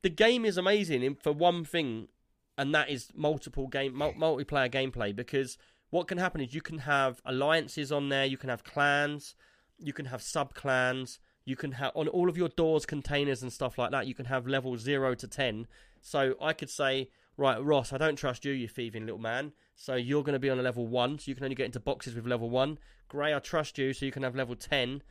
the 0.02 0.10
game 0.10 0.44
is 0.44 0.58
amazing 0.58 1.16
for 1.16 1.32
one 1.32 1.64
thing, 1.64 2.08
and 2.56 2.74
that 2.74 2.88
is 2.88 3.08
multiple 3.14 3.66
game 3.66 3.94
mul- 3.96 4.14
multiplayer 4.14 4.70
gameplay. 4.70 5.14
Because 5.14 5.58
what 5.92 6.08
can 6.08 6.16
happen 6.16 6.40
is 6.40 6.54
you 6.54 6.62
can 6.62 6.78
have 6.78 7.20
alliances 7.26 7.92
on 7.92 8.08
there, 8.08 8.24
you 8.24 8.38
can 8.38 8.48
have 8.48 8.64
clans, 8.64 9.34
you 9.78 9.92
can 9.92 10.06
have 10.06 10.22
sub 10.22 10.54
clans, 10.54 11.18
you 11.44 11.54
can 11.54 11.72
have 11.72 11.92
on 11.94 12.08
all 12.08 12.30
of 12.30 12.36
your 12.38 12.48
doors, 12.48 12.86
containers, 12.86 13.42
and 13.42 13.52
stuff 13.52 13.76
like 13.76 13.90
that. 13.90 14.06
You 14.06 14.14
can 14.14 14.24
have 14.24 14.46
level 14.46 14.78
zero 14.78 15.14
to 15.14 15.28
ten. 15.28 15.66
So 16.00 16.34
I 16.40 16.54
could 16.54 16.70
say, 16.70 17.10
right, 17.36 17.62
Ross, 17.62 17.92
I 17.92 17.98
don't 17.98 18.16
trust 18.16 18.46
you, 18.46 18.52
you 18.52 18.68
thieving 18.68 19.04
little 19.04 19.20
man. 19.20 19.52
So 19.76 19.94
you're 19.94 20.22
going 20.22 20.32
to 20.32 20.38
be 20.38 20.48
on 20.48 20.58
a 20.58 20.62
level 20.62 20.86
one, 20.86 21.18
so 21.18 21.30
you 21.30 21.34
can 21.34 21.44
only 21.44 21.56
get 21.56 21.66
into 21.66 21.78
boxes 21.78 22.14
with 22.14 22.26
level 22.26 22.48
one. 22.48 22.78
Gray, 23.08 23.34
I 23.34 23.38
trust 23.38 23.76
you, 23.76 23.92
so 23.92 24.06
you 24.06 24.12
can 24.12 24.22
have 24.22 24.34
level 24.34 24.56
ten 24.56 25.02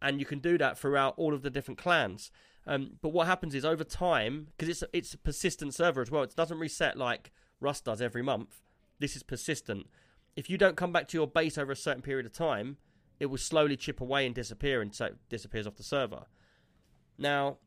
and 0.00 0.18
you 0.18 0.24
can 0.24 0.38
do 0.38 0.56
that 0.56 0.78
throughout 0.78 1.12
all 1.18 1.34
of 1.34 1.42
the 1.42 1.50
different 1.50 1.76
clans. 1.76 2.30
Um, 2.66 2.92
but 3.02 3.10
what 3.10 3.26
happens 3.26 3.54
is 3.54 3.64
over 3.64 3.84
time, 3.84 4.48
because 4.56 4.70
it's 4.70 4.84
it's 4.92 5.14
a 5.14 5.18
persistent 5.18 5.74
server 5.74 6.00
as 6.00 6.10
well. 6.10 6.22
It 6.22 6.34
doesn't 6.34 6.58
reset 6.58 6.96
like 6.96 7.30
Rust 7.60 7.84
does 7.84 8.00
every 8.00 8.22
month. 8.22 8.62
This 8.98 9.16
is 9.16 9.22
persistent. 9.22 9.86
If 10.36 10.48
you 10.48 10.58
don't 10.58 10.76
come 10.76 10.92
back 10.92 11.08
to 11.08 11.16
your 11.16 11.26
base 11.26 11.58
over 11.58 11.72
a 11.72 11.76
certain 11.76 12.02
period 12.02 12.26
of 12.26 12.32
time, 12.32 12.76
it 13.18 13.26
will 13.26 13.38
slowly 13.38 13.76
chip 13.76 14.00
away 14.00 14.26
and 14.26 14.34
disappear, 14.34 14.80
and 14.80 14.94
so 14.94 15.06
it 15.06 15.16
disappears 15.28 15.66
off 15.66 15.76
the 15.76 15.82
server. 15.82 16.24
Now, 17.18 17.58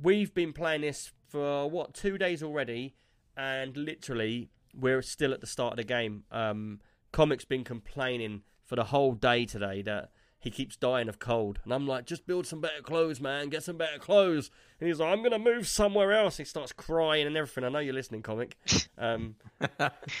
we've 0.00 0.32
been 0.32 0.52
playing 0.52 0.80
this 0.80 1.12
for 1.28 1.68
what 1.68 1.94
two 1.94 2.16
days 2.16 2.42
already, 2.42 2.94
and 3.36 3.76
literally 3.76 4.50
we're 4.74 5.02
still 5.02 5.32
at 5.32 5.40
the 5.40 5.46
start 5.46 5.74
of 5.74 5.76
the 5.76 5.84
game. 5.84 6.24
Um, 6.30 6.80
Comic's 7.12 7.44
been 7.44 7.64
complaining 7.64 8.42
for 8.64 8.76
the 8.76 8.84
whole 8.84 9.12
day 9.12 9.44
today 9.44 9.82
that 9.82 10.10
he 10.40 10.50
keeps 10.50 10.76
dying 10.76 11.08
of 11.08 11.18
cold. 11.18 11.58
And 11.64 11.72
I'm 11.72 11.86
like, 11.86 12.06
just 12.06 12.26
build 12.26 12.46
some 12.46 12.60
better 12.60 12.80
clothes, 12.82 13.20
man. 13.20 13.48
Get 13.48 13.62
some 13.64 13.76
better 13.76 13.98
clothes. 13.98 14.50
And 14.80 14.86
he's 14.86 15.00
like, 15.00 15.12
I'm 15.12 15.18
going 15.18 15.32
to 15.32 15.38
move 15.38 15.66
somewhere 15.66 16.12
else. 16.12 16.36
He 16.36 16.44
starts 16.44 16.72
crying 16.72 17.26
and 17.26 17.36
everything. 17.36 17.64
I 17.64 17.68
know 17.70 17.80
you're 17.80 17.94
listening, 17.94 18.22
comic. 18.22 18.56
Um, 18.96 19.34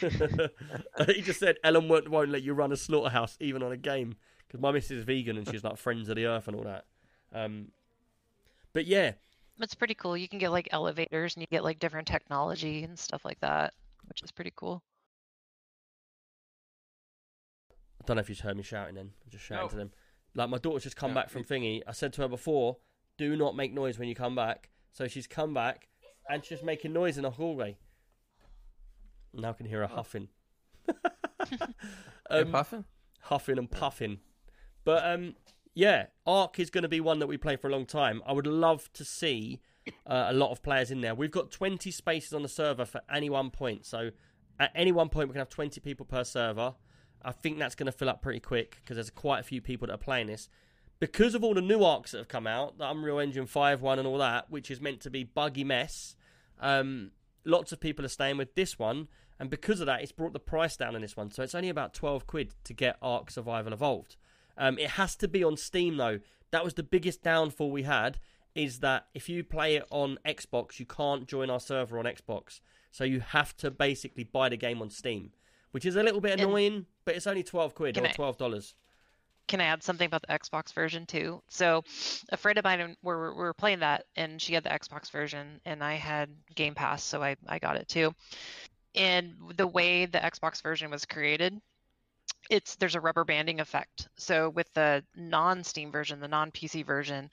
he 1.06 1.22
just 1.22 1.38
said, 1.38 1.56
Ellen 1.62 1.88
won't, 1.88 2.08
won't 2.08 2.30
let 2.30 2.42
you 2.42 2.52
run 2.54 2.72
a 2.72 2.76
slaughterhouse 2.76 3.36
even 3.40 3.62
on 3.62 3.70
a 3.72 3.76
game. 3.76 4.16
Because 4.46 4.60
my 4.60 4.72
missus 4.72 4.90
is 4.98 5.04
vegan 5.04 5.36
and 5.36 5.48
she's 5.48 5.62
like 5.62 5.76
friends 5.76 6.08
of 6.08 6.16
the 6.16 6.26
earth 6.26 6.48
and 6.48 6.56
all 6.56 6.64
that. 6.64 6.84
Um, 7.32 7.68
but 8.72 8.86
yeah, 8.86 9.12
It's 9.60 9.74
pretty 9.74 9.94
cool. 9.94 10.16
You 10.16 10.28
can 10.28 10.38
get 10.38 10.50
like 10.50 10.68
elevators 10.72 11.34
and 11.36 11.42
you 11.42 11.46
get 11.50 11.62
like 11.62 11.78
different 11.78 12.08
technology 12.08 12.82
and 12.82 12.98
stuff 12.98 13.24
like 13.24 13.38
that, 13.40 13.74
which 14.08 14.22
is 14.22 14.32
pretty 14.32 14.52
cool. 14.56 14.82
I 18.00 18.04
don't 18.06 18.16
know 18.16 18.20
if 18.20 18.28
you've 18.30 18.40
heard 18.40 18.56
me 18.56 18.62
shouting 18.62 18.94
then. 18.94 19.10
I'm 19.24 19.30
just 19.30 19.44
shouting 19.44 19.64
No. 19.66 19.68
to 19.68 19.76
them. 19.76 19.90
Like 20.34 20.48
my 20.50 20.58
daughter's 20.58 20.84
just 20.84 20.96
come 20.96 21.10
No, 21.10 21.16
back 21.16 21.30
from 21.30 21.44
thingy. 21.44 21.82
I 21.86 21.92
said 21.92 22.12
to 22.14 22.22
her 22.22 22.28
before, 22.28 22.76
do 23.16 23.36
not 23.36 23.56
make 23.56 23.72
noise 23.72 23.98
when 23.98 24.08
you 24.08 24.14
come 24.14 24.34
back. 24.34 24.70
So 24.92 25.08
she's 25.08 25.26
come 25.26 25.54
back 25.54 25.88
and 26.28 26.42
she's 26.42 26.50
just 26.50 26.64
making 26.64 26.92
noise 26.92 27.16
in 27.16 27.22
the 27.22 27.30
hallway. 27.30 27.76
Now 29.32 29.50
I 29.50 29.52
can 29.52 29.66
hear 29.66 29.80
her 29.80 29.86
huffing. 29.86 30.28
You 30.86 30.94
um, 32.30 32.52
puffing? 32.52 32.84
huffing 33.22 33.58
and 33.58 33.70
puffing. 33.70 34.18
But 34.84 35.04
um, 35.04 35.34
yeah, 35.74 36.06
Ark 36.26 36.58
is 36.58 36.70
going 36.70 36.82
to 36.82 36.88
be 36.88 37.00
one 37.00 37.18
that 37.18 37.26
we 37.26 37.36
play 37.36 37.56
for 37.56 37.68
a 37.68 37.70
long 37.70 37.86
time. 37.86 38.22
I 38.26 38.32
would 38.32 38.46
love 38.46 38.90
to 38.94 39.04
see 39.04 39.60
uh, 40.06 40.26
a 40.28 40.32
lot 40.32 40.50
of 40.50 40.62
players 40.62 40.90
in 40.90 41.00
there. 41.00 41.14
We've 41.14 41.30
got 41.30 41.50
20 41.50 41.90
spaces 41.90 42.32
on 42.32 42.42
the 42.42 42.48
server 42.48 42.84
for 42.84 43.00
any 43.12 43.30
one 43.30 43.50
point. 43.50 43.86
So 43.86 44.10
at 44.58 44.72
any 44.74 44.92
one 44.92 45.08
point, 45.08 45.28
we 45.28 45.32
can 45.32 45.40
have 45.40 45.48
20 45.48 45.80
people 45.80 46.06
per 46.06 46.24
server. 46.24 46.74
I 47.22 47.32
think 47.32 47.58
that's 47.58 47.74
going 47.74 47.86
to 47.86 47.92
fill 47.92 48.08
up 48.08 48.22
pretty 48.22 48.40
quick 48.40 48.78
because 48.82 48.96
there's 48.96 49.10
quite 49.10 49.40
a 49.40 49.44
few 49.44 49.60
people 49.60 49.86
that 49.86 49.94
are 49.94 49.98
playing 49.98 50.28
this. 50.28 50.48
Because 51.00 51.34
of 51.34 51.44
all 51.44 51.54
the 51.54 51.60
new 51.60 51.84
Arks 51.84 52.12
that 52.12 52.18
have 52.18 52.28
come 52.28 52.46
out, 52.46 52.78
the 52.78 52.88
Unreal 52.88 53.18
Engine 53.18 53.46
5 53.46 53.80
one 53.80 53.98
and 53.98 54.08
all 54.08 54.18
that, 54.18 54.50
which 54.50 54.70
is 54.70 54.80
meant 54.80 55.00
to 55.02 55.10
be 55.10 55.22
buggy 55.22 55.64
mess, 55.64 56.16
um, 56.60 57.12
lots 57.44 57.72
of 57.72 57.80
people 57.80 58.04
are 58.04 58.08
staying 58.08 58.36
with 58.36 58.54
this 58.54 58.78
one. 58.78 59.08
And 59.38 59.48
because 59.48 59.80
of 59.80 59.86
that, 59.86 60.02
it's 60.02 60.12
brought 60.12 60.32
the 60.32 60.40
price 60.40 60.76
down 60.76 60.96
on 60.96 61.02
this 61.02 61.16
one. 61.16 61.30
So 61.30 61.42
it's 61.42 61.54
only 61.54 61.68
about 61.68 61.94
12 61.94 62.26
quid 62.26 62.54
to 62.64 62.74
get 62.74 62.96
Ark 63.00 63.30
Survival 63.30 63.72
Evolved. 63.72 64.16
Um, 64.56 64.78
it 64.78 64.90
has 64.90 65.14
to 65.16 65.28
be 65.28 65.44
on 65.44 65.56
Steam, 65.56 65.96
though. 65.96 66.18
That 66.50 66.64
was 66.64 66.74
the 66.74 66.82
biggest 66.82 67.22
downfall 67.22 67.70
we 67.70 67.84
had, 67.84 68.18
is 68.54 68.80
that 68.80 69.06
if 69.14 69.28
you 69.28 69.44
play 69.44 69.76
it 69.76 69.84
on 69.90 70.18
Xbox, 70.26 70.80
you 70.80 70.86
can't 70.86 71.28
join 71.28 71.50
our 71.50 71.60
server 71.60 71.98
on 71.98 72.06
Xbox. 72.06 72.60
So 72.90 73.04
you 73.04 73.20
have 73.20 73.56
to 73.58 73.70
basically 73.70 74.24
buy 74.24 74.48
the 74.48 74.56
game 74.56 74.82
on 74.82 74.90
Steam, 74.90 75.30
which 75.72 75.84
is 75.86 75.96
a 75.96 76.02
little 76.02 76.20
bit 76.20 76.32
And- 76.32 76.42
annoying, 76.42 76.86
but 77.04 77.14
it's 77.16 77.26
only 77.26 77.42
12 77.42 77.74
quid 77.74 77.98
or 77.98 78.02
$12. 78.02 78.74
Can 79.46 79.62
I 79.62 79.64
add 79.64 79.82
something 79.82 80.06
about 80.06 80.22
the 80.22 80.28
Xbox 80.38 80.74
version 80.74 81.06
too? 81.06 81.42
So, 81.48 81.82
a 82.30 82.36
friend 82.36 82.58
of 82.58 82.64
mine, 82.64 82.96
we 83.02 83.14
were, 83.14 83.32
we 83.32 83.40
were 83.40 83.54
playing 83.54 83.78
that, 83.80 84.04
and 84.14 84.40
she 84.42 84.52
had 84.52 84.62
the 84.62 84.68
Xbox 84.68 85.10
version, 85.10 85.60
and 85.64 85.82
I 85.82 85.94
had 85.94 86.28
Game 86.54 86.74
Pass, 86.74 87.02
so 87.02 87.22
I, 87.22 87.36
I 87.46 87.58
got 87.58 87.76
it 87.76 87.88
too. 87.88 88.14
And 88.94 89.34
the 89.56 89.66
way 89.66 90.04
the 90.04 90.18
Xbox 90.18 90.62
version 90.62 90.90
was 90.90 91.06
created, 91.06 91.58
it's 92.50 92.76
there's 92.76 92.94
a 92.94 93.00
rubber 93.00 93.24
banding 93.24 93.60
effect. 93.60 94.08
So 94.16 94.50
with 94.50 94.70
the 94.74 95.02
non-Steam 95.16 95.92
version, 95.92 96.20
the 96.20 96.28
non-PC 96.28 96.84
version, 96.84 97.30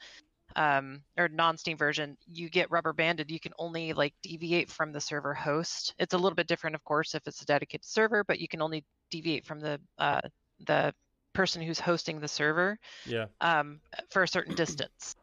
um, 0.56 1.02
or 1.18 1.28
non-Steam 1.28 1.78
version, 1.78 2.18
you 2.28 2.50
get 2.50 2.72
rubber 2.72 2.94
banded. 2.94 3.32
You 3.32 3.40
can 3.40 3.54
only 3.60 3.94
like 3.94 4.14
deviate 4.24 4.70
from 4.70 4.92
the 4.92 5.02
server 5.02 5.34
host. 5.34 5.94
It's 6.00 6.14
a 6.14 6.18
little 6.18 6.36
bit 6.36 6.48
different, 6.48 6.76
of 6.76 6.84
course, 6.84 7.16
if 7.16 7.28
it's 7.28 7.42
a 7.42 7.46
dedicated 7.46 7.86
server, 7.86 8.24
but 8.24 8.40
you 8.40 8.48
can 8.48 8.62
only 8.62 8.86
deviate 9.12 9.46
from 9.46 9.60
the 9.60 9.80
uh, 9.98 10.22
the 10.66 10.94
person 11.34 11.62
who's 11.62 11.80
hosting 11.80 12.20
the 12.20 12.28
server 12.28 12.78
Yeah. 13.06 13.28
um, 13.42 13.80
for 14.12 14.24
a 14.24 14.28
certain 14.28 14.56
distance, 14.56 15.16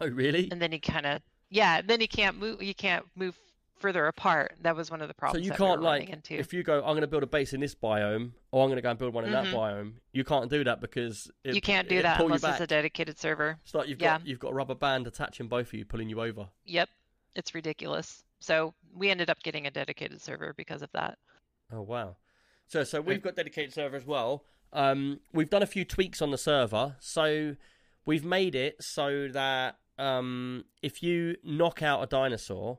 Oh, 0.00 0.08
really? 0.08 0.48
and 0.50 0.60
then 0.60 0.72
you 0.72 0.80
kind 0.80 1.06
of 1.06 1.22
yeah, 1.50 1.80
then 1.82 2.00
you 2.00 2.08
can't 2.08 2.38
move. 2.38 2.62
You 2.62 2.74
can't 2.74 3.04
move 3.16 3.38
further 3.80 4.06
apart. 4.06 4.56
That 4.62 4.76
was 4.76 4.90
one 4.90 5.00
of 5.00 5.08
the 5.08 5.14
problems. 5.14 5.42
So 5.42 5.44
you 5.44 5.50
that 5.50 5.58
can't 5.58 5.80
were 5.80 5.84
like 5.84 6.30
if 6.30 6.52
you 6.52 6.62
go, 6.62 6.78
I'm 6.78 6.90
going 6.92 7.00
to 7.02 7.06
build 7.06 7.22
a 7.22 7.26
base 7.26 7.52
in 7.52 7.60
this 7.60 7.74
biome, 7.74 8.32
or 8.50 8.62
I'm 8.62 8.68
going 8.68 8.76
to 8.76 8.82
go 8.82 8.90
and 8.90 8.98
build 8.98 9.14
one 9.14 9.24
in 9.24 9.32
that 9.32 9.46
Mhm. 9.46 9.52
biome. 9.54 9.92
You 10.12 10.24
can't 10.24 10.50
do 10.50 10.64
that 10.64 10.80
because 10.80 11.30
it, 11.44 11.54
you 11.54 11.60
can't 11.60 11.88
do 11.88 12.02
that 12.02 12.20
unless 12.20 12.44
it's 12.44 12.60
a 12.60 12.66
dedicated 12.66 13.18
server. 13.18 13.58
It's 13.64 13.74
like 13.74 13.88
you've 13.88 14.00
yeah. 14.00 14.18
got 14.18 14.26
you've 14.26 14.38
got 14.38 14.52
a 14.52 14.54
rubber 14.54 14.74
band 14.74 15.06
attaching 15.06 15.48
both 15.48 15.68
of 15.68 15.74
you, 15.74 15.84
pulling 15.84 16.08
you 16.08 16.20
over. 16.20 16.48
Yep, 16.64 16.88
it's 17.34 17.54
ridiculous. 17.54 18.24
So 18.40 18.74
we 18.94 19.10
ended 19.10 19.30
up 19.30 19.42
getting 19.42 19.66
a 19.66 19.70
dedicated 19.70 20.20
server 20.20 20.54
because 20.56 20.82
of 20.82 20.90
that. 20.92 21.18
Oh 21.72 21.82
wow! 21.82 22.16
So 22.68 22.84
so 22.84 23.00
we've 23.00 23.22
got 23.22 23.36
dedicated 23.36 23.72
server 23.72 23.96
as 23.96 24.06
well. 24.06 24.44
Um, 24.72 25.20
we've 25.32 25.50
done 25.50 25.62
a 25.62 25.66
few 25.66 25.84
tweaks 25.84 26.20
on 26.20 26.30
the 26.30 26.38
server, 26.38 26.96
so 27.00 27.56
we've 28.04 28.24
made 28.24 28.54
it 28.54 28.82
so 28.82 29.28
that 29.28 29.76
um, 29.98 30.64
if 30.82 31.02
you 31.02 31.36
knock 31.42 31.82
out 31.82 32.02
a 32.02 32.06
dinosaur, 32.06 32.78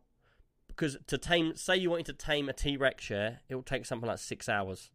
because 0.80 0.98
to 1.08 1.18
tame, 1.18 1.56
say 1.58 1.76
you 1.76 1.90
wanted 1.90 2.06
to 2.06 2.14
tame 2.14 2.48
a 2.48 2.54
T 2.54 2.78
Rex 2.78 3.04
share, 3.04 3.40
it 3.50 3.56
will 3.56 3.64
take 3.64 3.86
something 3.86 4.08
like 4.08 4.20
six 4.20 4.48
hours, 4.48 4.90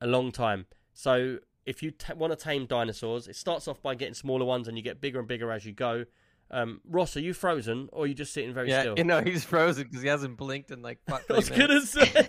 a 0.00 0.06
long 0.06 0.30
time. 0.30 0.66
So 0.94 1.38
if 1.66 1.82
you 1.82 1.90
t- 1.90 2.12
want 2.14 2.32
to 2.32 2.36
tame 2.36 2.66
dinosaurs, 2.66 3.26
it 3.26 3.34
starts 3.34 3.66
off 3.66 3.82
by 3.82 3.94
getting 3.96 4.14
smaller 4.14 4.44
ones, 4.44 4.68
and 4.68 4.76
you 4.76 4.82
get 4.84 5.00
bigger 5.00 5.18
and 5.18 5.26
bigger 5.26 5.50
as 5.50 5.66
you 5.66 5.72
go. 5.72 6.04
Um, 6.50 6.80
Ross, 6.88 7.16
are 7.16 7.20
you 7.20 7.34
frozen, 7.34 7.88
or 7.92 8.04
are 8.04 8.06
you 8.06 8.14
just 8.14 8.32
sitting 8.32 8.54
very 8.54 8.70
Yeah, 8.70 8.80
still? 8.82 8.94
you 8.96 9.04
know 9.04 9.20
he's 9.20 9.44
frozen 9.44 9.84
because 9.84 10.00
he 10.00 10.08
hasn't 10.08 10.36
blinked 10.38 10.70
in 10.70 10.80
like. 10.80 10.98
what, 11.06 11.24
I 11.30 11.34
was 11.34 11.50
minutes. 11.50 11.94
gonna 11.94 12.06
say. 12.06 12.26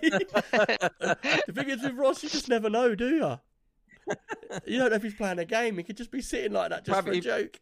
the 1.46 1.52
thing 1.54 1.70
is 1.70 1.82
with 1.82 1.94
Ross, 1.94 2.22
you 2.22 2.28
just 2.28 2.48
never 2.48 2.68
know, 2.68 2.94
do 2.96 3.08
you? 3.08 3.38
You 4.66 4.78
don't 4.78 4.90
know 4.90 4.96
if 4.96 5.02
he's 5.04 5.14
playing 5.14 5.38
a 5.38 5.44
game. 5.44 5.76
He 5.76 5.84
could 5.84 5.96
just 5.96 6.10
be 6.10 6.20
sitting 6.20 6.52
like 6.52 6.70
that 6.70 6.84
just 6.84 6.92
Probably- 6.92 7.20
for 7.20 7.28
a 7.28 7.42
joke. 7.44 7.60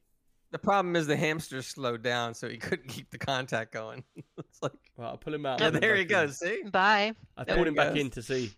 The 0.51 0.59
problem 0.59 0.97
is 0.97 1.07
the 1.07 1.17
hamster 1.17 1.61
slowed 1.61 2.03
down, 2.03 2.33
so 2.35 2.49
he 2.49 2.57
couldn't 2.57 2.89
keep 2.89 3.11
the 3.11 3.19
contact 3.19 3.73
going. 3.73 4.03
it's 4.39 4.63
like, 4.63 4.73
Right, 4.97 5.09
I'll 5.09 5.17
pull 5.19 5.35
him 5.35 5.45
out. 5.47 5.61
yeah, 5.61 5.67
and 5.67 5.75
put 5.75 5.85
him 5.85 5.89
there 5.89 5.97
he 5.97 6.05
back 6.05 6.23
in. 6.23 6.27
goes. 6.27 6.39
See, 6.39 6.63
Bye. 6.71 7.15
I 7.37 7.45
There 7.45 7.55
pulled 7.55 7.67
he 7.67 7.69
him 7.69 7.75
back 7.75 7.97
in 7.97 8.11
to 8.11 8.23
see. 8.23 8.53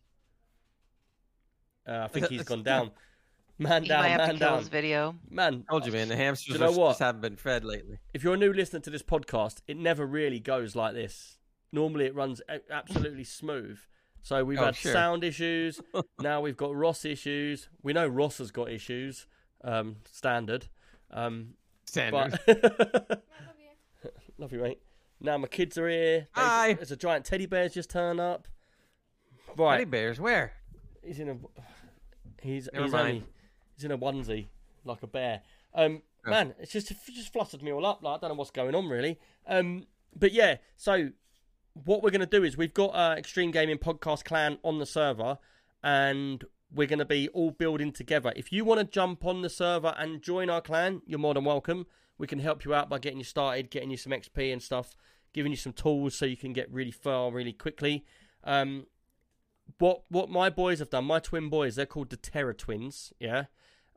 Uh, 1.89 2.03
I 2.05 2.09
think 2.09 2.29
he's 2.29 2.43
gone 2.45 2.63
down. 2.63 2.91
Man 3.59 3.83
You 3.83 3.89
down, 3.91 4.03
might 4.03 4.09
have 4.09 4.21
to 4.21 4.27
man 4.29 4.39
kill 4.39 4.49
down. 4.49 4.59
his 4.61 4.69
video. 4.69 5.15
Man, 5.29 5.65
told 5.69 5.85
you, 5.85 5.93
man. 5.93 6.09
The 6.09 6.17
hamsters 6.17 6.55
you 6.55 6.59
know 6.59 6.69
just, 6.69 6.79
what? 6.79 6.89
just 6.93 7.01
haven't 7.01 7.21
been 7.21 7.37
fed 7.37 7.63
lately. 7.63 7.99
if 8.15 8.25
you're 8.25 8.33
a 8.33 8.39
new 8.39 8.55
listener 8.55 8.81
to 8.81 8.89
this 8.89 9.03
podcast, 9.03 9.59
it 9.67 9.77
never 9.77 10.07
really 10.07 10.41
goes 10.41 10.75
like 10.75 10.95
this. 10.95 11.37
Normally, 11.71 12.07
it 12.07 12.15
runs 12.15 12.41
absolutely 12.71 13.25
smooth. 13.25 13.79
So 14.23 14.45
we've 14.45 14.59
Oh, 14.59 14.65
had 14.67 14.77
sure. 14.77 14.93
sound 14.95 15.25
issues. 15.25 15.79
now 16.21 16.41
we've 16.41 16.57
got 16.57 16.75
Ross 16.75 17.05
issues. 17.05 17.69
We 17.83 17.93
know 17.93 18.07
Ross 18.09 18.39
has 18.39 18.51
got 18.51 18.71
issues. 18.71 19.27
Um, 19.63 19.97
standard. 20.11 20.69
Um, 21.11 21.55
Standard. 21.91 22.39
but 22.47 23.25
love 24.39 24.53
you, 24.53 24.61
mate. 24.61 24.81
Now 25.21 25.37
my 25.39 25.49
kids 25.49 25.77
are 25.79 25.89
here. 25.89 26.21
They- 26.35 26.41
Hi. 26.41 26.73
There's 26.75 26.91
a 26.93 26.97
giant 26.97 27.25
teddy 27.25 27.47
bear's 27.47 27.75
just 27.75 27.91
turned 27.91 28.21
up. 28.21 28.49
Right. 29.57 29.79
Teddy 29.79 29.85
bears, 29.91 30.21
where? 30.21 30.53
he's 31.03 31.19
in 31.19 31.31
a 31.31 31.37
he's 32.43 32.69
Never 32.73 32.85
he's 32.85 32.93
mind. 32.93 33.07
only 33.09 33.25
he's 33.75 33.85
in 33.85 33.91
a 33.91 33.99
onesie 33.99 34.47
like 34.85 35.03
a 35.03 35.07
bear. 35.07 35.43
Um, 35.75 36.03
Oh. 36.27 36.31
man, 36.31 36.55
it's 36.59 36.71
just 36.71 36.89
just 37.15 37.33
fluttered 37.33 37.63
me 37.63 37.73
all 37.73 37.87
up. 37.87 38.03
Like 38.03 38.19
I 38.19 38.21
don't 38.21 38.31
know 38.31 38.39
what's 38.39 38.51
going 38.51 38.75
on 38.75 38.89
really. 38.89 39.19
Um, 39.47 39.87
but 40.15 40.33
yeah, 40.33 40.57
so 40.77 41.11
what 41.85 42.03
we're 42.03 42.11
going 42.11 42.21
to 42.21 42.27
do 42.27 42.45
is 42.45 42.59
we've 42.59 42.75
got 42.75 42.89
uh, 42.95 43.15
Extreme 43.17 43.53
Gaming 43.53 43.79
Podcast 43.79 44.25
Clan 44.25 44.59
on 44.63 44.79
the 44.79 44.85
server, 44.85 45.39
and 45.83 46.45
we're 46.73 46.87
going 46.87 47.01
to 47.01 47.05
be 47.05 47.29
all 47.29 47.51
building 47.51 47.93
together. 47.93 48.33
If 48.37 48.53
you 48.53 48.65
want 48.65 48.81
to 48.81 48.85
jump 48.85 49.25
on 49.25 49.43
the 49.43 49.51
server 49.51 49.95
and 49.99 50.23
join 50.23 50.49
our 50.51 50.61
clan, 50.61 51.03
you're 51.07 51.19
more 51.19 51.35
than 51.35 51.45
welcome. 51.45 51.87
We 52.19 52.27
can 52.27 52.39
help 52.39 52.65
you 52.65 52.75
out 52.75 52.89
by 52.89 52.99
getting 52.99 53.19
you 53.19 53.25
started, 53.25 53.71
getting 53.71 53.91
you 53.91 53.97
some 53.97 54.13
XP 54.13 54.53
and 54.53 54.63
stuff, 54.63 54.95
giving 55.33 55.53
you 55.53 55.57
some 55.57 55.73
tools 55.73 56.15
so 56.15 56.27
you 56.27 56.37
can 56.37 56.53
get 56.53 56.71
really 56.71 56.91
far 56.91 57.33
really 57.33 57.53
quickly. 57.53 58.05
Um, 58.45 58.87
what 59.79 60.03
what 60.09 60.29
my 60.29 60.51
boys 60.51 60.81
have 60.81 60.91
done, 60.91 61.05
my 61.05 61.19
twin 61.19 61.49
boys, 61.49 61.77
they're 61.77 61.87
called 61.87 62.11
the 62.11 62.17
Terror 62.17 62.53
Twins, 62.53 63.13
yeah, 63.21 63.45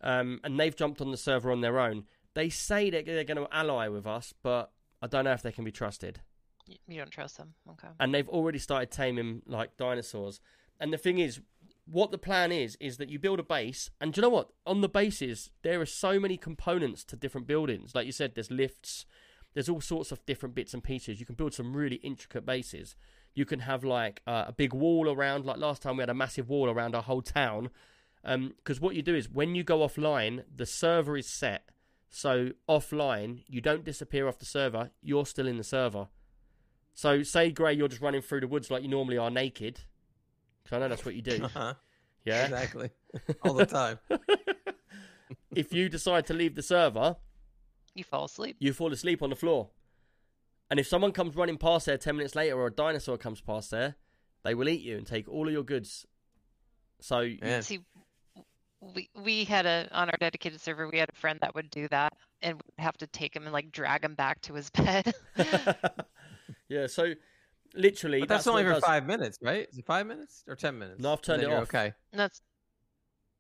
um, 0.01 0.39
and 0.43 0.59
they've 0.59 0.75
jumped 0.75 1.01
on 1.01 1.11
the 1.11 1.17
server 1.17 1.51
on 1.51 1.61
their 1.61 1.79
own. 1.79 2.05
They 2.33 2.49
say 2.49 2.89
that 2.89 3.05
they're 3.05 3.23
going 3.23 3.37
to 3.37 3.47
ally 3.51 3.87
with 3.87 4.07
us, 4.07 4.33
but 4.41 4.71
I 5.01 5.07
don't 5.07 5.25
know 5.25 5.33
if 5.33 5.41
they 5.41 5.51
can 5.51 5.63
be 5.63 5.71
trusted. 5.71 6.21
You 6.87 6.99
don't 6.99 7.11
trust 7.11 7.37
them. 7.37 7.53
Okay. 7.71 7.89
And 7.99 8.13
they've 8.13 8.29
already 8.29 8.59
started 8.59 8.89
taming 8.89 9.41
like 9.45 9.75
dinosaurs. 9.77 10.39
And 10.79 10.93
the 10.93 10.97
thing 10.97 11.19
is, 11.19 11.41
what 11.85 12.11
the 12.11 12.17
plan 12.17 12.51
is 12.51 12.77
is 12.79 12.97
that 12.97 13.09
you 13.09 13.19
build 13.19 13.39
a 13.39 13.43
base, 13.43 13.89
and 13.99 14.13
do 14.13 14.19
you 14.19 14.21
know 14.23 14.29
what? 14.29 14.49
On 14.65 14.81
the 14.81 14.89
bases, 14.89 15.51
there 15.63 15.81
are 15.81 15.85
so 15.85 16.19
many 16.19 16.37
components 16.37 17.03
to 17.05 17.15
different 17.15 17.47
buildings. 17.47 17.93
Like 17.93 18.05
you 18.05 18.11
said, 18.11 18.35
there's 18.35 18.51
lifts, 18.51 19.05
there's 19.53 19.69
all 19.69 19.81
sorts 19.81 20.11
of 20.11 20.25
different 20.25 20.55
bits 20.55 20.73
and 20.73 20.83
pieces. 20.83 21.19
You 21.19 21.25
can 21.25 21.35
build 21.35 21.53
some 21.53 21.75
really 21.75 21.97
intricate 21.97 22.45
bases. 22.45 22.95
You 23.35 23.45
can 23.45 23.59
have 23.59 23.83
like 23.83 24.21
uh, 24.25 24.45
a 24.47 24.51
big 24.51 24.73
wall 24.73 25.11
around. 25.11 25.45
Like 25.45 25.57
last 25.57 25.81
time, 25.81 25.97
we 25.97 26.01
had 26.01 26.09
a 26.09 26.13
massive 26.13 26.49
wall 26.49 26.69
around 26.69 26.95
our 26.95 27.03
whole 27.03 27.21
town. 27.21 27.69
Because 28.23 28.79
what 28.79 28.95
you 28.95 29.01
do 29.01 29.15
is 29.15 29.29
when 29.29 29.53
you 29.53 29.63
go 29.63 29.79
offline, 29.79 30.43
the 30.55 30.65
server 30.65 31.17
is 31.17 31.27
set. 31.27 31.69
So 32.09 32.51
offline, 32.69 33.43
you 33.47 33.59
don't 33.59 33.83
disappear 33.83 34.27
off 34.27 34.37
the 34.37 34.45
server. 34.45 34.91
You're 35.01 35.25
still 35.25 35.47
in 35.47 35.57
the 35.57 35.63
server. 35.63 36.07
So 36.93 37.23
say 37.23 37.51
Gray, 37.51 37.73
you're 37.73 37.87
just 37.87 38.01
running 38.01 38.21
through 38.21 38.41
the 38.41 38.47
woods 38.47 38.71
like 38.71 38.83
you 38.83 38.87
normally 38.87 39.17
are, 39.17 39.31
naked. 39.31 39.81
'Cause 40.65 40.73
I 40.73 40.79
know 40.79 40.87
that's 40.89 41.05
what 41.05 41.15
you 41.15 41.21
do. 41.21 41.43
Uh-huh. 41.43 41.73
Yeah. 42.25 42.43
Exactly. 42.45 42.89
All 43.41 43.53
the 43.53 43.65
time. 43.65 43.99
if 45.55 45.73
you 45.73 45.89
decide 45.89 46.25
to 46.27 46.33
leave 46.33 46.55
the 46.55 46.61
server, 46.63 47.17
You 47.93 48.03
fall 48.03 48.25
asleep. 48.25 48.55
you 48.59 48.73
fall 48.73 48.91
asleep 48.93 49.21
on 49.21 49.29
the 49.29 49.35
floor. 49.35 49.71
And 50.69 50.79
if 50.79 50.87
someone 50.87 51.11
comes 51.11 51.35
running 51.35 51.57
past 51.57 51.85
there 51.85 51.97
10 51.97 52.15
minutes 52.15 52.33
later 52.35 52.55
or 52.57 52.67
a 52.67 52.71
dinosaur 52.71 53.17
comes 53.17 53.41
past 53.41 53.71
there, 53.71 53.95
they 54.43 54.55
will 54.55 54.69
eat 54.69 54.81
you 54.81 54.97
and 54.97 55.05
take 55.05 55.27
all 55.27 55.47
of 55.47 55.53
your 55.53 55.63
goods. 55.63 56.05
So, 57.01 57.19
Yeah. 57.19 57.59
See, 57.59 57.79
we 58.81 59.09
we 59.15 59.43
had 59.45 59.65
a 59.65 59.87
on 59.91 60.09
our 60.09 60.17
dedicated 60.19 60.59
server. 60.61 60.89
We 60.89 60.97
had 60.97 61.09
a 61.09 61.15
friend 61.15 61.39
that 61.41 61.55
would 61.55 61.69
do 61.69 61.87
that, 61.89 62.13
and 62.41 62.55
we'd 62.55 62.83
have 62.83 62.97
to 62.97 63.07
take 63.07 63.35
him 63.35 63.43
and 63.43 63.53
like 63.53 63.71
drag 63.71 64.03
him 64.03 64.15
back 64.15 64.41
to 64.41 64.53
his 64.53 64.69
bed. 64.71 65.13
yeah, 66.69 66.87
so 66.87 67.13
literally. 67.73 68.19
But 68.19 68.29
that's, 68.29 68.45
what 68.45 68.53
only 68.53 68.63
for 68.65 68.73
does. 68.73 68.83
five 68.83 69.05
minutes, 69.05 69.37
right? 69.41 69.67
Is 69.69 69.77
it 69.77 69.85
five 69.85 70.07
minutes 70.07 70.43
or 70.47 70.55
ten 70.55 70.77
minutes? 70.77 71.01
No, 71.01 71.13
I've 71.13 71.21
turned 71.21 71.43
And 71.43 71.51
it 71.51 71.55
off. 71.55 71.63
Okay. 71.63 71.93
That's 72.11 72.41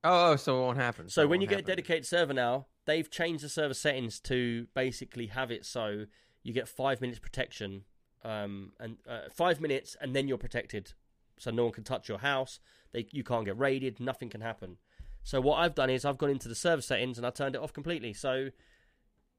Oh, 0.03 0.31
oh, 0.31 0.35
so 0.35 0.57
it 0.57 0.61
won't 0.61 0.77
happen. 0.77 1.09
So 1.09 1.21
it 1.21 1.29
when 1.29 1.39
you 1.41 1.47
get 1.47 1.59
a 1.59 1.63
dedicated 1.63 2.05
server 2.05 2.33
now, 2.33 2.67
they've 2.85 3.09
changed 3.09 3.43
the 3.43 3.49
server 3.49 3.73
settings 3.73 4.19
to 4.21 4.67
basically 4.73 5.27
have 5.27 5.49
it 5.49 5.65
so 5.65 6.05
you 6.43 6.53
get 6.53 6.67
five 6.67 6.99
minutes 6.99 7.19
protection, 7.19 7.83
um, 8.25 8.73
and 8.79 8.97
uh, 9.07 9.29
five 9.33 9.61
minutes, 9.61 9.95
and 10.01 10.13
then 10.13 10.27
you're 10.27 10.37
protected, 10.37 10.93
so 11.39 11.51
no 11.51 11.63
one 11.63 11.71
can 11.71 11.85
touch 11.85 12.09
your 12.09 12.19
house. 12.19 12.59
They 12.91 13.07
you 13.11 13.23
can't 13.23 13.45
get 13.45 13.57
raided. 13.57 14.01
Nothing 14.01 14.29
can 14.29 14.41
happen. 14.41 14.77
So 15.23 15.39
what 15.39 15.55
I've 15.55 15.73
done 15.73 15.89
is 15.89 16.03
I've 16.03 16.17
gone 16.17 16.29
into 16.29 16.49
the 16.49 16.55
server 16.55 16.81
settings 16.81 17.17
and 17.17 17.25
I 17.25 17.29
turned 17.29 17.55
it 17.55 17.61
off 17.61 17.71
completely. 17.71 18.11
So 18.11 18.49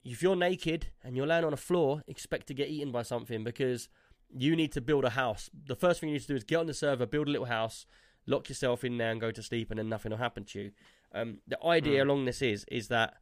if 0.03 0.23
you're 0.23 0.35
naked 0.35 0.87
and 1.03 1.15
you're 1.15 1.27
laying 1.27 1.45
on 1.45 1.53
a 1.53 1.59
floor, 1.59 2.03
expect 2.09 2.47
to 2.47 2.55
get 2.55 2.69
eaten 2.69 2.91
by 2.91 3.03
something 3.03 3.45
because 3.45 3.91
you 4.31 4.57
need 4.57 4.73
to 4.73 4.81
build 4.81 5.05
a 5.05 5.11
house. 5.11 5.51
The 5.67 5.77
first 5.77 6.01
thing 6.01 6.09
you 6.09 6.15
need 6.15 6.23
to 6.23 6.29
do 6.29 6.37
is 6.37 6.45
get 6.45 6.57
on 6.57 6.67
the 6.67 6.75
server, 6.75 7.07
build 7.07 7.29
a 7.29 7.31
little 7.31 7.47
house, 7.47 7.87
lock 8.27 8.49
yourself 8.49 8.85
in 8.85 8.99
there, 8.99 9.11
and 9.11 9.21
go 9.21 9.31
to 9.31 9.43
sleep, 9.43 9.71
and 9.71 9.79
then 9.79 9.89
nothing 9.89 10.11
will 10.11 10.19
happen 10.19 10.45
to 10.45 10.61
you. 10.61 10.71
Um, 11.13 11.39
the 11.47 11.63
idea 11.65 12.03
Hmm. 12.03 12.11
along 12.11 12.25
this 12.25 12.43
is 12.43 12.65
is 12.71 12.89
that, 12.89 13.15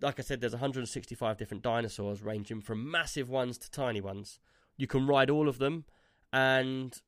like 0.00 0.18
I 0.18 0.22
said, 0.22 0.40
there's 0.40 0.52
165 0.54 1.36
different 1.36 1.62
dinosaurs, 1.62 2.22
ranging 2.22 2.60
from 2.60 2.90
massive 2.90 3.28
ones 3.28 3.58
to 3.58 3.70
tiny 3.70 4.00
ones. 4.00 4.38
You 4.76 4.86
can 4.86 5.06
ride 5.06 5.30
all 5.30 5.48
of 5.48 5.58
them, 5.58 5.84
and 6.32 7.00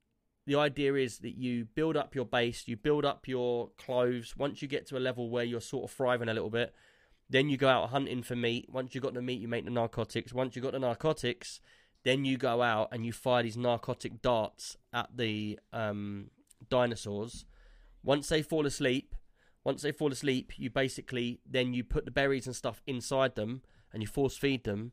the 0.46 0.56
idea 0.56 0.94
is 0.94 1.18
that 1.18 1.36
you 1.36 1.66
build 1.66 1.96
up 1.96 2.14
your 2.14 2.24
base, 2.24 2.66
you 2.66 2.76
build 2.76 3.04
up 3.04 3.28
your 3.28 3.70
clothes. 3.76 4.34
Once 4.36 4.62
you 4.62 4.68
get 4.68 4.86
to 4.86 4.96
a 4.96 4.98
level 5.00 5.28
where 5.28 5.44
you're 5.44 5.60
sort 5.60 5.84
of 5.90 5.94
thriving 5.94 6.28
a 6.28 6.34
little 6.34 6.48
bit, 6.50 6.74
then 7.28 7.50
you 7.50 7.58
go 7.58 7.68
out 7.68 7.90
hunting 7.90 8.22
for 8.22 8.34
meat. 8.34 8.66
Once 8.70 8.94
you've 8.94 9.04
got 9.04 9.12
the 9.12 9.20
meat, 9.20 9.40
you 9.40 9.48
make 9.48 9.66
the 9.66 9.70
narcotics. 9.70 10.32
Once 10.32 10.56
you've 10.56 10.62
got 10.62 10.72
the 10.72 10.78
narcotics, 10.78 11.60
then 12.04 12.24
you 12.24 12.36
go 12.36 12.62
out 12.62 12.88
and 12.92 13.04
you 13.04 13.12
fire 13.12 13.42
these 13.42 13.56
narcotic 13.56 14.22
darts 14.22 14.76
at 14.92 15.08
the 15.16 15.58
um, 15.72 16.30
dinosaurs. 16.68 17.44
Once 18.02 18.28
they 18.28 18.42
fall 18.42 18.66
asleep, 18.66 19.14
once 19.64 19.82
they 19.82 19.92
fall 19.92 20.12
asleep, 20.12 20.52
you 20.56 20.70
basically 20.70 21.40
then 21.44 21.74
you 21.74 21.84
put 21.84 22.04
the 22.04 22.10
berries 22.10 22.46
and 22.46 22.56
stuff 22.56 22.80
inside 22.86 23.34
them 23.34 23.62
and 23.92 24.02
you 24.02 24.06
force 24.06 24.36
feed 24.36 24.64
them, 24.64 24.92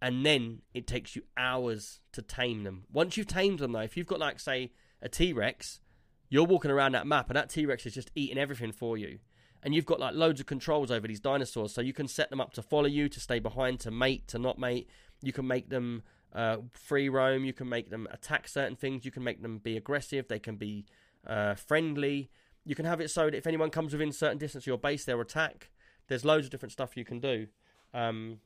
and 0.00 0.24
then 0.24 0.60
it 0.74 0.86
takes 0.86 1.16
you 1.16 1.22
hours 1.36 2.00
to 2.12 2.22
tame 2.22 2.64
them. 2.64 2.84
Once 2.92 3.16
you've 3.16 3.26
tamed 3.26 3.58
them, 3.58 3.72
though, 3.72 3.80
if 3.80 3.96
you've 3.96 4.06
got 4.06 4.20
like 4.20 4.38
say 4.38 4.72
a 5.02 5.08
T 5.08 5.32
Rex, 5.32 5.80
you're 6.28 6.44
walking 6.44 6.70
around 6.70 6.92
that 6.92 7.06
map 7.06 7.28
and 7.28 7.36
that 7.36 7.50
T 7.50 7.66
Rex 7.66 7.86
is 7.86 7.94
just 7.94 8.10
eating 8.14 8.38
everything 8.38 8.72
for 8.72 8.96
you. 8.96 9.18
And 9.62 9.74
you've 9.74 9.86
got 9.86 9.98
like 9.98 10.14
loads 10.14 10.38
of 10.38 10.46
controls 10.46 10.90
over 10.90 11.08
these 11.08 11.18
dinosaurs, 11.18 11.74
so 11.74 11.80
you 11.80 11.92
can 11.92 12.08
set 12.08 12.30
them 12.30 12.40
up 12.40 12.52
to 12.52 12.62
follow 12.62 12.86
you, 12.86 13.08
to 13.08 13.20
stay 13.20 13.40
behind, 13.40 13.80
to 13.80 13.90
mate, 13.90 14.28
to 14.28 14.38
not 14.38 14.58
mate. 14.58 14.88
You 15.22 15.32
can 15.32 15.46
make 15.46 15.70
them 15.70 16.02
uh, 16.34 16.58
free 16.72 17.08
roam. 17.08 17.44
You 17.44 17.52
can 17.52 17.68
make 17.68 17.90
them 17.90 18.06
attack 18.10 18.48
certain 18.48 18.76
things. 18.76 19.04
You 19.04 19.10
can 19.10 19.22
make 19.24 19.42
them 19.42 19.58
be 19.58 19.76
aggressive. 19.76 20.28
They 20.28 20.38
can 20.38 20.56
be 20.56 20.84
uh, 21.26 21.54
friendly. 21.54 22.30
You 22.64 22.74
can 22.74 22.84
have 22.84 23.00
it 23.00 23.10
so 23.10 23.26
that 23.26 23.34
if 23.34 23.46
anyone 23.46 23.70
comes 23.70 23.92
within 23.92 24.12
certain 24.12 24.38
distance 24.38 24.64
of 24.64 24.66
your 24.68 24.78
base, 24.78 25.04
they'll 25.04 25.20
attack. 25.20 25.70
There's 26.08 26.24
loads 26.24 26.46
of 26.46 26.50
different 26.50 26.72
stuff 26.72 26.96
you 26.96 27.04
can 27.04 27.20
do. 27.20 27.46
Um, 27.94 28.38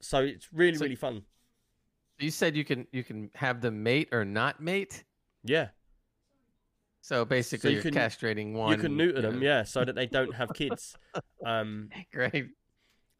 so 0.00 0.18
it's 0.20 0.52
really, 0.52 0.76
So- 0.78 0.84
really 0.84 0.96
fun. 0.96 1.22
You 2.18 2.30
said 2.30 2.54
you 2.54 2.64
can 2.64 2.86
you 2.92 3.02
can 3.02 3.28
have 3.34 3.60
them 3.60 3.82
mate 3.82 4.08
or 4.12 4.24
not 4.24 4.60
mate. 4.60 5.02
Yeah, 5.42 5.68
So 7.00 7.24
basically, 7.24 7.70
you 7.70 7.74
you 7.74 7.80
are 7.80 7.82
can- 7.90 7.94
castrating 7.94 8.52
one. 8.52 8.70
you 8.70 8.78
can 8.78 8.96
neuter 8.96 9.20
them, 9.20 9.42
yeah, 9.42 9.64
so 9.64 9.84
that 9.84 9.94
they 9.96 10.06
don't 10.06 10.32
have 10.32 10.50
kids. 10.54 10.96
um, 11.44 11.90
Great. 12.12 12.46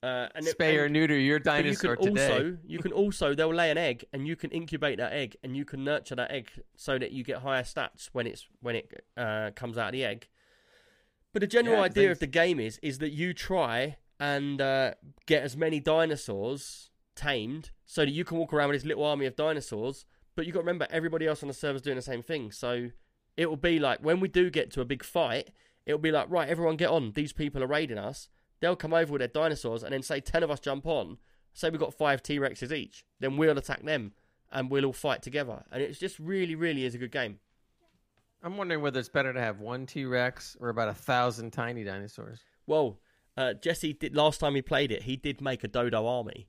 Uh, 0.05 0.29
and 0.35 0.47
it- 0.47 0.57
Spay 0.59 0.79
or 0.79 0.85
and- 0.85 0.93
neuter 0.93 1.19
your 1.19 1.39
But 1.41 1.57
you 1.59 1.63
dinosaur 1.65 1.97
can 1.97 2.07
today. 2.15 2.33
also 2.33 2.59
you 2.67 2.79
can 2.85 2.93
also 2.93 3.35
they'll 3.35 3.55
lay 3.63 3.71
an 3.71 3.79
egg 3.79 4.05
and 4.13 4.27
you 4.29 4.37
can 4.37 4.51
incubate 4.51 4.99
that 4.99 5.13
egg 5.13 5.37
and 5.43 5.57
you 5.57 5.65
can 5.65 5.85
nurture 5.85 6.15
that 6.17 6.31
egg 6.31 6.47
so 6.77 6.99
that 6.99 7.11
you 7.13 7.23
get 7.25 7.39
higher 7.39 7.63
stats 7.63 8.03
when 8.13 8.27
it's 8.27 8.47
when 8.61 8.77
it 8.77 8.87
uh, 9.17 9.51
comes 9.61 9.77
out 9.79 9.89
of 9.89 9.93
the 9.93 10.05
egg. 10.05 10.29
But 11.33 11.41
the 11.41 11.47
general 11.49 11.77
Yeah, 11.79 11.83
idea 11.91 12.11
of 12.13 12.19
the 12.21 12.27
game 12.43 12.61
is 12.61 12.79
is 12.83 12.99
that 12.99 13.11
you 13.13 13.35
try 13.35 13.97
and 14.21 14.61
uh, 14.61 14.95
get 15.27 15.43
as 15.43 15.57
many 15.57 15.81
dinosaurs 15.81 16.91
tamed 17.17 17.71
so 17.85 18.03
that 18.05 18.11
you 18.13 18.25
can 18.25 18.39
walk 18.39 18.53
around 18.53 18.69
with 18.71 18.81
this 18.81 18.87
little 18.87 19.05
army 19.05 19.27
of 19.27 19.37
dinosaurs. 19.37 20.07
But 20.37 20.47
you 20.47 20.53
got 20.53 20.61
to 20.61 20.67
remember 20.67 20.87
everybody 20.91 21.27
else 21.27 21.43
on 21.43 21.49
the 21.49 21.55
server's 21.55 21.83
doing 21.83 21.97
the 21.97 22.03
same 22.03 22.23
thing. 22.23 22.51
So 22.51 22.91
it 23.37 23.47
will 23.49 23.57
be 23.57 23.79
like 23.79 24.01
when 24.01 24.21
we 24.21 24.29
do 24.29 24.51
get 24.51 24.71
to 24.73 24.81
a 24.81 24.85
big 24.85 25.03
fight, 25.05 25.51
it'll 25.87 25.99
be 25.99 26.11
like 26.13 26.31
right, 26.31 26.49
everyone 26.49 26.77
get 26.77 26.91
on. 26.91 27.13
These 27.13 27.33
people 27.33 27.63
are 27.63 27.67
raiding 27.69 27.99
us. 27.99 28.29
They'll 28.65 28.77
come 28.77 28.95
over 28.95 29.13
with 29.13 29.19
their 29.19 29.29
dinosaurs 29.29 29.83
and 29.83 29.93
then 29.93 30.03
say 30.03 30.21
ten 30.21 30.43
of 30.43 30.51
us 30.51 30.59
jump 30.59 30.87
on. 30.87 31.19
Say 31.53 31.69
we've 31.69 31.79
got 31.79 31.93
five 31.93 32.23
T 32.23 32.39
Rexes 32.39 32.73
each, 32.73 33.05
then 33.21 33.37
we'll 33.37 33.59
attack 33.59 33.83
them 33.83 34.13
and 34.51 34.71
we'll 34.71 34.87
all 34.87 34.95
fight 34.95 35.21
together. 35.21 35.63
And 35.71 35.83
it's 35.83 35.99
just 35.99 36.19
really, 36.19 36.55
really 36.55 36.87
is 36.87 36.95
a 36.95 36.99
good 36.99 37.13
game. 37.13 37.41
I'm 38.43 38.57
wondering 38.57 38.81
whether 38.81 38.99
it's 38.99 39.11
better 39.11 39.35
to 39.35 39.39
have 39.39 39.61
one 39.61 39.85
T 39.85 40.07
Rex 40.07 40.57
or 40.59 40.71
about 40.71 40.89
a 40.89 40.95
thousand 40.95 41.51
tiny 41.51 41.85
dinosaurs. 41.85 42.39
Well, 42.67 43.01
uh, 43.37 43.53
Jesse 43.53 43.93
did 43.93 44.17
last 44.17 44.41
time 44.41 44.55
he 44.55 44.63
played 44.63 44.91
it. 44.93 45.03
He 45.03 45.17
did 45.17 45.43
make 45.43 45.63
a 45.63 45.69
dodo 45.69 46.07
army, 46.07 46.49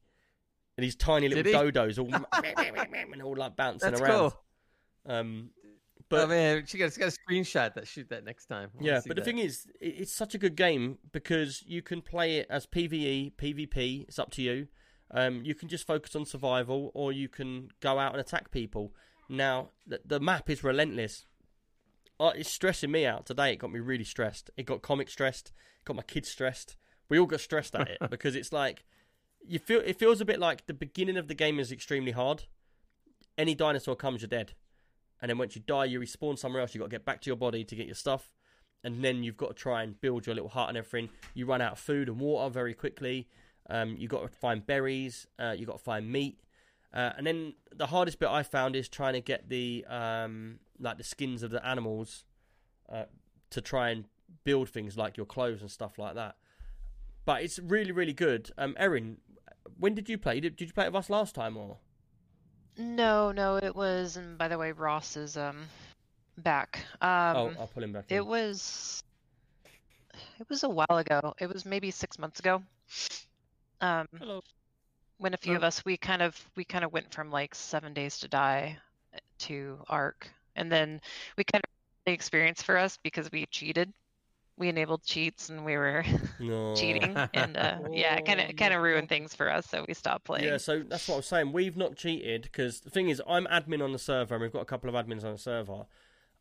and 0.77 0.85
these 0.85 0.95
tiny 0.95 1.27
little 1.27 1.51
dodos 1.51 1.99
all 1.99 2.07
and 3.11 3.21
all 3.21 3.35
like 3.35 3.57
bouncing 3.57 3.91
That's 3.91 4.01
around. 4.01 4.31
cool. 4.31 4.41
Um, 5.05 5.49
But 6.07 6.17
but 6.17 6.23
oh, 6.25 6.27
man, 6.27 6.65
she 6.67 6.77
got, 6.77 6.93
she 6.93 6.99
got 6.99 7.09
a 7.09 7.17
screenshot 7.17 7.73
that. 7.73 7.87
Shoot 7.87 8.09
that 8.09 8.23
next 8.23 8.45
time. 8.45 8.69
I 8.79 8.83
yeah, 8.83 9.01
but 9.07 9.15
the 9.15 9.21
that. 9.21 9.25
thing 9.25 9.39
is, 9.39 9.65
it- 9.81 9.95
it's 10.01 10.13
such 10.13 10.35
a 10.35 10.37
good 10.37 10.55
game 10.55 10.99
because 11.11 11.63
you 11.65 11.81
can 11.81 12.01
play 12.01 12.37
it 12.37 12.47
as 12.49 12.65
PVE, 12.67 13.33
PvP. 13.35 14.03
It's 14.07 14.19
up 14.19 14.31
to 14.31 14.41
you. 14.41 14.67
Um, 15.11 15.41
you 15.43 15.55
can 15.55 15.67
just 15.67 15.85
focus 15.87 16.15
on 16.15 16.25
survival, 16.25 16.91
or 16.93 17.11
you 17.11 17.27
can 17.29 17.69
go 17.79 17.97
out 17.99 18.11
and 18.13 18.21
attack 18.21 18.51
people. 18.51 18.93
Now, 19.29 19.69
the, 19.87 20.01
the 20.05 20.19
map 20.19 20.49
is 20.49 20.63
relentless. 20.63 21.25
Uh, 22.19 22.31
it's 22.35 22.49
stressing 22.51 22.91
me 22.91 23.05
out 23.05 23.25
today. 23.25 23.53
It 23.53 23.57
got 23.57 23.71
me 23.71 23.79
really 23.79 24.03
stressed. 24.03 24.49
It 24.57 24.65
got 24.65 24.81
comic 24.81 25.09
stressed. 25.09 25.47
It 25.81 25.85
got 25.85 25.95
my 25.95 26.03
kids 26.03 26.29
stressed. 26.29 26.75
We 27.09 27.19
all 27.19 27.25
got 27.25 27.39
stressed 27.39 27.75
at 27.75 27.87
it 27.87 27.97
because 28.09 28.35
it's 28.35 28.53
like 28.53 28.83
you 29.45 29.59
feel. 29.59 29.81
It 29.85 29.99
feels 29.99 30.21
a 30.21 30.25
bit 30.25 30.39
like 30.39 30.65
the 30.67 30.73
beginning 30.73 31.17
of 31.17 31.27
the 31.27 31.33
game 31.35 31.59
is 31.59 31.71
extremely 31.71 32.11
hard. 32.11 32.43
Any 33.37 33.53
dinosaur 33.53 33.95
comes, 33.95 34.21
you're 34.21 34.29
dead, 34.29 34.53
and 35.25 35.31
then 35.31 35.39
once 35.39 35.55
you 35.55 35.61
die, 35.65 35.85
you 35.85 35.99
respawn 35.99 36.37
somewhere 36.37 36.61
else. 36.61 36.75
You've 36.75 36.81
got 36.81 36.91
to 36.91 36.91
get 36.91 37.03
back 37.03 37.19
to 37.21 37.31
your 37.31 37.35
body 37.35 37.63
to 37.63 37.75
get 37.75 37.87
your 37.87 37.95
stuff, 37.95 38.31
and 38.83 39.03
then 39.03 39.23
you've 39.23 39.37
got 39.37 39.47
to 39.47 39.53
try 39.55 39.81
and 39.81 39.99
build 39.99 40.27
your 40.27 40.35
little 40.35 40.51
hut 40.51 40.69
and 40.69 40.77
everything. 40.77 41.09
You 41.33 41.47
run 41.47 41.61
out 41.61 41.71
of 41.71 41.79
food 41.79 42.09
and 42.09 42.19
water 42.19 42.47
very 42.53 42.75
quickly. 42.75 43.27
Um, 43.67 43.95
you 43.97 44.07
got 44.07 44.21
to 44.21 44.27
find 44.27 44.63
berries. 44.63 45.25
Uh, 45.39 45.55
you 45.57 45.65
got 45.65 45.79
to 45.79 45.83
find 45.83 46.11
meat. 46.11 46.37
Uh, 46.93 47.13
and 47.17 47.25
then 47.25 47.55
the 47.75 47.87
hardest 47.87 48.19
bit 48.19 48.29
I 48.29 48.43
found 48.43 48.75
is 48.75 48.87
trying 48.87 49.13
to 49.13 49.19
get 49.19 49.49
the 49.49 49.83
um, 49.89 50.59
like 50.79 50.99
the 50.99 51.03
skins 51.03 51.41
of 51.41 51.49
the 51.49 51.65
animals 51.65 52.23
uh, 52.87 53.05
to 53.49 53.61
try 53.61 53.89
and 53.89 54.05
build 54.43 54.69
things 54.69 54.95
like 54.95 55.17
your 55.17 55.25
clothes 55.25 55.61
and 55.61 55.71
stuff 55.71 55.97
like 55.97 56.13
that. 56.13 56.35
But 57.25 57.41
it's 57.41 57.57
really 57.57 57.91
really 57.91 58.13
good. 58.13 58.51
Um, 58.59 58.75
Erin, 58.77 59.17
when 59.79 59.95
did 59.95 60.07
you 60.07 60.19
play? 60.19 60.39
Did, 60.39 60.55
did 60.55 60.67
you 60.67 60.73
play 60.75 60.85
it 60.85 60.93
with 60.93 60.99
us 60.99 61.09
last 61.09 61.33
time 61.33 61.57
or? 61.57 61.77
No, 62.77 63.31
no, 63.31 63.57
it 63.57 63.75
was. 63.75 64.17
And 64.17 64.37
by 64.37 64.47
the 64.47 64.57
way, 64.57 64.71
Ross 64.71 65.15
is 65.17 65.37
um 65.37 65.65
back. 66.37 66.79
Um, 67.01 67.35
oh, 67.37 67.51
I'll 67.59 67.67
pull 67.67 67.83
him 67.83 67.93
back. 67.93 68.05
in. 68.09 68.17
it 68.17 68.25
was. 68.25 69.01
It 70.39 70.47
was 70.49 70.63
a 70.63 70.69
while 70.69 70.97
ago. 70.97 71.33
It 71.39 71.47
was 71.51 71.65
maybe 71.65 71.91
six 71.91 72.17
months 72.19 72.39
ago. 72.39 72.61
Um, 73.81 74.07
Hello. 74.17 74.41
when 75.17 75.33
a 75.33 75.37
few 75.37 75.53
Oh. 75.53 75.57
of 75.57 75.63
us 75.63 75.83
we 75.85 75.97
kind 75.97 76.21
of 76.21 76.39
we 76.55 76.63
kind 76.63 76.83
of 76.85 76.93
went 76.93 77.13
from 77.13 77.31
like 77.31 77.53
seven 77.55 77.93
days 77.93 78.19
to 78.19 78.27
die 78.27 78.77
uh, 79.13 79.19
to 79.39 79.77
Ark 79.89 80.29
and 80.55 80.71
then 80.71 81.01
we 81.37 81.43
kind 81.43 81.61
of 81.63 81.69
the 82.05 82.13
experience 82.13 82.61
for 82.61 82.77
us 82.77 82.97
because 83.03 83.29
we 83.31 83.45
cheated 83.47 83.91
we 84.57 84.69
enabled 84.69 85.03
cheats 85.03 85.49
and 85.49 85.65
we 85.65 85.75
were 85.75 86.03
no. 86.39 86.75
cheating 86.75 87.15
and 87.33 87.57
uh, 87.57 87.77
yeah 87.91 88.19
kind 88.21 88.39
Oh, 88.41 88.49
of 88.49 88.55
kind 88.55 88.73
of 88.73 88.81
ruined 88.81 89.09
things 89.09 89.33
for 89.35 89.51
us 89.51 89.65
so 89.67 89.83
we 89.87 89.93
stopped 89.93 90.23
playing 90.25 90.45
Yeah, 90.45 90.57
so 90.57 90.81
that's 90.87 91.07
what 91.07 91.15
I 91.15 91.17
was 91.17 91.27
saying. 91.27 91.51
We've 91.51 91.75
not 91.77 91.95
cheated 91.95 92.43
because 92.43 92.79
the 92.81 92.89
thing 92.89 93.09
is, 93.09 93.21
I'm 93.27 93.45
admin 93.47 93.83
on 93.83 93.91
the 93.91 93.99
server, 93.99 94.35
and 94.35 94.41
we've 94.41 94.53
got 94.53 94.61
a 94.61 94.65
couple 94.65 94.89
of 94.89 94.95
admins 94.95 95.23
on 95.25 95.33
the 95.33 95.37
server, 95.37 95.85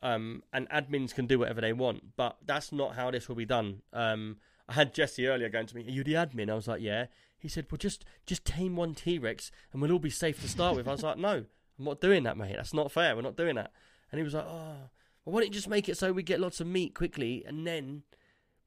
um, 0.02 0.42
and 0.52 0.68
admins 0.70 1.14
can 1.14 1.26
do 1.26 1.38
whatever 1.38 1.60
they 1.60 1.72
want. 1.72 2.16
But 2.16 2.36
that's 2.44 2.70
not 2.72 2.94
how 2.94 3.10
this 3.10 3.28
will 3.28 3.36
be 3.36 3.46
done. 3.46 3.82
Um, 3.92 4.36
I 4.68 4.74
had 4.74 4.94
Jesse 4.94 5.26
earlier 5.26 5.48
going 5.48 5.66
to 5.66 5.76
me, 5.76 5.84
"Are 5.86 5.90
you 5.90 6.04
the 6.04 6.14
admin?" 6.14 6.50
I 6.50 6.54
was 6.54 6.68
like, 6.68 6.80
"Yeah." 6.82 7.06
He 7.38 7.48
said, 7.48 7.66
"Well, 7.70 7.78
just 7.78 8.04
just 8.26 8.44
tame 8.44 8.76
one 8.76 8.94
T 8.94 9.18
Rex, 9.18 9.50
and 9.72 9.82
we'll 9.82 9.92
all 9.92 9.98
be 9.98 10.10
safe 10.10 10.40
to 10.42 10.48
start 10.48 10.76
with." 10.76 10.86
I 10.88 10.92
was 10.92 11.02
like, 11.02 11.18
"No, 11.18 11.44
I'm 11.78 11.84
not 11.84 12.00
doing 12.00 12.22
that, 12.24 12.36
mate. 12.36 12.54
That's 12.56 12.72
not 12.74 12.92
fair. 12.92 13.14
We're 13.16 13.22
not 13.22 13.36
doing 13.36 13.56
that." 13.56 13.72
And 14.12 14.18
he 14.18 14.22
was 14.22 14.34
like, 14.34 14.46
"Oh, 14.46 14.76
well, 15.24 15.34
why 15.34 15.40
don't 15.40 15.48
you 15.48 15.54
just 15.54 15.68
make 15.68 15.88
it 15.88 15.96
so 15.96 16.12
we 16.12 16.22
get 16.22 16.40
lots 16.40 16.60
of 16.60 16.66
meat 16.66 16.94
quickly, 16.94 17.44
and 17.46 17.66
then 17.66 18.02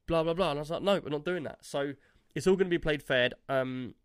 blah 0.08 0.24
blah 0.24 0.34
blah?" 0.34 0.52
And 0.52 0.60
I 0.60 0.62
was 0.62 0.70
like, 0.70 0.82
"No, 0.82 1.00
we're 1.04 1.10
not 1.10 1.26
doing 1.26 1.44
that." 1.44 1.66
So 1.66 1.94
it's 2.36 2.48
all 2.48 2.56
going 2.56 2.68
to 2.68 2.74
be 2.74 2.78
played 2.78 3.04
fair. 3.04 3.32
Um, 3.50 3.96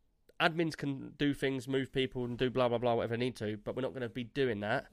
admins 0.41 0.77
can 0.77 1.13
do 1.19 1.35
things, 1.35 1.69
move 1.69 1.93
people, 1.93 2.25
and 2.25 2.37
do 2.37 2.51
blah 2.51 2.69
blah 2.69 2.79
blah 2.79 2.95
whatever 2.95 3.17
they 3.17 3.25
need 3.25 3.37
to, 3.37 3.59
but 3.65 3.77
we're 3.77 3.83
not 3.83 3.93
going 3.93 4.03
to 4.03 4.09
be 4.09 4.25
doing 4.25 4.61
that. 4.61 4.87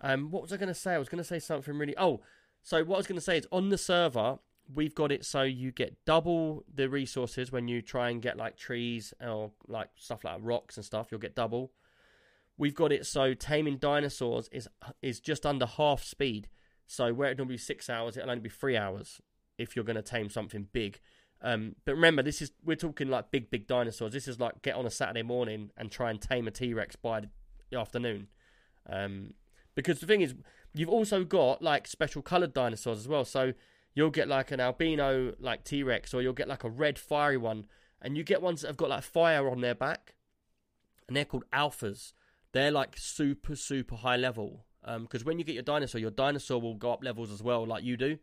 Um, 0.00 0.30
what 0.30 0.42
was 0.42 0.52
I 0.52 0.56
going 0.56 0.68
to 0.68 0.74
say? 0.74 0.94
I 0.94 0.98
was 0.98 1.08
going 1.08 1.22
to 1.22 1.24
say 1.24 1.38
something 1.38 1.76
really. 1.76 1.94
Oh, 1.96 2.20
so 2.62 2.84
what 2.84 2.96
I 2.96 2.98
was 2.98 3.06
going 3.06 3.18
to 3.18 3.24
say 3.24 3.38
is 3.38 3.46
on 3.50 3.70
the 3.70 3.78
server 3.78 4.38
we've 4.74 4.94
got 4.94 5.12
it 5.12 5.24
so 5.24 5.42
you 5.42 5.70
get 5.70 6.04
double 6.04 6.64
the 6.72 6.88
resources 6.88 7.52
when 7.52 7.68
you 7.68 7.82
try 7.82 8.10
and 8.10 8.20
get 8.20 8.36
like 8.36 8.56
trees 8.56 9.14
or 9.24 9.52
like 9.68 9.88
stuff 9.96 10.24
like 10.24 10.38
rocks 10.40 10.76
and 10.76 10.84
stuff. 10.84 11.08
You'll 11.10 11.20
get 11.20 11.34
double. 11.34 11.72
We've 12.58 12.74
got 12.74 12.92
it 12.92 13.06
so 13.06 13.34
taming 13.34 13.76
dinosaurs 13.76 14.48
is 14.50 14.68
is 15.02 15.20
just 15.20 15.44
under 15.44 15.66
half 15.66 16.02
speed. 16.02 16.48
So 16.86 17.12
where 17.12 17.30
it 17.30 17.38
normally 17.38 17.54
be 17.54 17.58
six 17.58 17.90
hours, 17.90 18.16
it'll 18.16 18.30
only 18.30 18.42
be 18.42 18.48
three 18.48 18.76
hours 18.76 19.20
if 19.58 19.74
you're 19.74 19.84
going 19.84 19.96
to 19.96 20.02
tame 20.02 20.30
something 20.30 20.68
big. 20.72 21.00
Um, 21.42 21.76
but 21.84 21.94
remember, 21.94 22.22
this 22.22 22.40
is 22.40 22.52
we're 22.64 22.76
talking 22.76 23.08
like 23.08 23.30
big, 23.30 23.50
big 23.50 23.66
dinosaurs. 23.66 24.12
This 24.12 24.28
is 24.28 24.40
like 24.40 24.62
get 24.62 24.74
on 24.74 24.86
a 24.86 24.90
Saturday 24.90 25.22
morning 25.22 25.70
and 25.76 25.90
try 25.90 26.10
and 26.10 26.20
tame 26.20 26.46
a 26.46 26.50
T 26.50 26.72
Rex 26.72 26.96
by 26.96 27.22
the 27.70 27.78
afternoon. 27.78 28.28
Um, 28.88 29.34
because 29.74 30.00
the 30.00 30.06
thing 30.06 30.22
is, 30.22 30.34
you've 30.74 30.88
also 30.88 31.24
got 31.24 31.62
like 31.62 31.86
special 31.86 32.22
coloured 32.22 32.54
dinosaurs 32.54 32.98
as 32.98 33.08
well. 33.08 33.24
So 33.24 33.52
you'll 33.94 34.10
get 34.10 34.28
like 34.28 34.50
an 34.50 34.60
albino 34.60 35.34
like 35.38 35.64
T 35.64 35.82
Rex, 35.82 36.14
or 36.14 36.22
you'll 36.22 36.32
get 36.32 36.48
like 36.48 36.64
a 36.64 36.70
red 36.70 36.98
fiery 36.98 37.36
one, 37.36 37.66
and 38.00 38.16
you 38.16 38.22
get 38.22 38.40
ones 38.40 38.62
that 38.62 38.68
have 38.68 38.76
got 38.76 38.90
like 38.90 39.02
fire 39.02 39.48
on 39.50 39.60
their 39.60 39.74
back, 39.74 40.14
and 41.08 41.16
they're 41.16 41.24
called 41.24 41.44
alphas. 41.52 42.12
They're 42.52 42.70
like 42.70 42.96
super, 42.96 43.56
super 43.56 43.96
high 43.96 44.16
level. 44.16 44.65
Because 45.00 45.24
when 45.24 45.38
you 45.38 45.44
get 45.44 45.54
your 45.54 45.64
dinosaur, 45.64 46.00
your 46.00 46.10
dinosaur 46.10 46.60
will 46.60 46.74
go 46.74 46.92
up 46.92 47.02
levels 47.02 47.32
as 47.32 47.42
well, 47.42 47.66
like 47.66 47.82
you 47.82 47.96
do, 47.96 48.18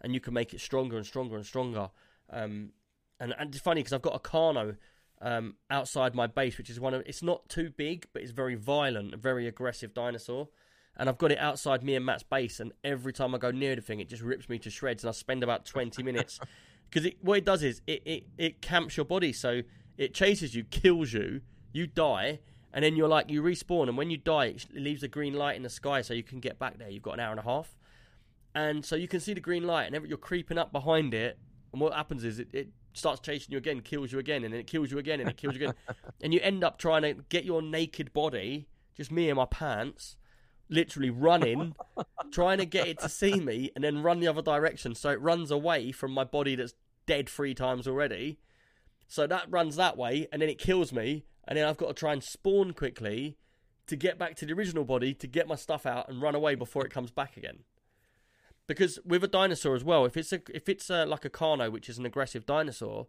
and 0.00 0.14
you 0.14 0.20
can 0.20 0.34
make 0.34 0.52
it 0.52 0.60
stronger 0.60 0.96
and 0.96 1.06
stronger 1.06 1.36
and 1.36 1.46
stronger. 1.46 1.90
Um, 2.30 2.70
and, 3.20 3.34
and 3.38 3.54
it's 3.54 3.62
funny 3.62 3.80
because 3.80 3.92
I've 3.92 4.02
got 4.02 4.16
a 4.16 4.18
Carno 4.18 4.76
um, 5.20 5.56
outside 5.70 6.14
my 6.14 6.26
base, 6.26 6.58
which 6.58 6.70
is 6.70 6.80
one 6.80 6.94
of. 6.94 7.02
It's 7.06 7.22
not 7.22 7.48
too 7.48 7.70
big, 7.70 8.06
but 8.12 8.22
it's 8.22 8.32
very 8.32 8.54
violent, 8.54 9.14
a 9.14 9.16
very 9.16 9.46
aggressive 9.46 9.94
dinosaur. 9.94 10.48
And 10.96 11.08
I've 11.08 11.18
got 11.18 11.30
it 11.30 11.38
outside 11.38 11.84
me 11.84 11.94
and 11.94 12.04
Matt's 12.04 12.24
base, 12.24 12.58
and 12.58 12.72
every 12.82 13.12
time 13.12 13.32
I 13.34 13.38
go 13.38 13.52
near 13.52 13.76
the 13.76 13.82
thing, 13.82 14.00
it 14.00 14.08
just 14.08 14.22
rips 14.22 14.48
me 14.48 14.58
to 14.60 14.70
shreds, 14.70 15.04
and 15.04 15.08
I 15.08 15.12
spend 15.12 15.44
about 15.44 15.64
twenty 15.64 16.02
minutes 16.02 16.40
because 16.90 17.06
it, 17.06 17.18
what 17.20 17.38
it 17.38 17.44
does 17.44 17.62
is 17.62 17.80
it, 17.86 18.02
it 18.04 18.26
it 18.36 18.60
camps 18.60 18.96
your 18.96 19.06
body, 19.06 19.32
so 19.32 19.62
it 19.96 20.14
chases 20.14 20.54
you, 20.54 20.64
kills 20.64 21.12
you, 21.12 21.40
you 21.72 21.86
die, 21.86 22.40
and 22.72 22.84
then 22.84 22.96
you're 22.96 23.08
like 23.08 23.30
you 23.30 23.42
respawn, 23.42 23.88
and 23.88 23.96
when 23.96 24.10
you 24.10 24.16
die, 24.16 24.46
it 24.46 24.66
leaves 24.74 25.02
a 25.02 25.08
green 25.08 25.34
light 25.34 25.56
in 25.56 25.62
the 25.62 25.70
sky, 25.70 26.02
so 26.02 26.14
you 26.14 26.22
can 26.22 26.40
get 26.40 26.58
back 26.58 26.78
there. 26.78 26.88
You've 26.88 27.02
got 27.02 27.14
an 27.14 27.20
hour 27.20 27.30
and 27.30 27.40
a 27.40 27.44
half, 27.44 27.76
and 28.54 28.84
so 28.84 28.96
you 28.96 29.08
can 29.08 29.20
see 29.20 29.34
the 29.34 29.40
green 29.40 29.66
light, 29.66 29.92
and 29.92 30.06
you're 30.06 30.18
creeping 30.18 30.58
up 30.58 30.72
behind 30.72 31.14
it, 31.14 31.38
and 31.72 31.80
what 31.80 31.92
happens 31.92 32.24
is 32.24 32.38
it, 32.38 32.48
it 32.52 32.68
starts 32.92 33.20
chasing 33.20 33.52
you 33.52 33.58
again, 33.58 33.80
kills 33.80 34.12
you 34.12 34.18
again, 34.18 34.44
and 34.44 34.52
then 34.52 34.60
it 34.60 34.66
kills 34.66 34.90
you 34.90 34.98
again, 34.98 35.20
and 35.20 35.28
it 35.28 35.36
kills 35.36 35.54
you 35.54 35.62
again, 35.62 35.74
and 36.22 36.34
you 36.34 36.40
end 36.40 36.64
up 36.64 36.78
trying 36.78 37.02
to 37.02 37.14
get 37.28 37.44
your 37.44 37.62
naked 37.62 38.12
body, 38.12 38.68
just 38.96 39.10
me 39.10 39.28
and 39.28 39.36
my 39.36 39.46
pants, 39.46 40.16
literally 40.68 41.10
running, 41.10 41.74
trying 42.32 42.58
to 42.58 42.66
get 42.66 42.86
it 42.86 42.98
to 43.00 43.08
see 43.08 43.40
me, 43.40 43.70
and 43.74 43.82
then 43.82 44.02
run 44.02 44.20
the 44.20 44.28
other 44.28 44.42
direction, 44.42 44.94
so 44.94 45.10
it 45.10 45.20
runs 45.20 45.50
away 45.50 45.92
from 45.92 46.12
my 46.12 46.24
body 46.24 46.54
that's 46.54 46.74
dead 47.06 47.28
three 47.28 47.54
times 47.54 47.88
already. 47.88 48.38
So 49.06 49.26
that 49.26 49.46
runs 49.48 49.76
that 49.76 49.96
way, 49.96 50.28
and 50.30 50.42
then 50.42 50.50
it 50.50 50.58
kills 50.58 50.92
me, 50.92 51.24
and 51.48 51.56
then 51.56 51.66
I've 51.66 51.78
got 51.78 51.88
to 51.88 51.94
try 51.94 52.12
and 52.12 52.22
spawn 52.22 52.74
quickly 52.74 53.38
to 53.86 53.96
get 53.96 54.18
back 54.18 54.36
to 54.36 54.46
the 54.46 54.52
original 54.52 54.84
body 54.84 55.14
to 55.14 55.26
get 55.26 55.48
my 55.48 55.54
stuff 55.56 55.86
out 55.86 56.08
and 56.08 56.20
run 56.20 56.34
away 56.34 56.54
before 56.54 56.84
it 56.84 56.92
comes 56.92 57.10
back 57.10 57.38
again. 57.38 57.60
Because 58.66 58.98
with 59.02 59.24
a 59.24 59.28
dinosaur 59.28 59.74
as 59.74 59.82
well, 59.82 60.04
if 60.04 60.14
it's 60.18 60.30
a 60.30 60.42
if 60.52 60.68
it's 60.68 60.90
a, 60.90 61.06
like 61.06 61.24
a 61.24 61.30
Carno, 61.30 61.72
which 61.72 61.88
is 61.88 61.96
an 61.96 62.04
aggressive 62.04 62.44
dinosaur, 62.44 63.06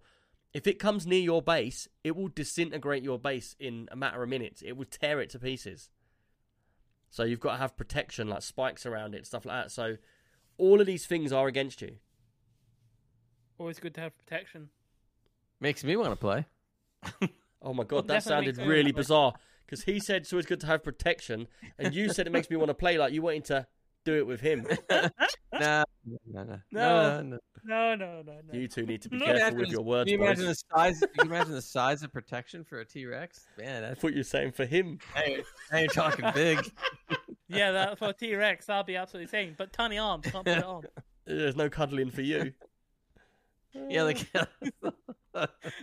if 0.53 0.67
it 0.67 0.79
comes 0.79 1.05
near 1.05 1.19
your 1.19 1.41
base, 1.41 1.89
it 2.01 2.15
will 2.15 2.29
disintegrate 2.29 3.03
your 3.03 3.19
base 3.19 3.57
in 3.59 3.89
a 3.91 3.97
matter 3.97 4.23
of 4.23 4.29
minutes. 4.29 4.61
It 4.65 4.77
will 4.77 4.85
tear 4.85 5.19
it 5.19 5.29
to 5.31 5.39
pieces. 5.39 5.89
So 7.09 7.23
you've 7.23 7.41
got 7.41 7.53
to 7.53 7.57
have 7.57 7.75
protection, 7.75 8.29
like 8.29 8.41
spikes 8.41 8.85
around 8.85 9.15
it, 9.15 9.27
stuff 9.27 9.45
like 9.45 9.63
that. 9.63 9.71
So 9.71 9.97
all 10.57 10.79
of 10.79 10.87
these 10.87 11.05
things 11.05 11.33
are 11.33 11.47
against 11.47 11.81
you. 11.81 11.97
Always 13.57 13.79
good 13.79 13.95
to 13.95 14.01
have 14.01 14.17
protection. 14.17 14.69
Makes 15.59 15.83
me 15.83 15.97
want 15.97 16.11
to 16.11 16.15
play. 16.15 16.45
Oh 17.61 17.73
my 17.73 17.83
god, 17.83 18.07
that 18.07 18.23
sounded 18.23 18.57
really 18.57 18.83
wanna 18.83 18.93
bizarre. 18.93 19.33
Because 19.65 19.83
he 19.83 19.99
said 19.99 20.25
so 20.25 20.37
it's 20.37 20.47
good 20.47 20.59
to 20.61 20.67
have 20.67 20.83
protection, 20.83 21.47
and 21.77 21.93
you 21.93 22.09
said 22.09 22.25
it 22.27 22.31
makes 22.31 22.49
me 22.49 22.55
want 22.55 22.69
to 22.69 22.73
play 22.73 22.97
like 22.97 23.13
you 23.13 23.21
wanting 23.21 23.43
to 23.43 23.67
do 24.05 24.15
it 24.17 24.25
with 24.27 24.41
him. 24.41 24.65
No, 25.59 25.83
no, 26.05 26.17
no, 26.31 26.43
no, 26.43 26.59
No. 26.71 27.21
no. 27.21 27.37
No, 27.65 27.95
no, 27.95 28.21
no, 28.21 28.39
no. 28.47 28.57
You 28.57 28.67
two 28.69 28.85
need 28.85 29.01
to 29.01 29.09
be 29.09 29.17
No, 29.17 29.25
careful 29.25 29.57
with 29.57 29.69
your 29.71 29.81
words, 29.81 30.09
Can 30.09 30.17
you 30.19 30.25
imagine 30.25 30.45
boys. 30.45 30.63
the 30.71 30.77
size? 30.77 30.99
Can 30.99 31.09
you 31.27 31.35
imagine 31.35 31.51
the 31.53 31.61
size 31.61 32.03
of 32.03 32.13
protection 32.13 32.63
for 32.63 32.79
a 32.79 32.85
T 32.85 33.05
Rex? 33.05 33.45
Man, 33.57 33.83
I 33.83 33.87
that's 33.89 33.99
thought 33.99 34.11
you 34.13 34.19
were 34.19 34.23
saying 34.23 34.51
for 34.53 34.65
him. 34.65 34.99
hey, 35.15 35.43
now 35.71 35.79
you're 35.79 35.87
talking 35.89 36.25
big. 36.33 36.59
Yeah, 37.49 37.71
that 37.71 37.97
for 37.97 38.13
T 38.13 38.35
Rex, 38.35 38.67
that'll 38.67 38.83
be 38.83 38.95
absolutely 38.95 39.23
insane. 39.23 39.55
But 39.57 39.73
tiny 39.73 39.97
arms 39.97 40.27
can't 40.27 40.45
put 40.45 40.57
it 40.59 40.63
on. 40.63 40.83
There's 41.25 41.55
no 41.55 41.67
cuddling 41.67 42.11
for 42.11 42.21
you. 42.21 42.53
Yeah, 43.73 44.03
like 44.03 44.25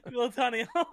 Little 0.06 0.30
tiny 0.30 0.64
arm. 0.74 0.86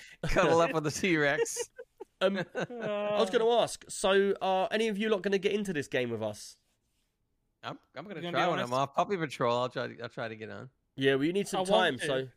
cuddle 0.28 0.60
up 0.60 0.72
with 0.72 0.84
the 0.84 0.90
T 0.90 1.16
Rex. 1.16 1.68
Um, 2.22 2.38
I 2.38 3.18
was 3.18 3.30
going 3.30 3.40
to 3.40 3.50
ask. 3.50 3.84
So, 3.88 4.32
are 4.40 4.68
any 4.70 4.86
of 4.86 4.96
you 4.96 5.08
lot 5.08 5.22
going 5.22 5.32
to 5.32 5.38
get 5.40 5.50
into 5.50 5.72
this 5.72 5.88
game 5.88 6.08
with 6.08 6.22
us? 6.22 6.56
I'm, 7.64 7.78
I'm 7.96 8.06
gonna 8.06 8.30
try 8.30 8.46
when 8.48 8.58
I'm 8.58 8.72
off 8.72 8.94
puppy 8.94 9.16
patrol. 9.16 9.58
I'll 9.58 9.68
try. 9.68 9.88
To, 9.88 10.02
I'll 10.02 10.08
try 10.08 10.28
to 10.28 10.36
get 10.36 10.50
on. 10.50 10.68
Yeah, 10.96 11.14
well, 11.16 11.24
you 11.24 11.32
need 11.32 11.48
some 11.48 11.64
want 11.64 11.70
time. 11.70 11.98
to. 11.98 12.06
So, 12.06 12.28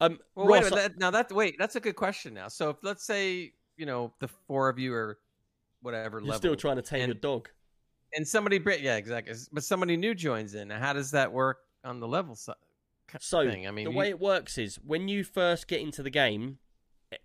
um, 0.00 0.18
Well, 0.34 0.46
wait 0.46 0.62
Ross, 0.62 0.70
a 0.70 0.74
minute. 0.74 0.92
That, 0.92 0.98
now 0.98 1.10
that 1.10 1.32
wait, 1.32 1.56
that's 1.58 1.76
a 1.76 1.80
good 1.80 1.96
question. 1.96 2.34
Now, 2.34 2.48
so 2.48 2.70
if 2.70 2.76
let's 2.82 3.04
say 3.04 3.52
you 3.76 3.86
know 3.86 4.12
the 4.20 4.28
four 4.46 4.68
of 4.68 4.78
you 4.78 4.94
are 4.94 5.18
whatever 5.82 6.18
you're 6.18 6.26
level, 6.26 6.38
still 6.38 6.56
trying 6.56 6.76
to 6.76 6.82
tame 6.82 7.02
and- 7.02 7.08
your 7.14 7.20
dog. 7.20 7.48
and 8.14 8.26
somebody, 8.26 8.60
yeah, 8.80 8.96
exactly. 8.96 9.34
But 9.52 9.64
somebody 9.64 9.96
new 9.96 10.14
joins 10.14 10.54
in. 10.54 10.68
Now, 10.68 10.78
how 10.78 10.92
does 10.92 11.10
that 11.12 11.32
work 11.32 11.58
on 11.84 12.00
the 12.00 12.08
level 12.08 12.34
side? 12.34 12.56
So 13.20 13.48
thing? 13.48 13.66
I 13.66 13.70
mean, 13.70 13.84
the 13.86 13.90
you- 13.92 13.96
way 13.96 14.08
it 14.10 14.20
works 14.20 14.58
is 14.58 14.76
when 14.76 15.08
you 15.08 15.24
first 15.24 15.66
get 15.68 15.80
into 15.80 16.02
the 16.02 16.10
game. 16.10 16.58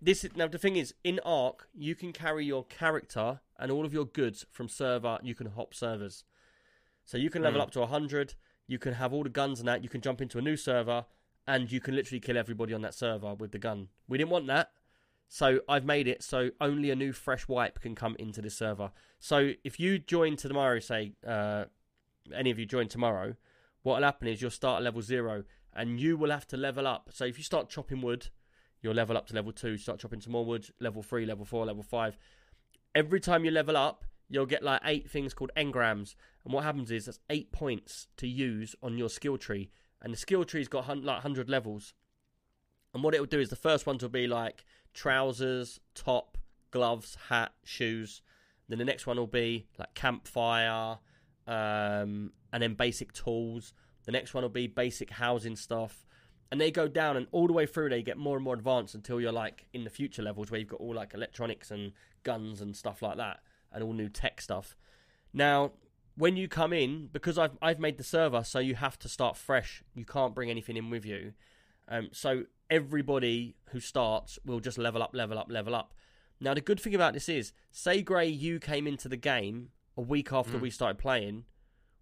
This 0.00 0.24
is, 0.24 0.34
now 0.34 0.46
the 0.48 0.58
thing 0.58 0.76
is 0.76 0.94
in 1.04 1.20
Ark 1.24 1.68
you 1.74 1.94
can 1.94 2.12
carry 2.12 2.44
your 2.46 2.64
character 2.64 3.40
and 3.58 3.70
all 3.70 3.84
of 3.84 3.92
your 3.92 4.06
goods 4.06 4.46
from 4.50 4.68
server. 4.68 5.18
You 5.22 5.34
can 5.34 5.48
hop 5.48 5.74
servers, 5.74 6.24
so 7.04 7.18
you 7.18 7.28
can 7.30 7.42
level 7.42 7.60
Hmm. 7.60 7.64
up 7.64 7.70
to 7.72 7.84
hundred. 7.86 8.34
You 8.66 8.78
can 8.78 8.94
have 8.94 9.12
all 9.12 9.22
the 9.24 9.28
guns 9.28 9.60
and 9.60 9.68
that. 9.68 9.82
You 9.82 9.90
can 9.90 10.00
jump 10.00 10.22
into 10.22 10.38
a 10.38 10.42
new 10.42 10.56
server 10.56 11.04
and 11.46 11.70
you 11.70 11.80
can 11.80 11.94
literally 11.94 12.20
kill 12.20 12.38
everybody 12.38 12.72
on 12.72 12.80
that 12.80 12.94
server 12.94 13.34
with 13.34 13.52
the 13.52 13.58
gun. 13.58 13.88
We 14.08 14.16
didn't 14.16 14.30
want 14.30 14.46
that, 14.46 14.72
so 15.28 15.60
I've 15.68 15.84
made 15.84 16.08
it 16.08 16.22
so 16.22 16.50
only 16.62 16.90
a 16.90 16.96
new 16.96 17.12
fresh 17.12 17.46
wipe 17.46 17.80
can 17.80 17.94
come 17.94 18.16
into 18.18 18.40
this 18.40 18.56
server. 18.56 18.90
So 19.20 19.52
if 19.64 19.78
you 19.78 19.98
join 19.98 20.36
tomorrow, 20.36 20.78
say 20.78 21.12
uh, 21.26 21.66
any 22.34 22.50
of 22.50 22.58
you 22.58 22.64
join 22.64 22.88
tomorrow, 22.88 23.36
what 23.82 23.96
will 23.96 24.04
happen 24.04 24.28
is 24.28 24.40
you'll 24.40 24.50
start 24.50 24.78
at 24.78 24.84
level 24.84 25.02
zero 25.02 25.44
and 25.74 26.00
you 26.00 26.16
will 26.16 26.30
have 26.30 26.46
to 26.48 26.56
level 26.56 26.86
up. 26.86 27.10
So 27.12 27.26
if 27.26 27.36
you 27.36 27.44
start 27.44 27.68
chopping 27.68 28.00
wood, 28.00 28.28
you'll 28.84 28.94
level 28.94 29.16
up 29.16 29.26
to 29.26 29.34
level 29.34 29.50
two. 29.50 29.78
Start 29.78 29.98
chopping 29.98 30.20
some 30.20 30.32
more 30.32 30.44
wood, 30.44 30.68
level 30.78 31.02
three, 31.02 31.24
level 31.24 31.46
four, 31.46 31.64
level 31.64 31.82
five. 31.82 32.16
every 32.94 33.18
time 33.18 33.44
you 33.44 33.50
level 33.50 33.76
up, 33.76 34.04
you'll 34.28 34.46
get 34.46 34.62
like 34.62 34.80
eight 34.84 35.10
things 35.10 35.32
called 35.32 35.50
engrams. 35.56 36.14
And 36.44 36.52
what 36.52 36.64
happens 36.64 36.90
is 36.90 37.06
that's 37.06 37.18
eight 37.30 37.50
points 37.50 38.08
to 38.18 38.28
use 38.28 38.76
on 38.82 38.98
your 38.98 39.08
skill 39.08 39.38
tree. 39.38 39.70
And 40.02 40.12
the 40.12 40.18
skill 40.18 40.44
tree's 40.44 40.68
got 40.68 40.86
like 40.86 41.04
100 41.04 41.48
levels. 41.48 41.94
And 42.92 43.02
what 43.02 43.14
it'll 43.14 43.26
do 43.26 43.40
is 43.40 43.48
the 43.48 43.56
first 43.56 43.86
ones 43.86 44.02
will 44.02 44.10
be 44.10 44.26
like 44.26 44.64
trousers, 44.92 45.80
top, 45.94 46.36
gloves, 46.70 47.16
hat, 47.28 47.52
shoes. 47.64 48.20
Then 48.68 48.78
the 48.78 48.84
next 48.84 49.06
one 49.06 49.16
will 49.16 49.26
be 49.26 49.66
like 49.78 49.94
campfire, 49.94 50.98
um, 51.46 52.32
and 52.52 52.62
then 52.62 52.74
basic 52.74 53.12
tools. 53.12 53.72
The 54.04 54.12
next 54.12 54.34
one 54.34 54.42
will 54.42 54.50
be 54.50 54.66
basic 54.66 55.10
housing 55.10 55.56
stuff. 55.56 56.03
And 56.54 56.60
they 56.60 56.70
go 56.70 56.86
down, 56.86 57.16
and 57.16 57.26
all 57.32 57.48
the 57.48 57.52
way 57.52 57.66
through, 57.66 57.88
they 57.88 58.00
get 58.00 58.16
more 58.16 58.36
and 58.36 58.44
more 58.44 58.54
advanced 58.54 58.94
until 58.94 59.20
you're 59.20 59.32
like 59.32 59.66
in 59.72 59.82
the 59.82 59.90
future 59.90 60.22
levels 60.22 60.52
where 60.52 60.60
you've 60.60 60.68
got 60.68 60.78
all 60.78 60.94
like 60.94 61.12
electronics 61.12 61.72
and 61.72 61.90
guns 62.22 62.60
and 62.60 62.76
stuff 62.76 63.02
like 63.02 63.16
that, 63.16 63.40
and 63.72 63.82
all 63.82 63.92
new 63.92 64.08
tech 64.08 64.40
stuff. 64.40 64.76
Now, 65.32 65.72
when 66.16 66.36
you 66.36 66.46
come 66.46 66.72
in, 66.72 67.08
because 67.12 67.38
I've 67.38 67.58
I've 67.60 67.80
made 67.80 67.98
the 67.98 68.04
server, 68.04 68.44
so 68.44 68.60
you 68.60 68.76
have 68.76 69.00
to 69.00 69.08
start 69.08 69.36
fresh. 69.36 69.82
You 69.96 70.04
can't 70.04 70.32
bring 70.32 70.48
anything 70.48 70.76
in 70.76 70.90
with 70.90 71.04
you. 71.04 71.32
Um, 71.88 72.10
so 72.12 72.44
everybody 72.70 73.56
who 73.70 73.80
starts 73.80 74.38
will 74.46 74.60
just 74.60 74.78
level 74.78 75.02
up, 75.02 75.10
level 75.12 75.36
up, 75.36 75.50
level 75.50 75.74
up. 75.74 75.92
Now, 76.38 76.54
the 76.54 76.60
good 76.60 76.78
thing 76.78 76.94
about 76.94 77.14
this 77.14 77.28
is, 77.28 77.52
say, 77.72 78.00
Gray, 78.00 78.28
you 78.28 78.60
came 78.60 78.86
into 78.86 79.08
the 79.08 79.16
game 79.16 79.70
a 79.96 80.02
week 80.02 80.32
after 80.32 80.56
Mm. 80.58 80.60
we 80.60 80.70
started 80.70 80.98
playing, 80.98 81.46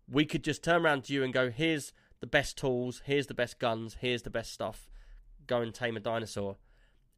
we 0.07 0.27
could 0.27 0.45
just 0.45 0.63
turn 0.63 0.85
around 0.85 1.05
to 1.05 1.15
you 1.15 1.25
and 1.25 1.33
go, 1.33 1.51
here's 1.51 1.95
the 2.23 2.27
best 2.29 2.57
tools, 2.57 3.03
here's 3.05 3.27
the 3.27 3.35
best 3.35 3.59
guns, 3.59 3.97
here's 4.01 4.23
the 4.23 4.31
best 4.31 4.53
stuff. 4.53 4.89
Go 5.49 5.61
and 5.61 5.75
tame 5.75 5.97
a 5.97 6.01
dinosaur. 6.01 6.57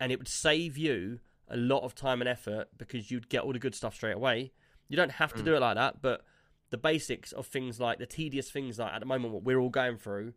And 0.01 0.11
it 0.11 0.19
would 0.19 0.29
save 0.29 0.79
you 0.79 1.21
a 1.47 1.59
lot 1.59 1.83
of 1.83 1.95
time 1.95 2.23
and 2.23 2.29
effort 2.29 2.69
because 2.79 3.11
you'd 3.11 3.29
get 3.29 3.43
all 3.43 3.53
the 3.53 3.59
good 3.59 3.75
stuff 3.75 3.95
straight 3.95 4.17
away. 4.17 4.53
You 4.89 4.97
don't 4.97 5.13
have 5.13 5.35
to 5.35 5.43
Mm. 5.43 5.45
do 5.45 5.55
it 5.57 5.61
like 5.61 5.75
that, 5.77 6.01
but 6.01 6.25
the 6.71 6.79
basics 6.79 7.33
of 7.33 7.47
things 7.47 7.79
like 7.79 7.99
the 7.99 8.07
tedious 8.07 8.51
things 8.51 8.79
like 8.79 8.95
at 8.95 9.01
the 9.01 9.07
moment 9.07 9.35
what 9.35 9.43
we're 9.45 9.59
all 9.61 9.69
going 9.69 9.99
through 9.99 10.33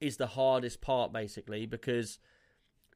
is 0.00 0.16
the 0.16 0.26
hardest 0.26 0.80
part 0.80 1.12
basically 1.12 1.64
because 1.64 2.18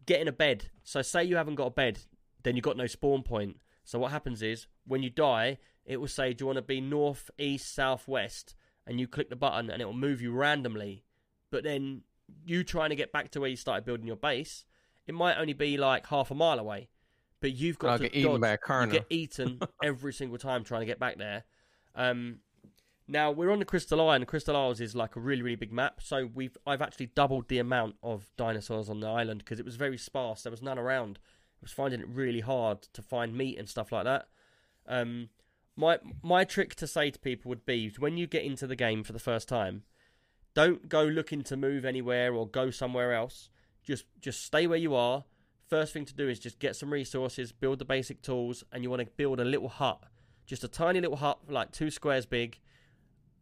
getting 0.06 0.26
a 0.26 0.32
bed. 0.32 0.70
So 0.82 1.02
say 1.02 1.22
you 1.22 1.36
haven't 1.36 1.54
got 1.54 1.66
a 1.68 1.70
bed, 1.70 2.00
then 2.42 2.56
you've 2.56 2.64
got 2.64 2.76
no 2.76 2.88
spawn 2.88 3.22
point. 3.22 3.60
So 3.84 4.00
what 4.00 4.10
happens 4.10 4.42
is 4.42 4.66
when 4.84 5.04
you 5.04 5.10
die, 5.10 5.58
it 5.84 5.98
will 5.98 6.08
say, 6.08 6.32
"Do 6.32 6.42
you 6.42 6.46
want 6.46 6.56
to 6.56 6.62
be 6.62 6.80
north, 6.80 7.30
east, 7.38 7.72
south, 7.72 8.08
west?" 8.08 8.56
And 8.86 9.00
you 9.00 9.08
click 9.08 9.30
the 9.30 9.36
button, 9.36 9.70
and 9.70 9.82
it 9.82 9.84
will 9.84 9.92
move 9.92 10.22
you 10.22 10.32
randomly. 10.32 11.04
But 11.50 11.64
then 11.64 12.02
you 12.44 12.64
trying 12.64 12.90
to 12.90 12.96
get 12.96 13.12
back 13.12 13.30
to 13.32 13.40
where 13.40 13.50
you 13.50 13.56
started 13.56 13.84
building 13.84 14.06
your 14.06 14.16
base, 14.16 14.64
it 15.06 15.14
might 15.14 15.36
only 15.36 15.52
be 15.52 15.76
like 15.76 16.06
half 16.06 16.30
a 16.30 16.34
mile 16.34 16.58
away. 16.58 16.88
But 17.40 17.52
you've 17.52 17.78
got 17.78 17.90
I'll 17.90 17.98
to 17.98 18.04
get 18.04 18.14
eaten 18.14 18.40
by 18.40 18.50
a 18.50 18.58
You 18.92 18.98
get 18.98 19.06
eaten 19.10 19.60
every 19.82 20.12
single 20.12 20.38
time 20.38 20.64
trying 20.64 20.80
to 20.80 20.86
get 20.86 20.98
back 20.98 21.18
there. 21.18 21.44
Um, 21.94 22.40
now 23.08 23.30
we're 23.30 23.50
on 23.50 23.58
the 23.58 23.64
Crystal 23.64 24.00
Isle, 24.00 24.16
and 24.16 24.26
Crystal 24.26 24.56
Isles 24.56 24.80
is 24.80 24.96
like 24.96 25.16
a 25.16 25.20
really, 25.20 25.42
really 25.42 25.56
big 25.56 25.72
map. 25.72 26.00
So 26.02 26.28
we've 26.34 26.56
I've 26.66 26.82
actually 26.82 27.06
doubled 27.06 27.48
the 27.48 27.58
amount 27.58 27.96
of 28.02 28.30
dinosaurs 28.36 28.88
on 28.88 29.00
the 29.00 29.08
island 29.08 29.40
because 29.40 29.60
it 29.60 29.64
was 29.64 29.76
very 29.76 29.98
sparse. 29.98 30.42
There 30.42 30.50
was 30.50 30.62
none 30.62 30.78
around. 30.78 31.18
I 31.24 31.62
was 31.62 31.72
finding 31.72 32.00
it 32.00 32.08
really 32.08 32.40
hard 32.40 32.82
to 32.82 33.02
find 33.02 33.36
meat 33.36 33.58
and 33.58 33.68
stuff 33.68 33.92
like 33.92 34.04
that. 34.04 34.28
Um, 34.88 35.28
my 35.76 35.98
my 36.22 36.44
trick 36.44 36.74
to 36.76 36.86
say 36.86 37.10
to 37.10 37.18
people 37.18 37.48
would 37.50 37.66
be 37.66 37.92
when 37.98 38.16
you 38.16 38.26
get 38.26 38.44
into 38.44 38.66
the 38.66 38.76
game 38.76 39.04
for 39.04 39.12
the 39.12 39.18
first 39.18 39.48
time, 39.48 39.82
don't 40.54 40.88
go 40.88 41.04
looking 41.04 41.42
to 41.42 41.56
move 41.56 41.84
anywhere 41.84 42.34
or 42.34 42.48
go 42.48 42.70
somewhere 42.70 43.12
else. 43.12 43.50
Just 43.84 44.06
just 44.20 44.42
stay 44.44 44.66
where 44.66 44.78
you 44.78 44.94
are. 44.94 45.24
First 45.68 45.92
thing 45.92 46.04
to 46.06 46.14
do 46.14 46.28
is 46.28 46.38
just 46.38 46.58
get 46.58 46.76
some 46.76 46.92
resources, 46.92 47.52
build 47.52 47.78
the 47.78 47.84
basic 47.84 48.22
tools, 48.22 48.64
and 48.72 48.82
you 48.82 48.90
want 48.90 49.00
to 49.00 49.08
build 49.16 49.40
a 49.40 49.44
little 49.44 49.68
hut, 49.68 50.00
just 50.46 50.62
a 50.64 50.68
tiny 50.68 51.00
little 51.00 51.16
hut, 51.16 51.40
like 51.48 51.72
two 51.72 51.90
squares 51.90 52.24
big, 52.24 52.60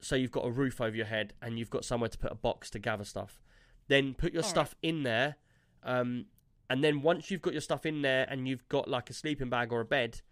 so 0.00 0.16
you've 0.16 0.30
got 0.30 0.46
a 0.46 0.50
roof 0.50 0.80
over 0.80 0.96
your 0.96 1.06
head 1.06 1.34
and 1.42 1.58
you've 1.58 1.70
got 1.70 1.84
somewhere 1.84 2.08
to 2.08 2.18
put 2.18 2.32
a 2.32 2.34
box 2.34 2.70
to 2.70 2.78
gather 2.78 3.04
stuff. 3.04 3.42
Then 3.88 4.14
put 4.14 4.32
your 4.32 4.42
All 4.42 4.48
right. 4.48 4.50
stuff 4.50 4.74
in 4.82 5.02
there, 5.02 5.36
um, 5.82 6.26
and 6.70 6.82
then 6.82 7.02
once 7.02 7.30
you've 7.30 7.42
got 7.42 7.52
your 7.52 7.60
stuff 7.60 7.84
in 7.84 8.00
there 8.02 8.26
and 8.28 8.48
you've 8.48 8.66
got 8.68 8.88
like 8.88 9.10
a 9.10 9.12
sleeping 9.12 9.50
bag 9.50 9.70
or 9.70 9.80
a 9.80 9.84
bed, 9.84 10.22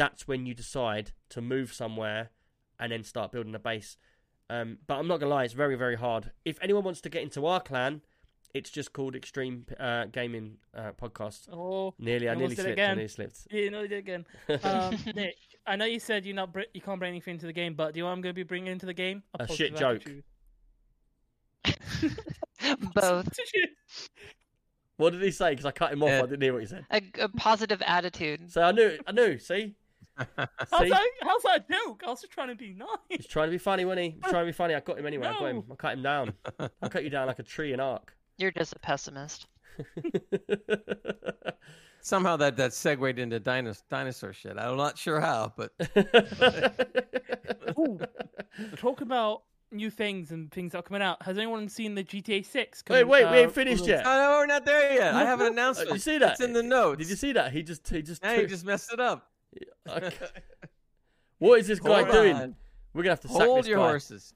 that's 0.00 0.26
when 0.26 0.46
you 0.46 0.54
decide 0.54 1.12
to 1.28 1.42
move 1.42 1.74
somewhere 1.74 2.30
and 2.78 2.90
then 2.90 3.04
start 3.04 3.32
building 3.32 3.54
a 3.54 3.58
base. 3.58 3.98
Um, 4.48 4.78
but 4.86 4.94
I'm 4.94 5.06
not 5.06 5.20
gonna 5.20 5.34
lie, 5.34 5.44
it's 5.44 5.52
very 5.52 5.76
very 5.76 5.96
hard. 5.96 6.30
If 6.46 6.56
anyone 6.62 6.84
wants 6.84 7.02
to 7.02 7.10
get 7.10 7.22
into 7.22 7.44
our 7.44 7.60
clan, 7.60 8.00
it's 8.54 8.70
just 8.70 8.94
called 8.94 9.14
Extreme 9.14 9.66
uh, 9.78 10.06
Gaming 10.06 10.56
uh, 10.74 10.92
Podcast. 11.00 11.48
Oh, 11.52 11.92
Nearly, 11.98 12.30
I 12.30 12.34
nearly 12.34 12.54
did 12.54 12.60
it 12.60 12.76
slipped. 12.76 12.80
I 12.80 12.94
nearly 12.94 13.08
slipped. 13.08 13.46
yeah, 13.50 13.68
no, 13.68 13.82
you 13.82 13.88
did 13.88 13.98
again. 13.98 14.24
Um, 14.64 14.96
Nick, 15.14 15.36
I 15.66 15.76
know 15.76 15.84
you 15.84 16.00
said 16.00 16.24
you 16.24 16.32
not 16.32 16.50
br- 16.54 16.70
you 16.72 16.80
can't 16.80 16.98
bring 16.98 17.10
anything 17.10 17.34
into 17.34 17.46
the 17.46 17.52
game, 17.52 17.74
but 17.74 17.92
do 17.92 17.98
you 17.98 18.04
know 18.04 18.08
what 18.08 18.14
I'm 18.14 18.22
going 18.22 18.34
to 18.34 18.38
be 18.38 18.42
bringing 18.42 18.72
into 18.72 18.86
the 18.86 18.94
game? 18.94 19.22
A 19.34 19.46
positive 19.46 19.56
shit 19.56 19.76
joke. 19.76 20.02
Both. 22.94 23.28
What 25.00 25.14
did 25.14 25.22
he 25.22 25.30
say? 25.30 25.52
Because 25.52 25.64
I 25.64 25.70
cut 25.70 25.94
him 25.94 26.02
off. 26.02 26.10
Yeah. 26.10 26.18
I 26.18 26.26
didn't 26.26 26.42
hear 26.42 26.52
what 26.52 26.60
he 26.60 26.66
said. 26.66 26.84
A, 26.90 27.00
a 27.20 27.28
positive 27.30 27.80
attitude. 27.86 28.52
So 28.52 28.60
I 28.60 28.70
knew, 28.70 28.98
I 29.06 29.12
knew. 29.12 29.38
See, 29.38 29.74
how's, 30.36 30.88
that, 30.90 31.02
how's 31.22 31.42
that 31.44 31.70
joke? 31.70 32.02
I 32.06 32.10
was 32.10 32.20
just 32.20 32.32
trying 32.32 32.48
to 32.48 32.54
be 32.54 32.74
nice. 32.74 32.88
he's 33.08 33.26
trying 33.26 33.48
to 33.48 33.52
be 33.52 33.58
funny, 33.58 33.84
wasn't 33.84 34.04
he? 34.04 34.10
He 34.10 34.18
was 34.22 34.30
trying 34.30 34.42
to 34.44 34.48
be 34.48 34.52
funny. 34.52 34.74
I 34.74 34.80
got 34.80 34.98
him 34.98 35.06
anyway. 35.06 35.26
I 35.28 35.32
got 35.32 35.44
him. 35.50 35.62
I 35.70 35.74
cut 35.76 35.92
him 35.94 36.02
down. 36.02 36.34
I 36.82 36.88
cut 36.88 37.04
you 37.04 37.10
down 37.10 37.26
like 37.26 37.38
a 37.38 37.42
tree 37.42 37.72
in 37.72 37.80
Ark. 37.80 38.14
You're 38.38 38.50
just 38.50 38.74
a 38.74 38.78
pessimist. 38.78 39.46
Somehow 42.02 42.36
that 42.38 42.56
that 42.56 42.72
segued 42.72 43.18
into 43.18 43.38
dinosaur 43.38 43.84
dinosaur 43.90 44.32
shit. 44.32 44.56
I'm 44.58 44.76
not 44.76 44.96
sure 44.96 45.20
how, 45.20 45.52
but 45.56 45.72
Ooh, 47.78 47.98
talk 48.76 49.02
about 49.02 49.42
new 49.70 49.90
things 49.90 50.30
and 50.32 50.50
things 50.50 50.72
that 50.72 50.78
are 50.78 50.82
coming 50.82 51.02
out. 51.02 51.22
Has 51.22 51.36
anyone 51.36 51.68
seen 51.68 51.94
the 51.94 52.02
GTA 52.02 52.44
6? 52.44 52.82
Wait, 52.88 53.00
coming, 53.00 53.08
wait, 53.08 53.24
we 53.30 53.38
uh, 53.38 53.42
ain't 53.42 53.52
finished 53.52 53.86
yet. 53.86 54.04
no, 54.04 54.14
no, 54.14 54.28
we're 54.38 54.46
not 54.46 54.64
there 54.64 54.94
yet. 54.94 55.14
I 55.14 55.24
have 55.24 55.40
an 55.40 55.46
Uh, 55.48 55.50
announcement. 55.50 55.90
you 55.90 55.98
see 55.98 56.18
that? 56.18 56.32
It's 56.32 56.40
in 56.40 56.52
the 56.54 56.62
notes. 56.62 56.98
Did 56.98 57.10
you 57.10 57.16
see 57.16 57.32
that? 57.32 57.52
He 57.52 57.62
just, 57.62 57.86
he 57.88 58.02
just. 58.02 58.22
Now 58.22 58.32
you 58.32 58.40
took- 58.42 58.50
just 58.50 58.64
messed 58.64 58.92
it 58.92 58.98
up. 59.00 59.29
Okay. 59.88 60.12
What 61.38 61.58
is 61.60 61.66
this 61.66 61.80
guy 61.80 62.02
Hold 62.02 62.12
doing? 62.12 62.36
on. 62.36 62.56
We're 62.92 63.02
gonna 63.02 63.12
have 63.12 63.20
to 63.20 63.28
sack 63.28 63.42
Hold 63.46 63.58
this 63.60 63.68
your 63.68 63.78
guy. 63.78 63.88
horses. 63.88 64.34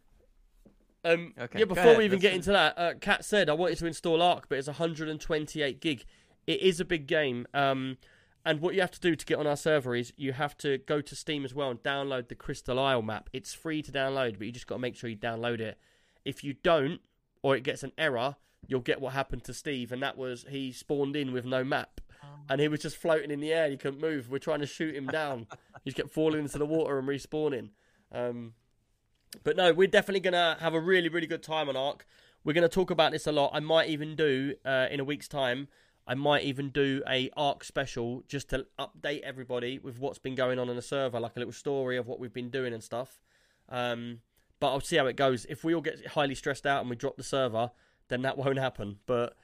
Um, 1.04 1.34
Okay, 1.38 1.58
yeah, 1.58 1.64
go 1.66 1.74
before 1.74 1.82
ahead, 1.84 1.98
we 1.98 2.04
even 2.06 2.16
let's 2.16 2.22
get 2.22 2.34
into 2.34 2.50
that, 2.52 2.78
uh, 2.78 2.94
Kat 2.98 3.24
said 3.24 3.50
I 3.50 3.52
wanted 3.52 3.76
to 3.78 3.86
install 3.86 4.22
Ark, 4.22 4.46
but 4.48 4.56
it's 4.58 4.68
128 4.68 5.80
gig. 5.80 6.04
It 6.46 6.60
is 6.60 6.80
a 6.80 6.84
big 6.84 7.06
game. 7.06 7.46
Um, 7.52 7.98
and 8.46 8.60
what 8.60 8.74
you 8.74 8.80
have 8.80 8.90
to 8.92 9.00
do 9.00 9.14
to 9.14 9.26
get 9.26 9.38
on 9.38 9.46
our 9.46 9.56
server 9.56 9.94
is 9.94 10.12
you 10.16 10.32
have 10.32 10.56
to 10.58 10.78
go 10.78 11.00
to 11.02 11.14
Steam 11.16 11.44
as 11.44 11.54
well 11.54 11.70
and 11.70 11.82
download 11.82 12.28
the 12.28 12.34
Crystal 12.34 12.78
Isle 12.78 13.02
map. 13.02 13.28
It's 13.32 13.52
free 13.54 13.82
to 13.82 13.92
download, 13.92 14.38
but 14.38 14.46
you 14.46 14.52
just 14.52 14.66
got 14.66 14.76
to 14.76 14.80
make 14.80 14.96
sure 14.96 15.08
you 15.10 15.16
download 15.16 15.60
it. 15.60 15.78
If 16.24 16.42
you 16.42 16.54
don't, 16.54 17.00
or 17.42 17.54
it 17.56 17.64
gets 17.64 17.82
an 17.82 17.92
error, 17.98 18.36
you'll 18.66 18.80
get 18.80 19.00
what 19.00 19.12
happened 19.12 19.44
to 19.44 19.54
Steve, 19.54 19.92
and 19.92 20.02
that 20.02 20.16
was 20.16 20.46
he 20.48 20.72
spawned 20.72 21.16
in 21.16 21.32
with 21.32 21.44
no 21.44 21.64
map, 21.64 22.00
and 22.48 22.60
he 22.60 22.68
was 22.68 22.80
just 22.80 22.96
floating 22.96 23.30
in 23.30 23.40
the 23.40 23.52
air. 23.52 23.68
He 23.68 23.76
couldn't 23.76 24.00
move. 24.00 24.30
We're 24.30 24.38
trying 24.38 24.60
to 24.60 24.66
shoot 24.66 24.94
him 24.94 25.06
down. 25.06 25.46
he 25.84 25.90
just 25.90 25.96
kept 25.96 26.10
falling 26.10 26.40
into 26.40 26.58
the 26.58 26.66
water 26.66 26.98
and 26.98 27.08
respawning. 27.08 27.70
Um, 28.12 28.54
but 29.42 29.56
no, 29.56 29.72
we're 29.72 29.88
definitely 29.88 30.20
gonna 30.20 30.56
have 30.60 30.74
a 30.74 30.80
really, 30.80 31.08
really 31.08 31.26
good 31.26 31.42
time 31.42 31.68
on 31.68 31.76
Ark. 31.76 32.06
We're 32.44 32.52
gonna 32.52 32.68
talk 32.68 32.90
about 32.90 33.12
this 33.12 33.26
a 33.26 33.32
lot. 33.32 33.50
I 33.52 33.60
might 33.60 33.88
even 33.88 34.14
do 34.14 34.54
uh, 34.64 34.86
in 34.90 35.00
a 35.00 35.04
week's 35.04 35.28
time. 35.28 35.68
I 36.06 36.14
might 36.14 36.44
even 36.44 36.68
do 36.68 37.02
a 37.08 37.30
Ark 37.36 37.64
special 37.64 38.22
just 38.28 38.50
to 38.50 38.66
update 38.78 39.22
everybody 39.22 39.78
with 39.78 39.98
what's 39.98 40.18
been 40.18 40.34
going 40.34 40.58
on 40.58 40.68
in 40.68 40.76
the 40.76 40.82
server, 40.82 41.18
like 41.18 41.36
a 41.36 41.38
little 41.38 41.52
story 41.52 41.96
of 41.96 42.06
what 42.06 42.20
we've 42.20 42.32
been 42.32 42.50
doing 42.50 42.74
and 42.74 42.82
stuff. 42.82 43.22
Um, 43.70 44.20
but 44.60 44.70
I'll 44.72 44.80
see 44.80 44.96
how 44.96 45.06
it 45.06 45.16
goes. 45.16 45.46
If 45.46 45.64
we 45.64 45.74
all 45.74 45.80
get 45.80 46.06
highly 46.08 46.34
stressed 46.34 46.66
out 46.66 46.82
and 46.82 46.90
we 46.90 46.96
drop 46.96 47.16
the 47.16 47.22
server, 47.22 47.70
then 48.08 48.22
that 48.22 48.36
won't 48.38 48.58
happen. 48.58 48.98
But 49.06 49.36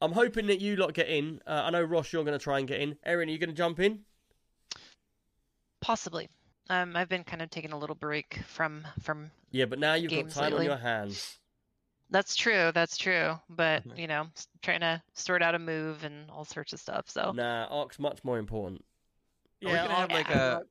I'm 0.00 0.12
hoping 0.12 0.46
that 0.48 0.60
you 0.60 0.76
lot 0.76 0.92
get 0.94 1.08
in. 1.08 1.40
Uh, 1.46 1.62
I 1.64 1.70
know 1.70 1.82
Ross, 1.82 2.12
you're 2.12 2.24
going 2.24 2.38
to 2.38 2.42
try 2.42 2.58
and 2.58 2.68
get 2.68 2.80
in. 2.80 2.96
Erin, 3.04 3.28
are 3.28 3.32
you 3.32 3.38
going 3.38 3.50
to 3.50 3.54
jump 3.56 3.80
in? 3.80 4.00
Possibly. 5.80 6.28
Um, 6.68 6.96
I've 6.96 7.08
been 7.08 7.24
kind 7.24 7.42
of 7.42 7.50
taking 7.50 7.72
a 7.72 7.78
little 7.78 7.94
break 7.94 8.40
from 8.46 8.86
from. 9.00 9.30
Yeah, 9.52 9.66
but 9.66 9.78
now 9.78 9.94
you've 9.94 10.10
got 10.10 10.16
Games 10.16 10.34
time 10.34 10.54
on 10.54 10.64
your 10.64 10.76
hands. 10.76 11.38
That's 12.10 12.34
true. 12.36 12.72
That's 12.74 12.96
true. 12.96 13.34
But 13.48 13.84
you 13.96 14.06
know, 14.06 14.26
trying 14.62 14.80
to 14.80 15.00
sort 15.14 15.42
out 15.42 15.54
a 15.54 15.58
move 15.58 16.04
and 16.04 16.28
all 16.30 16.44
sorts 16.44 16.72
of 16.72 16.80
stuff. 16.80 17.08
So 17.08 17.32
Nah, 17.32 17.66
Ark's 17.66 17.98
much 17.98 18.22
more 18.24 18.38
important. 18.38 18.84
Are 19.64 19.68
we 19.68 19.72
Yeah, 19.72 19.86
gonna 19.86 19.94
have 19.94 20.10
I'll- 20.10 20.16
like 20.16 20.30
a? 20.30 20.62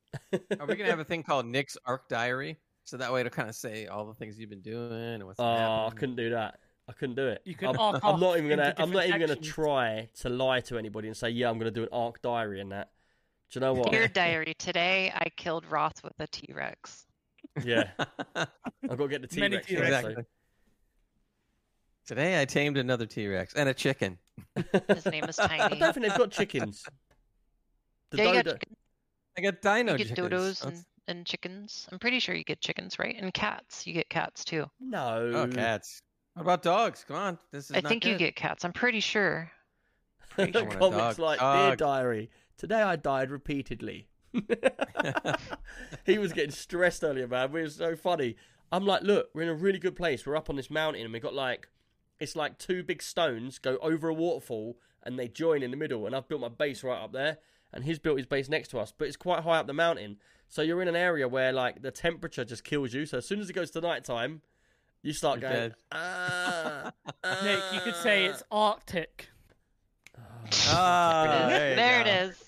Are 0.60 0.66
we 0.66 0.76
gonna 0.76 0.90
have 0.90 1.00
a 1.00 1.04
thing 1.04 1.22
called 1.22 1.46
Nick's 1.46 1.76
Ark 1.86 2.08
Diary? 2.08 2.58
So 2.84 2.96
that 2.98 3.12
way 3.12 3.20
it'll 3.20 3.30
kind 3.30 3.48
of 3.48 3.54
say 3.56 3.86
all 3.86 4.04
the 4.06 4.14
things 4.14 4.38
you've 4.38 4.50
been 4.50 4.60
doing 4.60 4.92
and 5.14 5.24
what's 5.24 5.40
Oh, 5.40 5.44
I 5.44 5.90
couldn't 5.96 6.14
do 6.16 6.30
that. 6.30 6.60
I 6.88 6.92
couldn't 6.92 7.16
do 7.16 7.26
it. 7.26 7.42
You 7.44 7.54
can 7.54 7.70
I'm, 7.70 7.78
Ark 7.78 8.00
I'm 8.02 8.20
not 8.20 8.38
even 8.38 8.48
gonna. 8.48 8.74
I'm 8.78 8.90
not 8.90 9.06
even 9.06 9.20
different 9.20 9.42
gonna 9.42 9.52
try 9.52 10.08
to 10.20 10.28
lie 10.28 10.60
to 10.60 10.78
anybody 10.78 11.08
and 11.08 11.16
say, 11.16 11.30
yeah, 11.30 11.50
I'm 11.50 11.58
gonna 11.58 11.70
do 11.70 11.82
an 11.82 11.88
Ark 11.92 12.22
diary 12.22 12.60
and 12.60 12.70
that. 12.72 12.90
Do 13.50 13.58
you 13.58 13.60
know 13.60 13.74
what? 13.74 13.90
dear 13.90 14.08
diary, 14.08 14.54
today 14.58 15.12
I 15.14 15.28
killed 15.36 15.64
Roth 15.66 16.02
with 16.04 16.14
a 16.18 16.26
T 16.28 16.52
Rex. 16.52 17.06
yeah, 17.64 17.90
I've 18.36 18.48
got 18.88 18.96
to 18.96 19.08
get 19.08 19.22
the 19.22 19.28
T 19.28 19.40
Rex. 19.40 19.66
T-Rex. 19.66 19.86
exactly. 19.86 20.24
Today 22.06 22.40
I 22.40 22.44
tamed 22.44 22.76
another 22.76 23.06
T 23.06 23.26
Rex 23.26 23.54
and 23.54 23.68
a 23.68 23.74
chicken. 23.74 24.18
His 24.88 25.06
name 25.06 25.24
is 25.24 25.36
Tiny. 25.36 25.62
I 25.62 25.68
don't 25.68 25.92
think 25.92 26.06
they've 26.06 26.18
got 26.18 26.30
chickens. 26.30 26.84
The 28.10 28.18
yeah, 28.18 28.24
you 28.24 28.32
got 28.34 28.44
Dodo. 28.44 28.58
chicken. 28.58 28.76
I 29.38 29.40
got 29.42 29.60
dino 29.60 29.92
you 29.92 29.98
get 29.98 30.08
chickens. 30.08 30.28
dodos 30.30 30.64
and, 30.64 30.84
and 31.08 31.26
chickens. 31.26 31.88
I'm 31.90 31.98
pretty 31.98 32.20
sure 32.20 32.34
you 32.34 32.44
get 32.44 32.60
chickens, 32.60 32.98
right? 32.98 33.16
And 33.18 33.34
cats. 33.34 33.86
You 33.86 33.92
get 33.92 34.08
cats 34.08 34.44
too. 34.44 34.66
No. 34.80 35.32
Oh, 35.34 35.46
cats. 35.48 36.00
What 36.36 36.42
about 36.42 36.62
dogs? 36.62 37.02
Come 37.08 37.16
on, 37.16 37.38
this 37.50 37.70
is. 37.70 37.76
I 37.78 37.80
not 37.80 37.88
think 37.88 38.04
you 38.04 38.18
get 38.18 38.36
cats. 38.36 38.62
I'm 38.62 38.74
pretty 38.74 39.00
sure. 39.00 39.50
I 40.36 40.42
want 40.42 40.56
a 40.56 40.66
Comics 40.66 41.16
dog. 41.16 41.18
like 41.18 41.38
Dear 41.38 41.76
Dog. 41.76 41.78
Diary. 41.78 42.30
Today 42.58 42.82
I 42.82 42.96
died 42.96 43.30
repeatedly. 43.30 44.08
he 46.04 46.18
was 46.18 46.34
getting 46.34 46.50
stressed 46.50 47.02
earlier, 47.02 47.26
man. 47.26 47.56
It 47.56 47.62
was 47.62 47.76
so 47.76 47.96
funny. 47.96 48.36
I'm 48.70 48.84
like, 48.84 49.02
look, 49.02 49.30
we're 49.32 49.44
in 49.44 49.48
a 49.48 49.54
really 49.54 49.78
good 49.78 49.96
place. 49.96 50.26
We're 50.26 50.36
up 50.36 50.50
on 50.50 50.56
this 50.56 50.68
mountain 50.68 51.04
and 51.04 51.12
we 51.12 51.20
got 51.20 51.32
like, 51.32 51.70
it's 52.20 52.36
like 52.36 52.58
two 52.58 52.82
big 52.82 53.02
stones 53.02 53.58
go 53.58 53.78
over 53.78 54.08
a 54.08 54.14
waterfall 54.14 54.76
and 55.02 55.18
they 55.18 55.28
join 55.28 55.62
in 55.62 55.70
the 55.70 55.76
middle. 55.78 56.04
And 56.04 56.14
I've 56.14 56.28
built 56.28 56.42
my 56.42 56.48
base 56.48 56.84
right 56.84 57.02
up 57.02 57.12
there, 57.12 57.38
and 57.72 57.84
he's 57.84 57.98
built 57.98 58.18
his 58.18 58.26
base 58.26 58.50
next 58.50 58.68
to 58.68 58.78
us, 58.78 58.92
but 58.96 59.08
it's 59.08 59.16
quite 59.16 59.42
high 59.42 59.56
up 59.56 59.66
the 59.66 59.72
mountain. 59.72 60.18
So 60.48 60.60
you're 60.60 60.82
in 60.82 60.88
an 60.88 60.96
area 60.96 61.28
where 61.28 61.52
like 61.52 61.80
the 61.80 61.90
temperature 61.90 62.44
just 62.44 62.62
kills 62.62 62.92
you. 62.92 63.06
So 63.06 63.18
as 63.18 63.26
soon 63.26 63.40
as 63.40 63.48
it 63.48 63.54
goes 63.54 63.70
to 63.70 63.80
night 63.80 64.04
time, 64.04 64.42
you 65.06 65.12
start 65.12 65.40
You're 65.40 65.50
going, 65.50 65.62
dead. 65.70 65.74
ah, 65.92 66.92
Nick, 67.44 67.60
you 67.74 67.80
could 67.80 67.96
say 67.96 68.26
ah." 68.26 68.30
it's 68.30 68.42
Arctic. 68.50 69.28
Ah, 70.68 71.46
there 71.48 71.76
there, 71.76 71.94
you 71.96 72.00
it 72.02 72.04
go. 72.04 72.30
is. 72.30 72.42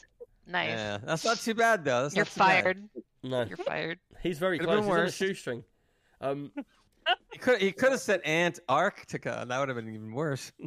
Nice. 0.47 0.69
Yeah, 0.71 0.99
that's 1.05 1.25
not 1.25 1.39
too 1.39 1.55
bad 1.55 1.85
though. 1.85 2.03
That's 2.05 2.15
You're 2.17 2.25
not 2.25 2.33
too 2.33 2.39
bad. 2.41 2.63
fired. 2.65 2.89
no. 3.23 3.43
You're 3.45 3.57
fired. 3.59 3.99
He's 4.23 4.39
very 4.39 4.59
Could've 4.59 4.73
close. 4.75 4.81
been 4.81 4.85
He's 4.85 4.91
on 4.93 4.99
a 4.99 5.03
worse. 5.05 5.15
shoestring. 5.15 5.65
Um, 6.21 6.53
He 7.33 7.39
could 7.39 7.63
he 7.63 7.73
could 7.73 7.93
have 7.93 8.01
said 8.01 8.21
Antarctica, 8.27 9.45
that 9.49 9.59
would 9.59 9.69
have 9.71 9.77
been 9.77 9.95
even 9.95 10.13
worse. 10.13 10.53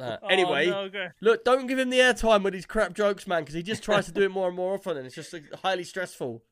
uh, 0.00 0.16
Oh, 0.22 0.26
anyway, 0.28 0.66
no, 0.66 0.88
go- 0.88 1.08
look, 1.20 1.44
don't 1.44 1.66
give 1.66 1.78
him 1.80 1.90
the 1.90 1.98
airtime 1.98 2.44
with 2.44 2.52
these 2.54 2.64
crap 2.66 2.92
jokes, 2.94 3.26
man, 3.26 3.42
because 3.42 3.54
he 3.56 3.62
just 3.64 3.82
tries 3.82 4.06
to 4.06 4.12
do 4.12 4.22
it 4.22 4.30
more 4.30 4.46
and 4.48 4.56
more 4.56 4.74
often, 4.74 4.96
and 4.96 5.04
it's 5.06 5.16
just 5.16 5.32
like, 5.32 5.44
highly 5.62 5.82
stressful. 5.84 6.42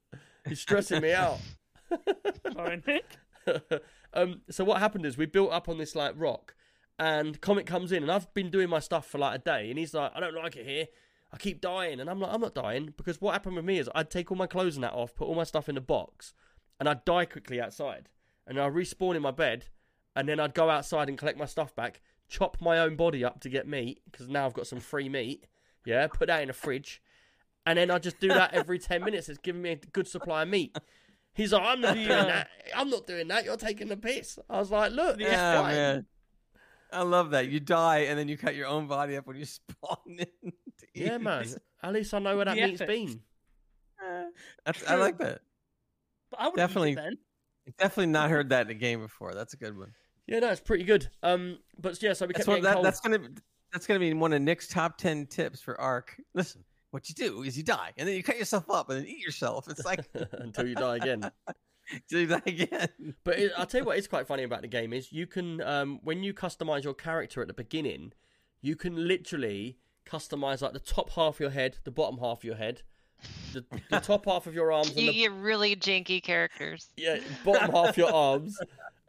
He's 0.49 0.61
stressing 0.61 1.03
me 1.03 1.13
out. 1.13 1.39
Sorry, 2.53 2.83
Nick. 2.85 3.05
Um, 4.15 4.43
so 4.51 4.65
what 4.65 4.79
happened 4.79 5.07
is 5.07 5.17
we 5.17 5.27
built 5.27 5.53
up 5.53 5.69
on 5.69 5.79
this 5.79 5.95
like 5.95 6.15
rock, 6.17 6.55
and 6.99 7.41
Comet 7.41 7.67
comes 7.67 7.93
in, 7.93 8.03
and 8.03 8.13
I've 8.13 8.33
been 8.35 8.51
doing 8.51 8.69
my 8.69 8.79
stuff 8.79 9.07
for 9.07 9.19
like 9.19 9.41
a 9.41 9.43
day, 9.43 9.71
and 9.71 9.79
he's 9.79 9.95
like, 9.95 10.13
I 10.15 10.21
don't 10.21 10.35
like 10.35 10.57
it 10.57 10.67
here. 10.67 10.87
I 11.33 11.39
keep 11.39 11.61
dying, 11.61 11.99
and 11.99 12.11
I'm 12.11 12.21
like, 12.21 12.33
I'm 12.33 12.41
not 12.41 12.55
dying 12.55 12.93
because 12.97 13.21
what 13.21 13.33
happened 13.33 13.57
with 13.57 13.65
me 13.65 13.79
is 13.79 13.89
I'd 13.95 14.11
take 14.11 14.31
all 14.31 14.37
my 14.37 14.47
clothes 14.47 14.77
and 14.77 14.85
that 14.85 14.93
off, 14.93 15.15
put 15.15 15.27
all 15.27 15.35
my 15.35 15.45
stuff 15.45 15.69
in 15.69 15.75
the 15.75 15.81
box, 15.81 16.35
and 16.79 16.89
I'd 16.89 17.05
die 17.05 17.25
quickly 17.25 17.61
outside, 17.61 18.11
and 18.47 18.61
I'd 18.61 18.73
respawn 18.73 19.17
in 19.17 19.23
my 19.23 19.31
bed, 19.31 19.67
and 20.15 20.29
then 20.29 20.39
I'd 20.39 20.55
go 20.55 20.69
outside 20.69 21.09
and 21.09 21.17
collect 21.17 21.39
my 21.39 21.47
stuff 21.47 21.75
back, 21.75 22.03
chop 22.29 22.59
my 22.61 22.79
own 22.79 22.97
body 22.97 23.25
up 23.25 23.41
to 23.41 23.49
get 23.49 23.67
meat 23.67 24.03
because 24.11 24.29
now 24.29 24.45
I've 24.45 24.53
got 24.53 24.67
some 24.67 24.81
free 24.81 25.09
meat. 25.09 25.47
Yeah, 25.85 26.07
put 26.07 26.29
that 26.29 26.43
in 26.43 26.51
a 26.51 26.53
fridge, 26.53 27.03
and 27.67 27.79
then 27.79 27.91
I 27.91 27.99
just 27.99 28.21
do 28.21 28.29
that 28.29 28.53
every 28.53 28.79
ten 28.79 29.03
minutes. 29.03 29.29
It's 29.29 29.39
giving 29.39 29.63
me 29.63 29.71
a 29.71 29.77
good 29.77 30.07
supply 30.07 30.43
of 30.43 30.49
meat. 30.49 30.77
He's 31.35 31.53
like, 31.53 31.63
I'm 31.65 31.81
not 31.81 31.95
doing 31.95 32.09
that. 32.09 32.49
I'm 32.77 32.91
not 32.91 33.07
doing 33.07 33.29
that. 33.29 33.45
You're 33.45 33.57
taking 33.57 33.89
the 33.89 33.97
piss. 33.97 34.39
I 34.51 34.59
was 34.59 34.71
like, 34.71 34.93
look, 34.93 35.21
it's 35.21 35.31
Yeah, 35.31 35.63
fine. 35.63 35.75
man. 35.75 36.07
I 36.93 37.03
love 37.03 37.31
that. 37.31 37.49
You 37.49 37.59
die 37.59 38.01
and 38.01 38.19
then 38.19 38.29
you 38.29 38.37
cut 38.37 38.55
your 38.55 38.67
own 38.67 38.87
body 38.87 39.17
up 39.17 39.27
when 39.27 39.37
you 39.37 39.45
spawn 39.47 39.97
in. 40.07 40.53
Yeah, 40.95 41.17
man. 41.19 41.47
At 41.83 41.93
least 41.95 42.13
I 42.13 42.19
know 42.19 42.37
where 42.37 42.45
that 42.45 42.55
The 42.57 42.67
meat's 42.67 42.81
ethics. 42.83 43.13
been. 43.15 43.21
That's, 44.67 44.87
I 44.89 44.97
like 44.97 45.19
that. 45.19 45.41
But 46.31 46.41
I 46.41 46.47
would 46.49 46.57
Definitely. 46.57 46.97
Definitely 47.79 48.07
not 48.07 48.29
heard 48.29 48.49
that 48.51 48.67
in 48.67 48.71
a 48.73 48.75
game 48.75 49.01
before. 49.01 49.35
That's 49.35 49.55
a 49.55 49.57
good 49.57 49.79
one. 49.79 49.93
Yeah, 50.27 50.41
no, 50.41 50.51
it's 50.51 50.61
pretty 50.61 50.85
good. 50.85 51.09
Um, 51.23 51.59
but 51.79 52.01
yeah, 52.03 52.13
so 52.13 52.27
we 52.27 52.33
That's 52.33 52.39
kept 52.45 52.49
what 52.49 52.55
getting 52.57 52.65
that, 52.65 52.75
cold. 52.75 52.85
that's 52.87 53.01
gonna 53.01 53.19
that's 53.73 53.87
gonna 53.87 54.01
be 54.01 54.13
one 54.15 54.33
of 54.33 54.43
Nick's 54.43 54.67
top 54.69 54.99
ten 54.99 55.27
tips 55.27 55.61
for 55.61 55.81
Ark. 55.81 56.17
Listen, 56.35 56.65
what 56.93 57.09
you 57.09 57.15
do 57.15 57.43
is 57.43 57.57
you 57.57 57.65
die 57.65 57.93
and 57.97 58.07
then 58.07 58.15
you 58.15 58.23
cut 58.23 58.39
yourself 58.39 58.71
up 58.71 58.89
and 58.91 59.01
then 59.01 59.07
eat 59.07 59.19
yourself. 59.19 59.69
It's 59.69 59.85
like 59.85 60.05
until 60.33 60.69
you 60.69 60.75
die 60.75 60.97
again. 60.97 61.31
do 62.09 62.27
that 62.29 62.47
again. 62.47 63.15
But 63.25 63.39
it, 63.39 63.53
I'll 63.57 63.67
tell 63.67 63.81
you 63.81 63.87
what 63.87 63.99
is 63.99 64.07
quite 64.07 64.27
funny 64.27 64.45
about 64.45 64.63
the 64.63 64.69
game 64.69 64.93
is 64.93 65.11
you 65.11 65.27
can 65.27 65.61
um, 65.63 65.99
when 66.03 66.23
you 66.23 66.33
customize 66.33 66.85
your 66.85 66.95
character 66.95 67.41
at 67.43 67.49
the 67.49 67.55
beginning, 67.55 68.13
you 68.61 68.77
can 68.77 69.09
literally 69.09 69.79
customize 70.07 70.61
like 70.63 70.75
the 70.75 70.81
top 70.81 71.11
half 71.11 71.35
of 71.37 71.41
your 71.41 71.51
head, 71.51 71.79
the 71.85 71.91
bottom 71.91 72.19
half 72.19 72.39
of 72.39 72.45
your 72.45 72.57
head, 72.57 72.83
the, 73.53 73.65
the 73.91 74.01
top 74.01 74.27
half 74.27 74.47
of 74.47 74.55
your 74.55 74.71
arms, 74.79 74.91
and 74.91 74.99
You 74.99 75.07
the 75.07 75.13
get 75.13 75.33
really 75.33 75.75
janky 75.75 76.23
characters. 76.23 76.91
yeah, 76.97 77.19
bottom 77.45 77.71
half 77.73 77.97
your 77.97 78.13
arms, 78.13 78.59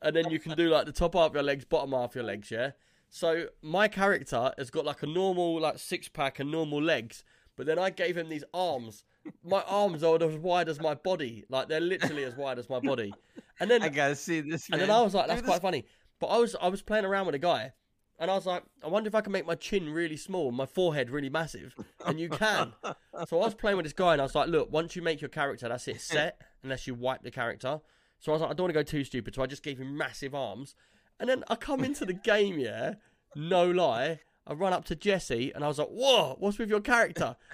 and 0.01 0.15
then 0.15 0.29
you 0.29 0.39
can 0.39 0.55
do 0.55 0.69
like 0.69 0.85
the 0.85 0.91
top 0.91 1.15
half 1.15 1.27
of 1.31 1.33
your 1.33 1.43
legs, 1.43 1.65
bottom 1.65 1.91
half 1.91 2.15
your 2.15 2.23
legs, 2.23 2.49
yeah. 2.49 2.71
So 3.09 3.47
my 3.61 3.87
character 3.87 4.51
has 4.57 4.71
got 4.71 4.85
like 4.85 5.03
a 5.03 5.07
normal 5.07 5.59
like 5.59 5.77
six 5.79 6.07
pack 6.07 6.39
and 6.39 6.49
normal 6.51 6.81
legs, 6.81 7.23
but 7.55 7.65
then 7.65 7.79
I 7.79 7.89
gave 7.89 8.17
him 8.17 8.29
these 8.29 8.43
arms. 8.53 9.03
My 9.43 9.61
arms 9.61 10.03
are 10.03 10.21
as 10.21 10.37
wide 10.37 10.69
as 10.69 10.81
my 10.81 10.95
body, 10.95 11.45
like 11.49 11.67
they're 11.69 11.79
literally 11.79 12.23
as 12.23 12.35
wide 12.35 12.59
as 12.59 12.69
my 12.69 12.79
body. 12.79 13.13
And 13.59 13.69
then 13.69 13.81
I 13.83 13.89
gotta 13.89 14.15
see 14.15 14.41
this. 14.41 14.69
and 14.71 14.81
then 14.81 14.89
I 14.89 15.01
was 15.01 15.13
like, 15.13 15.27
that's 15.27 15.41
quite 15.41 15.61
funny. 15.61 15.85
But 16.19 16.27
I 16.27 16.37
was 16.37 16.55
I 16.61 16.67
was 16.67 16.81
playing 16.81 17.05
around 17.05 17.25
with 17.25 17.35
a 17.35 17.39
guy, 17.39 17.73
and 18.19 18.29
I 18.31 18.35
was 18.35 18.45
like, 18.45 18.63
I 18.83 18.87
wonder 18.87 19.07
if 19.07 19.15
I 19.15 19.21
can 19.21 19.31
make 19.31 19.45
my 19.45 19.55
chin 19.55 19.89
really 19.89 20.17
small, 20.17 20.51
my 20.51 20.65
forehead 20.65 21.09
really 21.09 21.29
massive, 21.29 21.75
and 22.05 22.19
you 22.19 22.29
can. 22.29 22.73
so 22.83 23.41
I 23.41 23.45
was 23.45 23.55
playing 23.55 23.77
with 23.77 23.85
this 23.85 23.93
guy, 23.93 24.13
and 24.13 24.21
I 24.21 24.25
was 24.25 24.35
like, 24.35 24.49
look, 24.49 24.71
once 24.71 24.95
you 24.95 25.01
make 25.01 25.21
your 25.21 25.29
character, 25.29 25.67
that's 25.67 25.87
it, 25.87 26.01
set, 26.01 26.41
unless 26.63 26.87
you 26.87 26.95
wipe 26.95 27.23
the 27.23 27.31
character. 27.31 27.81
So 28.19 28.31
I 28.31 28.35
was 28.35 28.41
like, 28.41 28.51
I 28.51 28.53
don't 28.53 28.65
want 28.65 28.73
to 28.73 28.79
go 28.79 28.83
too 28.83 29.03
stupid, 29.03 29.35
so 29.35 29.43
I 29.43 29.47
just 29.47 29.63
gave 29.63 29.79
him 29.79 29.97
massive 29.97 30.33
arms, 30.33 30.75
and 31.19 31.27
then 31.29 31.43
I 31.49 31.55
come 31.55 31.83
into 31.83 32.05
the 32.05 32.13
game, 32.13 32.59
yeah, 32.59 32.93
no 33.35 33.69
lie, 33.69 34.19
I 34.45 34.53
run 34.53 34.73
up 34.73 34.85
to 34.85 34.95
Jesse, 34.95 35.51
and 35.53 35.63
I 35.63 35.67
was 35.67 35.79
like, 35.79 35.89
whoa, 35.89 36.35
what's 36.39 36.57
with 36.57 36.69
your 36.69 36.81
character? 36.81 37.35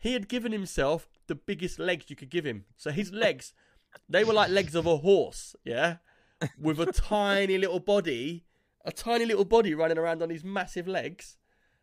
He 0.00 0.12
had 0.12 0.28
given 0.28 0.52
himself 0.52 1.08
the 1.26 1.34
biggest 1.34 1.80
legs 1.80 2.04
you 2.06 2.14
could 2.14 2.30
give 2.30 2.44
him. 2.46 2.66
So 2.76 2.92
his 2.92 3.12
legs, 3.12 3.52
they 4.08 4.22
were 4.22 4.32
like 4.32 4.48
legs 4.48 4.76
of 4.76 4.86
a 4.86 4.98
horse, 4.98 5.56
yeah, 5.64 5.96
with 6.56 6.78
a 6.78 6.86
tiny 6.92 7.58
little 7.58 7.80
body, 7.80 8.44
a 8.84 8.92
tiny 8.92 9.24
little 9.24 9.44
body 9.44 9.74
running 9.74 9.98
around 9.98 10.22
on 10.22 10.28
these 10.28 10.44
massive 10.44 10.86
legs. 10.86 11.36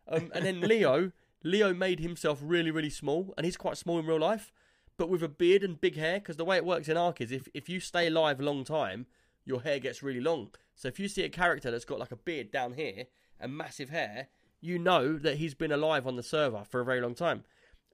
Um, 0.08 0.30
and 0.34 0.46
then 0.46 0.60
Leo, 0.66 1.12
Leo 1.42 1.74
made 1.74 2.00
himself 2.00 2.38
really, 2.42 2.70
really 2.70 2.88
small, 2.88 3.34
and 3.36 3.44
he's 3.44 3.58
quite 3.58 3.76
small 3.76 3.98
in 3.98 4.06
real 4.06 4.18
life, 4.18 4.50
but 4.96 5.10
with 5.10 5.22
a 5.22 5.28
beard 5.28 5.62
and 5.62 5.78
big 5.78 5.96
hair. 5.96 6.18
Because 6.18 6.38
the 6.38 6.44
way 6.46 6.56
it 6.56 6.64
works 6.64 6.88
in 6.88 6.96
Ark 6.96 7.20
is 7.20 7.30
if 7.30 7.48
if 7.52 7.68
you 7.68 7.80
stay 7.80 8.06
alive 8.06 8.40
a 8.40 8.44
long 8.44 8.64
time, 8.64 9.04
your 9.44 9.60
hair 9.60 9.78
gets 9.78 10.02
really 10.02 10.20
long. 10.20 10.50
So 10.74 10.88
if 10.88 10.98
you 10.98 11.08
see 11.08 11.22
a 11.22 11.28
character 11.28 11.70
that's 11.70 11.84
got 11.84 11.98
like 11.98 12.12
a 12.12 12.16
beard 12.16 12.50
down 12.50 12.74
here 12.74 13.06
and 13.38 13.56
massive 13.56 13.90
hair, 13.90 14.28
you 14.60 14.78
know 14.78 15.16
that 15.18 15.36
he's 15.36 15.54
been 15.54 15.72
alive 15.72 16.06
on 16.06 16.16
the 16.16 16.22
server 16.22 16.62
for 16.68 16.80
a 16.80 16.84
very 16.84 17.00
long 17.00 17.14
time. 17.14 17.44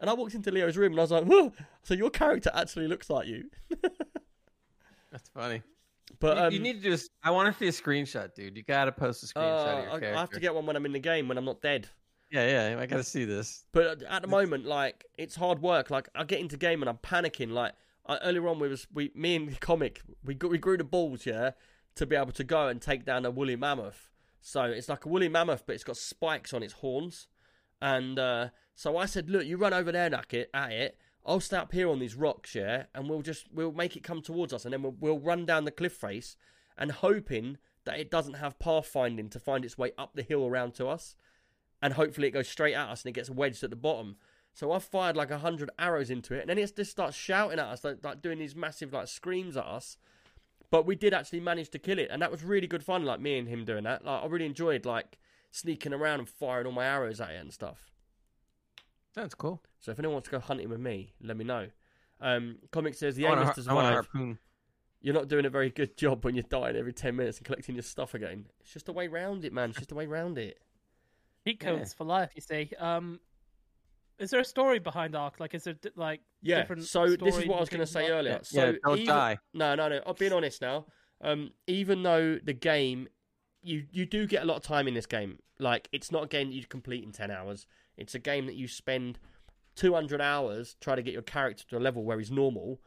And 0.01 0.11
I 0.11 0.15
walked 0.15 0.35
into 0.35 0.51
Leo's 0.51 0.77
room 0.77 0.93
and 0.93 1.01
I 1.01 1.03
was 1.03 1.11
like, 1.11 1.25
Whoa! 1.25 1.53
so 1.83 1.95
your 1.95 2.11
character 2.11 2.51
actually 2.55 2.89
looks 2.89 3.09
like 3.09 3.29
you. 3.29 3.45
That's 5.13 5.29
funny. 5.29 5.63
But 6.19 6.37
you, 6.37 6.43
um, 6.45 6.53
you 6.53 6.59
need 6.61 6.83
to 6.83 6.91
just. 6.91 7.11
I 7.23 7.31
want 7.31 7.53
to 7.53 7.59
see 7.59 7.69
a 7.69 7.83
screenshot, 7.83 8.35
dude. 8.35 8.57
You 8.57 8.63
gotta 8.63 8.93
post 8.93 9.23
a 9.23 9.27
screenshot 9.27 9.67
uh, 9.67 9.79
of 9.79 9.85
your 9.85 9.93
I, 9.95 10.01
character. 10.01 10.17
I 10.17 10.21
have 10.21 10.31
to 10.31 10.41
get 10.41 10.55
one 10.55 10.67
when 10.67 10.77
I'm 10.77 10.87
in 10.87 10.93
the 10.93 10.99
game 10.99 11.29
when 11.29 11.39
I'm 11.39 11.45
not 11.45 11.61
dead. 11.61 11.89
Yeah, 12.31 12.71
yeah. 12.71 12.81
I 12.81 12.87
gotta 12.87 13.05
see 13.05 13.25
this. 13.25 13.65
But 13.73 14.03
at 14.03 14.23
the 14.23 14.29
moment, 14.29 14.65
like 14.65 15.05
it's 15.19 15.35
hard 15.35 15.61
work. 15.61 15.91
Like 15.91 16.09
I 16.15 16.25
get 16.25 16.41
into 16.41 16.57
game 16.57 16.83
and 16.83 16.89
I'm 16.89 16.99
panicking. 16.99 17.51
Like 17.51 17.73
I, 18.07 18.19
earlier 18.19 18.49
on, 18.49 18.59
we 18.59 18.69
was 18.69 18.87
we 18.93 19.11
me 19.15 19.37
and 19.37 19.51
the 19.51 19.57
comic 19.57 20.01
we 20.25 20.35
grew, 20.35 20.51
we 20.51 20.59
grew 20.59 20.77
the 20.77 20.85
balls, 20.85 21.27
yeah, 21.27 21.51
to 21.97 22.07
be 22.07 22.17
able 22.17 22.33
to 22.33 22.45
go 22.45 22.69
and 22.69 22.81
take 22.81 23.05
down 23.05 23.27
a 23.27 23.31
woolly 23.31 23.57
mammoth. 23.57 24.12
So 24.43 24.65
it's 24.65 24.89
like 24.89 25.07
a 25.07 25.09
woolly 25.09 25.29
mammoth, 25.29 25.65
but 25.67 25.75
it's 25.75 25.85
got 25.85 25.97
spikes 25.97 26.53
on 26.53 26.63
its 26.63 26.75
horns. 26.75 27.29
And 27.81 28.19
uh, 28.19 28.49
so 28.75 28.97
I 28.99 29.07
said, 29.07 29.31
look, 29.31 29.47
you 29.47 29.57
run 29.57 29.73
over 29.73 29.91
there 29.91 30.07
it, 30.07 30.51
at 30.53 30.73
it. 30.73 30.99
I'll 31.25 31.41
stay 31.41 31.57
up 31.57 31.73
here 31.73 31.89
on 31.89 32.01
these 32.01 32.17
rocks, 32.17 32.55
yeah, 32.55 32.85
and 32.95 33.09
we'll 33.09 33.23
just 33.23 33.47
we'll 33.53 33.73
make 33.73 33.97
it 33.97 34.03
come 34.03 34.23
towards 34.23 34.53
us, 34.53 34.65
and 34.65 34.75
then 34.75 34.83
we'll, 34.83 34.97
we'll 34.99 35.21
run 35.21 35.47
down 35.47 35.65
the 35.65 35.71
cliff 35.71 35.93
face, 35.93 36.37
and 36.77 36.91
hoping 36.91 37.59
that 37.85 38.01
it 38.01 38.11
doesn't 38.11 38.35
have 38.35 38.59
pathfinding 38.59 39.31
to 39.31 39.39
find 39.39 39.65
its 39.65 39.79
way 39.79 39.93
up 39.97 40.15
the 40.15 40.23
hill 40.23 40.45
around 40.45 40.75
to 40.75 40.89
us 40.89 41.15
and 41.83 41.95
hopefully 41.95 42.29
it 42.29 42.33
goes 42.33 42.49
straight 42.49 42.75
at 42.75 42.89
us 42.89 43.03
and 43.03 43.11
it 43.11 43.19
gets 43.19 43.29
wedged 43.29 43.65
at 43.65 43.71
the 43.71 43.77
bottom. 43.77 44.17
So 44.55 44.71
I 44.71 44.79
fired 44.79 45.17
like 45.17 45.31
a 45.31 45.39
hundred 45.39 45.71
arrows 45.79 46.11
into 46.11 46.35
it, 46.35 46.43
and 46.43 46.51
then 46.51 46.59
it 46.59 46.77
just 46.77 46.91
starts 46.91 47.17
shouting 47.17 47.59
at 47.59 47.67
us, 47.67 47.85
like, 47.85 48.05
like 48.05 48.23
doing 48.23 48.39
these 48.39 48.55
massive 48.55 48.93
like 48.93 49.09
screams 49.09 49.57
at 49.57 49.65
us. 49.65 49.97
But 50.73 50.87
we 50.87 50.97
did 50.97 51.13
actually 51.13 51.41
manage 51.41 51.69
to 51.71 51.79
kill 51.79 51.99
it, 51.99 52.09
and 52.11 52.23
that 52.23 52.31
was 52.33 52.43
really 52.43 52.67
good 52.67 52.83
fun. 52.83 53.05
Like 53.05 53.21
me 53.21 53.39
and 53.39 53.47
him 53.47 53.65
doing 53.67 53.85
that. 53.85 54.07
Like 54.07 54.25
I 54.25 54.27
really 54.27 54.47
enjoyed 54.47 54.87
like 54.87 55.19
sneaking 55.51 55.93
around 55.93 56.21
and 56.21 56.29
firing 56.29 56.67
all 56.67 56.73
my 56.73 56.87
arrows 56.87 57.21
at 57.21 57.31
it 57.31 57.41
and 57.43 57.53
stuff. 57.53 57.91
That's 59.15 59.35
cool. 59.35 59.63
So 59.81 59.93
if 59.93 59.99
anyone 59.99 60.15
wants 60.15 60.29
to 60.31 60.33
go 60.33 60.39
hunting 60.41 60.71
with 60.71 60.81
me, 60.81 61.13
let 61.23 61.37
me 61.37 61.45
know. 61.45 61.67
Um, 62.23 62.57
Comic 62.71 62.95
says 62.95 63.17
the 63.17 63.27
I 63.27 63.33
aim 63.33 63.39
want, 63.41 63.59
is 63.59 63.67
to 63.67 63.75
want 63.75 64.07
survive. 64.07 64.39
You're 65.03 65.15
not 65.15 65.29
doing 65.29 65.45
a 65.45 65.51
very 65.51 65.69
good 65.69 65.95
job 65.99 66.25
when 66.25 66.35
you're 66.35 66.45
dying 66.49 66.75
every 66.77 66.95
ten 66.95 67.17
minutes 67.17 67.37
and 67.37 67.45
collecting 67.47 67.75
your 67.75 67.83
stuff 67.83 68.15
again. 68.15 68.47
It's 68.61 68.73
just 68.73 68.89
a 68.89 68.93
way 68.93 69.09
round 69.09 69.45
it, 69.45 69.53
man. 69.53 69.71
It's 69.71 69.79
just 69.79 69.93
a 69.93 69.95
way 69.95 70.07
round 70.07 70.39
it. 70.39 70.59
Cheat 71.47 71.63
Yeah. 71.63 71.85
for 71.85 72.05
life, 72.05 72.31
you 72.35 72.41
see. 72.41 72.71
Um, 72.79 73.21
is 74.19 74.31
there 74.31 74.41
a 74.41 74.45
story 74.45 74.79
behind 74.79 75.15
Ark? 75.17 75.41
Like, 75.41 75.55
is 75.55 75.65
there 75.65 75.75
di- 75.75 75.91
like 75.97 76.21
Yeah. 76.41 76.61
different 76.61 76.85
So 76.85 77.17
this 77.17 77.37
is 77.37 77.47
what 77.47 77.57
I 77.57 77.61
was 77.61 77.69
going 77.69 77.81
to 77.81 77.87
say 77.87 78.11
earlier. 78.11 78.33
Yeah, 78.33 78.39
So 78.43 78.65
yeah, 78.67 78.73
don't 78.85 78.99
even, 78.99 79.07
die. 79.07 79.39
No, 79.55 79.75
no, 79.75 79.89
no. 79.89 80.01
I'm 80.07 80.15
being 80.19 80.33
honest 80.33 80.61
now. 80.63 80.87
Um, 81.21 81.53
even 81.67 82.03
though 82.03 82.39
the 82.43 82.53
game, 82.53 83.09
you 83.63 83.85
you 83.93 84.07
do 84.07 84.27
get 84.27 84.43
a 84.43 84.47
lot 84.47 84.57
of 84.57 84.63
time 84.63 84.89
in 84.89 84.95
this 84.95 85.07
game. 85.07 85.39
Like 85.59 85.89
it's 85.93 86.11
not 86.11 86.25
a 86.25 86.27
game 86.27 86.49
that 86.49 86.55
you 86.55 86.65
complete 86.67 87.05
in 87.05 87.13
ten 87.13 87.31
hours. 87.31 87.67
It's 87.97 88.15
a 88.15 88.19
game 88.19 88.47
that 88.47 88.55
you 88.57 88.67
spend 88.67 89.19
200 89.77 90.21
hours 90.21 90.77
trying 90.81 90.97
to 90.97 91.03
get 91.03 91.13
your 91.13 91.23
character 91.23 91.65
to 91.69 91.79
a 91.79 91.81
level 91.81 92.05
where 92.05 92.19
he's 92.19 92.31
normal. 92.31 92.81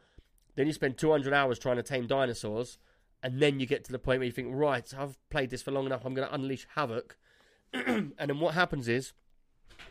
Then 0.56 0.66
you 0.66 0.72
spend 0.72 0.98
200 0.98 1.32
hours 1.32 1.58
trying 1.58 1.76
to 1.76 1.82
tame 1.82 2.06
dinosaurs, 2.06 2.78
and 3.22 3.40
then 3.40 3.60
you 3.60 3.66
get 3.66 3.84
to 3.84 3.92
the 3.92 3.98
point 3.98 4.20
where 4.20 4.26
you 4.26 4.32
think, 4.32 4.48
right, 4.52 4.92
I've 4.96 5.18
played 5.30 5.50
this 5.50 5.62
for 5.62 5.70
long 5.70 5.86
enough. 5.86 6.04
I'm 6.04 6.14
going 6.14 6.28
to 6.28 6.34
unleash 6.34 6.66
havoc. 6.74 7.16
and 7.72 8.14
then 8.18 8.40
what 8.40 8.54
happens 8.54 8.88
is, 8.88 9.12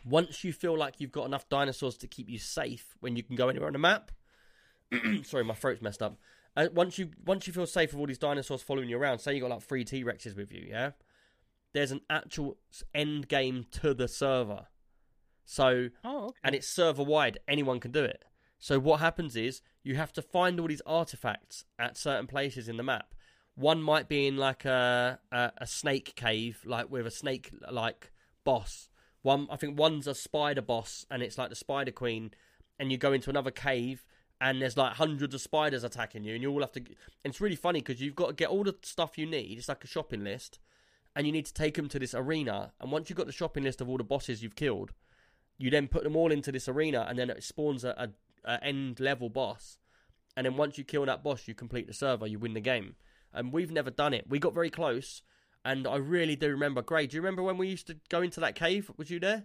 once 0.04 0.44
you 0.44 0.52
feel 0.52 0.76
like 0.76 1.00
you've 1.00 1.12
got 1.12 1.26
enough 1.26 1.48
dinosaurs 1.48 1.96
to 1.98 2.06
keep 2.06 2.28
you 2.28 2.38
safe 2.38 2.96
when 3.00 3.16
you 3.16 3.22
can 3.22 3.36
go 3.36 3.48
anywhere 3.48 3.68
on 3.68 3.72
the 3.72 3.78
map. 3.78 4.10
sorry, 5.24 5.44
my 5.44 5.54
throat's 5.54 5.82
messed 5.82 6.02
up. 6.02 6.16
Uh, 6.56 6.68
once 6.72 6.98
you 6.98 7.10
once 7.24 7.46
you 7.46 7.52
feel 7.52 7.66
safe 7.66 7.92
with 7.92 8.00
all 8.00 8.06
these 8.06 8.18
dinosaurs 8.18 8.62
following 8.62 8.88
you 8.88 8.96
around, 8.98 9.18
say 9.18 9.34
you 9.34 9.40
got 9.40 9.50
like 9.50 9.62
three 9.62 9.84
T 9.84 10.02
Rexes 10.04 10.36
with 10.36 10.52
you, 10.52 10.64
yeah. 10.68 10.90
There's 11.74 11.92
an 11.92 12.00
actual 12.08 12.56
end 12.94 13.28
game 13.28 13.66
to 13.72 13.92
the 13.92 14.08
server. 14.08 14.66
So 15.44 15.88
Oh, 16.04 16.26
okay. 16.28 16.38
and 16.42 16.54
it's 16.54 16.66
server 16.68 17.02
wide. 17.02 17.38
Anyone 17.46 17.80
can 17.80 17.92
do 17.92 18.02
it. 18.02 18.24
So 18.58 18.78
what 18.78 19.00
happens 19.00 19.36
is 19.36 19.60
you 19.84 19.96
have 19.96 20.12
to 20.14 20.22
find 20.22 20.58
all 20.58 20.66
these 20.68 20.80
artifacts 20.86 21.64
at 21.78 21.98
certain 21.98 22.26
places 22.26 22.68
in 22.68 22.78
the 22.78 22.82
map. 22.82 23.14
One 23.54 23.82
might 23.82 24.08
be 24.08 24.26
in 24.26 24.36
like 24.38 24.64
a 24.64 25.18
a, 25.30 25.52
a 25.58 25.66
snake 25.66 26.14
cave, 26.16 26.60
like 26.64 26.90
with 26.90 27.06
a 27.06 27.10
snake 27.10 27.50
like 27.70 28.12
boss. 28.44 28.88
One 29.26 29.48
I 29.50 29.56
think 29.56 29.76
one's 29.76 30.06
a 30.06 30.14
spider 30.14 30.62
boss, 30.62 31.04
and 31.10 31.20
it's 31.20 31.36
like 31.36 31.48
the 31.48 31.56
spider 31.56 31.90
queen. 31.90 32.30
And 32.78 32.92
you 32.92 32.96
go 32.96 33.12
into 33.12 33.28
another 33.28 33.50
cave, 33.50 34.06
and 34.40 34.62
there's 34.62 34.76
like 34.76 34.92
hundreds 34.92 35.34
of 35.34 35.40
spiders 35.40 35.82
attacking 35.82 36.22
you, 36.22 36.34
and 36.34 36.42
you 36.42 36.52
all 36.52 36.60
have 36.60 36.70
to. 36.72 36.84
It's 37.24 37.40
really 37.40 37.56
funny 37.56 37.80
because 37.80 38.00
you've 38.00 38.14
got 38.14 38.28
to 38.28 38.34
get 38.34 38.50
all 38.50 38.62
the 38.62 38.76
stuff 38.82 39.18
you 39.18 39.26
need. 39.26 39.58
It's 39.58 39.68
like 39.68 39.82
a 39.82 39.88
shopping 39.88 40.22
list, 40.22 40.60
and 41.16 41.26
you 41.26 41.32
need 41.32 41.46
to 41.46 41.52
take 41.52 41.74
them 41.74 41.88
to 41.88 41.98
this 41.98 42.14
arena. 42.14 42.72
And 42.80 42.92
once 42.92 43.10
you've 43.10 43.16
got 43.16 43.26
the 43.26 43.32
shopping 43.32 43.64
list 43.64 43.80
of 43.80 43.88
all 43.88 43.98
the 43.98 44.04
bosses 44.04 44.44
you've 44.44 44.54
killed, 44.54 44.92
you 45.58 45.70
then 45.70 45.88
put 45.88 46.04
them 46.04 46.14
all 46.14 46.30
into 46.30 46.52
this 46.52 46.68
arena, 46.68 47.04
and 47.08 47.18
then 47.18 47.28
it 47.28 47.42
spawns 47.42 47.82
a, 47.82 47.90
a, 47.98 48.52
a 48.52 48.62
end 48.62 49.00
level 49.00 49.28
boss. 49.28 49.78
And 50.36 50.46
then 50.46 50.56
once 50.56 50.78
you 50.78 50.84
kill 50.84 51.04
that 51.06 51.24
boss, 51.24 51.48
you 51.48 51.54
complete 51.54 51.88
the 51.88 51.94
server, 51.94 52.28
you 52.28 52.38
win 52.38 52.54
the 52.54 52.60
game. 52.60 52.94
And 53.34 53.52
we've 53.52 53.72
never 53.72 53.90
done 53.90 54.14
it. 54.14 54.26
We 54.28 54.38
got 54.38 54.54
very 54.54 54.70
close, 54.70 55.22
and 55.70 55.86
I 55.86 55.96
really 55.96 56.36
do 56.36 56.48
remember. 56.50 56.82
Gray, 56.82 57.06
do 57.06 57.16
you 57.16 57.20
remember 57.22 57.42
when 57.42 57.58
we 57.58 57.68
used 57.68 57.86
to 57.88 57.96
go 58.08 58.22
into 58.22 58.40
that 58.40 58.54
cave? 58.54 58.90
Was 58.96 59.10
you 59.10 59.20
there? 59.20 59.44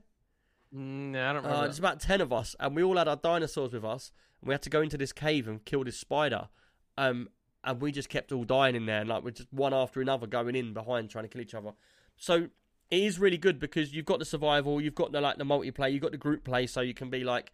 No, 0.72 1.30
I 1.30 1.34
don't 1.34 1.43
Uh, 1.43 1.47
remember. 1.47 1.65
there's 1.67 1.80
about 1.80 1.99
ten 1.99 2.22
of 2.22 2.32
us, 2.32 2.55
and 2.59 2.76
we 2.76 2.84
all 2.84 2.97
had 2.97 3.07
our 3.07 3.15
dinosaurs 3.17 3.74
with 3.74 3.84
us, 3.84 4.11
and 4.41 4.47
we 4.47 4.53
had 4.53 4.61
to 4.63 4.69
go 4.69 4.82
into 4.82 4.97
this 4.97 5.11
cave 5.11 5.47
and 5.47 5.63
kill 5.65 5.84
this 5.84 5.97
spider. 5.97 6.49
Um, 6.97 7.30
and 7.63 7.82
we 7.82 7.91
just 7.91 8.09
kept 8.09 8.32
all 8.32 8.43
dying 8.43 8.76
in 8.76 8.86
there, 8.86 9.01
and 9.01 9.09
like 9.09 9.24
we're 9.24 9.32
just 9.32 9.51
one 9.51 9.74
after 9.74 10.01
another 10.01 10.28
going 10.28 10.55
in 10.55 10.74
behind 10.74 11.09
trying 11.09 11.26
to 11.26 11.30
kill 11.30 11.41
each 11.41 11.53
other. 11.53 11.74
So 12.17 12.49
it 12.89 12.99
is 13.03 13.19
really 13.19 13.38
good 13.38 13.59
because 13.59 13.93
you've 13.93 14.05
got 14.05 14.19
the 14.19 14.26
survival, 14.26 14.82
you've 14.82 14.95
got 14.95 15.11
the 15.11 15.22
like 15.22 15.38
the 15.38 15.43
multiplayer, 15.43 15.91
you've 15.91 16.01
got 16.01 16.11
the 16.11 16.17
group 16.17 16.43
play, 16.43 16.67
so 16.67 16.82
you 16.82 16.93
can 16.93 17.09
be 17.09 17.24
like, 17.24 17.51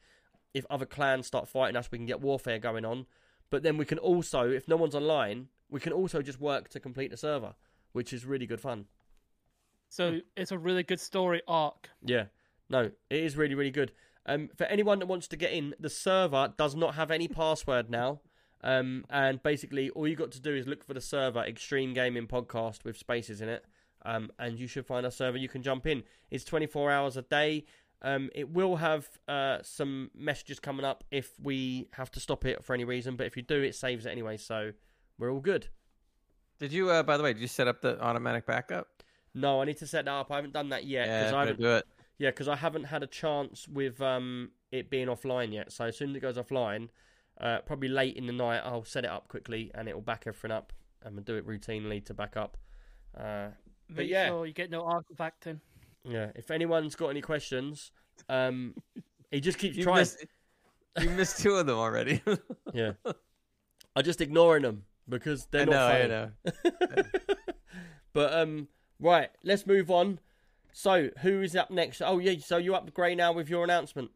if 0.54 0.66
other 0.70 0.86
clans 0.86 1.28
start 1.28 1.48
fighting 1.48 1.76
us, 1.76 1.90
we 1.92 1.98
can 1.98 2.06
get 2.08 2.22
warfare 2.22 2.60
going 2.60 2.86
on. 2.86 3.06
But 3.50 3.64
then 3.64 3.78
we 3.78 3.86
can 3.86 3.98
also, 3.98 4.50
if 4.50 4.68
no 4.68 4.76
one's 4.78 4.96
online, 4.96 5.48
we 5.70 5.80
can 5.80 5.94
also 5.94 6.22
just 6.22 6.40
work 6.40 6.70
to 6.70 6.80
complete 6.80 7.12
the 7.12 7.18
server, 7.18 7.56
which 7.98 8.14
is 8.14 8.26
really 8.26 8.46
good 8.46 8.62
fun. 8.62 8.86
so 9.90 10.20
it's 10.36 10.52
a 10.52 10.58
really 10.58 10.84
good 10.84 11.00
story 11.00 11.42
arc. 11.48 11.90
Yeah, 12.06 12.26
no, 12.70 12.92
it 13.10 13.24
is 13.24 13.36
really, 13.36 13.56
really 13.56 13.72
good. 13.72 13.92
Um, 14.28 14.50
for 14.56 14.66
anyone 14.66 15.00
that 15.00 15.08
wants 15.08 15.28
to 15.30 15.36
get 15.36 15.52
in, 15.52 15.74
the 15.80 15.90
server 15.90 16.54
does 16.56 16.76
not 16.76 16.94
have 16.94 17.10
any 17.10 17.28
password 17.42 17.90
now. 17.90 18.22
Um, 18.64 19.04
and 19.10 19.42
basically, 19.42 19.90
all 19.90 20.08
you 20.08 20.16
got 20.16 20.32
to 20.34 20.40
do 20.40 20.54
is 20.54 20.68
look 20.68 20.84
for 20.84 20.94
the 20.94 21.02
server 21.02 21.40
Extreme 21.40 21.96
Gaming 21.96 22.28
Podcast 22.28 22.84
with 22.84 22.98
spaces 22.98 23.42
in 23.42 23.50
it. 23.50 23.66
Um, 24.06 24.30
and 24.38 24.60
you 24.60 24.68
should 24.68 24.86
find 24.86 25.04
a 25.04 25.12
server 25.12 25.40
you 25.40 25.50
can 25.50 25.64
jump 25.64 25.88
in. 25.88 26.04
It's 26.30 26.44
24 26.44 26.92
hours 26.92 27.18
a 27.18 27.24
day. 27.24 27.66
Um, 28.04 28.30
it 28.36 28.52
will 28.52 28.76
have 28.76 29.08
uh, 29.28 29.58
some 29.64 30.12
messages 30.16 30.60
coming 30.60 30.86
up 30.86 31.04
if 31.10 31.32
we 31.42 31.88
have 31.94 32.12
to 32.12 32.20
stop 32.20 32.46
it 32.46 32.64
for 32.64 32.76
any 32.76 32.84
reason, 32.84 33.16
but 33.16 33.26
if 33.26 33.36
you 33.36 33.42
do, 33.42 33.64
it 33.64 33.74
saves 33.74 34.06
it 34.06 34.12
anyway, 34.12 34.38
so 34.38 34.74
we're 35.18 35.32
all 35.32 35.40
good. 35.40 35.70
Did 36.60 36.74
you, 36.74 36.90
uh, 36.90 37.04
by 37.04 37.18
the 37.18 37.24
way, 37.24 37.34
did 37.34 37.42
you 37.42 37.48
set 37.48 37.68
up 37.68 37.82
the 37.82 38.02
automatic 38.02 38.46
backup? 38.46 38.88
No, 39.34 39.62
I 39.62 39.66
need 39.66 39.78
to 39.78 39.88
set 39.88 40.06
that 40.06 40.12
up. 40.12 40.32
I 40.32 40.36
haven't 40.38 40.54
done 40.54 40.70
that 40.70 40.86
yet 40.86 41.08
yeah, 41.08 41.20
because 41.22 41.34
I 41.34 41.40
haven't 41.42 41.60
do 41.62 41.70
it. 41.76 41.86
Yeah, 42.18 42.30
because 42.32 42.48
I 42.48 42.56
haven't 42.56 42.86
had 42.86 43.04
a 43.04 43.08
chance 43.08 43.68
with 43.68 44.02
um, 44.02 44.50
it 44.72 44.90
being 44.90 45.08
offline 45.08 45.54
yet. 45.54 45.72
So 45.72 45.86
as 45.86 45.98
soon 45.98 46.10
as 46.12 46.16
it 46.16 46.20
goes 46.22 46.38
offline, 46.38 46.90
uh, 47.40 47.60
probably 47.60 47.90
late 47.90 48.16
in 48.18 48.26
the 48.26 48.34
night, 48.34 48.62
I'll 48.64 48.84
set 48.84 49.04
it 49.04 49.12
up 49.12 49.28
quickly 49.28 49.70
and 49.76 49.88
it 49.88 49.94
will 49.94 50.02
back 50.02 50.24
everything 50.26 50.50
up. 50.52 50.74
and 51.04 51.14
we'll 51.16 51.24
do 51.24 51.36
it 51.36 51.46
routinely 51.46 52.04
to 52.06 52.14
back 52.16 52.36
up. 52.36 52.58
Uh, 53.16 53.50
Make 53.90 54.10
yeah. 54.10 54.28
sure 54.30 54.46
you 54.48 54.54
get 54.54 54.72
no 54.72 54.82
artifacting. 54.84 55.60
yeah, 56.04 56.32
if 56.36 56.50
anyone's 56.50 56.96
got 56.96 57.10
any 57.10 57.22
questions, 57.22 57.92
um, 58.30 58.74
he 59.32 59.40
just 59.40 59.60
keeps 59.60 59.78
You 59.78 59.84
trying. 59.84 60.00
missed, 60.00 60.26
you 61.00 61.10
missed 61.12 61.40
two 61.40 61.54
of 61.54 61.68
them 61.68 61.78
already. 61.78 62.22
Yeah, 62.74 62.94
I'm 63.96 64.04
just 64.04 64.20
ignoring 64.22 64.64
them 64.64 64.84
because 65.08 65.48
they're 65.52 65.62
I 65.62 65.66
not 65.66 65.72
know, 65.72 66.32
funny. 66.44 66.64
I 66.64 66.96
know. 66.96 67.04
but 68.14 68.34
um, 68.34 68.68
right, 69.00 69.30
let's 69.44 69.66
move 69.66 69.90
on. 69.92 70.20
So, 70.74 71.10
who 71.22 71.42
is 71.42 71.56
up 71.56 71.72
next? 71.72 72.02
Oh 72.02 72.20
yeah, 72.20 72.36
so 72.40 72.58
you're 72.58 72.76
up 72.76 72.94
Grey 72.94 73.16
now 73.16 73.32
with 73.32 73.50
your 73.50 73.64
announcement? 73.64 74.12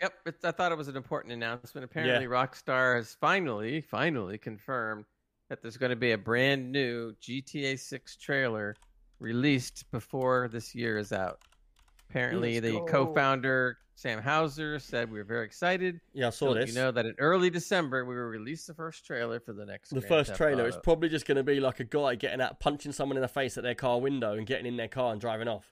Yep, 0.00 0.12
it's, 0.26 0.44
I 0.44 0.52
thought 0.52 0.72
it 0.72 0.78
was 0.78 0.88
an 0.88 0.96
important 0.96 1.32
announcement. 1.32 1.84
Apparently, 1.84 2.26
Rockstar 2.26 2.96
has 2.96 3.16
finally, 3.20 3.80
finally 3.80 4.38
confirmed 4.38 5.04
that 5.50 5.60
there's 5.60 5.76
going 5.76 5.90
to 5.90 5.96
be 5.96 6.12
a 6.12 6.18
brand 6.18 6.72
new 6.72 7.12
GTA 7.20 7.78
6 7.78 8.16
trailer 8.16 8.76
released 9.18 9.84
before 9.90 10.48
this 10.50 10.74
year 10.74 10.96
is 10.96 11.12
out. 11.12 11.40
Apparently, 12.10 12.60
Let's 12.60 12.66
the 12.72 12.78
go. 12.80 12.84
co-founder 12.86 13.78
Sam 13.94 14.20
Houser 14.20 14.78
said 14.78 15.10
we 15.12 15.18
were 15.18 15.24
very 15.24 15.44
excited. 15.44 16.00
Yeah, 16.12 16.28
I 16.28 16.30
saw 16.30 16.48
So 16.48 16.54
this. 16.54 16.70
You 16.70 16.74
know 16.74 16.90
that 16.90 17.06
in 17.06 17.14
early 17.18 17.50
December 17.50 18.04
we 18.04 18.14
will 18.14 18.22
release 18.22 18.66
the 18.66 18.74
first 18.74 19.04
trailer 19.06 19.38
for 19.40 19.52
the 19.52 19.64
next. 19.66 19.90
the 19.90 19.96
Grand 20.00 20.08
first 20.08 20.28
Theft 20.30 20.38
trailer 20.38 20.66
is 20.66 20.74
Auto. 20.74 20.82
probably 20.82 21.08
just 21.08 21.26
going 21.26 21.36
to 21.36 21.42
be 21.42 21.60
like 21.60 21.80
a 21.80 21.84
guy 21.84 22.14
getting 22.14 22.40
out, 22.40 22.58
punching 22.60 22.92
someone 22.92 23.16
in 23.16 23.20
the 23.22 23.28
face 23.28 23.56
at 23.58 23.62
their 23.62 23.74
car 23.74 24.00
window, 24.00 24.32
and 24.34 24.46
getting 24.46 24.66
in 24.66 24.76
their 24.76 24.88
car 24.88 25.12
and 25.12 25.20
driving 25.20 25.48
off. 25.48 25.66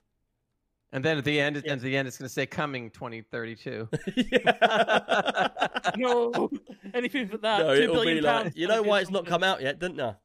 and 0.91 1.03
then 1.03 1.17
at 1.17 1.23
the 1.25 1.39
end, 1.41 1.61
Yeah. 1.65 1.73
at 1.73 1.81
the 1.81 1.97
end, 1.97 2.07
it's 2.07 2.17
going 2.17 2.27
to 2.27 2.33
say 2.33 2.45
coming 2.45 2.89
2032. 2.91 3.89
no, 5.97 6.49
anything 6.93 7.27
for 7.27 7.37
that. 7.37 7.59
no, 7.59 7.75
Two 7.75 7.81
it'll 7.83 8.03
be 8.05 8.21
like 8.21 8.43
pounds. 8.43 8.55
you 8.55 8.67
know 8.67 8.81
why 8.83 9.01
it's 9.01 9.11
not 9.11 9.25
come 9.25 9.43
out 9.43 9.61
yet, 9.61 9.79
didn't 9.79 9.97
you? 9.97 10.15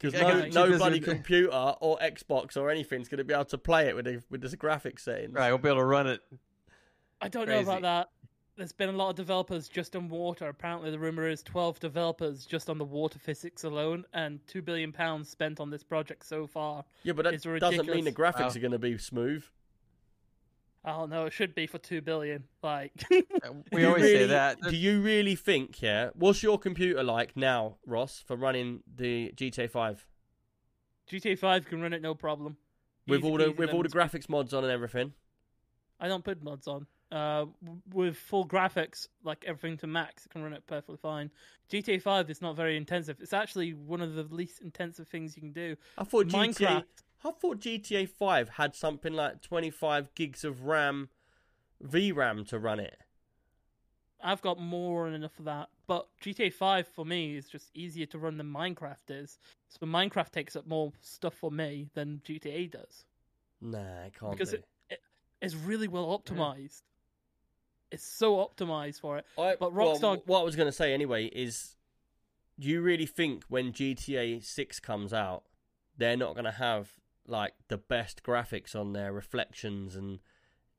Because 0.00 0.14
Yeah, 0.14 0.22
no, 0.22 0.40
'cause 0.44 0.54
no 0.54 0.70
she 0.72 0.76
bloody 0.78 1.00
computer 1.00 1.52
or 1.52 1.98
Xbox 1.98 2.56
or 2.56 2.70
anything's 2.70 3.08
going 3.08 3.18
to 3.18 3.24
be 3.24 3.34
able 3.34 3.44
to 3.44 3.58
play 3.58 3.86
it 3.88 3.94
with 3.94 4.06
the, 4.06 4.22
with 4.30 4.40
this 4.40 4.54
graphics 4.54 5.00
settings. 5.00 5.34
right, 5.34 5.50
we'll 5.50 5.58
be 5.58 5.68
able 5.68 5.80
to 5.80 5.84
run 5.84 6.06
it. 6.06 6.20
I 7.20 7.28
don't 7.28 7.46
know 7.48 7.60
about 7.60 7.82
that. 7.82 8.08
There's 8.56 8.72
been 8.72 8.88
a 8.88 8.92
lot 8.92 9.10
of 9.10 9.16
developers 9.16 9.68
just 9.68 9.94
on 9.96 10.08
water. 10.08 10.48
Apparently, 10.48 10.90
the 10.90 10.98
rumor 10.98 11.28
is 11.28 11.42
12 11.42 11.80
developers 11.80 12.44
just 12.46 12.68
on 12.68 12.78
the 12.78 12.84
water 12.84 13.18
physics 13.18 13.64
alone, 13.64 14.04
and 14.12 14.40
two 14.46 14.60
billion 14.62 14.92
pounds 14.92 15.28
spent 15.30 15.60
on 15.60 15.70
this 15.70 15.82
project 15.82 16.24
so 16.26 16.46
far. 16.46 16.84
Yeah, 17.02 17.12
but 17.14 17.24
that 17.24 17.42
doesn't 17.60 17.86
mean 17.88 18.04
the 18.04 18.12
graphics 18.12 18.40
Wow. 18.40 18.48
are 18.48 18.58
going 18.58 18.72
to 18.72 18.78
be 18.78 18.96
smooth. 18.98 19.44
I 20.84 20.92
don't 20.92 21.10
know. 21.10 21.26
It 21.26 21.32
should 21.32 21.54
be 21.54 21.66
for 21.66 21.78
two 21.78 22.00
billion. 22.00 22.44
Like, 22.62 22.92
We 23.10 23.22
Do 23.72 23.80
you 23.80 23.86
always 23.88 24.02
say 24.02 24.26
that. 24.26 24.60
Do 24.62 24.76
you 24.76 25.02
really 25.02 25.36
think? 25.36 25.82
Yeah, 25.82 26.10
what's 26.14 26.42
your 26.42 26.58
computer 26.58 27.02
like 27.02 27.36
now, 27.36 27.76
Ross, 27.86 28.22
for 28.26 28.36
running 28.36 28.82
the 28.96 29.32
GTA 29.36 29.70
Five 29.70 30.06
GTA 31.10 31.38
5 31.38 31.66
can 31.66 31.80
run 31.80 31.92
it 31.92 32.02
no 32.02 32.14
problem. 32.14 32.56
with 33.06 33.20
Easy 33.20 33.28
all 33.28 33.38
the 33.38 33.44
peasy 33.46 33.56
with 33.56 33.70
all 33.70 33.82
the 33.82 33.88
graphics 33.88 34.28
mods 34.28 34.54
on 34.54 34.64
and 34.64 34.72
everything? 34.72 35.12
I 35.98 36.08
don't 36.08 36.24
put 36.24 36.42
mods 36.42 36.66
on. 36.68 36.86
Uh, 37.12 37.46
with 37.92 38.16
full 38.16 38.46
graphics, 38.46 39.08
like 39.24 39.44
everything 39.44 39.76
to 39.78 39.88
max, 39.88 40.26
it 40.26 40.30
can 40.30 40.42
run 40.44 40.52
it 40.52 40.64
perfectly 40.68 40.96
fine. 40.96 41.28
GTA 41.70 42.00
5 42.00 42.30
is 42.30 42.40
not 42.40 42.54
very 42.54 42.76
intensive. 42.76 43.16
It's 43.20 43.32
actually 43.32 43.74
one 43.74 44.00
of 44.00 44.14
the 44.14 44.22
least 44.30 44.60
intensive 44.60 45.08
things 45.08 45.36
you 45.36 45.42
can 45.42 45.52
do. 45.52 45.76
I 45.98 46.04
thought 46.04 46.28
GTA. 46.28 46.84
I 47.24 47.30
thought 47.32 47.60
GTA 47.60 48.08
Five 48.08 48.50
had 48.50 48.74
something 48.74 49.12
like 49.12 49.42
twenty 49.42 49.70
five 49.70 50.14
gigs 50.14 50.44
of 50.44 50.62
RAM, 50.64 51.08
VRAM 51.84 52.46
to 52.48 52.58
run 52.58 52.80
it. 52.80 52.98
I've 54.22 54.42
got 54.42 54.60
more 54.60 55.06
than 55.06 55.14
enough 55.14 55.38
of 55.38 55.46
that. 55.46 55.68
But 55.86 56.06
GTA 56.22 56.52
5 56.52 56.86
for 56.88 57.04
me 57.06 57.36
is 57.36 57.48
just 57.48 57.70
easier 57.74 58.04
to 58.06 58.18
run 58.18 58.36
than 58.36 58.52
Minecraft 58.52 59.08
is. 59.08 59.38
So 59.68 59.86
Minecraft 59.86 60.30
takes 60.30 60.54
up 60.56 60.66
more 60.66 60.92
stuff 61.00 61.34
for 61.34 61.50
me 61.50 61.88
than 61.94 62.20
GTA 62.24 62.70
does. 62.70 63.06
Nah, 63.62 64.02
it 64.04 64.12
can't 64.18 64.32
Because 64.32 64.52
be. 64.52 64.58
it- 64.90 65.00
It's 65.40 65.54
really 65.54 65.88
well 65.88 66.04
hmm. 66.04 66.34
optimized. 66.38 66.82
It's 67.90 68.04
so 68.04 68.36
optimized 68.36 69.00
for 69.00 69.16
it. 69.18 69.24
I, 69.38 69.56
but 69.58 69.72
well, 69.72 69.96
Rockstar- 69.98 70.22
what 70.26 70.40
I 70.40 70.44
was 70.44 70.54
going 70.54 70.68
to 70.68 70.72
say 70.72 70.92
anyway 70.92 71.24
is, 71.26 71.76
do 72.58 72.68
you 72.68 72.82
really 72.82 73.06
think 73.06 73.44
when 73.48 73.72
GTA 73.72 74.44
Six 74.44 74.78
comes 74.80 75.12
out, 75.14 75.44
they're 75.96 76.16
not 76.16 76.34
going 76.34 76.44
to 76.44 76.52
have 76.52 76.90
like 77.30 77.52
the 77.68 77.78
best 77.78 78.22
graphics 78.22 78.74
on 78.74 78.92
their 78.92 79.12
reflections 79.12 79.96
and 79.96 80.18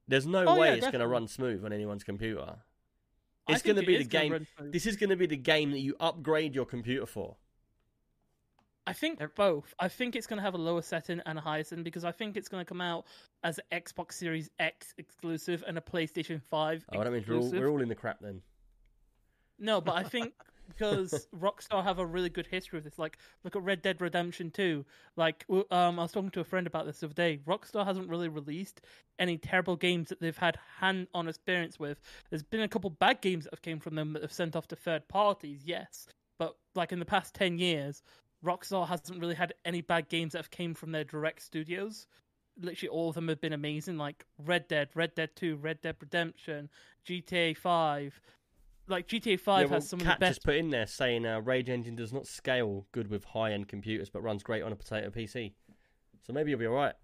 there's 0.07 0.27
no 0.27 0.45
Oh, 0.45 0.59
way 0.59 0.67
yeah, 0.69 0.73
it's 0.75 0.87
going 0.87 0.99
to 0.99 1.07
run 1.07 1.27
smooth 1.27 1.63
on 1.63 1.71
anyone's 1.71 2.03
computer. 2.03 2.57
It's 3.47 3.61
going 3.61 3.77
to 3.77 3.85
be 3.85 3.97
the 3.97 4.03
game. 4.03 4.45
This 4.59 4.85
is 4.85 4.95
going 4.97 5.09
to 5.09 5.15
be 5.15 5.25
the 5.25 5.37
game 5.37 5.71
that 5.71 5.79
you 5.79 5.95
upgrade 5.99 6.53
your 6.55 6.65
computer 6.65 7.05
for. 7.05 7.37
I 8.85 8.91
I 8.91 8.93
think 8.93 9.21
Ev- 9.21 9.35
both. 9.35 9.73
I 9.79 9.87
think 9.87 10.15
it's 10.15 10.27
going 10.27 10.37
to 10.37 10.43
have 10.43 10.53
a 10.55 10.57
lower 10.57 10.81
setting 10.81 11.21
and 11.25 11.37
a 11.37 11.41
higher 11.41 11.63
setting 11.63 11.83
because 11.83 12.03
I 12.03 12.11
think 12.11 12.35
it's 12.35 12.49
going 12.49 12.61
to 12.61 12.67
come 12.67 12.81
out 12.81 13.05
as 13.43 13.59
an 13.71 13.79
Xbox 13.79 14.13
Series 14.13 14.49
X 14.59 14.93
exclusive 14.97 15.63
and 15.67 15.77
a 15.77 15.81
PlayStation 15.81 16.41
5 16.41 16.85
Oh, 16.93 17.03
that 17.03 17.11
means 17.11 17.27
we're 17.27 17.37
all, 17.37 17.51
we're 17.51 17.69
all 17.69 17.81
in 17.81 17.89
the 17.89 17.95
crap 17.95 18.19
then. 18.19 18.41
No, 19.59 19.79
but 19.81 19.95
I 19.95 20.03
think 20.03 20.33
because 20.67 21.27
Rockstar 21.39 21.83
have 21.83 21.99
a 21.99 22.05
really 22.05 22.29
good 22.29 22.47
history 22.47 22.77
of 22.77 22.83
this. 22.83 22.99
Like, 22.99 23.17
look 23.43 23.55
at 23.55 23.63
Red 23.63 23.81
Dead 23.81 24.01
Redemption 24.01 24.51
2. 24.51 24.85
Like, 25.15 25.45
um, 25.49 25.99
I 25.99 26.03
was 26.03 26.11
talking 26.11 26.31
to 26.31 26.39
a 26.39 26.45
friend 26.45 26.67
about 26.67 26.85
this 26.85 26.99
the 26.99 27.07
other 27.07 27.13
day. 27.13 27.39
Rockstar 27.47 27.85
hasn't 27.85 28.09
really 28.09 28.29
released 28.29 28.81
any 29.19 29.37
terrible 29.37 29.75
games 29.75 30.09
that 30.09 30.19
they've 30.19 30.37
had 30.37 30.57
hand-on 30.79 31.27
experience 31.27 31.79
with. 31.79 31.99
There's 32.29 32.43
been 32.43 32.61
a 32.61 32.67
couple 32.67 32.89
bad 32.89 33.21
games 33.21 33.45
that 33.45 33.53
have 33.53 33.61
came 33.61 33.79
from 33.79 33.95
them 33.95 34.13
that 34.13 34.21
have 34.21 34.33
sent 34.33 34.55
off 34.55 34.67
to 34.69 34.75
third 34.75 35.07
parties, 35.07 35.61
yes. 35.65 36.07
But 36.39 36.55
like 36.73 36.91
in 36.91 36.99
the 36.99 37.05
past 37.05 37.35
ten 37.35 37.59
years, 37.59 38.01
Rockstar 38.43 38.87
hasn't 38.87 39.19
really 39.19 39.35
had 39.35 39.53
any 39.65 39.81
bad 39.81 40.09
games 40.09 40.33
that 40.33 40.39
have 40.39 40.51
came 40.51 40.73
from 40.73 40.91
their 40.91 41.03
direct 41.03 41.43
studios. 41.43 42.07
Literally, 42.59 42.89
all 42.89 43.09
of 43.09 43.15
them 43.15 43.27
have 43.27 43.39
been 43.39 43.53
amazing. 43.53 43.97
Like 43.97 44.25
Red 44.37 44.67
Dead, 44.67 44.89
Red 44.95 45.13
Dead 45.15 45.29
Two, 45.35 45.57
Red 45.57 45.81
Dead 45.81 45.95
Redemption, 45.99 46.69
GTA 47.05 47.55
Five. 47.55 48.19
Like 48.87 49.07
GTA 49.07 49.39
Five 49.39 49.61
yeah, 49.61 49.65
well, 49.67 49.73
has 49.75 49.87
some 49.89 49.99
Cat 49.99 50.13
of 50.13 50.19
the 50.19 50.25
best 50.25 50.35
just 50.37 50.45
put 50.45 50.55
in 50.55 50.69
there 50.69 50.87
saying 50.87 51.25
uh, 51.25 51.39
Rage 51.41 51.69
Engine 51.69 51.95
does 51.95 52.11
not 52.11 52.27
scale 52.27 52.87
good 52.91 53.09
with 53.09 53.23
high-end 53.23 53.67
computers, 53.67 54.09
but 54.09 54.21
runs 54.21 54.43
great 54.43 54.63
on 54.63 54.71
a 54.71 54.75
potato 54.75 55.09
PC. 55.09 55.53
So 56.25 56.33
maybe 56.33 56.49
you'll 56.51 56.59
be 56.59 56.67
all 56.67 56.73
right. 56.75 56.95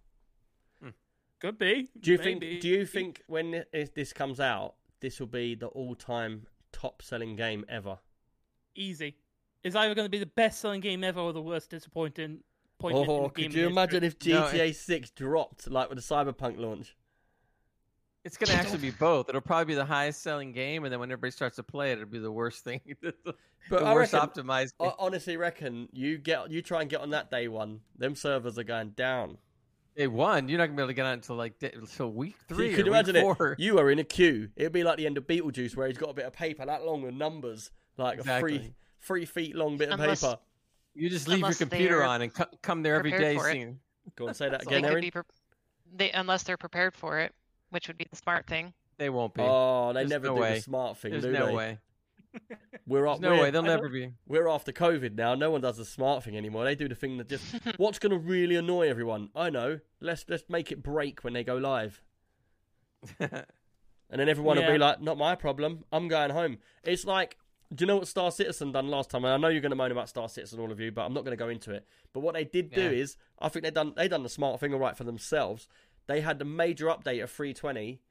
Could 1.40 1.60
be. 1.60 1.88
Do 2.00 2.12
you 2.12 2.18
Maybe. 2.18 2.40
think? 2.50 2.62
Do 2.62 2.68
you 2.68 2.86
think 2.86 3.22
when 3.28 3.64
if 3.72 3.94
this 3.94 4.12
comes 4.12 4.40
out, 4.40 4.74
this 5.02 5.20
will 5.20 5.28
be 5.28 5.54
the 5.54 5.68
all-time 5.68 6.48
top-selling 6.72 7.36
game 7.36 7.64
ever? 7.70 8.00
easy? 8.76 9.18
It's 9.64 9.76
either 9.76 9.94
going 9.96 10.06
to 10.06 10.10
be 10.10 10.18
the 10.20 10.26
best-selling 10.26 10.82
game 10.82 11.04
ever 11.04 11.20
or 11.20 11.34
the 11.34 11.42
worst 11.42 11.70
disappointing. 11.70 12.40
Point 12.80 12.96
in 12.98 13.06
Oh, 13.10 13.24
the 13.24 13.30
could 13.30 13.42
gaming 13.52 13.58
you 13.58 13.68
imagine 13.68 14.02
history. 14.04 14.32
if 14.32 14.36
No, 14.36 14.48
GTA 14.48 14.74
Six 14.76 15.10
dropped 15.12 15.70
like 15.70 15.90
with 15.90 15.98
the 15.98 16.04
Cyberpunk 16.16 16.58
launch? 16.58 16.96
It's 18.28 18.38
gonna 18.38 18.60
actually 18.60 18.80
be 18.80 18.92
both. 18.92 19.30
It'll 19.30 19.40
probably 19.42 19.66
be 19.66 19.76
the 19.76 19.86
highest 19.86 20.22
selling 20.22 20.52
game, 20.52 20.84
and 20.84 20.92
then 20.92 21.00
when 21.00 21.10
everybody 21.10 21.32
starts 21.32 21.56
to 21.56 21.64
play 21.64 21.92
it, 21.92 21.94
it'll 21.94 22.06
be 22.10 22.20
the 22.20 22.32
worst 22.32 22.64
thing. 22.66 22.82
the 23.02 23.14
But 23.70 23.84
I 23.84 23.94
worst 23.94 24.12
reckon, 24.14 24.30
optimized. 24.30 24.74
I 24.82 24.92
honestly 25.00 25.38
reckon 25.38 25.88
you 25.94 26.18
get 26.18 26.52
you 26.52 26.62
try 26.62 26.82
and 26.82 26.90
get 26.90 27.00
on 27.02 27.10
that 27.12 27.32
day 27.32 27.48
one. 27.48 27.80
Them 27.98 28.16
servers 28.16 28.58
are 28.60 28.64
going 28.64 28.90
down. 28.92 29.38
Day 29.96 30.08
one, 30.08 30.48
you're 30.50 30.58
not 30.58 30.66
gonna 30.66 30.76
be 30.76 30.82
able 30.84 30.90
to 30.90 30.94
get 30.94 31.06
on 31.06 31.14
until 31.14 31.38
like 31.38 31.58
day, 31.58 31.72
until 31.74 32.12
week 32.12 32.36
three. 32.50 32.68
you 32.68 32.74
or 32.74 32.76
could 32.76 32.86
week 32.86 32.94
imagine 32.94 33.16
four. 33.22 33.54
it. 33.54 33.60
You 33.60 33.80
are 33.80 33.90
in 33.90 34.00
a 34.00 34.04
queue. 34.04 34.50
It'd 34.56 34.74
be 34.74 34.84
like 34.84 34.98
the 34.98 35.06
end 35.06 35.18
of 35.18 35.26
Beetlejuice, 35.26 35.76
where 35.76 35.88
he's 35.88 35.98
got 35.98 36.10
a 36.10 36.14
bit 36.14 36.26
of 36.26 36.34
paper 36.34 36.66
that 36.66 36.86
long 36.86 37.02
with 37.04 37.14
numbers, 37.16 37.72
like 37.98 38.20
a 38.20 38.40
three 38.40 38.74
three 39.02 39.26
feet 39.26 39.56
long 39.56 39.78
bit 39.78 39.90
of 39.90 40.00
Unless- 40.00 40.22
paper. 40.22 40.38
You 40.94 41.10
just 41.10 41.28
leave 41.30 41.40
your 41.40 41.54
computer 41.54 42.04
on 42.04 42.24
and 42.24 42.34
co- 42.34 42.46
come 42.62 42.82
there 42.84 42.96
every 42.96 43.12
day. 43.12 43.36
prepared 43.36 43.36
day. 43.36 43.40
for 43.40 43.50
it. 43.50 43.54
Seeing, 43.54 43.80
Go 44.16 44.28
on, 44.28 44.34
say 44.34 44.50
that 44.50 44.66
They 44.66 44.78
again, 44.78 44.84
could 44.90 44.92
Erin. 45.04 45.12
pre- 45.12 45.22
they 45.96 46.12
unless 46.12 46.44
they're 46.44 46.58
prepared 46.58 46.94
for 46.96 47.20
it, 47.20 47.34
which 47.70 47.88
would 47.88 47.98
be 47.98 48.08
the 48.10 48.16
smart 48.16 48.48
thing. 48.48 48.74
they 48.98 49.10
won't 49.10 49.34
be. 49.34 49.42
Oh, 49.44 49.92
they 49.94 50.02
There's 50.02 50.10
never 50.10 50.28
no 50.28 50.36
do 50.36 50.42
way. 50.42 50.56
the 50.56 50.62
smart 50.62 50.98
thing, 50.98 51.12
There's 51.12 51.24
do 51.24 51.32
no 51.32 51.48
they? 51.48 51.56
way. 51.56 51.80
We're 52.86 53.02
There's 53.06 53.16
up. 53.16 53.22
no 53.22 53.32
we're, 53.32 53.42
way. 53.42 53.52
They'll 53.52 53.64
never 53.64 53.90
be. 53.90 54.12
we're 54.28 54.48
after 54.48 54.72
COVID 54.72 55.16
now. 55.16 55.34
No 55.36 55.50
one 55.52 55.62
does 55.62 55.78
the 55.78 55.86
smart 55.86 56.24
thing 56.24 56.38
anymore. 56.38 56.64
They 56.66 56.76
do 56.76 56.88
the 56.88 56.96
thing 56.96 57.18
that 57.18 57.28
just 57.30 57.44
what's 57.78 58.00
going 58.00 58.12
to 58.12 58.18
really 58.18 58.56
annoy 58.56 58.90
everyone. 58.90 59.30
I 59.36 59.50
know. 59.50 59.80
Let's 60.00 60.26
let's 60.30 60.44
make 60.50 60.72
it 60.72 60.84
break 60.84 61.24
when 61.24 61.34
they 61.34 61.44
go 61.44 61.56
live. 61.58 62.02
And 64.10 64.22
then 64.22 64.30
everyone 64.30 64.58
will 64.58 64.72
be 64.72 64.78
like, 64.78 65.02
"Not 65.02 65.18
my 65.18 65.36
problem. 65.36 65.84
I'm 65.92 66.08
going 66.08 66.30
home." 66.30 66.60
It's 66.84 67.04
like, 67.04 67.38
do 67.76 67.84
you 67.84 67.88
know 67.88 67.98
what 67.98 68.08
Star 68.08 68.32
Citizen 68.32 68.72
done 68.72 68.88
last 68.88 69.10
time? 69.10 69.26
And 69.26 69.34
I 69.34 69.38
know 69.38 69.50
you're 69.50 69.60
going 69.60 69.72
to 69.72 69.76
moan 69.76 69.92
about 69.92 70.08
Star 70.08 70.30
Citizen, 70.30 70.62
all 70.62 70.72
of 70.72 70.80
you, 70.80 70.94
but 70.94 71.06
I'm 71.06 71.14
not 71.14 71.26
going 71.26 71.38
to 71.38 71.44
go 71.44 71.50
into 71.50 71.72
it. 71.72 71.86
But 72.14 72.22
what 72.22 72.34
they 72.34 72.46
did 72.46 72.72
do 72.72 72.90
is, 72.90 73.18
I 73.40 73.50
think 73.50 73.66
they 73.66 73.72
done 73.72 73.94
they 73.98 74.08
done 74.08 74.24
the 74.24 74.30
smart 74.30 74.62
thing 74.62 74.74
all 74.74 74.80
right 74.80 74.96
for 74.96 75.04
themselves. 75.04 75.68
They 76.08 76.22
had 76.22 76.40
the 76.40 76.46
major 76.46 76.86
update 76.88 77.22
of 77.22 77.30
320, 77.32 78.02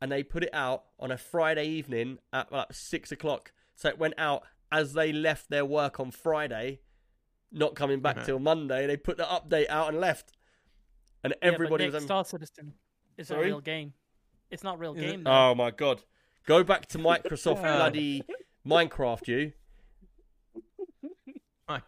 and 0.00 0.10
they 0.10 0.22
put 0.22 0.44
it 0.44 0.50
out 0.52 0.84
on 0.98 1.10
a 1.10 1.16
Friday 1.18 1.66
evening 1.66 2.18
at 2.32 2.50
like 2.52 2.72
six 2.72 3.10
o'clock. 3.12 3.52
So 3.74 3.88
it 3.88 3.98
went 3.98 4.14
out 4.18 4.44
as 4.72 4.92
they 4.92 5.12
left 5.12 5.50
their 5.50 5.64
work 5.64 5.98
on 6.00 6.10
Friday, 6.12 6.80
not 7.50 7.74
coming 7.74 8.00
back 8.00 8.18
Uh-huh. 8.18 8.26
till 8.26 8.38
Monday. 8.38 8.86
They 8.86 8.96
put 8.96 9.16
the 9.16 9.24
update 9.24 9.68
out 9.68 9.88
and 9.88 10.00
left, 10.00 10.32
and 11.24 11.34
Yeah, 11.42 11.48
everybody 11.48 11.86
but 11.86 11.94
was. 11.94 12.02
Nick, 12.02 12.08
Star 12.08 12.24
Citizen 12.24 12.74
is 13.18 13.30
a 13.30 13.38
real 13.38 13.60
game. 13.60 13.94
It's 14.50 14.62
not 14.64 14.78
real 14.78 14.94
Is 14.94 15.02
it? 15.02 15.06
game. 15.10 15.24
though. 15.24 15.30
Oh 15.50 15.54
my 15.54 15.70
god. 15.70 16.02
Go 16.46 16.62
back 16.64 16.86
to 16.86 16.98
Microsoft 17.10 17.58
Uh. 17.58 17.76
bloody 17.76 18.22
Minecraft, 18.66 19.26
you. 19.28 19.52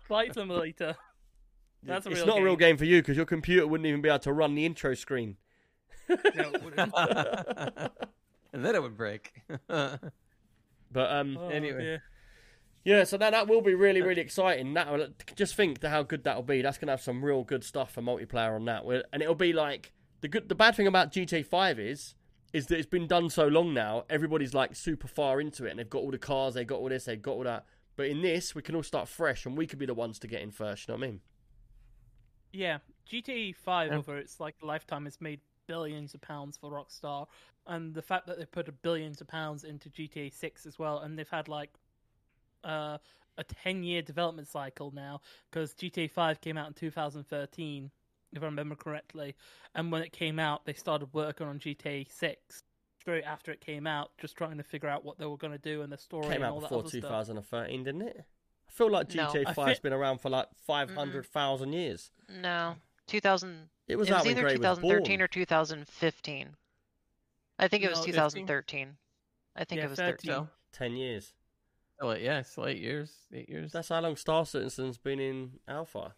Flight 0.07 0.35
Simulator. 0.35 0.95
That's 1.83 2.07
a 2.07 2.11
it's 2.11 2.19
real 2.21 2.27
not 2.27 2.39
a 2.39 2.45
real 2.45 2.57
game. 2.57 2.71
game 2.71 2.77
for 2.77 2.85
you 2.85 3.01
because 3.03 3.17
your 3.17 3.27
computer 3.27 3.67
wouldn't 3.67 3.87
even 3.87 4.01
be 4.01 4.09
able 4.09 4.21
to 4.21 4.33
run 4.33 4.55
the 4.55 4.65
intro 4.65 4.95
screen. 4.95 5.37
No, 6.09 6.17
it 6.55 6.63
wouldn't. 6.63 6.93
and 8.53 8.65
then 8.65 8.75
it 8.75 8.83
would 8.83 8.97
break. 8.97 9.33
But 10.95 11.11
um, 11.11 11.39
Oh, 11.41 11.49
Anyway. 11.49 11.79
dear. 11.83 12.03
yeah, 12.85 13.05
so 13.05 13.17
that 13.17 13.31
that 13.31 13.49
will 13.49 13.63
be 13.63 13.75
really 13.75 14.03
really 14.03 14.21
exciting. 14.21 14.75
That 14.75 15.25
just 15.37 15.55
think 15.55 15.79
to 15.79 15.89
how 15.89 16.03
good 16.03 16.23
that'll 16.25 16.43
be. 16.43 16.61
That's 16.61 16.77
gonna 16.77 16.93
have 16.93 17.01
some 17.01 17.25
real 17.25 17.45
good 17.45 17.65
stuff 17.65 17.93
for 17.95 18.03
multiplayer 18.03 18.55
on 18.55 18.67
that. 18.67 18.85
And 19.11 19.23
it'll 19.23 19.35
be 19.35 19.55
like 19.55 19.93
the 20.21 20.29
good. 20.29 20.51
The 20.51 20.55
bad 20.55 20.75
thing 20.77 20.87
about 20.87 21.11
GTA 21.11 21.47
Five 21.47 21.79
is 21.79 22.15
is 22.53 22.67
that 22.67 22.77
it's 22.77 22.87
been 22.87 23.07
done 23.07 23.31
so 23.31 23.47
long 23.47 23.73
now. 23.73 24.05
Everybody's 24.11 24.53
like 24.53 24.77
super 24.77 25.09
far 25.09 25.41
into 25.41 25.65
it, 25.65 25.71
and 25.71 25.79
they've 25.79 25.89
got 25.89 26.01
all 26.03 26.11
the 26.11 26.19
cars, 26.19 26.53
they've 26.53 26.67
got 26.67 26.81
all 26.81 26.91
this, 26.91 27.07
they've 27.07 27.23
got 27.23 27.33
all 27.37 27.45
that. 27.45 27.65
But 27.97 28.09
in 28.09 28.21
this, 28.21 28.55
we 28.55 28.61
can 28.61 28.75
all 28.75 28.83
start 28.83 29.09
fresh, 29.09 29.47
and 29.47 29.57
we 29.57 29.67
could 29.67 29.79
be 29.79 29.87
the 29.87 29.95
ones 29.95 30.19
to 30.19 30.27
get 30.27 30.43
in 30.43 30.51
first. 30.51 30.87
You 30.89 30.93
know 30.93 30.99
what 30.99 31.07
I 31.07 31.11
mean? 31.13 31.21
Yeah, 32.53 32.79
GTA 33.11 33.55
Five 33.57 33.93
Yeah. 33.93 33.97
over 33.97 34.19
its 34.19 34.39
like 34.41 34.57
lifetime 34.61 35.05
has 35.07 35.19
made 35.23 35.41
billions 35.73 36.13
of 36.13 36.21
pounds 36.21 36.59
for 36.59 36.71
Rockstar, 36.71 37.27
and 37.67 37.95
the 37.95 38.03
fact 38.03 38.27
that 38.27 38.39
they 38.39 38.45
put 38.45 38.69
a 38.69 38.73
billions 38.73 39.23
of 39.23 39.27
pounds 39.27 39.65
into 39.65 39.89
GTA 39.89 40.31
Six 40.31 40.67
as 40.67 40.79
well, 40.79 40.99
and 40.99 41.19
they've 41.19 41.29
had 41.29 41.49
like 41.49 41.71
uh, 42.63 42.99
a 43.39 43.45
ten 43.45 43.83
year 43.83 44.03
development 44.03 44.49
cycle 44.49 44.93
now 44.95 45.21
because 45.51 45.73
GTA 45.75 46.11
Five 46.11 46.41
came 46.43 46.59
out 46.59 46.69
in 46.69 46.75
2013, 46.75 47.91
if 48.35 48.43
I 48.43 48.45
remember 48.45 48.75
correctly, 48.75 49.35
and 49.75 49.91
when 49.91 50.03
it 50.03 50.13
came 50.13 50.39
out, 50.39 50.67
they 50.67 50.75
started 50.75 51.09
working 51.15 51.47
on 51.47 51.59
GTA 51.59 52.07
Six 52.13 52.63
straight 53.01 53.25
after 53.25 53.51
it 53.51 53.61
came 53.61 53.87
out, 53.87 54.11
just 54.19 54.37
trying 54.37 54.59
to 54.59 54.63
figure 54.63 54.89
out 54.91 55.05
what 55.05 55.19
they 55.19 55.27
were 55.27 55.39
going 55.39 55.53
to 55.53 55.59
do 55.59 55.83
and 55.83 55.91
the 55.91 55.99
story 55.99 56.25
Came 56.29 56.35
and 56.35 56.45
out 56.45 56.53
all 56.53 56.61
that 56.61 56.69
before 56.69 56.81
other 56.81 56.89
stuff. 56.91 57.03
2013, 57.03 57.83
didn't 57.85 58.03
it? 58.03 58.25
I 58.69 58.71
feel 58.71 58.91
like 58.91 59.09
GTA 59.09 59.45
I 59.47 59.55
5's 59.55 59.79
thi- 59.79 59.83
been 59.83 59.93
around 59.93 60.21
for 60.21 60.31
like 60.31 60.49
500,000 60.67 61.73
years. 61.73 62.11
No, 62.29 62.77
2000. 63.07 63.69
It 63.93 63.99
was 63.99 64.09
it 64.09 64.15
was 64.15 64.27
either 64.27 64.43
Gray 64.43 64.57
was 64.57 64.79
2013 64.79 65.23
or 65.23 65.29
2015. 65.29 66.49
I 67.59 67.69
think 67.69 67.85
it 67.85 67.91
was 67.91 68.01
No, 68.01 68.07
2013. 68.07 68.97
I 69.55 69.65
think 69.65 69.79
Yeah, 69.79 69.85
it 69.85 69.91
was 69.91 69.99
13. 69.99 70.31
13. 70.33 70.49
10 70.73 70.97
years. 70.97 71.35
Oh, 72.01 72.13
still, 72.13 72.25
yeah, 72.25 72.43
still 72.43 72.67
eight 72.67 72.79
years. 72.81 73.13
Eight 73.33 73.49
years. 73.49 73.73
That's 73.73 73.91
how 73.91 74.01
long 74.01 74.17
Star 74.17 74.45
Citizen's 74.45 74.99
been 74.99 75.21
in 75.21 75.53
Alpha. 75.69 76.15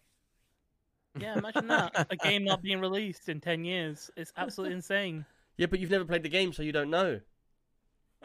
Yeah, 1.19 1.37
imagine 1.37 1.67
that 1.67 2.07
a 2.11 2.15
game 2.15 2.43
not 2.43 2.61
being 2.61 2.79
released 2.79 3.29
in 3.29 3.39
ten 3.39 3.63
years. 3.63 4.09
It's 4.17 4.33
absolutely 4.35 4.75
insane. 4.77 5.25
Yeah, 5.57 5.67
but 5.67 5.79
you've 5.79 5.91
never 5.91 6.05
played 6.05 6.23
the 6.23 6.29
game, 6.29 6.53
so 6.53 6.63
you 6.63 6.71
don't 6.71 6.89
know. 6.89 7.19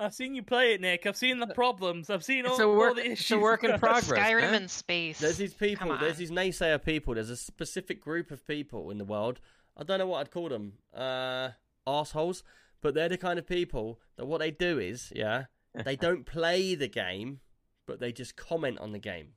I've 0.00 0.14
seen 0.14 0.34
you 0.34 0.42
play 0.42 0.72
it, 0.74 0.80
Nick. 0.80 1.06
I've 1.06 1.16
seen 1.16 1.38
the 1.38 1.46
problems. 1.48 2.08
I've 2.10 2.24
seen 2.24 2.46
all, 2.46 2.52
It's 2.52 2.60
a 2.60 2.64
all 2.66 2.76
work. 2.76 2.96
the 2.96 3.02
It's 3.10 3.20
issues. 3.20 3.36
a 3.36 3.38
work 3.38 3.62
in 3.64 3.70
progress. 3.78 4.08
Skyrim 4.08 4.40
man. 4.52 4.62
in 4.62 4.68
space. 4.68 5.18
There's 5.20 5.36
these 5.36 5.54
people, 5.54 5.96
there's 5.98 6.16
these 6.16 6.30
naysayer 6.30 6.82
people, 6.82 7.14
there's 7.14 7.30
a 7.30 7.36
specific 7.36 8.00
group 8.00 8.30
of 8.30 8.46
people 8.46 8.90
in 8.90 8.98
the 8.98 9.04
world. 9.04 9.40
I 9.76 9.82
don't 9.84 9.98
know 9.98 10.06
what 10.06 10.20
I'd 10.20 10.30
call 10.30 10.48
them. 10.48 10.72
Uh, 10.94 11.50
assholes. 11.86 12.42
But 12.82 12.94
they're 12.94 13.10
the 13.10 13.18
kind 13.18 13.38
of 13.38 13.46
people 13.46 14.00
that 14.16 14.24
what 14.24 14.38
they 14.38 14.50
do 14.50 14.78
is, 14.78 15.12
yeah, 15.14 15.44
they 15.84 15.96
don't 15.96 16.24
play 16.24 16.74
the 16.74 16.88
game, 16.88 17.40
but 17.86 18.00
they 18.00 18.10
just 18.10 18.36
comment 18.36 18.78
on 18.78 18.92
the 18.92 18.98
game. 18.98 19.34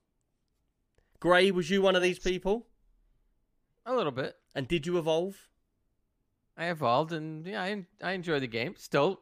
Gray, 1.20 1.52
was 1.52 1.70
you 1.70 1.82
one 1.82 1.96
of 1.96 2.02
these 2.02 2.20
people? 2.20 2.68
a 3.86 3.94
little 3.94 4.14
bit. 4.14 4.38
And 4.56 4.66
did 4.66 4.86
you 4.88 4.98
evolve? 4.98 5.50
I 6.56 6.68
evolved, 6.68 7.12
and 7.12 7.46
yeah, 7.46 7.62
I 7.62 7.86
I 8.02 8.12
enjoy 8.14 8.40
the 8.40 8.48
game. 8.48 8.76
Still, 8.78 9.20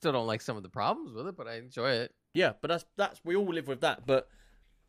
still 0.00 0.12
don't 0.12 0.26
like 0.26 0.40
some 0.40 0.56
of 0.56 0.62
the 0.62 0.70
problems 0.70 1.12
with 1.12 1.26
it, 1.26 1.36
but 1.36 1.46
I 1.46 1.56
enjoy 1.56 1.90
it. 1.90 2.14
Yeah, 2.32 2.54
but 2.60 2.68
that's 2.68 2.84
that's 2.96 3.20
we 3.22 3.36
all 3.36 3.52
live 3.52 3.68
with 3.68 3.82
that. 3.82 4.06
But 4.06 4.28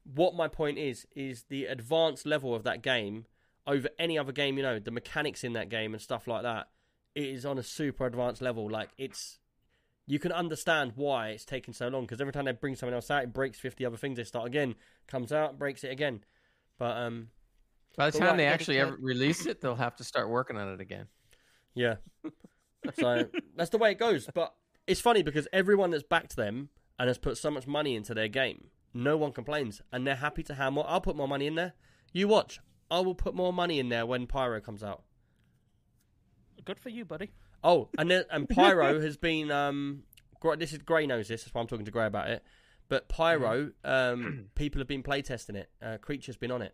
what 0.04 0.36
my 0.36 0.48
point 0.48 0.78
is 0.78 1.06
is 1.16 1.44
the 1.50 1.66
advanced 1.66 2.26
level 2.26 2.56
of 2.56 2.64
that 2.64 2.82
game 2.82 3.26
over 3.68 3.90
any 4.00 4.18
other 4.18 4.32
game. 4.32 4.58
You 4.58 4.64
know, 4.64 4.80
the 4.80 4.92
mechanics 4.92 5.44
in 5.44 5.54
that 5.54 5.70
game 5.70 5.94
and 5.94 6.02
stuff 6.02 6.28
like 6.28 6.44
that. 6.44 6.70
It 7.14 7.26
is 7.26 7.46
on 7.46 7.58
a 7.58 7.64
super 7.64 8.06
advanced 8.06 8.42
level. 8.42 8.70
Like 8.70 8.90
it's, 8.98 9.40
you 10.08 10.18
can 10.18 10.32
understand 10.32 10.94
why 10.96 11.30
it's 11.30 11.44
taking 11.44 11.74
so 11.74 11.90
long 11.90 12.04
because 12.04 12.22
every 12.22 12.32
time 12.32 12.46
they 12.46 12.54
bring 12.54 12.76
something 12.76 12.96
else 12.96 13.12
out, 13.12 13.24
it 13.24 13.34
breaks 13.34 13.60
fifty 13.60 13.86
other 13.86 13.98
things. 13.98 14.16
They 14.16 14.24
start 14.24 14.48
again, 14.48 14.76
comes 15.08 15.34
out, 15.34 15.60
breaks 15.60 15.84
it 15.84 15.92
again. 15.92 16.24
But 16.80 16.96
um, 16.96 17.28
By 17.98 18.12
the 18.12 18.18
time 18.18 18.38
they 18.38 18.46
actually 18.46 18.80
ever 18.80 18.98
release 19.02 19.46
it, 19.46 19.60
they'll 19.60 19.76
have 19.76 19.98
to 19.98 20.06
start 20.06 20.30
working 20.30 20.56
on 20.56 20.70
it 20.70 20.80
again. 20.80 21.08
Yeah. 21.74 21.96
So 23.00 23.26
that's 23.56 23.70
the 23.70 23.78
way 23.78 23.92
it 23.92 24.00
goes. 24.00 24.28
But 24.34 24.56
it's 24.88 25.02
funny 25.02 25.24
because 25.24 25.48
everyone 25.53 25.91
that's 25.91 26.03
backed 26.03 26.36
them 26.36 26.70
and 26.99 27.08
has 27.08 27.18
put 27.18 27.38
so 27.38 27.52
much 27.52 27.68
money 27.68 27.95
into 27.95 28.14
their 28.14 28.28
game, 28.28 28.68
no 28.94 29.18
one 29.18 29.32
complains, 29.32 29.82
and 29.91 30.06
they're 30.06 30.16
happy 30.16 30.44
to 30.44 30.56
have 30.56 30.74
more. 30.74 30.86
I'll 30.88 31.02
put 31.02 31.16
more 31.16 31.28
money 31.28 31.48
in 31.48 31.56
there. 31.56 31.74
You 32.14 32.28
watch. 32.28 32.60
I 32.90 32.99
will 32.99 33.16
put 33.16 33.34
more 33.34 33.53
money 33.53 33.80
in 33.80 33.90
there 33.90 34.06
when 34.06 34.28
Pyro 34.28 34.60
comes 34.60 34.84
out. 34.84 35.03
Good 36.66 36.80
for 36.80 36.90
you, 36.90 37.06
buddy. 37.06 37.32
Oh, 37.64 37.90
and 37.98 38.12
then, 38.12 38.26
and 38.30 38.49
Pyro 38.49 38.99
has 39.02 39.18
been 39.18 39.52
um. 39.52 40.03
This 40.58 40.74
is 40.74 40.80
Gray 40.80 41.06
knows 41.06 41.28
this. 41.28 41.44
That's 41.44 41.53
why 41.53 41.62
I'm 41.62 41.68
talking 41.68 41.86
to 41.86 41.91
Gray 41.91 42.08
about 42.08 42.30
it. 42.30 42.44
But 42.90 43.08
Pyro, 43.08 43.72
um, 43.86 44.48
people 44.56 44.80
have 44.80 44.88
been 44.88 45.03
playtesting 45.03 45.56
it. 45.56 45.70
Uh, 45.82 45.98
Creature's 46.02 46.36
been 46.36 46.52
on 46.52 46.62
it. 46.62 46.74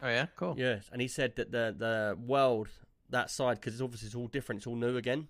Oh 0.00 0.08
yeah, 0.08 0.26
cool. 0.36 0.54
Yes, 0.56 0.88
and 0.92 1.00
he 1.00 1.08
said 1.08 1.36
that 1.36 1.50
the 1.50 1.74
the 1.76 2.16
world 2.20 2.68
that 3.10 3.30
side 3.30 3.56
because 3.56 3.72
it's 3.74 3.82
obviously 3.82 4.06
it's 4.06 4.14
all 4.14 4.28
different. 4.28 4.60
It's 4.60 4.66
all 4.66 4.76
new 4.76 4.96
again. 4.96 5.28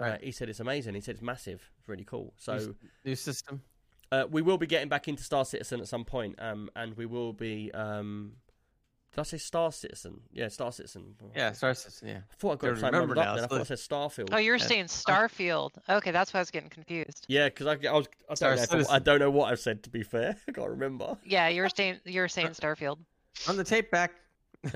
Uh, 0.00 0.16
he 0.22 0.30
said 0.32 0.48
it's 0.48 0.60
amazing. 0.60 0.94
He 0.94 1.00
said 1.00 1.14
it's 1.14 1.22
massive. 1.22 1.70
It's 1.78 1.88
really 1.88 2.04
cool. 2.04 2.34
So 2.36 2.74
New 3.04 3.14
system. 3.16 3.62
uh, 4.12 4.24
we 4.30 4.42
will 4.42 4.58
be 4.58 4.66
getting 4.66 4.88
back 4.88 5.08
into 5.08 5.22
Star 5.22 5.44
Citizen 5.44 5.80
at 5.80 5.88
some 5.88 6.04
point, 6.04 6.36
um, 6.38 6.70
and 6.76 6.96
we 6.96 7.06
will 7.06 7.32
be. 7.32 7.70
Um, 7.72 8.32
did 9.12 9.20
I 9.20 9.24
say 9.24 9.38
Star 9.38 9.72
Citizen? 9.72 10.20
Yeah, 10.30 10.48
Star 10.48 10.70
Citizen. 10.70 11.14
Yeah, 11.34 11.52
Star 11.52 11.72
System. 11.72 12.08
Yeah. 12.08 12.16
I 12.30 12.34
thought 12.38 12.48
I 12.48 12.54
got 12.56 12.60
Don't 12.60 12.70
it 12.76 12.80
something 12.80 12.92
remember 13.00 13.14
muddled 13.14 13.18
up 13.18 13.24
now, 13.26 13.34
then. 13.36 13.44
I 13.44 13.46
thought 13.46 13.60
I 13.60 13.64
said 13.64 13.78
Starfield. 13.78 14.28
Oh, 14.32 14.36
you 14.36 14.50
were 14.50 14.58
Yeah. 14.58 14.64
saying 14.66 14.84
Starfield. 14.86 15.70
Okay, 15.88 16.10
that's 16.10 16.34
why 16.34 16.40
I 16.40 16.42
was 16.42 16.50
getting 16.50 16.68
confused. 16.68 17.24
Yeah, 17.26 17.48
because 17.48 17.66
I, 17.66 17.72
I 17.88 17.92
was. 17.92 18.08
I 18.28 18.34
don't, 18.34 18.56
know 18.56 18.78
if 18.80 18.90
I, 18.90 18.94
I 18.96 18.98
don't 18.98 19.18
know 19.20 19.30
what 19.30 19.50
I've 19.50 19.60
said. 19.60 19.82
To 19.84 19.90
be 19.90 20.02
fair, 20.02 20.36
I 20.48 20.52
can't 20.52 20.68
remember. 20.68 21.16
Yeah, 21.24 21.48
you 21.48 21.62
were 21.62 21.70
saying 21.70 22.00
you 22.04 22.20
were 22.20 22.28
saying 22.28 22.48
Starfield. 22.48 22.98
On 23.48 23.56
the 23.56 23.64
tape 23.64 23.90
back. 23.90 24.12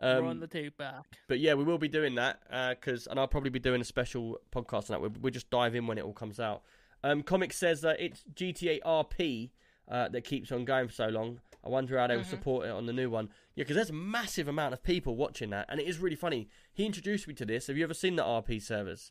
We're 0.00 0.22
on 0.22 0.30
um, 0.32 0.40
the 0.40 0.46
tape 0.46 0.76
back. 0.78 1.02
but 1.26 1.40
yeah, 1.40 1.54
we 1.54 1.64
will 1.64 1.78
be 1.78 1.88
doing 1.88 2.14
that 2.16 2.40
because, 2.80 3.06
and 3.08 3.18
I'll 3.18 3.26
probably 3.28 3.50
be 3.50 3.58
doing 3.58 3.80
a 3.80 3.84
special 3.84 4.38
podcast 4.52 4.90
on 4.90 4.94
that. 4.94 5.00
We'll, 5.00 5.12
we'll 5.20 5.32
just 5.32 5.50
dive 5.50 5.74
in 5.74 5.86
when 5.86 5.98
it 5.98 6.04
all 6.04 6.12
comes 6.12 6.38
out. 6.38 6.62
Um, 7.02 7.22
Comic 7.22 7.52
says 7.52 7.80
that 7.82 8.00
it's 8.00 8.22
GTA 8.34 8.80
RP 8.86 9.50
uh, 9.88 10.08
that 10.08 10.22
keeps 10.24 10.52
on 10.52 10.64
going 10.64 10.86
for 10.88 10.94
so 10.94 11.08
long. 11.08 11.40
I 11.64 11.68
wonder 11.68 11.98
how 11.98 12.06
they 12.06 12.16
will 12.16 12.22
Mhm. 12.22 12.30
support 12.30 12.66
it 12.66 12.70
on 12.70 12.86
the 12.86 12.92
new 12.92 13.10
one. 13.10 13.28
Yeah, 13.56 13.62
because 13.62 13.74
there's 13.76 13.90
a 13.90 13.94
massive 13.94 14.46
amount 14.48 14.72
of 14.74 14.82
people 14.82 15.16
watching 15.16 15.50
that, 15.50 15.66
and 15.68 15.80
it 15.80 15.86
is 15.88 15.98
really 15.98 16.14
funny. 16.16 16.48
He 16.72 16.86
introduced 16.86 17.26
me 17.26 17.34
to 17.34 17.44
this. 17.44 17.66
Have 17.66 17.76
you 17.76 17.82
ever 17.84 17.94
seen 17.94 18.14
the 18.16 18.22
RP 18.22 18.60
servers? 18.62 19.10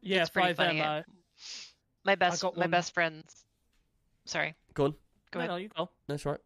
Yeah, 0.00 0.22
It's 0.22 0.30
pretty 0.30 0.54
FiveM. 0.54 0.56
funny. 0.56 0.80
Uh, 0.80 1.02
My 2.04 2.14
best 2.16 2.42
my 2.42 2.48
one- 2.50 2.70
best 2.70 2.92
friends. 2.94 3.44
Sorry, 4.24 4.54
Go 4.74 4.86
on. 4.86 4.90
go 5.30 5.38
no, 5.38 5.38
ahead. 5.40 5.50
no, 5.50 5.56
you 5.56 5.68
go. 5.68 5.90
That's 6.08 6.24
right. 6.26 6.40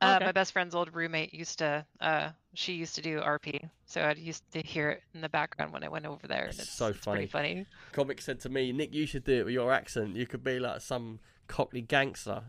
Uh, 0.00 0.14
Okay. 0.16 0.24
My 0.26 0.32
best 0.32 0.52
friend's 0.52 0.74
old 0.74 0.94
roommate 0.94 1.34
used 1.34 1.58
to. 1.58 1.84
Uh, 2.00 2.30
she 2.54 2.72
used 2.72 2.94
to 2.94 3.02
do 3.02 3.20
RP, 3.20 3.68
so 3.86 4.00
I 4.00 4.12
used 4.12 4.50
to 4.52 4.60
hear 4.62 4.90
it 4.90 5.02
in 5.14 5.20
the 5.20 5.28
background 5.28 5.72
when 5.72 5.84
I 5.84 5.88
went 5.88 6.06
over 6.06 6.26
there. 6.26 6.44
And 6.44 6.58
It's 6.58 6.70
so 6.70 6.86
it's 6.88 7.04
pretty 7.04 7.26
funny. 7.26 7.66
Comic 7.92 8.20
said 8.20 8.40
to 8.40 8.48
me, 8.48 8.72
Nick, 8.72 8.94
you 8.94 9.06
should 9.06 9.24
do 9.24 9.40
it 9.40 9.44
with 9.44 9.54
your 9.54 9.72
accent. 9.72 10.16
You 10.16 10.26
could 10.26 10.42
be 10.42 10.58
like 10.58 10.80
some 10.80 11.20
cockney 11.48 11.82
gangster. 11.82 12.42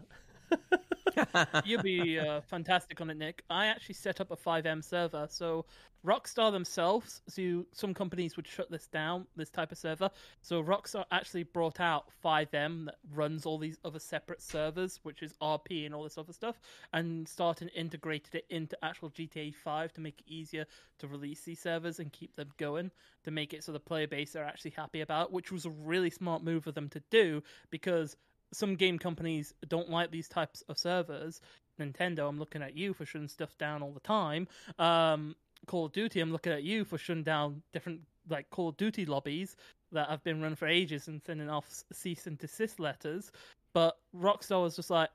You'd 1.66 1.84
be 1.84 2.20
uh, 2.20 2.42
fantastic 2.42 3.02
on 3.02 3.10
it, 3.10 3.18
Nick. 3.18 3.44
I 3.50 3.68
actually 3.68 3.96
set 3.96 4.22
up 4.22 4.32
a 4.32 4.36
FiveM 4.36 4.84
server. 4.84 5.28
So 5.30 5.66
Rockstar 6.06 6.52
themselves, 6.52 7.22
so 7.28 7.64
some 7.74 7.94
companies 7.94 8.36
would 8.36 8.48
shut 8.48 8.72
this 8.72 8.88
down, 8.88 9.28
this 9.36 9.52
type 9.52 9.72
of 9.72 9.78
server. 9.78 10.10
So 10.42 10.64
Rockstar 10.64 11.06
actually 11.12 11.44
brought 11.44 11.80
out 11.80 12.06
FiveM 12.24 12.86
that 12.86 12.96
runs 13.14 13.46
all 13.46 13.60
these 13.60 13.78
other 13.86 14.00
separate 14.00 14.42
servers, 14.42 15.00
which 15.04 15.22
is 15.22 15.34
RP 15.42 15.86
and 15.86 15.94
all 15.94 16.04
this 16.04 16.18
other 16.18 16.34
stuff, 16.34 16.60
and 16.94 17.28
started 17.28 17.70
integrated 17.76 18.34
it 18.34 18.46
into 18.50 18.76
actual 18.84 19.12
GTA 19.12 19.54
5 19.54 19.94
to 19.94 20.02
make 20.02 20.22
it 20.22 20.32
easier 20.32 20.66
to 21.00 21.08
release 21.08 21.42
these 21.42 21.60
servers 21.60 22.00
and 22.00 22.12
keep 22.12 22.36
them 22.36 22.50
going, 22.58 22.90
to 23.24 23.32
make 23.32 23.54
it 23.54 23.64
so 23.64 23.72
the 23.72 23.80
player 23.80 24.08
base 24.08 24.36
are 24.36 24.44
actually 24.44 24.72
happy 24.72 25.02
about, 25.02 25.32
which 25.32 25.52
was 25.52 25.66
a 25.66 25.70
really 25.70 26.10
smart 26.10 26.44
move 26.44 26.64
for 26.64 26.72
them 26.72 26.90
to 26.90 27.02
do 27.12 27.44
because 27.70 28.16
some 28.54 28.76
game 28.76 29.00
companies 29.00 29.54
don't 29.68 29.90
like 29.90 30.12
these 30.12 30.28
types 30.28 30.64
of 30.70 30.78
servers. 30.78 31.42
Nintendo, 31.80 32.28
I'm 32.28 32.38
looking 32.38 32.62
at 32.62 32.76
you 32.76 32.94
for 32.94 33.06
shutting 33.06 33.28
stuff 33.28 33.58
down 33.58 33.82
all 33.82 33.92
the 33.92 34.00
time. 34.02 34.48
Um, 34.78 35.36
Call 35.68 35.86
of 35.86 35.94
Duty, 35.94 36.20
I'm 36.20 36.32
looking 36.32 36.52
at 36.54 36.64
you 36.64 36.84
for 36.86 36.98
shutting 36.98 37.24
down 37.24 37.62
different 37.74 38.02
like 38.30 38.50
Call 38.50 38.70
of 38.70 38.78
Duty 38.78 39.06
lobbies 39.06 39.56
that 39.92 40.10
have 40.10 40.24
been 40.24 40.42
run 40.42 40.56
for 40.56 40.68
ages 40.68 41.08
and 41.08 41.22
sending 41.26 41.50
off 41.50 41.66
cease 41.92 42.28
and 42.28 42.38
desist 42.38 42.80
letters. 42.80 43.32
But 43.74 43.98
Rockstar 44.16 44.62
was 44.62 44.76
just 44.76 44.90
like, 44.90 45.10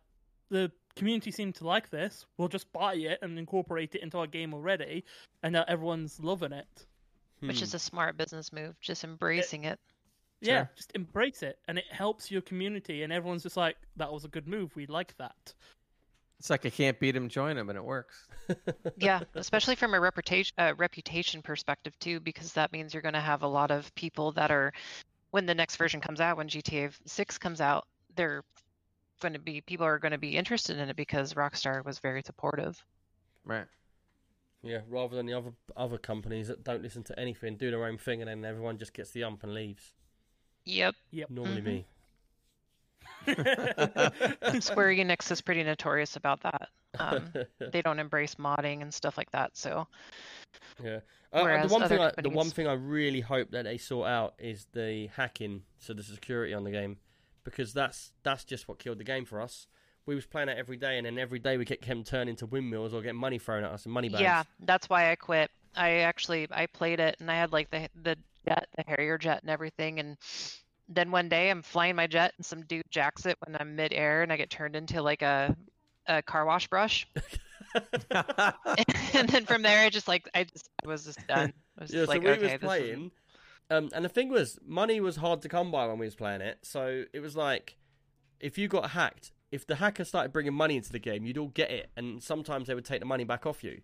the 0.49 0.71
community 0.97 1.31
seemed 1.31 1.55
to 1.57 1.67
like 1.67 1.91
this. 1.91 2.25
We'll 2.39 2.49
just 2.49 2.73
buy 2.73 2.95
it 2.95 3.19
and 3.23 3.39
incorporate 3.39 3.95
it 3.95 4.03
into 4.03 4.19
our 4.19 4.27
game 4.27 4.55
already, 4.55 5.05
and 5.43 5.53
now 5.53 5.65
everyone's 5.69 6.21
loving 6.21 6.53
it. 6.53 6.87
Which 7.41 7.59
Hmm. 7.59 7.65
is 7.65 7.75
a 7.75 7.79
smart 7.79 8.17
business 8.17 8.53
move, 8.53 8.81
just 8.81 9.05
embracing 9.05 9.65
it. 9.65 9.79
Yeah, 10.41 10.67
Sure. 10.67 10.71
just 10.77 10.93
embrace 10.95 11.43
it, 11.43 11.59
and 11.67 11.79
it 11.79 11.87
helps 11.91 12.31
your 12.31 12.43
community, 12.43 13.03
and 13.03 13.13
everyone's 13.13 13.43
just 13.43 13.57
like, 13.57 13.77
"That 13.97 14.13
was 14.13 14.25
a 14.25 14.29
good 14.29 14.47
move. 14.47 14.75
We 14.77 14.87
like 14.87 15.17
that." 15.17 15.55
It's 16.39 16.51
like 16.51 16.67
I 16.67 16.71
can't 16.71 17.01
beat 17.01 17.17
him, 17.17 17.29
join 17.31 17.57
him, 17.57 17.71
and 17.71 17.77
it 17.79 17.85
works. 17.85 18.27
Yeah, 18.99 19.21
especially 19.35 19.75
from 19.77 19.95
a 19.95 20.01
reputation 20.01 20.55
uh, 20.59 20.75
reputation 20.77 21.43
perspective 21.43 21.99
too, 21.99 22.21
because 22.21 22.53
that 22.55 22.73
means 22.73 22.95
you're 22.95 23.03
going 23.03 23.15
to 23.15 23.21
have 23.21 23.43
a 23.43 23.49
lot 23.49 23.71
of 23.71 23.95
people 23.95 24.33
that 24.33 24.51
are, 24.51 24.73
when 25.31 25.47
the 25.47 25.55
next 25.55 25.77
version 25.77 26.01
comes 26.01 26.21
out, 26.21 26.37
when 26.37 26.49
GTA 26.49 26.91
6 27.07 27.39
comes 27.39 27.61
out, 27.61 27.87
they're 28.17 28.43
going 29.21 29.33
to 29.33 29.39
be 29.39 29.61
people 29.63 29.87
are 29.87 29.99
going 29.99 30.13
to 30.13 30.19
be 30.19 30.37
interested 30.37 30.79
in 30.79 30.89
it 30.91 30.97
because 30.97 31.35
Rockstar 31.35 31.85
was 31.85 31.99
very 31.99 32.23
supportive. 32.23 32.85
Right. 33.45 33.67
Yeah, 34.63 34.81
rather 34.89 35.17
than 35.17 35.27
the 35.27 35.35
other 35.35 35.53
other 35.77 35.99
companies 35.99 36.49
that 36.49 36.65
don't 36.65 36.83
listen 36.83 37.05
to 37.05 37.19
anything, 37.19 37.57
do 37.57 37.71
their 37.71 37.85
own 37.85 37.99
thing, 37.99 38.21
and 38.21 38.29
then 38.29 38.45
everyone 38.45 38.79
just 38.79 38.93
gets 38.95 39.11
the 39.13 39.25
ump 39.25 39.43
and 39.43 39.55
leaves. 39.55 39.93
Yep, 40.67 40.95
Normally 41.31 41.63
Mhm. 41.63 41.65
me. 41.65 41.87
Square 44.61 44.95
Enix 44.95 45.31
is 45.31 45.41
pretty 45.41 45.63
notorious 45.63 46.17
about 46.17 46.43
that. 46.43 46.69
Um, 46.99 47.33
they 47.73 47.83
don't 47.83 47.99
embrace 47.99 48.35
modding 48.37 48.83
and 48.83 48.93
stuff 48.93 49.17
like 49.17 49.31
that. 49.33 49.57
So 49.57 49.87
yeah. 50.83 51.01
Uh, 51.33 51.43
whereas 51.43 51.69
the 51.71 51.73
one 51.73 51.89
thing, 51.89 51.99
other 51.99 52.13
I, 52.17 52.21
the 52.23 52.29
one 52.31 52.51
thing 52.51 52.67
I 52.67 52.73
really 52.75 53.21
hope 53.21 53.51
that 53.51 53.65
they 53.65 53.79
sort 53.79 54.09
out 54.09 54.35
is 54.39 54.67
the 54.73 55.09
hacking, 55.17 55.63
so 55.79 55.93
the 55.93 56.03
security 56.03 56.55
on 56.55 56.65
the 56.65 56.71
game, 56.71 56.99
because 57.45 57.73
that's 57.73 58.13
that's 58.23 58.45
just 58.45 58.69
what 58.69 58.79
killed 58.79 58.99
the 58.99 59.05
game 59.05 59.25
for 59.25 59.41
us. 59.41 59.67
We 60.07 60.15
was 60.15 60.25
playing 60.27 60.49
it 60.49 60.57
every 60.57 60.77
day, 60.77 60.99
and 60.99 61.07
then 61.07 61.19
every 61.19 61.41
day 61.41 61.57
we 61.57 61.65
get 61.65 61.83
kept 61.83 62.07
turning 62.07 62.29
into 62.29 62.47
windmills 62.47 62.95
or 62.95 63.03
getting 63.03 63.19
money 63.19 63.39
thrown 63.39 63.65
at 63.65 63.73
us 63.73 63.85
and 63.85 63.93
money 63.93 64.09
bags. 64.09 64.23
yeah, 64.23 64.45
that's 64.61 64.89
why 64.89 65.11
I 65.11 65.17
quit. 65.17 65.51
I 65.75 65.99
actually 65.99 66.47
I 66.51 66.67
played 66.67 67.01
it 67.01 67.17
and 67.21 67.31
I 67.31 67.35
had 67.35 67.53
like 67.53 67.71
the 67.71 67.89
the 68.03 68.17
jet, 68.49 68.69
the 68.77 68.85
Harrier 68.87 69.19
jet 69.19 69.43
and 69.43 69.51
everything 69.51 69.99
and 70.01 70.17
then 70.89 71.11
one 71.11 71.29
day 71.29 71.51
I'm 71.51 71.63
flying 71.63 71.97
my 71.97 72.07
jet 72.07 72.35
and 72.37 72.47
some 72.47 72.63
dude 72.65 72.85
jacks 72.91 73.27
it 73.27 73.37
when 73.45 73.57
I'm 73.61 73.77
midair 73.77 74.23
and 74.23 74.33
I 74.33 74.37
get 74.37 74.51
turned 74.51 74.77
into 74.77 75.03
like 75.03 75.23
a 75.23 75.57
a 76.07 76.23
car 76.23 76.45
wash 76.47 76.69
brush. 76.69 77.07
and 79.15 79.29
then 79.29 79.47
from 79.47 79.63
there 79.63 79.85
I 79.85 79.91
just 79.91 80.09
like 80.09 80.29
I 80.35 80.45
just 80.45 80.69
I 80.85 80.89
was 80.89 81.05
just 81.05 81.27
done. 81.27 81.53
I 81.79 81.83
was 81.83 81.91
Yeah, 81.91 82.05
just 82.05 82.09
like 82.09 82.21
so 82.21 82.23
we 82.23 82.37
okay, 82.37 82.39
was 82.39 82.55
playing, 82.55 83.13
um, 83.71 83.91
and 83.95 84.05
the 84.05 84.09
thing 84.09 84.29
was, 84.29 84.59
money 84.67 85.01
was 85.01 85.17
hard 85.17 85.43
to 85.43 85.49
come 85.49 85.71
by 85.71 85.87
when 85.87 85.99
we 85.99 86.07
was 86.07 86.17
playing 86.17 86.41
it. 86.41 86.59
So 86.63 87.05
it 87.13 87.21
was 87.21 87.37
like, 87.37 87.77
if 88.41 88.59
you 88.59 88.69
got 88.69 88.91
hacked, 88.93 89.33
if 89.53 89.67
the 89.67 89.77
hacker 89.77 90.05
started 90.05 90.33
bringing 90.33 90.55
money 90.55 90.77
into 90.77 90.93
the 90.93 90.99
game, 90.99 91.27
you'd 91.27 91.39
all 91.39 91.49
get 91.49 91.71
it, 91.71 91.91
and 91.97 92.23
sometimes 92.23 92.69
they 92.69 92.75
would 92.75 92.85
take 92.85 93.01
the 93.01 93.07
money 93.07 93.25
back 93.25 93.47
off 93.47 93.65
you. 93.65 93.83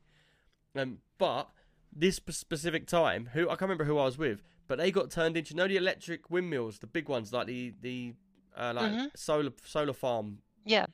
Um, 0.76 0.98
but 1.18 1.50
this 1.94 2.16
specific 2.16 2.86
time, 2.86 3.30
who 3.32 3.44
I 3.46 3.52
can't 3.56 3.62
remember 3.62 3.84
who 3.84 3.98
I 3.98 4.04
was 4.04 4.18
with, 4.18 4.42
but 4.66 4.78
they 4.78 4.90
got 4.90 5.10
turned 5.10 5.36
into 5.36 5.50
you 5.50 5.56
know 5.56 5.68
the 5.68 5.76
electric 5.76 6.30
windmills, 6.30 6.78
the 6.78 6.86
big 6.86 7.08
ones 7.08 7.32
like 7.32 7.46
the 7.46 7.74
the 7.80 8.14
uh, 8.56 8.72
like 8.74 8.92
Mhm. 8.92 9.10
solar 9.16 9.50
solar 9.64 9.92
farm 9.92 10.38
yeah. 10.64 10.86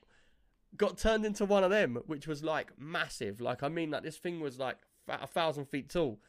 got 0.77 0.99
turned 0.99 1.25
into 1.25 1.45
one 1.45 1.65
of 1.65 1.71
them, 1.71 1.97
which 2.07 2.27
was 2.27 2.43
like 2.45 2.73
massive. 2.79 3.41
Like 3.41 3.63
I 3.63 3.69
mean, 3.69 3.91
like 3.91 4.03
this 4.03 4.17
thing 4.17 4.41
was 4.41 4.59
like 4.59 4.79
a 5.09 5.27
thousand 5.27 5.67
feet 5.67 5.89
tall, 5.89 6.21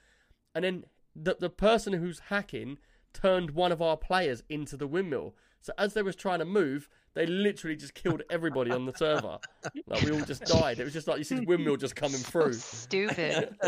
and 0.55 0.63
then 0.63 0.85
the 1.15 1.35
the 1.39 1.49
person 1.49 1.93
who's 1.93 2.19
hacking 2.29 2.77
turned 3.13 3.51
one 3.51 3.71
of 3.71 3.81
our 3.81 3.97
players 3.97 4.43
into 4.49 4.77
the 4.77 4.87
windmill. 4.87 5.35
So 5.61 5.73
as 5.77 5.93
they 5.93 6.01
was 6.01 6.15
trying 6.15 6.39
to 6.39 6.45
move, 6.45 6.87
they 7.15 7.25
literally 7.25 7.75
just 7.75 7.93
killed 7.93 8.21
everybody 8.29 8.71
on 8.71 8.85
the 8.85 8.93
server. 8.93 9.39
Like 9.87 10.03
we 10.03 10.11
all 10.11 10.21
just 10.21 10.45
died. 10.45 10.79
It 10.79 10.85
was 10.85 10.93
just 10.93 11.07
like 11.07 11.17
you 11.17 11.23
see 11.23 11.35
this 11.35 11.45
windmill 11.45 11.75
just 11.75 11.95
coming 11.95 12.17
through. 12.19 12.53
stupid. 12.53 13.55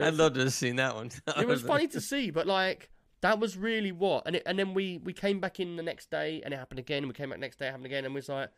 I'd 0.00 0.14
love 0.14 0.34
to 0.34 0.40
have 0.40 0.52
seen 0.52 0.76
that 0.76 0.94
one. 0.94 1.10
It 1.38 1.46
was 1.46 1.62
funny 1.62 1.88
to 1.88 2.00
see, 2.00 2.30
but 2.30 2.46
like 2.46 2.90
that 3.20 3.38
was 3.38 3.56
really 3.56 3.92
what. 3.92 4.24
And 4.26 4.36
it, 4.36 4.42
and 4.46 4.58
then 4.58 4.72
we 4.74 4.98
we 5.04 5.12
came 5.12 5.40
back 5.40 5.60
in 5.60 5.76
the 5.76 5.82
next 5.82 6.10
day, 6.10 6.40
and 6.44 6.54
it 6.54 6.56
happened 6.56 6.78
again. 6.80 6.98
And 6.98 7.08
we 7.08 7.14
came 7.14 7.30
back 7.30 7.38
next 7.38 7.58
day, 7.58 7.66
it 7.66 7.70
happened 7.70 7.86
again, 7.86 8.04
and 8.04 8.14
we 8.14 8.18
was 8.18 8.28
like, 8.28 8.50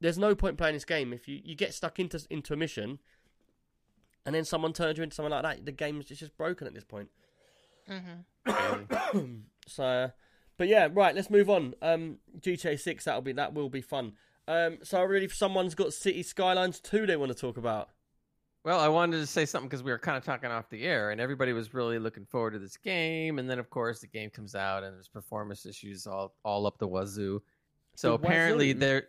"There's 0.00 0.18
no 0.18 0.34
point 0.34 0.58
playing 0.58 0.74
this 0.74 0.84
game 0.84 1.12
if 1.12 1.28
you, 1.28 1.40
you 1.44 1.54
get 1.54 1.72
stuck 1.74 2.00
into 2.00 2.20
into 2.28 2.52
a 2.52 2.56
mission, 2.56 2.98
and 4.26 4.34
then 4.34 4.44
someone 4.44 4.72
turns 4.72 4.98
you 4.98 5.04
into 5.04 5.14
something 5.14 5.30
like 5.30 5.42
that. 5.44 5.64
The 5.64 5.72
game's 5.72 6.10
it's 6.10 6.18
just 6.20 6.36
broken 6.36 6.66
at 6.66 6.74
this 6.74 6.84
point." 6.84 7.08
hmm 7.88 8.46
So, 9.66 10.10
but 10.60 10.68
yeah, 10.68 10.88
right. 10.92 11.14
Let's 11.14 11.30
move 11.30 11.48
on. 11.48 11.72
Um, 11.80 12.18
GTA 12.38 12.78
Six 12.78 13.04
that'll 13.04 13.22
be 13.22 13.32
that 13.32 13.54
will 13.54 13.70
be 13.70 13.80
fun. 13.80 14.12
Um, 14.46 14.76
so 14.82 15.02
really, 15.02 15.24
if 15.24 15.34
someone's 15.34 15.74
got 15.74 15.94
City 15.94 16.22
Skylines 16.22 16.80
two, 16.80 17.06
they 17.06 17.16
want 17.16 17.32
to 17.32 17.38
talk 17.38 17.56
about. 17.56 17.88
Well, 18.62 18.78
I 18.78 18.88
wanted 18.88 19.16
to 19.20 19.26
say 19.26 19.46
something 19.46 19.70
because 19.70 19.82
we 19.82 19.90
were 19.90 19.98
kind 19.98 20.18
of 20.18 20.24
talking 20.24 20.50
off 20.50 20.68
the 20.68 20.82
air, 20.84 21.12
and 21.12 21.20
everybody 21.20 21.54
was 21.54 21.72
really 21.72 21.98
looking 21.98 22.26
forward 22.26 22.50
to 22.50 22.58
this 22.58 22.76
game. 22.76 23.38
And 23.38 23.48
then, 23.48 23.58
of 23.58 23.70
course, 23.70 24.00
the 24.02 24.06
game 24.06 24.28
comes 24.28 24.54
out, 24.54 24.84
and 24.84 24.94
there's 24.94 25.08
performance 25.08 25.64
issues 25.64 26.06
all 26.06 26.34
all 26.44 26.66
up 26.66 26.76
the 26.76 26.86
wazoo. 26.86 27.40
So 27.96 28.10
The 28.10 28.14
apparently, 28.26 28.74
wazoo? 28.74 28.78
there, 28.80 29.02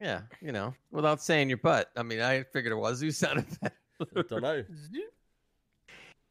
Yeah, 0.00 0.22
you 0.42 0.50
know, 0.50 0.74
without 0.90 1.22
saying 1.22 1.50
your 1.50 1.58
butt. 1.58 1.92
I 1.96 2.02
mean, 2.02 2.20
I 2.20 2.42
figured 2.42 2.72
a 2.72 2.76
wazoo 2.76 3.10
sounded. 3.12 3.46
effect. 3.46 3.76
I 4.00 4.22
don't 4.22 4.42
know. 4.42 4.64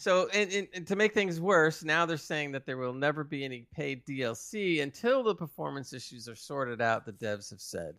So, 0.03 0.27
and, 0.33 0.51
and, 0.51 0.67
and 0.73 0.87
to 0.87 0.97
make 0.97 1.13
things 1.13 1.39
worse, 1.39 1.81
now 1.81 2.05
they're 2.05 2.17
saying 2.17 2.51
that 2.51 2.65
there 2.65 2.75
will 2.75 2.91
never 2.93 3.23
be 3.23 3.45
any 3.45 3.65
paid 3.73 4.05
DLC 4.05 4.83
until 4.83 5.23
the 5.23 5.33
performance 5.33 5.93
issues 5.93 6.27
are 6.27 6.35
sorted 6.35 6.81
out. 6.81 7.05
The 7.05 7.13
devs 7.13 7.49
have 7.51 7.61
said, 7.61 7.95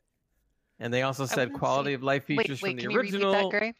and 0.80 0.92
they 0.92 1.00
also 1.00 1.24
said 1.24 1.52
oh, 1.54 1.58
quality 1.58 1.92
say- 1.92 1.94
of 1.94 2.02
life 2.02 2.26
features 2.26 2.60
wait, 2.60 2.72
from 2.72 2.76
the 2.76 2.82
can 2.82 2.90
you 2.90 2.98
repeat 2.98 3.14
original. 3.14 3.32
that, 3.32 3.50
Gray? 3.58 3.74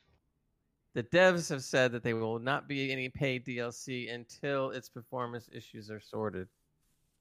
the 0.95 1.03
devs 1.03 1.51
have 1.51 1.63
said 1.63 1.93
that 1.93 2.03
they 2.03 2.15
will 2.15 2.39
not 2.39 2.67
be 2.67 2.91
any 2.91 3.11
paid 3.11 3.45
DLC 3.45 4.11
until 4.15 4.71
its 4.71 4.89
performance 4.89 5.51
issues 5.53 5.91
are 5.91 6.01
sorted. 6.01 6.49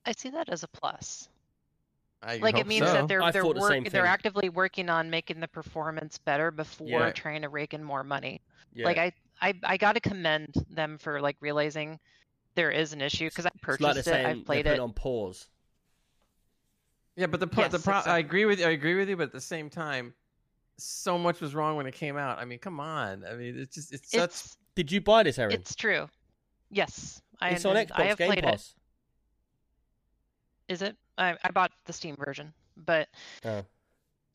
I 0.05 0.13
see 0.13 0.29
that 0.29 0.47
as 0.47 0.63
a 0.63 0.69
plus. 0.69 1.27
I 2.21 2.37
Like 2.37 2.57
it 2.57 2.65
means 2.65 2.85
so. 2.85 2.93
that 2.93 3.09
they're 3.09 3.19
they're 3.33 3.43
thought 3.43 3.83
the 3.83 3.89
they're 3.91 4.05
actively 4.05 4.47
working 4.47 4.89
on 4.89 5.09
making 5.09 5.41
the 5.41 5.49
performance 5.49 6.17
better 6.17 6.49
before 6.49 6.87
Yeah. 6.87 7.11
trying 7.11 7.41
to 7.41 7.49
rake 7.49 7.73
in 7.73 7.83
more 7.83 8.05
money. 8.05 8.39
Yeah. 8.73 8.85
Like 8.85 8.97
I 8.97 9.11
I 9.43 9.53
I 9.63 9.77
got 9.77 9.93
to 9.93 9.99
commend 9.99 10.55
them 10.69 10.97
for 10.97 11.21
like 11.21 11.37
realizing 11.41 11.99
there 12.55 12.71
is 12.71 12.93
an 12.93 13.01
issue 13.01 13.29
because 13.29 13.45
I 13.45 13.49
it's 13.55 13.79
like 13.79 13.79
purchased 13.79 14.05
they're 14.05 14.19
it, 14.21 14.25
I've 14.39 14.45
played 14.45 14.65
they 14.65 14.69
put 14.71 14.73
it. 14.75 14.79
it 14.79 14.81
on 14.81 14.93
pause. 14.93 15.47
Yeah, 17.15 17.27
but 17.27 17.39
the 17.39 17.47
pro- 17.47 17.67
the 17.67 17.77
Yes, 17.77 17.83
pro- 17.83 18.11
I 18.13 18.17
agree 18.19 18.45
with 18.45 18.59
you. 18.59 18.65
I 18.65 18.69
agree 18.71 18.95
with 18.95 19.07
you, 19.09 19.15
but 19.17 19.23
at 19.23 19.31
the 19.33 19.41
same 19.41 19.69
time, 19.69 20.13
so 20.77 21.17
much 21.17 21.41
was 21.41 21.53
wrong 21.53 21.75
when 21.77 21.85
it 21.85 21.93
came 21.93 22.17
out. 22.17 22.39
I 22.39 22.45
mean, 22.45 22.57
come 22.59 22.79
on. 22.79 23.23
I 23.29 23.35
mean, 23.35 23.59
it's 23.59 23.75
just 23.75 23.93
it's 23.93 24.09
such. 24.09 24.23
It's 24.29 24.57
Did 24.75 24.91
you 24.91 25.01
buy 25.01 25.21
this, 25.23 25.37
Erin? 25.37 25.53
it's 25.53 25.75
true. 25.75 26.09
Yes, 26.71 27.21
I 27.39 27.49
it's 27.49 27.65
on 27.65 27.75
Xbox 27.75 27.91
I 27.99 28.03
have 28.05 28.17
Game 28.17 28.27
played 28.29 28.39
it. 28.39 28.45
Pass. 28.45 28.73
Is 30.67 30.81
it? 30.81 30.95
I 31.17 31.35
I 31.43 31.51
bought 31.51 31.71
the 31.85 31.93
Steam 31.93 32.15
version, 32.15 32.53
but 32.77 33.09
Oh. 33.45 33.63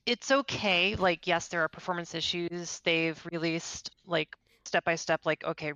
it's 0.07 0.31
okay. 0.31 0.95
Like, 0.95 1.27
yes, 1.27 1.49
there 1.49 1.63
are 1.63 1.69
performance 1.69 2.15
issues. 2.15 2.81
They've 2.81 3.21
released 3.33 3.91
like 4.07 4.37
step 4.69 4.85
by 4.85 4.95
step, 4.95 5.23
like, 5.25 5.43
okay, 5.45 5.73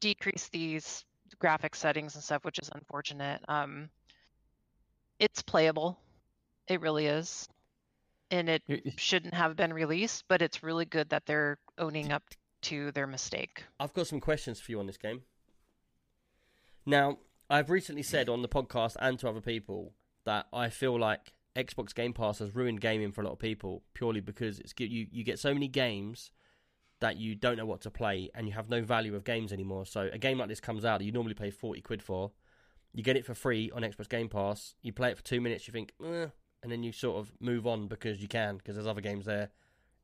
decrease 0.00 0.48
these 0.48 1.04
graphic 1.38 1.74
settings 1.74 2.14
and 2.14 2.24
stuff, 2.24 2.44
which 2.44 2.58
is 2.58 2.70
unfortunate. 2.74 3.40
Um, 3.48 3.90
it's 5.18 5.42
playable. 5.42 5.98
It 6.68 6.80
really 6.80 7.06
is. 7.06 7.48
And 8.30 8.48
it 8.48 8.62
shouldn't 8.96 9.34
have 9.34 9.56
been 9.56 9.74
released, 9.74 10.24
but 10.26 10.40
it's 10.40 10.62
really 10.62 10.86
good 10.86 11.10
that 11.10 11.26
they're 11.26 11.58
owning 11.76 12.12
up 12.12 12.22
to 12.62 12.90
their 12.92 13.06
mistake. 13.06 13.64
I've 13.78 13.92
got 13.92 14.06
some 14.06 14.20
questions 14.20 14.58
for 14.58 14.72
you 14.72 14.80
on 14.80 14.86
this 14.86 14.96
game. 14.96 15.22
Now, 16.86 17.18
I've 17.50 17.68
recently 17.68 18.02
said 18.02 18.30
on 18.30 18.40
the 18.40 18.48
podcast 18.48 18.96
and 19.00 19.18
to 19.18 19.28
other 19.28 19.42
people 19.42 19.92
that 20.24 20.46
I 20.52 20.70
feel 20.70 20.98
like 20.98 21.34
Xbox 21.54 21.94
Game 21.94 22.14
Pass 22.14 22.38
has 22.38 22.54
ruined 22.54 22.80
gaming 22.80 23.12
for 23.12 23.20
a 23.20 23.24
lot 23.24 23.34
of 23.34 23.38
people 23.38 23.82
purely 23.92 24.20
because 24.20 24.58
it's 24.58 24.72
you 24.78 25.06
you 25.10 25.22
get 25.22 25.38
so 25.38 25.52
many 25.52 25.68
games 25.68 26.30
that 27.02 27.16
you 27.16 27.34
don't 27.34 27.56
know 27.56 27.66
what 27.66 27.80
to 27.82 27.90
play 27.90 28.30
and 28.34 28.46
you 28.46 28.54
have 28.54 28.70
no 28.70 28.80
value 28.82 29.14
of 29.14 29.24
games 29.24 29.52
anymore. 29.52 29.84
So 29.84 30.08
a 30.12 30.18
game 30.18 30.38
like 30.38 30.48
this 30.48 30.60
comes 30.60 30.84
out 30.84 31.00
that 31.00 31.04
you 31.04 31.12
normally 31.12 31.34
pay 31.34 31.50
40 31.50 31.80
quid 31.82 32.02
for, 32.02 32.30
you 32.94 33.02
get 33.02 33.16
it 33.16 33.26
for 33.26 33.34
free 33.34 33.70
on 33.74 33.82
Xbox 33.82 34.08
Game 34.08 34.28
Pass, 34.28 34.74
you 34.82 34.92
play 34.92 35.10
it 35.10 35.16
for 35.16 35.24
2 35.24 35.40
minutes, 35.40 35.66
you 35.66 35.72
think, 35.72 35.92
eh, 36.04 36.26
and 36.62 36.70
then 36.70 36.84
you 36.84 36.92
sort 36.92 37.18
of 37.18 37.32
move 37.40 37.66
on 37.66 37.88
because 37.88 38.22
you 38.22 38.28
can 38.28 38.56
because 38.56 38.76
there's 38.76 38.86
other 38.86 39.00
games 39.00 39.26
there 39.26 39.50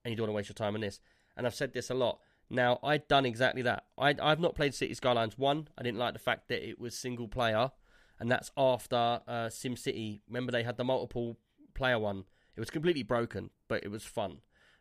and 0.04 0.10
you 0.10 0.16
don't 0.16 0.24
want 0.24 0.32
to 0.32 0.36
waste 0.36 0.48
your 0.48 0.54
time 0.54 0.74
on 0.74 0.80
this. 0.80 1.00
And 1.36 1.46
I've 1.46 1.54
said 1.54 1.72
this 1.72 1.88
a 1.88 1.94
lot. 1.94 2.18
Now, 2.50 2.80
I'd 2.82 3.06
done 3.06 3.26
exactly 3.26 3.62
that. 3.62 3.84
I, 3.96 4.16
I've 4.20 4.40
not 4.40 4.56
played 4.56 4.74
City 4.74 4.94
Skylines 4.94 5.38
1. 5.38 5.68
I 5.78 5.82
didn't 5.82 5.98
like 5.98 6.14
the 6.14 6.18
fact 6.18 6.48
that 6.48 6.68
it 6.68 6.80
was 6.80 6.96
single 6.96 7.28
player. 7.28 7.70
And 8.18 8.30
that's 8.30 8.50
after 8.56 8.96
uh, 8.96 9.48
SimCity. 9.48 10.22
Remember, 10.26 10.50
they 10.50 10.64
had 10.64 10.76
the 10.76 10.84
multiple 10.84 11.36
player 11.74 11.98
one. 11.98 12.24
It 12.56 12.60
was 12.60 12.70
completely 12.70 13.04
broken, 13.04 13.50
but 13.68 13.84
it 13.84 13.88
was 13.88 14.02
fun. 14.02 14.38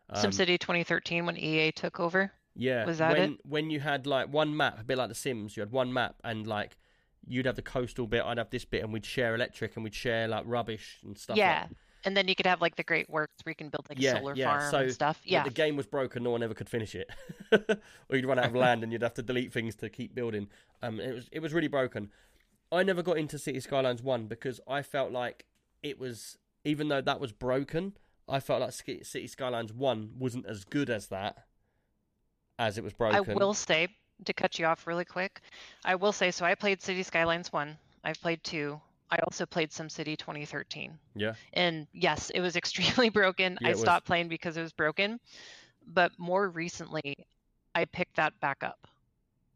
Um, 0.09 0.23
SimCity 0.23 0.57
2013 0.59 1.25
when 1.25 1.37
EA 1.37 1.71
took 1.71 1.99
over. 1.99 2.31
yeah. 2.55 2.85
Was 2.85 2.99
that 2.99 3.17
when, 3.17 3.33
it? 3.33 3.39
When 3.45 3.69
you 3.69 3.79
had 3.79 4.07
like 4.07 4.31
one 4.31 4.55
map, 4.55 4.79
a 4.79 4.83
bit 4.83 4.97
like 4.97 5.09
The 5.09 5.15
Sims, 5.15 5.57
you 5.57 5.61
had 5.61 5.71
one 5.71 5.91
map 5.91 6.15
and 6.23 6.47
like 6.47 6.77
you'd 7.27 7.45
have 7.45 7.55
the 7.57 7.61
coastal 7.61 8.07
bit, 8.07 8.23
I'd 8.23 8.37
have 8.37 8.49
this 8.49 8.63
bit, 8.65 8.83
and 8.83 8.93
we'd 8.93 9.05
share 9.05 9.35
electric 9.35 9.75
and 9.75 9.83
we'd 9.83 9.93
share 9.93 10.27
like 10.29 10.43
rubbish 10.45 10.97
and 11.03 11.17
stuff. 11.17 11.35
yeah. 11.37 11.63
Like 11.67 11.77
And 12.05 12.15
then 12.15 12.29
you 12.29 12.35
could 12.35 12.45
have 12.45 12.61
like 12.61 12.77
the 12.77 12.83
Great 12.83 13.09
Works 13.09 13.33
where 13.43 13.51
you 13.51 13.55
can 13.55 13.67
build 13.69 13.85
like 13.89 13.99
a 13.99 14.01
Yeah, 14.01 14.19
solar 14.19 14.33
yeah, 14.33 14.45
farm 14.59 14.71
so- 14.71 14.77
and 14.79 14.91
stuff. 14.93 15.19
Yeah. 15.25 15.43
the 15.43 15.49
game 15.49 15.75
was 15.75 15.87
broken; 15.87 16.23
no 16.23 16.29
one 16.31 16.41
ever 16.41 16.53
could 16.53 16.69
finish 16.69 16.95
it, 16.95 17.09
or 17.51 18.15
you'd 18.15 18.25
run 18.25 18.39
out 18.39 18.45
of 18.45 18.55
land 18.65 18.83
and 18.83 18.93
you'd 18.93 19.01
have 19.01 19.15
to 19.15 19.21
delete 19.23 19.51
things 19.51 19.75
to 19.77 19.89
keep 19.89 20.15
building. 20.15 20.47
Um, 20.81 20.99
it 21.01 21.13
was 21.13 21.27
it 21.33 21.39
was 21.39 21.53
really 21.53 21.67
broken. 21.67 22.11
I 22.71 22.83
never 22.83 23.01
got 23.03 23.17
into 23.17 23.37
City 23.37 23.59
Skylines 23.59 24.01
One 24.01 24.27
because 24.27 24.61
I 24.67 24.81
felt 24.83 25.11
like 25.11 25.45
it 25.83 25.99
was, 25.99 26.37
even 26.63 26.87
though 26.87 27.01
that 27.01 27.19
was 27.19 27.31
broken, 27.33 27.93
I 28.29 28.39
felt 28.39 28.61
like 28.61 28.73
City 28.73 29.27
Skylines 29.27 29.73
One 29.73 30.11
wasn't 30.17 30.45
as 30.45 30.63
good 30.65 30.89
as 30.89 31.07
that, 31.07 31.45
as 32.59 32.77
it 32.77 32.83
was 32.83 32.93
broken. 32.93 33.17
I 33.17 33.33
will 33.33 33.53
say, 33.53 33.87
to 34.25 34.33
cut 34.33 34.59
you 34.59 34.65
off 34.65 34.87
really 34.87 35.05
quick, 35.05 35.41
I 35.85 35.95
will 35.95 36.11
say, 36.11 36.31
so 36.31 36.45
I 36.45 36.55
played 36.55 36.81
City 36.81 37.03
Skylines 37.03 37.53
1. 37.53 37.77
I've 38.03 38.19
played 38.21 38.43
2. 38.43 38.79
I 39.09 39.17
also 39.19 39.45
played 39.45 39.71
SimCity 39.71 40.17
2013. 40.17 40.97
Yeah. 41.15 41.33
And 41.53 41.87
yes, 41.93 42.29
it 42.31 42.41
was 42.41 42.55
extremely 42.61 43.09
broken. 43.09 43.57
Yeah, 43.61 43.67
I 43.67 43.71
it 43.71 43.73
was. 43.75 43.81
stopped 43.81 44.05
playing 44.05 44.27
because 44.27 44.57
it 44.57 44.61
was 44.61 44.73
broken. 44.73 45.19
But 45.87 46.11
more 46.17 46.49
recently, 46.49 47.15
I 47.73 47.85
picked 47.85 48.17
that 48.17 48.37
back 48.41 48.63
up. 48.63 48.87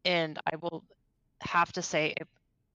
And 0.04 0.38
I 0.50 0.56
will 0.56 0.82
have 1.42 1.72
to 1.72 1.82
say 1.82 2.14
it, 2.16 2.26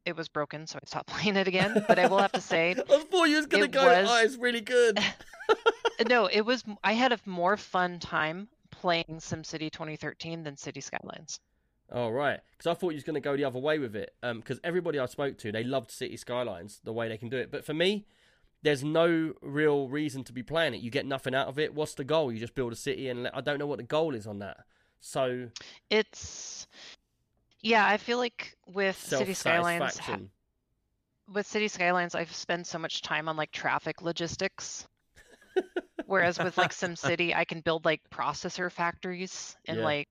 it 0.08 0.16
was 0.16 0.28
broken, 0.28 0.66
so 0.66 0.80
I 0.82 0.86
stopped 0.88 1.08
playing 1.16 1.36
it 1.36 1.48
again. 1.48 1.84
But 1.88 2.00
I 2.00 2.08
will 2.08 2.18
have 2.20 2.32
to 2.32 2.42
say, 2.42 2.72
I 2.72 3.00
thought 3.04 3.26
you 3.26 3.36
was 3.38 3.46
gonna 3.46 3.66
it 3.66 3.72
go. 3.72 3.86
was- 3.86 4.08
Oh, 4.10 4.24
it's 4.24 4.38
really 4.38 4.62
good. 4.62 5.00
no, 6.08 6.26
it 6.28 6.42
was, 6.42 6.64
I 6.84 6.94
had 6.94 7.12
a 7.12 7.20
more 7.26 7.58
fun 7.58 8.00
time 8.00 8.48
playing 8.72 9.06
SimCity 9.20 9.72
2013 9.72 10.44
than 10.44 10.58
City 10.58 10.82
Skylines. 10.82 11.40
Oh 11.92 12.10
right, 12.10 12.40
because 12.52 12.68
I 12.70 12.74
thought 12.74 12.90
you 12.90 12.96
was 12.98 13.04
going 13.06 13.14
to 13.14 13.22
go 13.22 13.38
the 13.38 13.46
other 13.46 13.60
way 13.60 13.80
with 13.80 13.96
it. 13.96 14.14
Um, 14.22 14.40
because 14.42 14.60
everybody 14.64 15.00
I 15.00 15.06
spoke 15.06 15.38
to, 15.40 15.52
they 15.54 15.64
loved 15.64 15.90
City 15.90 16.18
Skylines, 16.18 16.82
the 16.84 16.92
way 16.92 17.08
they 17.08 17.18
can 17.18 17.30
do 17.30 17.38
it. 17.38 17.50
But 17.50 17.64
for 17.64 17.74
me, 17.74 18.06
there's 18.62 18.84
no 18.84 19.34
real 19.42 19.88
reason 19.88 20.26
to 20.26 20.34
be 20.34 20.44
playing 20.44 20.74
it. 20.74 20.82
You 20.82 20.92
get 20.92 21.06
nothing 21.06 21.34
out 21.34 21.48
of 21.48 21.58
it. 21.60 21.74
What's 21.74 21.94
the 21.94 22.04
goal? 22.04 22.30
You 22.32 22.40
just 22.40 22.56
build 22.56 22.74
a 22.74 22.76
city, 22.76 23.08
and 23.08 23.24
let, 23.24 23.38
I 23.38 23.40
don't 23.40 23.58
know 23.58 23.68
what 23.68 23.78
the 23.78 23.84
goal 23.84 24.16
is 24.16 24.28
on 24.28 24.40
that. 24.40 24.58
So 25.00 25.48
It's 25.90 26.68
yeah, 27.62 27.86
I 27.86 27.98
feel 27.98 28.18
like 28.18 28.56
with 28.68 28.98
City 28.98 29.34
Skylines 29.34 29.98
ha- 29.98 30.20
with 31.28 31.46
City 31.48 31.68
Skylines 31.68 32.16
I've 32.16 32.34
spent 32.34 32.68
so 32.68 32.78
much 32.80 33.02
time 33.02 33.28
on 33.28 33.36
like 33.38 33.52
traffic 33.52 34.02
logistics. 34.02 34.88
Whereas 36.06 36.40
with 36.40 36.58
like 36.58 36.72
SimCity 36.72 37.36
I 37.36 37.44
can 37.46 37.62
build 37.62 37.84
like 37.86 38.02
processor 38.10 38.72
factories 38.72 39.56
and 39.66 39.80
Yeah. 39.80 39.84
like 39.84 40.08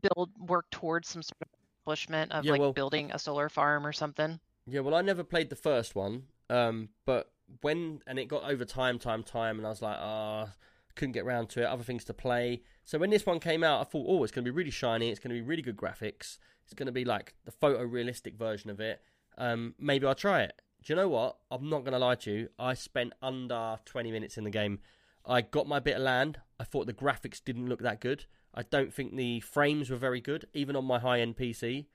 build 0.00 0.30
work 0.38 0.66
towards 0.70 1.08
some 1.08 1.22
sort 1.22 1.36
of 1.42 1.48
accomplishment 1.84 2.32
of 2.32 2.44
Yeah, 2.44 2.52
like 2.52 2.60
well- 2.60 2.72
building 2.72 3.10
a 3.12 3.18
solar 3.18 3.48
farm 3.48 3.86
or 3.86 3.92
something. 3.92 4.40
Yeah, 4.66 4.80
well, 4.80 4.94
I 4.94 5.02
never 5.02 5.24
played 5.24 5.50
the 5.50 5.56
first 5.56 5.96
one, 5.96 6.28
um, 6.48 6.90
but 7.04 7.32
when 7.62 8.00
and 8.06 8.16
it 8.16 8.28
got 8.28 8.44
over 8.44 8.64
time, 8.64 9.00
time, 9.00 9.24
time, 9.24 9.58
and 9.58 9.66
I 9.66 9.70
was 9.70 9.82
like, 9.82 9.96
ah, 9.98 10.52
couldn't 10.94 11.12
get 11.12 11.24
round 11.24 11.48
to 11.50 11.62
it. 11.62 11.66
Other 11.66 11.82
things 11.82 12.04
to 12.04 12.14
play. 12.14 12.62
So 12.84 12.96
when 12.98 13.10
this 13.10 13.26
one 13.26 13.40
came 13.40 13.64
out, 13.64 13.80
I 13.80 13.84
thought, 13.84 14.06
oh, 14.08 14.22
it's 14.22 14.30
going 14.32 14.44
to 14.44 14.50
be 14.52 14.56
really 14.56 14.70
shiny. 14.70 15.10
It's 15.10 15.18
going 15.18 15.34
to 15.34 15.42
be 15.42 15.46
really 15.46 15.62
good 15.62 15.76
graphics. 15.76 16.38
It's 16.72 16.78
going 16.78 16.86
to 16.86 16.92
be 16.92 17.04
like 17.04 17.34
the 17.44 17.52
photorealistic 17.52 18.34
version 18.34 18.70
of 18.70 18.80
it. 18.80 19.02
Um, 19.36 19.74
maybe 19.78 20.06
I'll 20.06 20.14
try 20.14 20.40
it. 20.40 20.54
Do 20.82 20.90
you 20.90 20.96
know 20.96 21.10
what? 21.10 21.36
I'm 21.50 21.68
not 21.68 21.80
going 21.80 21.92
to 21.92 21.98
lie 21.98 22.14
to 22.14 22.30
you. 22.32 22.48
I 22.58 22.72
spent 22.72 23.12
under 23.20 23.78
20 23.84 24.10
minutes 24.10 24.38
in 24.38 24.44
the 24.44 24.50
game. 24.50 24.78
I 25.26 25.42
got 25.42 25.68
my 25.68 25.80
bit 25.80 25.96
of 25.96 26.02
land. 26.02 26.40
I 26.58 26.64
thought 26.64 26.86
the 26.86 26.94
graphics 26.94 27.44
didn't 27.44 27.68
look 27.68 27.82
that 27.82 28.00
good. 28.00 28.24
I 28.54 28.62
don't 28.62 28.92
think 28.92 29.14
the 29.14 29.40
frames 29.40 29.90
were 29.90 29.98
very 29.98 30.22
good, 30.22 30.46
even 30.54 30.74
on 30.74 30.86
my 30.86 30.98
high 30.98 31.20
end 31.20 31.36
PC. 31.36 31.88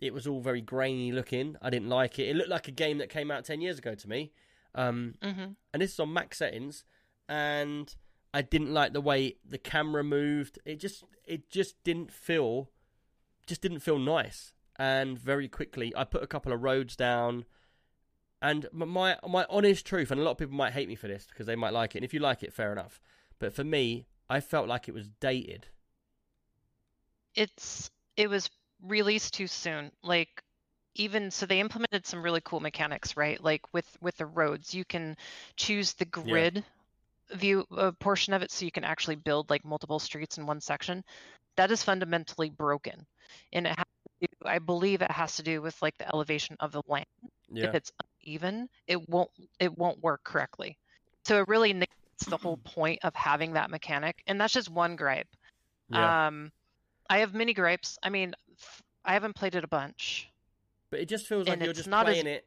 It 0.00 0.14
was 0.14 0.28
all 0.28 0.40
very 0.40 0.60
grainy 0.60 1.10
looking. 1.10 1.56
I 1.60 1.70
didn't 1.70 1.88
like 1.88 2.20
it. 2.20 2.28
It 2.28 2.36
looked 2.36 2.50
like 2.50 2.68
a 2.68 2.72
game 2.72 2.98
that 2.98 3.10
came 3.10 3.32
out 3.32 3.44
10 3.44 3.60
years 3.60 3.78
ago 3.78 3.96
to 3.96 4.08
me. 4.08 4.30
Um, 4.76 5.16
hmm 5.20 5.54
and 5.74 5.82
this 5.82 5.94
is 5.94 5.98
on 6.00 6.12
max 6.12 6.38
settings 6.38 6.84
and 7.28 7.92
I 8.32 8.42
didn't 8.42 8.72
like 8.72 8.92
the 8.92 9.00
way 9.00 9.38
the 9.44 9.58
camera 9.58 10.04
moved. 10.04 10.60
It 10.64 10.78
just 10.78 11.02
it 11.26 11.50
just 11.50 11.82
didn't 11.82 12.12
feel 12.12 12.70
just 13.50 13.60
didn't 13.60 13.80
feel 13.80 13.98
nice. 13.98 14.52
And 14.78 15.18
very 15.18 15.48
quickly 15.48 15.92
I 15.94 16.04
put 16.04 16.22
a 16.22 16.26
couple 16.26 16.52
of 16.52 16.62
roads 16.62 16.96
down 16.96 17.44
and 18.40 18.66
my 18.72 19.18
my 19.28 19.44
honest 19.50 19.84
truth 19.84 20.10
and 20.10 20.18
a 20.18 20.24
lot 20.24 20.30
of 20.30 20.38
people 20.38 20.54
might 20.54 20.72
hate 20.72 20.88
me 20.88 20.94
for 20.94 21.08
this 21.08 21.26
because 21.28 21.46
they 21.46 21.56
might 21.56 21.74
like 21.74 21.94
it. 21.94 21.98
And 21.98 22.04
if 22.04 22.14
you 22.14 22.20
like 22.20 22.42
it 22.42 22.54
fair 22.54 22.72
enough. 22.72 23.00
But 23.38 23.52
for 23.52 23.64
me, 23.64 24.06
I 24.30 24.40
felt 24.40 24.68
like 24.68 24.88
it 24.88 24.94
was 24.94 25.08
dated. 25.20 25.66
It's 27.34 27.90
it 28.16 28.30
was 28.30 28.48
released 28.82 29.34
too 29.34 29.46
soon. 29.46 29.90
Like 30.02 30.42
even 30.94 31.30
so 31.30 31.44
they 31.46 31.60
implemented 31.60 32.06
some 32.06 32.22
really 32.22 32.40
cool 32.42 32.60
mechanics, 32.60 33.16
right? 33.16 33.42
Like 33.42 33.62
with 33.74 33.86
with 34.00 34.16
the 34.16 34.26
roads, 34.26 34.72
you 34.72 34.84
can 34.84 35.16
choose 35.56 35.92
the 35.94 36.04
grid 36.04 36.64
view 37.32 37.66
uh, 37.76 37.92
portion 37.92 38.32
of 38.32 38.42
it 38.42 38.50
so 38.50 38.64
you 38.64 38.72
can 38.72 38.84
actually 38.84 39.16
build 39.16 39.50
like 39.50 39.64
multiple 39.64 39.98
streets 39.98 40.38
in 40.38 40.46
one 40.46 40.60
section. 40.60 41.04
That 41.56 41.70
is 41.70 41.82
fundamentally 41.82 42.50
broken. 42.50 43.06
And 43.52 43.66
it 43.66 43.70
has 43.76 43.86
to 44.20 44.26
do, 44.28 44.48
I 44.48 44.58
believe 44.58 45.02
it 45.02 45.10
has 45.10 45.36
to 45.36 45.42
do 45.42 45.60
with 45.62 45.80
like 45.82 45.96
the 45.98 46.08
elevation 46.12 46.56
of 46.60 46.72
the 46.72 46.82
land. 46.86 47.06
Yeah. 47.52 47.68
If 47.68 47.74
it's 47.74 47.92
uneven, 48.24 48.68
it 48.86 49.08
won't 49.08 49.30
it 49.58 49.76
won't 49.76 50.00
work 50.02 50.22
correctly. 50.24 50.78
So 51.24 51.40
it 51.40 51.48
really 51.48 51.72
negates 51.72 52.26
the 52.28 52.36
whole 52.36 52.56
point 52.64 53.00
of 53.02 53.14
having 53.14 53.52
that 53.54 53.70
mechanic. 53.70 54.22
And 54.26 54.40
that's 54.40 54.52
just 54.52 54.70
one 54.70 54.96
gripe. 54.96 55.28
Yeah. 55.90 56.28
Um, 56.28 56.52
I 57.08 57.18
have 57.18 57.34
many 57.34 57.52
gripes. 57.54 57.98
I 58.02 58.10
mean, 58.10 58.34
i 59.04 59.12
haven't 59.12 59.34
played 59.34 59.54
it 59.54 59.64
a 59.64 59.68
bunch. 59.68 60.30
but 60.90 61.00
it 61.00 61.08
just 61.08 61.26
feels 61.26 61.48
like 61.48 61.62
you're 61.62 61.72
just 61.72 61.88
not 61.88 62.08
as- 62.08 62.14
playing 62.14 62.26
it 62.26 62.46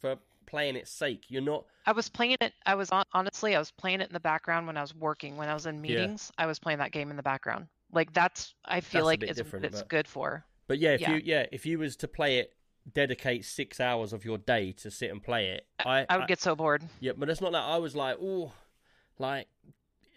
for 0.00 0.16
playing 0.46 0.76
its 0.76 0.92
sake. 0.92 1.24
You're 1.28 1.42
not. 1.42 1.64
I 1.86 1.92
was 1.92 2.08
playing 2.08 2.36
it. 2.40 2.52
I 2.64 2.74
was 2.76 2.90
on, 2.90 3.04
honestly, 3.12 3.56
I 3.56 3.58
was 3.58 3.70
playing 3.72 4.00
it 4.00 4.08
in 4.08 4.12
the 4.12 4.20
background 4.20 4.66
when 4.66 4.76
I 4.76 4.80
was 4.80 4.94
working. 4.94 5.36
When 5.36 5.48
I 5.48 5.54
was 5.54 5.66
in 5.66 5.76
Yeah. 5.76 5.80
meetings, 5.80 6.30
I 6.38 6.46
was 6.46 6.58
playing 6.60 6.78
that 6.78 6.92
game 6.92 7.10
in 7.10 7.16
the 7.16 7.22
background. 7.22 7.66
Like 7.92 8.12
that's, 8.12 8.54
I 8.64 8.80
feel 8.80 9.00
That's 9.06 9.22
like 9.22 9.22
it's 9.30 9.36
different, 9.38 9.64
it's 9.66 9.80
but- 9.80 9.88
good 9.88 10.08
for. 10.08 10.44
But 10.68 10.78
yeah, 10.78 10.90
if 10.94 11.00
Yeah. 11.00 11.12
you 11.14 11.22
yeah, 11.24 11.46
if 11.52 11.64
you 11.64 11.78
was 11.78 11.96
to 11.98 12.08
play 12.08 12.38
it, 12.38 12.52
dedicate 12.92 13.44
six 13.44 13.78
hours 13.80 14.12
of 14.12 14.24
your 14.24 14.38
day 14.38 14.72
to 14.72 14.90
sit 14.90 15.10
and 15.10 15.22
play 15.22 15.48
it, 15.50 15.66
I 15.84 16.06
I 16.08 16.18
would 16.18 16.26
get 16.26 16.40
so 16.40 16.56
bored. 16.56 16.82
Yeah, 17.00 17.12
but 17.16 17.28
it's 17.30 17.40
not 17.40 17.52
that 17.52 17.62
I 17.62 17.76
was 17.78 17.94
like, 17.94 18.16
oh, 18.20 18.52
like 19.18 19.46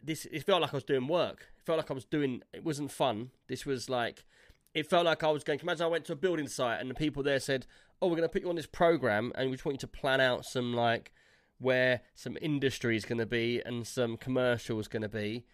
this. 0.04 0.26
It 0.32 0.44
felt 0.46 0.62
like 0.62 0.74
I 0.74 0.78
was 0.78 0.84
doing 0.84 1.08
work. 1.08 1.48
It 1.58 1.66
felt 1.66 1.78
like 1.78 1.92
I 1.92 1.94
was 1.94 2.06
doing. 2.06 2.42
It 2.54 2.64
wasn't 2.64 2.92
fun. 2.92 3.30
This 3.48 3.66
was 3.66 3.90
like, 3.90 4.26
it 4.74 4.90
felt 4.90 5.06
like 5.06 5.24
I 5.24 5.30
was 5.30 5.44
going. 5.44 5.60
Imagine 5.60 5.84
I 5.86 5.88
went 5.90 6.06
to 6.06 6.14
a 6.14 6.16
building 6.16 6.48
site 6.48 6.82
and 6.82 6.90
the 6.90 6.96
people 6.96 7.22
there 7.22 7.40
said, 7.40 7.68
"Oh, 8.02 8.08
we're 8.08 8.16
going 8.16 8.28
to 8.28 8.34
put 8.34 8.42
you 8.42 8.50
on 8.50 8.56
this 8.56 8.66
program, 8.66 9.32
and 9.36 9.50
we 9.52 9.56
just 9.56 9.66
want 9.66 9.76
you 9.76 9.80
to 9.80 9.88
plan 9.88 10.20
out 10.20 10.46
some 10.46 10.74
like 10.74 11.12
where 11.60 12.02
some 12.16 12.38
industry 12.42 12.96
is 12.96 13.06
going 13.06 13.20
to 13.20 13.26
be 13.28 13.62
and 13.64 13.86
some 13.86 14.18
commercials 14.18 14.88
going 14.88 15.04
to 15.04 15.10
be." 15.10 15.46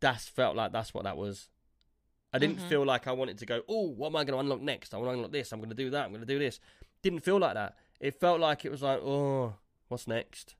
That's 0.00 0.28
felt 0.28 0.56
like 0.56 0.72
that's 0.72 0.94
what 0.94 1.04
that 1.04 1.16
was. 1.16 1.48
I 2.32 2.38
didn't 2.38 2.58
Mhm. 2.58 2.68
feel 2.68 2.84
like 2.84 3.06
I 3.06 3.12
wanted 3.12 3.38
to 3.38 3.46
go. 3.46 3.62
Oh, 3.68 3.88
what 3.88 4.08
am 4.08 4.16
I 4.16 4.24
going 4.24 4.34
to 4.34 4.40
unlock 4.40 4.60
next? 4.60 4.92
I 4.92 4.98
want 4.98 5.08
to 5.08 5.12
unlock 5.14 5.32
this. 5.32 5.52
I'm 5.52 5.60
going 5.60 5.70
to 5.70 5.74
do 5.74 5.90
that. 5.90 6.04
I'm 6.04 6.10
going 6.10 6.20
to 6.20 6.26
do 6.26 6.38
this. 6.38 6.60
Didn't 7.02 7.20
feel 7.20 7.38
like 7.38 7.54
that. 7.54 7.76
It 8.00 8.20
felt 8.20 8.38
like 8.40 8.64
it 8.64 8.70
was 8.70 8.82
like, 8.82 9.00
oh, 9.02 9.54
what's 9.88 10.06
next? 10.06 10.54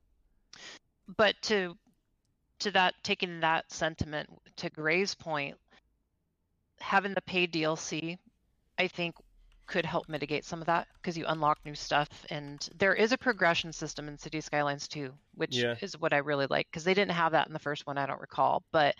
But 1.07 1.35
to 1.43 1.77
to 2.59 2.71
that 2.71 2.93
taking 3.03 3.39
that 3.39 3.71
sentiment 3.71 4.29
to 4.57 4.69
Gray's 4.69 5.15
point, 5.15 5.57
having 6.81 7.13
the 7.13 7.21
paid 7.21 7.53
DLC, 7.53 8.17
I 8.77 8.87
think 8.87 9.15
could 9.65 9.85
help 9.85 10.09
mitigate 10.09 10.43
some 10.43 10.59
of 10.59 10.65
that 10.65 10.87
because 10.95 11.17
you 11.17 11.25
unlock 11.27 11.59
new 11.63 11.75
stuff 11.75 12.25
and 12.31 12.67
there 12.75 12.95
is 12.95 13.11
a 13.11 13.17
progression 13.17 13.71
system 13.71 14.07
in 14.09 14.17
City 14.17 14.41
Skylines 14.41 14.87
2, 14.87 15.13
which 15.35 15.55
Yeah. 15.55 15.75
is 15.79 15.97
what 15.97 16.11
I 16.11 16.17
really 16.17 16.47
like 16.47 16.67
because 16.69 16.83
they 16.83 16.93
didn't 16.95 17.11
have 17.13 17.31
that 17.33 17.47
in 17.47 17.53
the 17.53 17.59
first 17.59 17.85
one, 17.87 17.97
I 17.97 18.05
don't 18.07 18.19
recall, 18.19 18.63
but 18.71 18.95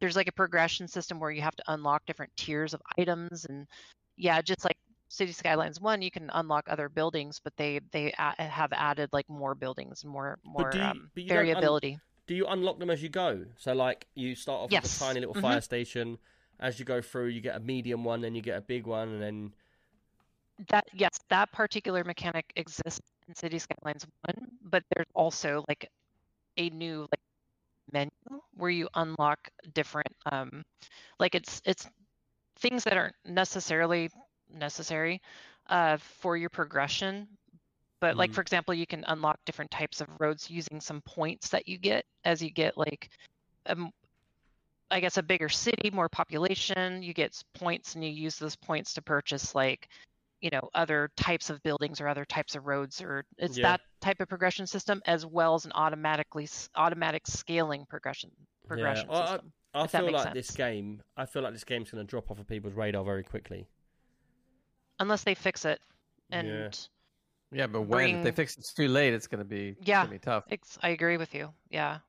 there's 0.00 0.16
like 0.16 0.28
a 0.28 0.32
progression 0.32 0.88
system 0.88 1.20
where 1.20 1.30
you 1.30 1.42
have 1.42 1.56
to 1.56 1.62
unlock 1.68 2.04
different 2.06 2.32
tiers 2.36 2.74
of 2.74 2.82
items 2.98 3.44
and 3.46 3.66
yeah, 4.16 4.40
just 4.42 4.64
like 4.64 4.76
City 5.08 5.32
Skylines 5.32 5.80
1, 5.80 6.02
you 6.02 6.10
can 6.10 6.30
unlock 6.34 6.64
other 6.68 6.88
buildings, 6.88 7.40
but 7.42 7.52
they 7.56 7.80
they 7.92 8.12
a- 8.18 8.42
have 8.42 8.72
added 8.72 9.10
like 9.12 9.28
more 9.28 9.54
buildings 9.54 10.04
more 10.04 10.38
more 10.44 10.70
do 10.70 10.78
you- 10.78 10.84
um, 10.84 11.10
don't 11.14 11.24
un- 11.24 11.28
variability. 11.28 11.98
Do 12.26 12.34
you 12.34 12.46
unlock 12.46 12.78
them 12.78 12.88
as 12.90 13.02
you 13.02 13.10
go? 13.10 13.44
So, 13.58 13.74
like, 13.74 14.06
you 14.14 14.34
start 14.34 14.62
off 14.62 14.70
with 14.72 14.96
a 14.96 14.98
tiny 14.98 15.20
little 15.20 15.34
Mhm. 15.34 15.42
fire 15.42 15.60
station. 15.60 16.18
As 16.58 16.78
you 16.78 16.84
go 16.86 17.02
through, 17.02 17.26
you 17.26 17.42
get 17.42 17.54
a 17.54 17.60
medium 17.60 18.02
one, 18.02 18.22
then 18.22 18.34
you 18.34 18.40
get 18.40 18.56
a 18.56 18.62
big 18.62 18.86
one, 18.86 19.08
and 19.08 19.22
then 19.22 19.54
that 20.70 20.86
yes 20.94 21.10
that 21.28 21.50
particular 21.52 22.04
mechanic 22.04 22.50
exists 22.56 23.00
in 23.28 23.34
city 23.34 23.58
skylines 23.58 24.06
1 24.24 24.34
but 24.62 24.82
there's 24.94 25.06
also 25.14 25.64
like 25.68 25.90
a 26.58 26.70
new 26.70 27.00
like 27.02 27.20
menu 27.92 28.10
where 28.54 28.70
you 28.70 28.88
unlock 28.94 29.38
different 29.74 30.08
um 30.32 30.62
like 31.18 31.34
it's 31.34 31.60
it's 31.64 31.88
things 32.60 32.84
that 32.84 32.96
aren't 32.96 33.14
necessarily 33.24 34.10
necessary 34.52 35.20
uh 35.68 35.96
for 35.98 36.36
your 36.36 36.50
progression 36.50 37.26
but 38.00 38.16
like 38.16 38.30
Mhm. 38.30 38.34
for 38.34 38.40
example 38.42 38.74
you 38.74 38.86
can 38.86 39.04
unlock 39.08 39.38
different 39.46 39.70
types 39.70 40.00
of 40.00 40.08
roads 40.20 40.50
using 40.50 40.80
some 40.80 41.00
points 41.02 41.48
that 41.50 41.68
you 41.68 41.78
get 41.78 42.04
as 42.24 42.42
you 42.42 42.50
get 42.50 42.76
like 42.76 43.10
um 43.66 43.90
I 44.90 45.00
guess 45.00 45.16
a 45.16 45.22
bigger 45.22 45.48
city, 45.48 45.90
more 45.90 46.08
population, 46.08 47.02
you 47.02 47.14
get 47.14 47.42
points 47.54 47.94
and 47.94 48.04
you 48.04 48.10
use 48.10 48.38
those 48.38 48.56
points 48.56 48.94
to 48.94 49.02
purchase 49.02 49.54
like, 49.54 49.88
you 50.44 50.50
know, 50.50 50.68
other 50.74 51.10
types 51.16 51.48
of 51.48 51.62
buildings 51.62 52.02
or 52.02 52.06
other 52.06 52.26
types 52.26 52.54
of 52.54 52.66
roads 52.66 53.00
or 53.00 53.24
it's 53.38 53.56
Yeah. 53.56 53.62
that 53.72 53.80
type 54.02 54.20
of 54.20 54.28
progression 54.28 54.66
system 54.66 55.00
as 55.06 55.24
well 55.24 55.54
as 55.54 55.64
an 55.64 55.72
automatically 55.74 56.46
automatic 56.76 57.26
scaling 57.26 57.86
progression 57.88 58.30
progression 58.68 59.08
I- 59.08 59.14
I- 59.14 59.26
system. 59.26 59.52
I 59.72 59.84
if 59.84 59.90
feel 59.90 60.02
makes 60.02 60.12
like 60.24 60.34
this 60.34 60.50
game. 60.50 61.02
I 61.16 61.24
feel 61.24 61.40
like 61.42 61.54
this 61.54 61.64
game's 61.64 61.90
going 61.90 62.06
to 62.06 62.10
drop 62.10 62.30
off 62.30 62.38
of 62.38 62.46
people's 62.46 62.74
radar 62.74 63.02
very 63.04 63.24
quickly. 63.24 63.66
Unless 65.00 65.24
they 65.24 65.34
fix 65.34 65.64
it. 65.64 65.80
And 66.30 66.78
Yeah, 67.50 67.66
but 67.66 67.82
when 67.82 68.00
if 68.04 68.16
they 68.16 68.22
Bring- 68.22 68.34
fix 68.34 68.58
it's 68.58 68.74
too 68.74 68.88
late, 68.88 69.14
it's 69.14 69.26
gonna 69.26 69.44
be 69.44 69.76
Yeah. 69.80 70.02
gonna 70.02 70.10
be 70.10 70.18
tough. 70.18 70.44
it's, 70.50 70.76
I 70.82 70.90
agree 70.90 71.16
with 71.16 71.34
you. 71.34 71.54
Yeah. 71.70 72.00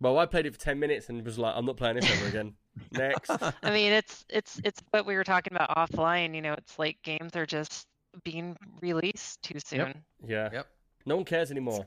Well, 0.00 0.18
I 0.18 0.26
played 0.26 0.46
it 0.46 0.52
for 0.52 0.60
ten 0.60 0.78
minutes 0.80 1.08
and 1.08 1.24
was 1.24 1.38
like, 1.38 1.54
I'm 1.56 1.64
not 1.64 1.76
playing 1.76 1.96
this 1.96 2.10
ever 2.10 2.26
again. 2.26 2.54
Next. 2.92 3.30
I 3.62 3.70
mean, 3.70 3.92
it's 3.92 4.24
it's 4.28 4.60
it's 4.64 4.82
what 4.90 5.06
we 5.06 5.14
were 5.14 5.24
talking 5.24 5.54
about 5.54 5.70
offline, 5.76 6.34
you 6.34 6.42
know, 6.42 6.52
it's 6.54 6.78
like 6.78 6.98
games 7.02 7.36
are 7.36 7.46
just 7.46 7.86
being 8.24 8.56
released 8.80 9.42
too 9.42 9.58
soon. 9.64 9.94
Yeah. 10.26 10.48
Yep. 10.52 10.66
No 11.06 11.16
one 11.16 11.24
cares 11.24 11.50
anymore. 11.50 11.86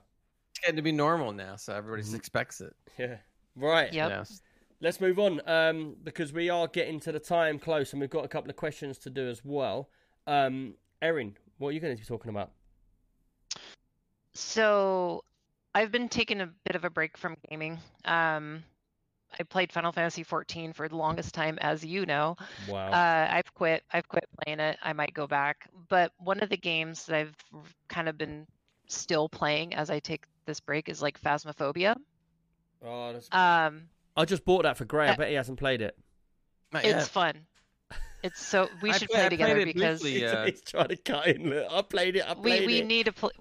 It's 0.51 0.59
getting 0.59 0.76
to 0.76 0.81
be 0.81 0.91
normal 0.91 1.31
now, 1.31 1.55
so 1.55 1.73
everybody 1.73 2.01
just 2.01 2.13
Mhm. 2.13 2.19
expects 2.19 2.61
it. 2.61 2.76
Yeah. 2.97 3.18
Right. 3.55 3.91
Yep. 3.91 4.09
Yeah. 4.09 4.23
Let's 4.80 4.99
move 4.99 5.19
on 5.19 5.41
um, 5.47 5.95
because 6.03 6.34
we 6.34 6.49
are 6.49 6.68
getting 6.68 6.99
to 7.01 7.11
the 7.11 7.19
time 7.19 7.59
close 7.59 7.91
and 7.93 8.01
we've 8.01 8.09
got 8.09 8.26
a 8.26 8.27
couple 8.27 8.49
of 8.49 8.55
questions 8.55 8.97
to 8.99 9.09
do 9.09 9.30
as 9.30 9.45
well. 9.45 9.89
Um, 10.26 10.76
Erin, 11.01 11.38
what 11.57 11.69
are 11.69 11.72
you 11.73 11.80
going 11.80 11.95
to 11.95 12.01
be 12.01 12.05
talking 12.05 12.30
about? 12.30 12.51
So 14.34 15.23
I've 15.76 15.91
been 15.91 16.09
taking 16.09 16.41
a 16.41 16.47
bit 16.47 16.76
of 16.76 16.85
a 16.85 16.89
break 16.89 17.18
from 17.18 17.38
gaming. 17.49 17.80
Um, 18.05 18.63
I 19.39 19.43
played 19.43 19.71
Final 19.71 19.91
Fantasy 19.91 20.23
14 20.23 20.73
for 20.73 20.87
the 20.87 20.95
longest 20.95 21.33
time, 21.33 21.57
as 21.61 21.85
you 21.85 22.05
know. 22.05 22.35
Wow. 22.67 22.89
Uh, 22.91 23.27
I've 23.31 23.53
quit. 23.53 23.83
I've 23.91 24.07
quit 24.07 24.27
playing 24.41 24.59
it. 24.59 24.77
I 24.83 24.93
might 24.93 25.13
go 25.13 25.27
back. 25.27 25.69
But 25.89 26.11
one 26.17 26.41
of 26.41 26.49
the 26.49 26.57
games 26.57 27.05
that 27.05 27.15
I've 27.15 27.35
kind 27.87 28.09
of 28.09 28.17
been 28.17 28.47
still 28.87 29.29
playing 29.29 29.73
as 29.73 29.89
I 29.89 29.99
take 29.99 30.25
this 30.45 30.59
break 30.59 30.89
is 30.89 31.01
like 31.01 31.21
Phasmophobia. 31.21 31.95
oh, 32.85 33.13
that's... 33.13 33.29
Um, 33.31 33.83
I 34.17 34.25
just 34.25 34.43
bought 34.43 34.63
that 34.63 34.77
for 34.77 34.85
Gray. 34.85 35.07
I 35.07 35.15
bet 35.15 35.29
he 35.29 35.35
hasn't 35.35 35.59
played 35.59 35.81
it. 35.81 35.97
It's 36.73 36.85
yet. 36.85 37.07
fun. 37.07 37.33
It's 38.23 38.45
so 38.45 38.69
we 38.81 38.93
should 38.93 39.09
play- 39.09 39.21
play 39.21 39.29
together 39.29 39.57
it 39.59 39.65
because 39.65 40.01
briefly, 40.01 40.21
He's, 40.21 40.31
uh, 40.31 40.45
he's 40.45 40.61
trying 40.61 40.89
to 40.89 40.97
cut 40.97 41.27
in. 41.27 41.49
Look, 41.49 41.67
I 41.71 41.81
played 41.81 42.17
it. 42.17 42.23
I 42.29 42.33
we 42.33 42.41
played 42.41 42.67
we 42.67 42.77
it. 42.79 42.85
need 42.85 43.05
to 43.07 43.13
play 43.13 43.31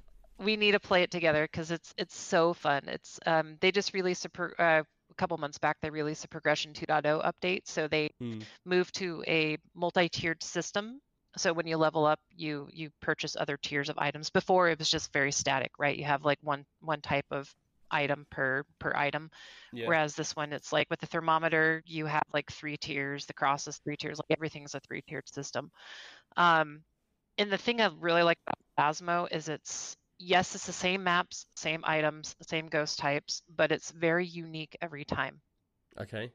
we 0.41 0.57
need 0.57 0.73
to 0.73 0.81
play 0.81 1.03
it 1.03 1.11
together 1.11 1.45
because 1.45 1.71
it's 1.71 1.95
it's 1.99 2.17
so 2.17 2.55
fun 2.55 2.83
it's 2.87 3.21
um 3.27 3.57
they 3.61 3.71
just 3.71 3.93
released 3.95 4.25
a, 4.25 4.29
pro- 4.29 4.55
uh, 4.59 4.83
a 4.83 4.85
couple 5.21 5.39
months 5.39 5.59
back 5.59 5.79
they 5.83 5.91
released 5.91 6.25
a 6.25 6.29
progression 6.29 6.73
2.0 6.73 7.25
update 7.25 7.63
so 7.67 7.89
they 7.89 8.11
Hmm. 8.21 8.43
moved 8.65 8.95
to 8.95 9.25
a 9.29 9.59
multi-tiered 9.75 10.43
system 10.43 11.01
so 11.37 11.53
when 11.53 11.67
you 11.67 11.77
level 11.77 12.07
up 12.07 12.21
you 12.35 12.69
you 12.73 12.91
purchase 13.03 13.37
other 13.39 13.59
tiers 13.59 13.89
of 13.91 13.99
items 13.99 14.31
before 14.31 14.69
it 14.69 14.79
was 14.79 14.91
just 14.91 15.13
very 15.13 15.33
static 15.33 15.73
right 15.79 15.99
you 15.99 16.05
have 16.05 16.25
like 16.25 16.39
one 16.43 16.65
one 16.81 17.01
type 17.03 17.27
of 17.33 17.53
item 17.91 18.27
per 18.31 18.65
per 18.81 18.93
item 18.97 19.31
Yeah. 19.73 19.87
whereas 19.87 20.15
this 20.15 20.37
one 20.37 20.53
it's 20.53 20.73
like 20.73 20.89
with 20.91 21.01
the 21.01 21.07
thermometer 21.07 21.83
you 21.87 22.07
have 22.07 22.23
like 22.35 22.51
three 22.53 22.77
tiers 22.79 23.27
the 23.27 23.35
cross 23.35 23.67
is 23.69 23.79
three 23.85 23.97
tiers 23.97 24.19
like 24.19 24.37
everything's 24.37 24.75
a 24.75 24.81
three 24.81 25.03
tiered 25.09 25.29
system 25.29 25.71
um 26.37 26.81
and 27.39 27.51
the 27.53 27.59
thing 27.59 27.81
i 27.81 27.91
really 28.01 28.23
like 28.23 28.39
about 28.47 28.95
phasmo 28.97 29.29
is 29.33 29.49
it's 29.49 29.97
yes 30.23 30.55
it's 30.55 30.67
the 30.67 30.73
same 30.73 31.03
maps 31.03 31.47
same 31.57 31.81
items 31.85 32.37
same 32.43 32.67
ghost 32.69 32.99
types 32.99 33.43
but 33.57 33.73
it's 33.73 33.91
very 33.91 34.27
unique 34.27 34.77
every 34.83 35.05
time 35.05 35.41
Okay. 35.99 36.31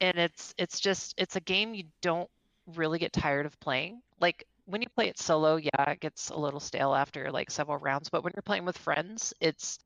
and 0.00 0.18
it's 0.18 0.54
it's 0.56 0.78
just 0.80 1.14
it's 1.18 1.36
a 1.36 1.40
game 1.40 1.74
you 1.74 1.84
don't 2.00 2.30
really 2.74 2.98
get 2.98 3.12
tired 3.12 3.44
of 3.44 3.58
playing 3.60 4.00
like 4.20 4.46
when 4.66 4.82
you 4.82 4.88
play 4.88 5.08
it 5.08 5.18
solo 5.18 5.56
yeah 5.56 5.90
it 5.90 6.00
gets 6.00 6.30
a 6.30 6.36
little 6.36 6.60
stale 6.60 6.94
after 6.94 7.30
like 7.32 7.50
several 7.50 7.78
rounds 7.78 8.08
but 8.08 8.22
when 8.24 8.32
you're 8.36 8.42
playing 8.42 8.64
with 8.64 8.78
friends 8.78 9.34
it's 9.40 9.78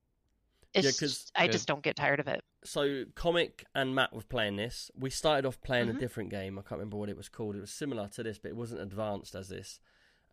it's 0.75 0.85
Yeah, 0.85 0.93
'cause- 1.07 1.33
i 1.35 1.49
just 1.49 1.67
don't 1.67 1.83
get 1.83 1.97
tired 1.97 2.21
of 2.21 2.29
it 2.29 2.43
So, 2.63 3.07
Comic 3.15 3.65
and 3.75 3.95
Matt 3.95 4.13
were 4.13 4.21
playing 4.23 4.57
this. 4.57 4.91
We 4.95 5.09
started 5.09 5.47
off 5.49 5.59
playing 5.63 5.87
Mhm. 5.89 5.97
a 5.97 5.99
different 5.99 6.29
game. 6.29 6.59
I 6.59 6.63
can't 6.63 6.73
remember 6.79 6.99
what 6.99 7.09
it 7.09 7.17
was 7.17 7.31
called. 7.31 7.57
It 7.57 7.61
was 7.63 7.71
similar 7.73 8.07
to 8.09 8.23
this, 8.23 8.39
but 8.39 8.51
it 8.51 8.55
wasn't 8.57 8.83
advanced 8.83 9.35
as 9.35 9.49
this. 9.49 9.81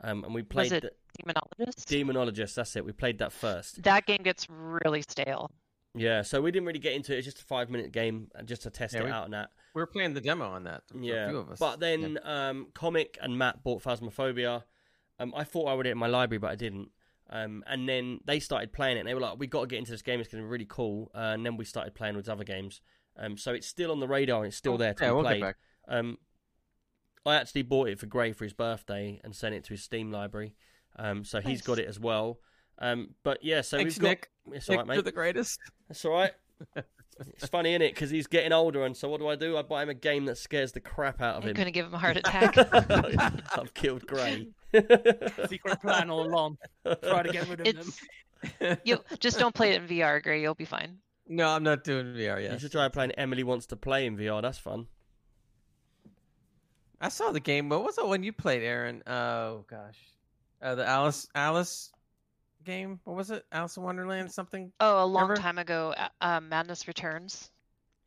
Um, 0.02 0.26
and 0.26 0.36
we 0.36 0.44
played 0.44 0.74
it- 0.74 0.84
the 0.84 0.92
demonologist 1.18 1.86
Demonologist. 1.86 2.56
That's 2.56 2.76
it. 2.76 2.86
We 2.86 2.92
played 2.92 3.18
that 3.20 3.32
first. 3.34 3.84
that 3.84 4.06
game 4.06 4.22
gets 4.24 4.48
really 4.50 5.02
stale 5.02 5.52
Yeah. 5.96 6.22
So 6.22 6.42
we 6.42 6.52
didn't 6.52 6.68
really 6.68 6.80
get 6.80 6.94
into 6.94 7.14
it. 7.14 7.18
It's 7.18 7.26
just 7.26 7.42
a 7.42 7.46
five 7.46 7.70
minute 7.70 7.92
game, 7.92 8.30
uh, 8.38 8.44
just 8.44 8.64
to 8.64 8.70
test 8.70 8.94
Yeah, 8.94 9.02
it 9.02 9.06
we- 9.06 9.12
out 9.12 9.26
and 9.26 9.34
that. 9.34 9.50
We 9.74 9.82
were 9.82 9.88
playing 9.88 10.14
the 10.16 10.22
demo 10.22 10.46
on 10.50 10.64
that. 10.64 10.82
Yeah. 11.00 11.26
a 11.26 11.30
few 11.30 11.38
of 11.38 11.52
us. 11.52 11.60
But 11.60 11.80
then 11.80 12.18
um, 12.24 12.68
Comic 12.74 13.18
and 13.22 13.38
Matt 13.38 13.62
bought 13.64 13.84
Phasmophobia. 13.84 14.64
Um, 15.20 15.34
I 15.36 15.44
thought 15.44 15.68
I 15.68 15.74
would 15.76 15.86
have 15.86 15.92
it 15.92 15.94
in 15.94 15.98
my 16.00 16.08
library, 16.08 16.40
but 16.40 16.50
I 16.52 16.56
didn't. 16.56 16.90
Um, 17.30 17.64
and 17.68 17.88
then 17.88 18.20
they 18.26 18.40
started 18.40 18.72
playing 18.74 18.98
it, 18.98 19.02
and 19.02 19.10
they 19.10 19.14
were 19.14 19.20
like, 19.20 19.38
"We 19.38 19.48
got 19.48 19.62
to 19.62 19.68
get 19.68 19.80
into 19.80 19.92
this 19.92 20.02
game. 20.02 20.20
It's 20.20 20.30
going 20.30 20.42
to 20.42 20.48
be 20.48 20.50
really 20.52 20.66
cool." 20.68 21.12
Uh, 21.14 21.34
and 21.36 21.46
then 21.46 21.58
we 21.58 21.66
started 21.66 21.94
playing 21.94 22.16
with 22.16 22.28
other 22.30 22.44
games. 22.46 22.80
Um, 23.18 23.38
so 23.38 23.54
it's 23.54 23.68
still 23.68 23.92
on 23.92 24.00
the 24.00 24.08
radar, 24.08 24.38
and 24.40 24.48
it's 24.48 24.58
still 24.58 24.76
Oh, 24.76 24.78
there 24.78 24.94
to 24.94 25.04
yeah, 25.04 25.10
be 25.10 25.14
we'll 25.16 25.24
played. 25.26 25.42
get 25.42 25.46
back. 25.46 25.56
Um, 25.90 26.18
I 27.26 27.36
actually 27.36 27.64
bought 27.64 27.90
it 27.90 28.00
for 28.00 28.06
Gray 28.06 28.32
for 28.32 28.46
his 28.46 28.54
birthday 28.54 29.20
and 29.24 29.36
sent 29.36 29.54
it 29.54 29.64
to 29.66 29.72
his 29.72 29.84
Steam 29.84 30.12
library. 30.12 30.54
Um, 30.98 31.24
so 31.24 31.40
he's 31.42 31.62
got 31.62 31.80
it 31.80 31.88
as 31.88 32.00
well. 32.00 32.40
Um, 32.80 33.10
but 33.24 33.40
yeah, 33.44 33.62
so 33.62 33.78
Thanks, 33.78 33.96
we've 33.96 34.02
got. 34.04 34.08
Nick. 34.10 34.30
It's 34.52 34.70
all 34.70 34.74
Nick, 34.74 34.80
right, 34.80 34.88
mate. 34.88 34.94
you're 34.96 35.04
the 35.04 35.12
greatest. 35.12 35.60
That's 35.88 36.04
all 36.06 36.12
right. 36.14 36.32
it's 37.20 37.48
funny, 37.50 37.74
is 37.74 37.82
it? 37.82 37.94
Because 37.94 38.10
he's 38.10 38.28
getting 38.28 38.52
older, 38.54 38.84
and 38.86 38.96
so 38.96 39.10
what 39.10 39.20
do 39.20 39.28
I 39.28 39.36
do? 39.36 39.58
I 39.58 39.62
buy 39.64 39.84
him 39.84 39.90
a 39.90 39.94
game 39.94 40.26
that 40.26 40.38
scares 40.38 40.72
the 40.72 40.80
crap 40.80 41.22
out 41.22 41.36
of 41.38 41.44
You're 41.44 41.52
him. 41.52 41.56
going 41.56 41.66
to 41.66 41.72
give 41.72 41.86
him 41.88 41.94
a 41.94 41.98
heart 41.98 42.18
attack. 42.24 42.56
I've 43.58 43.74
killed 43.74 44.06
Gray. 44.08 44.48
Secret 45.48 45.82
plan 45.82 46.10
all 46.10 46.26
along. 46.26 46.58
Try 47.04 47.24
to 47.24 47.32
get 47.32 47.48
rid 47.50 47.68
of 47.68 47.76
them. 47.76 47.94
it's 48.60 48.82
you 48.86 49.00
just 49.20 49.40
don't 49.40 49.56
play 49.56 49.72
it 49.74 49.82
in 49.82 49.88
VR, 49.88 50.22
Gray. 50.22 50.42
You'll 50.42 50.54
be 50.56 50.66
fine. 50.66 50.98
No, 51.28 51.50
I'm 51.50 51.64
not 51.64 51.84
doing 51.84 52.08
VR 52.14 52.42
yet. 52.42 52.54
You 52.54 52.60
should 52.60 52.72
try 52.72 52.88
playing 52.90 53.12
Emily 53.12 53.44
Wants 53.44 53.66
to 53.68 53.76
Play 53.76 54.06
in 54.06 54.16
VR. 54.18 54.42
That's 54.42 54.60
fun. 54.60 54.88
I 57.02 57.10
saw 57.10 57.32
the 57.32 57.40
game. 57.40 57.70
What 57.70 57.84
was 57.84 57.96
the 57.98 58.06
one 58.06 58.24
you 58.24 58.32
played, 58.34 58.64
Aaron? 58.64 59.04
Oh 59.06 59.66
gosh, 59.70 59.98
uh, 60.62 60.76
the 60.76 60.86
Alice 60.88 61.28
Alice 61.36 61.92
game. 62.64 63.00
What 63.06 63.16
was 63.16 63.32
it? 63.32 63.46
Alice 63.52 63.78
in 63.78 63.84
Wonderland 63.84 64.32
something? 64.32 64.72
Oh, 64.80 65.04
a 65.04 65.06
long 65.06 65.24
Remember? 65.24 65.42
time 65.42 65.58
ago, 65.58 65.94
uh, 66.22 66.40
Madness 66.42 66.88
Returns. 66.88 67.52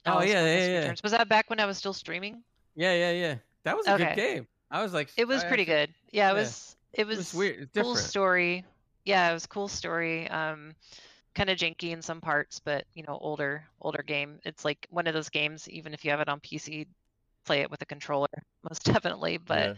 Oh, 0.06 0.12
Alice 0.12 0.28
yeah, 0.28 0.34
Madness 0.42 0.66
yeah, 0.66 0.72
yeah. 0.72 0.78
Returns. 0.80 1.02
Was 1.02 1.12
that 1.12 1.28
back 1.28 1.50
when 1.50 1.60
I 1.60 1.66
was 1.66 1.78
still 1.78 1.92
streaming? 1.92 2.42
Yeah, 2.74 2.94
yeah, 2.94 3.10
yeah. 3.12 3.34
That 3.64 3.76
was 3.76 3.86
a 3.86 3.94
Okay. 3.94 4.04
good 4.06 4.16
game. 4.16 4.46
I 4.70 4.82
was 4.82 4.92
like, 4.92 5.10
It 5.16 5.26
was 5.26 5.42
I 5.42 5.48
pretty 5.48 5.62
actually- 5.64 5.74
good. 5.86 5.94
Yeah, 6.12 6.30
it 6.30 6.34
yeah. 6.34 6.40
was. 6.40 6.76
It 6.92 7.00
It 7.02 7.06
was, 7.06 7.18
was 7.18 7.34
weird. 7.34 7.60
It's 7.62 7.72
cool 7.74 7.92
different. 7.94 8.08
story. 8.08 8.64
Yeah, 9.04 9.30
it 9.30 9.34
was 9.34 9.46
cool 9.46 9.68
story. 9.68 10.28
Um, 10.28 10.74
kind 11.34 11.48
of 11.50 11.56
janky 11.58 11.90
in 11.92 12.02
some 12.02 12.20
parts, 12.20 12.58
but 12.58 12.84
you 12.94 13.02
know, 13.04 13.16
older 13.20 13.64
older 13.80 14.02
game. 14.02 14.40
It's 14.44 14.64
like 14.64 14.86
one 14.90 15.06
of 15.06 15.14
those 15.14 15.28
games. 15.28 15.68
Even 15.68 15.94
if 15.94 16.04
you 16.04 16.10
have 16.10 16.20
it 16.20 16.28
on 16.28 16.40
PC, 16.40 16.86
play 17.44 17.60
it 17.60 17.70
with 17.70 17.80
a 17.82 17.86
controller, 17.86 18.28
most 18.68 18.84
definitely. 18.84 19.38
But 19.38 19.76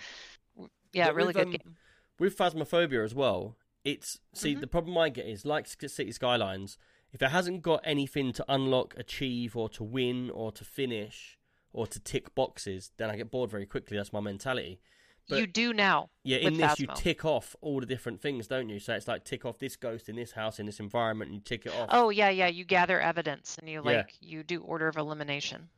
yeah, 0.93 1.07
But 1.07 1.15
really 1.15 1.33
good 1.35 1.47
um, 1.47 1.51
game. 1.53 1.77
With 2.23 2.39
Phasmophobia 2.39 3.05
as 3.05 3.15
well, 3.15 3.57
it's 3.85 4.21
see 4.33 4.55
Mhm. 4.55 4.61
the 4.61 4.67
problem 4.69 4.97
I 4.97 5.09
get 5.09 5.27
is 5.27 5.45
like 5.45 5.67
City 5.67 6.13
Skylines. 6.13 6.79
If 7.13 7.21
it 7.21 7.31
hasn't 7.31 7.63
got 7.63 7.81
anything 7.85 8.33
to 8.35 8.45
unlock, 8.49 8.95
achieve, 8.97 9.57
or 9.57 9.69
to 9.71 9.83
win, 9.85 10.31
or 10.31 10.53
to 10.53 10.65
finish, 10.65 11.37
or 11.73 11.87
to 11.89 11.99
tick 12.01 12.35
boxes, 12.35 12.93
then 12.97 13.11
I 13.11 13.17
get 13.17 13.31
bored 13.31 13.51
very 13.51 13.67
quickly. 13.67 13.97
That's 13.97 14.13
my 14.13 14.21
mentality. 14.21 14.81
but- 15.29 15.39
you 15.39 15.47
do 15.47 15.73
now. 15.73 16.11
Yeah, 16.25 16.39
in 16.39 16.55
this 16.55 16.81
you 16.81 16.89
tick 16.97 17.25
off 17.25 17.55
all 17.61 17.79
the 17.79 17.87
different 17.87 18.21
things, 18.21 18.49
don't 18.49 18.69
you? 18.69 18.81
So 18.81 18.93
it's 18.95 19.07
like 19.07 19.25
tick 19.25 19.45
off 19.45 19.57
this 19.59 19.77
ghost 19.77 20.09
in 20.09 20.17
this 20.17 20.33
house 20.33 20.59
in 20.59 20.67
this 20.67 20.81
environment, 20.81 21.29
and 21.31 21.37
you 21.37 21.41
tick 21.41 21.65
it 21.65 21.73
off. 21.73 21.89
Oh 21.93 22.11
yeah, 22.11 22.29
yeah. 22.29 22.49
You 22.49 22.65
gather 22.65 23.01
evidence 23.01 23.57
and 23.57 23.69
you 23.69 23.83
Yeah. 23.85 23.99
like 23.99 24.15
you 24.21 24.43
do 24.43 24.63
order 24.63 24.89
of 24.89 24.97
elimination. 24.97 25.71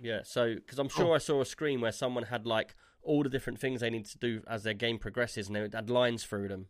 Yeah, 0.00 0.22
so 0.22 0.54
because 0.54 0.78
I'm 0.78 0.88
sure 0.88 1.14
I 1.14 1.18
saw 1.18 1.40
a 1.40 1.44
screen 1.44 1.80
where 1.80 1.90
someone 1.92 2.24
had 2.24 2.46
like 2.46 2.76
all 3.02 3.22
the 3.22 3.28
different 3.28 3.58
things 3.58 3.80
they 3.80 3.90
need 3.90 4.06
to 4.06 4.18
do 4.18 4.42
as 4.46 4.62
their 4.62 4.74
game 4.74 4.98
progresses, 4.98 5.46
and 5.48 5.56
they 5.56 5.68
had 5.72 5.90
lines 5.90 6.24
through 6.24 6.48
them. 6.48 6.66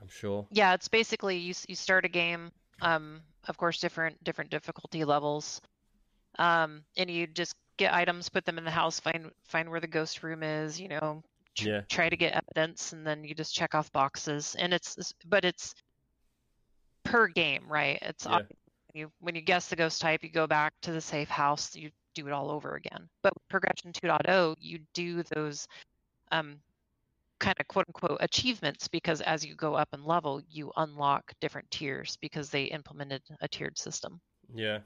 I'm 0.00 0.08
sure. 0.08 0.46
Yeah, 0.50 0.74
it's 0.74 0.88
basically 0.88 1.38
you 1.38 1.54
you 1.68 1.74
start 1.74 2.04
a 2.04 2.08
game, 2.08 2.50
um, 2.82 3.22
of 3.48 3.56
course, 3.56 3.80
different 3.80 4.22
different 4.24 4.50
difficulty 4.50 5.04
levels, 5.04 5.60
um, 6.38 6.84
and 6.96 7.10
you 7.10 7.26
just 7.26 7.54
get 7.78 7.92
items, 7.94 8.28
put 8.28 8.44
them 8.44 8.58
in 8.58 8.64
the 8.64 8.70
house, 8.70 9.00
find 9.00 9.30
find 9.44 9.70
where 9.70 9.80
the 9.80 9.86
ghost 9.86 10.22
room 10.22 10.42
is, 10.42 10.80
you 10.80 10.88
know, 10.88 11.22
tr- 11.54 11.68
Yeah. 11.68 11.80
try 11.88 12.08
to 12.08 12.16
get 12.16 12.34
evidence, 12.34 12.92
and 12.92 13.06
then 13.06 13.24
you 13.24 13.34
just 13.34 13.54
check 13.54 13.74
off 13.74 13.90
boxes, 13.92 14.54
and 14.58 14.74
it's 14.74 14.92
it's- 14.98 15.14
but 15.24 15.44
it's 15.44 15.74
per 17.04 17.28
game, 17.28 17.66
right? 17.68 17.98
It's 18.02 18.26
Yeah. 18.26 18.40
you 18.92 19.12
when 19.20 19.34
you 19.34 19.40
guess 19.42 19.68
the 19.68 19.76
ghost 19.76 20.00
type, 20.00 20.22
you 20.24 20.30
go 20.30 20.46
back 20.46 20.74
to 20.82 20.92
the 20.92 21.00
safe 21.00 21.28
house, 21.28 21.74
you 21.76 21.90
do 22.16 22.26
it 22.26 22.32
all 22.32 22.50
over 22.50 22.74
again. 22.74 23.08
But 23.22 23.34
with 23.34 23.48
progression 23.48 23.92
2.0, 23.92 24.56
you 24.58 24.80
do 24.94 25.22
those 25.22 25.68
um, 26.32 26.56
kind 27.38 27.56
of 27.60 27.68
quote 27.68 27.86
unquote 27.88 28.18
achievements 28.20 28.88
because 28.88 29.20
as 29.20 29.44
you 29.44 29.54
go 29.54 29.74
up 29.74 29.88
in 29.92 30.04
level, 30.04 30.40
you 30.50 30.72
unlock 30.76 31.32
different 31.40 31.70
tiers 31.70 32.16
because 32.20 32.50
they 32.50 32.64
implemented 32.64 33.22
a 33.40 33.48
tiered 33.48 33.78
system. 33.78 34.20
Yeah, 34.54 34.78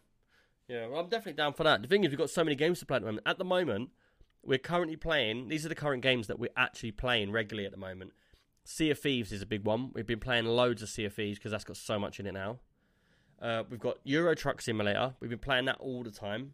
yeah. 0.69 0.86
Well, 0.86 1.01
I'm 1.01 1.09
definitely 1.09 1.35
down 1.35 1.55
for 1.55 1.65
that. 1.65 1.82
The 1.82 1.89
thing 1.89 2.05
is, 2.05 2.11
we've 2.11 2.19
got 2.19 2.31
so 2.31 2.44
many 2.44 2.57
games 2.57 2.81
to 2.81 2.86
play 2.86 2.97
at 2.97 3.02
the 3.02 3.07
moment. 3.07 3.27
At 3.27 3.39
the 3.39 3.44
moment, 3.44 3.90
we're 4.43 4.59
currently 4.59 4.97
playing. 4.97 5.48
These 5.48 5.65
are 5.65 5.69
the 5.69 5.74
current 5.74 6.02
games 6.02 6.27
that 6.27 6.39
we're 6.39 6.51
actually 6.57 6.93
playing 6.93 7.31
regularly 7.31 7.66
at 7.66 7.73
the 7.73 7.78
moment. 7.78 8.12
Sea 8.65 8.90
of 8.90 8.98
Thieves 8.98 9.32
is 9.32 9.43
a 9.43 9.47
big 9.47 9.65
one. 9.65 9.90
We've 9.94 10.07
been 10.07 10.20
playing 10.20 10.47
loads 10.47 10.82
of 10.82 10.89
Sea 10.89 11.07
of 11.07 11.15
Thieves 11.15 11.39
because 11.39 11.51
that's 11.51 11.65
got 11.65 11.77
so 11.77 11.98
much 11.98 12.20
in 12.20 12.27
it 12.27 12.35
now. 12.35 12.59
Uh, 13.40 13.65
we've 13.70 13.81
got 13.81 13.98
Euro 14.05 14.35
Truck 14.35 14.61
Simulator. 14.61 15.15
We've 15.20 15.31
been 15.31 15.39
playing 15.39 15.65
that 15.65 15.77
all 15.81 16.02
the 16.02 16.11
time. 16.11 16.52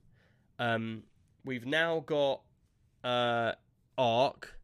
Um, 0.58 1.04
we've 1.44 1.66
now 1.66 2.00
got 2.00 2.42
uh, 3.04 3.52
Ark, 3.98 4.58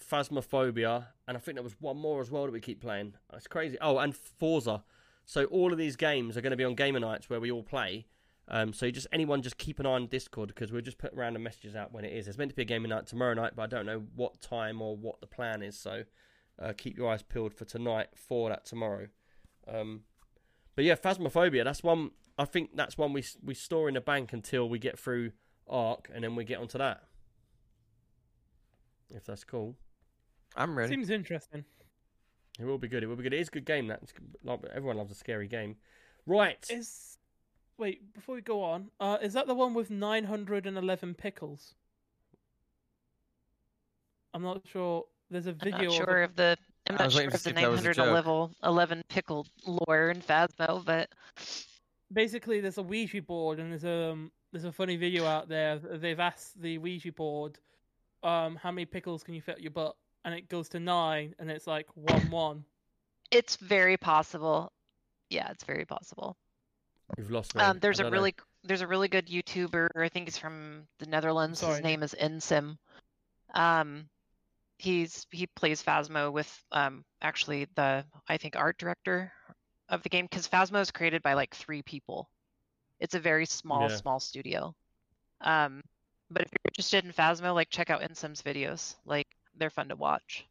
Phasmophobia, 0.00 1.06
and 1.26 1.36
I 1.36 1.40
think 1.40 1.56
there 1.56 1.62
was 1.62 1.76
one 1.80 1.96
more 1.96 2.20
as 2.20 2.30
well 2.30 2.44
that 2.44 2.52
we 2.52 2.60
keep 2.60 2.80
playing. 2.80 3.14
That's 3.30 3.46
crazy. 3.46 3.76
Oh, 3.80 3.98
and 3.98 4.16
Forza. 4.16 4.84
So 5.24 5.44
all 5.46 5.72
of 5.72 5.78
these 5.78 5.96
games 5.96 6.36
are 6.36 6.40
going 6.40 6.52
to 6.52 6.56
be 6.56 6.64
on 6.64 6.74
gamer 6.74 7.00
nights 7.00 7.28
where 7.28 7.40
we 7.40 7.50
all 7.50 7.62
play. 7.62 8.06
Um, 8.50 8.72
so 8.72 8.90
just 8.90 9.06
anyone 9.12 9.42
just 9.42 9.58
keep 9.58 9.78
an 9.78 9.84
eye 9.84 9.90
on 9.90 10.06
Discord 10.06 10.48
because 10.48 10.72
we'll 10.72 10.80
just 10.80 10.96
put 10.96 11.12
random 11.12 11.42
messages 11.42 11.76
out 11.76 11.92
when 11.92 12.04
it 12.04 12.14
is. 12.14 12.24
There's 12.24 12.38
meant 12.38 12.50
to 12.50 12.56
be 12.56 12.62
a 12.62 12.64
gamer 12.64 12.88
night 12.88 13.06
tomorrow 13.06 13.34
night, 13.34 13.52
but 13.54 13.62
I 13.62 13.66
don't 13.66 13.84
know 13.84 14.04
what 14.14 14.40
time 14.40 14.80
or 14.80 14.96
what 14.96 15.20
the 15.20 15.26
plan 15.26 15.62
is. 15.62 15.78
So 15.78 16.04
uh, 16.60 16.72
keep 16.76 16.96
your 16.96 17.10
eyes 17.10 17.22
peeled 17.22 17.52
for 17.52 17.66
tonight 17.66 18.08
for 18.14 18.48
that 18.48 18.64
tomorrow. 18.64 19.08
Um, 19.70 20.02
but 20.74 20.84
yeah, 20.84 20.94
Phasmophobia. 20.94 21.62
That's 21.64 21.82
one. 21.82 22.12
I 22.38 22.44
think 22.44 22.70
that's 22.76 22.96
one 22.96 23.12
we 23.12 23.24
we 23.42 23.54
store 23.54 23.88
in 23.88 23.94
the 23.94 24.00
bank 24.00 24.32
until 24.32 24.68
we 24.68 24.78
get 24.78 24.98
through 24.98 25.32
Ark, 25.68 26.08
and 26.14 26.22
then 26.24 26.36
we 26.36 26.44
get 26.44 26.58
onto 26.58 26.78
that. 26.78 27.02
If 29.10 29.24
that's 29.24 29.44
cool, 29.44 29.74
I'm 30.56 30.76
ready. 30.76 30.90
Seems 30.94 31.10
interesting. 31.10 31.64
it 32.60 32.64
will 32.64 32.78
be 32.78 32.88
good. 32.88 33.02
It 33.02 33.06
will 33.06 33.16
be 33.16 33.22
good. 33.22 33.34
It 33.34 33.40
is 33.40 33.48
a 33.48 33.50
good 33.50 33.64
game. 33.64 33.88
That 33.88 34.00
like, 34.44 34.60
everyone 34.72 34.96
loves 34.98 35.10
a 35.10 35.14
scary 35.14 35.48
game. 35.48 35.76
Right. 36.26 36.64
Is 36.70 37.18
wait 37.78 38.12
before 38.14 38.34
we 38.36 38.40
go 38.42 38.62
on, 38.62 38.90
uh, 39.00 39.18
is 39.22 39.32
that 39.32 39.46
the 39.46 39.54
one 39.54 39.74
with 39.74 39.90
nine 39.90 40.24
hundred 40.24 40.66
and 40.66 40.76
eleven 40.76 41.14
pickles? 41.14 41.74
I'm 44.34 44.42
not 44.42 44.62
sure. 44.70 45.06
There's 45.30 45.46
a 45.46 45.50
I'm 45.50 45.58
video. 45.58 45.78
not 45.78 45.86
of 45.88 45.92
sure 45.94 46.20
a- 46.20 46.24
if 46.24 46.36
the 46.36 46.56
I'm 46.88 46.96
not 46.96 47.12
sure 47.12 47.18
waiting 47.20 47.30
to 47.30 47.36
if 47.36 47.40
see 47.42 47.50
the 47.52 47.56
if 47.58 47.62
that 47.62 47.70
was 47.70 47.80
a 47.80 47.84
900 47.84 47.94
joke. 47.96 48.14
level 48.14 48.50
11 48.62 49.02
pickled 49.08 49.48
lore 49.66 50.10
in 50.10 50.20
Phasmo, 50.22 50.84
but 50.84 51.10
basically 52.12 52.60
there's 52.60 52.78
a 52.78 52.82
Ouija 52.82 53.22
board 53.22 53.58
and 53.58 53.70
there's 53.72 53.84
a 53.84 54.12
um, 54.12 54.30
there's 54.52 54.64
a 54.64 54.72
funny 54.72 54.96
video 54.96 55.24
out 55.26 55.48
there. 55.48 55.78
They've 55.78 56.18
asked 56.18 56.60
the 56.60 56.78
Ouija 56.78 57.12
board, 57.12 57.58
um, 58.22 58.56
how 58.56 58.70
many 58.70 58.86
pickles 58.86 59.22
can 59.22 59.34
you 59.34 59.42
fit 59.42 59.60
your 59.60 59.70
butt, 59.70 59.94
and 60.24 60.34
it 60.34 60.48
goes 60.48 60.68
to 60.70 60.80
nine, 60.80 61.34
and 61.38 61.50
it's 61.50 61.66
like 61.66 61.86
one 61.94 62.30
one. 62.30 62.64
it's 63.30 63.56
very 63.56 63.96
possible. 63.96 64.72
Yeah, 65.30 65.50
it's 65.50 65.64
very 65.64 65.84
possible. 65.84 66.36
We've 67.16 67.30
lost. 67.30 67.54
me. 67.54 67.60
Um, 67.60 67.78
there's 67.80 68.00
I 68.00 68.02
a 68.02 68.04
don't 68.04 68.12
know. 68.12 68.18
really 68.18 68.34
there's 68.64 68.80
a 68.80 68.86
really 68.86 69.08
good 69.08 69.26
YouTuber. 69.26 69.88
I 69.96 70.08
think 70.08 70.26
he's 70.26 70.38
from 70.38 70.84
the 70.98 71.06
Netherlands. 71.06 71.60
Sorry. 71.60 71.74
His 71.74 71.82
name 71.84 72.02
is 72.02 72.14
Insym. 72.20 72.76
Um, 73.54 74.08
he's 74.78 75.26
he 75.30 75.46
plays 75.46 75.82
Phasmo 75.82 76.32
with 76.32 76.64
um 76.72 77.04
actually 77.20 77.66
the 77.74 78.04
I 78.28 78.36
think 78.36 78.56
art 78.56 78.78
director 78.78 79.32
of 79.88 80.02
the 80.02 80.08
game 80.08 80.26
because 80.26 80.46
Phasmo 80.48 80.80
is 80.80 80.90
created 80.90 81.22
by 81.22 81.34
like 81.34 81.54
three 81.54 81.82
people. 81.82 82.28
It's 83.00 83.14
a 83.14 83.20
very 83.20 83.46
small 83.46 83.88
Yeah. 83.88 83.96
small 83.96 84.20
studio. 84.20 84.74
Um, 85.40 85.82
but 86.30 86.42
if 86.42 86.48
you're 86.52 86.70
interested 86.70 87.04
in 87.04 87.12
Phasmo, 87.12 87.54
like 87.54 87.70
check 87.70 87.90
out 87.90 88.02
Insym's 88.02 88.42
videos. 88.42 88.96
Like 89.04 89.26
they're 89.56 89.70
fun 89.70 89.88
to 89.88 89.96
watch. 89.96 90.46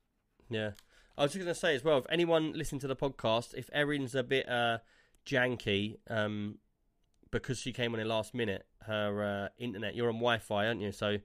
Yeah. 0.50 0.72
I 1.18 1.24
was 1.24 1.32
just 1.34 1.44
going 1.44 1.54
to 1.54 1.60
say 1.60 1.74
as 1.76 1.84
well, 1.84 1.98
if 1.98 2.06
anyone 2.10 2.54
listening 2.54 2.80
to 2.82 2.88
the 2.88 2.96
podcast, 2.96 3.54
if 3.56 3.70
Erin's 3.74 4.14
a 4.16 4.22
bit 4.24 4.48
uh, 4.48 4.78
janky, 5.26 5.98
um, 6.10 6.60
because 7.32 7.58
she 7.60 7.74
came 7.74 7.94
on 7.94 8.00
in 8.00 8.08
last 8.08 8.34
minute, 8.34 8.66
her 8.86 9.24
uh, 9.24 9.50
internet, 9.58 9.96
you're 9.96 10.10
on 10.10 10.16
Wi 10.16 10.38
Fi, 10.38 10.68
aren't 10.68 10.80
you? 10.82 10.92
So 10.92 11.18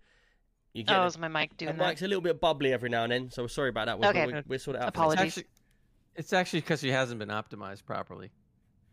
you 0.72 0.82
get. 0.82 0.96
Oh, 0.96 1.02
a- 1.02 1.06
is 1.06 1.18
my 1.18 1.28
mic 1.28 1.50
her 1.50 1.56
doing 1.56 1.76
that? 1.76 1.88
mic's 1.88 2.02
a 2.02 2.08
little 2.08 2.22
bit 2.22 2.40
bubbly 2.40 2.72
every 2.72 2.88
now 2.88 3.02
and 3.04 3.12
then, 3.12 3.30
so 3.30 3.42
we're 3.42 3.48
sorry 3.48 3.68
about 3.68 3.86
that. 3.86 3.98
We'll, 3.98 4.08
Okay. 4.10 4.26
we'll, 4.26 4.42
we'll 4.46 4.58
sort 4.58 4.76
it 4.76 4.82
out. 4.82 4.84
for 4.84 4.88
It's 4.88 4.96
Apologies. 5.14 5.38
actually, 5.38 5.44
it's 6.16 6.32
actually 6.32 6.60
because 6.60 6.80
she 6.80 6.90
hasn't 6.90 7.18
been 7.18 7.28
optimized 7.28 7.84
properly. 7.84 8.30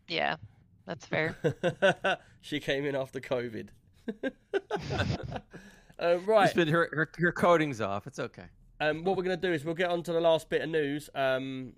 Yeah, 0.07 0.37
that's 0.85 1.05
fair. 1.05 1.37
she 2.41 2.59
came 2.59 2.85
in 2.85 2.95
after 2.95 3.19
COVID. 3.19 3.69
uh, 5.99 6.17
right. 6.25 6.45
It's 6.45 6.53
been 6.53 6.67
her, 6.69 6.89
her 6.91 7.09
her 7.17 7.31
coding's 7.31 7.81
off. 7.81 8.07
It's 8.07 8.19
okay. 8.19 8.45
Um, 8.81 9.03
what 9.03 9.17
we're 9.17 9.23
going 9.23 9.39
to 9.39 9.47
do 9.47 9.53
is 9.53 9.65
we'll 9.65 9.75
get 9.75 9.89
on 9.89 10.03
to 10.03 10.13
the 10.13 10.21
last 10.21 10.49
bit 10.49 10.61
of 10.61 10.69
news. 10.69 11.09
Um, 11.13 11.73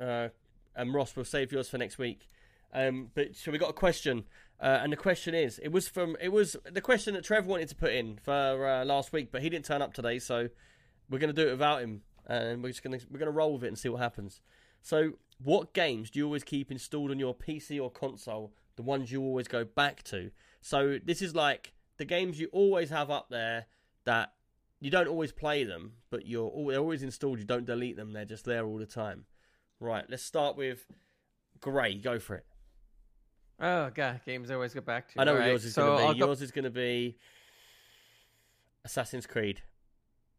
uh, 0.00 0.28
and 0.76 0.94
Ross, 0.94 1.16
we'll 1.16 1.24
save 1.24 1.52
yours 1.52 1.68
for 1.68 1.78
next 1.78 1.98
week. 1.98 2.28
Um, 2.72 3.10
but 3.14 3.34
so 3.34 3.50
we 3.50 3.58
got 3.58 3.70
a 3.70 3.74
question, 3.74 4.24
uh, 4.60 4.78
and 4.82 4.92
the 4.92 4.96
question 4.96 5.34
is, 5.34 5.58
it 5.58 5.72
was 5.72 5.88
from 5.88 6.16
it 6.20 6.28
was 6.28 6.56
the 6.70 6.80
question 6.80 7.14
that 7.14 7.24
Trev 7.24 7.46
wanted 7.46 7.68
to 7.70 7.74
put 7.74 7.92
in 7.92 8.18
for 8.22 8.66
uh, 8.66 8.84
last 8.84 9.12
week, 9.12 9.30
but 9.32 9.42
he 9.42 9.48
didn't 9.48 9.64
turn 9.64 9.82
up 9.82 9.94
today, 9.94 10.18
so 10.18 10.48
we're 11.10 11.18
going 11.18 11.34
to 11.34 11.42
do 11.42 11.48
it 11.48 11.52
without 11.52 11.80
him, 11.80 12.02
and 12.28 12.62
we're 12.62 12.68
just 12.70 12.82
going 12.82 12.98
to 12.98 13.06
we're 13.10 13.18
to 13.20 13.30
roll 13.30 13.54
with 13.54 13.64
it 13.64 13.68
and 13.68 13.78
see 13.78 13.88
what 13.88 14.00
happens. 14.00 14.40
So, 14.82 15.12
what 15.42 15.72
games 15.72 16.10
do 16.10 16.18
you 16.18 16.24
always 16.26 16.44
keep 16.44 16.70
installed 16.70 17.10
on 17.10 17.18
your 17.18 17.34
PC 17.34 17.80
or 17.82 17.90
console? 17.90 18.52
The 18.76 18.82
ones 18.82 19.10
you 19.10 19.22
always 19.22 19.48
go 19.48 19.64
back 19.64 20.04
to. 20.04 20.30
So 20.60 20.98
this 21.04 21.20
is 21.20 21.34
like 21.34 21.72
the 21.96 22.04
games 22.04 22.38
you 22.38 22.48
always 22.52 22.90
have 22.90 23.10
up 23.10 23.28
there 23.28 23.66
that 24.04 24.32
you 24.80 24.90
don't 24.90 25.08
always 25.08 25.32
play 25.32 25.64
them, 25.64 25.94
but 26.10 26.26
you're 26.26 26.50
they're 26.70 26.78
always 26.80 27.02
installed. 27.02 27.38
You 27.40 27.44
don't 27.44 27.64
delete 27.64 27.96
them; 27.96 28.12
they're 28.12 28.24
just 28.24 28.44
there 28.44 28.64
all 28.64 28.78
the 28.78 28.86
time. 28.86 29.24
Right. 29.80 30.04
Let's 30.08 30.22
start 30.22 30.56
with 30.56 30.86
Gray. 31.60 31.94
Go 31.94 32.18
for 32.20 32.36
it. 32.36 32.46
Oh 33.60 33.90
god, 33.92 34.20
games 34.24 34.50
I 34.50 34.54
always 34.54 34.74
go 34.74 34.80
back 34.80 35.12
to. 35.12 35.20
I 35.20 35.24
know 35.24 35.34
what 35.34 35.46
yours 35.46 35.64
is 35.64 35.74
so 35.74 35.82
going 35.82 36.06
to 36.08 36.14
be. 36.14 36.20
go- 36.20 36.26
Yours 36.26 36.42
is 36.42 36.52
going 36.52 36.64
to 36.64 36.70
be 36.70 37.16
Assassin's 38.84 39.26
Creed. 39.26 39.62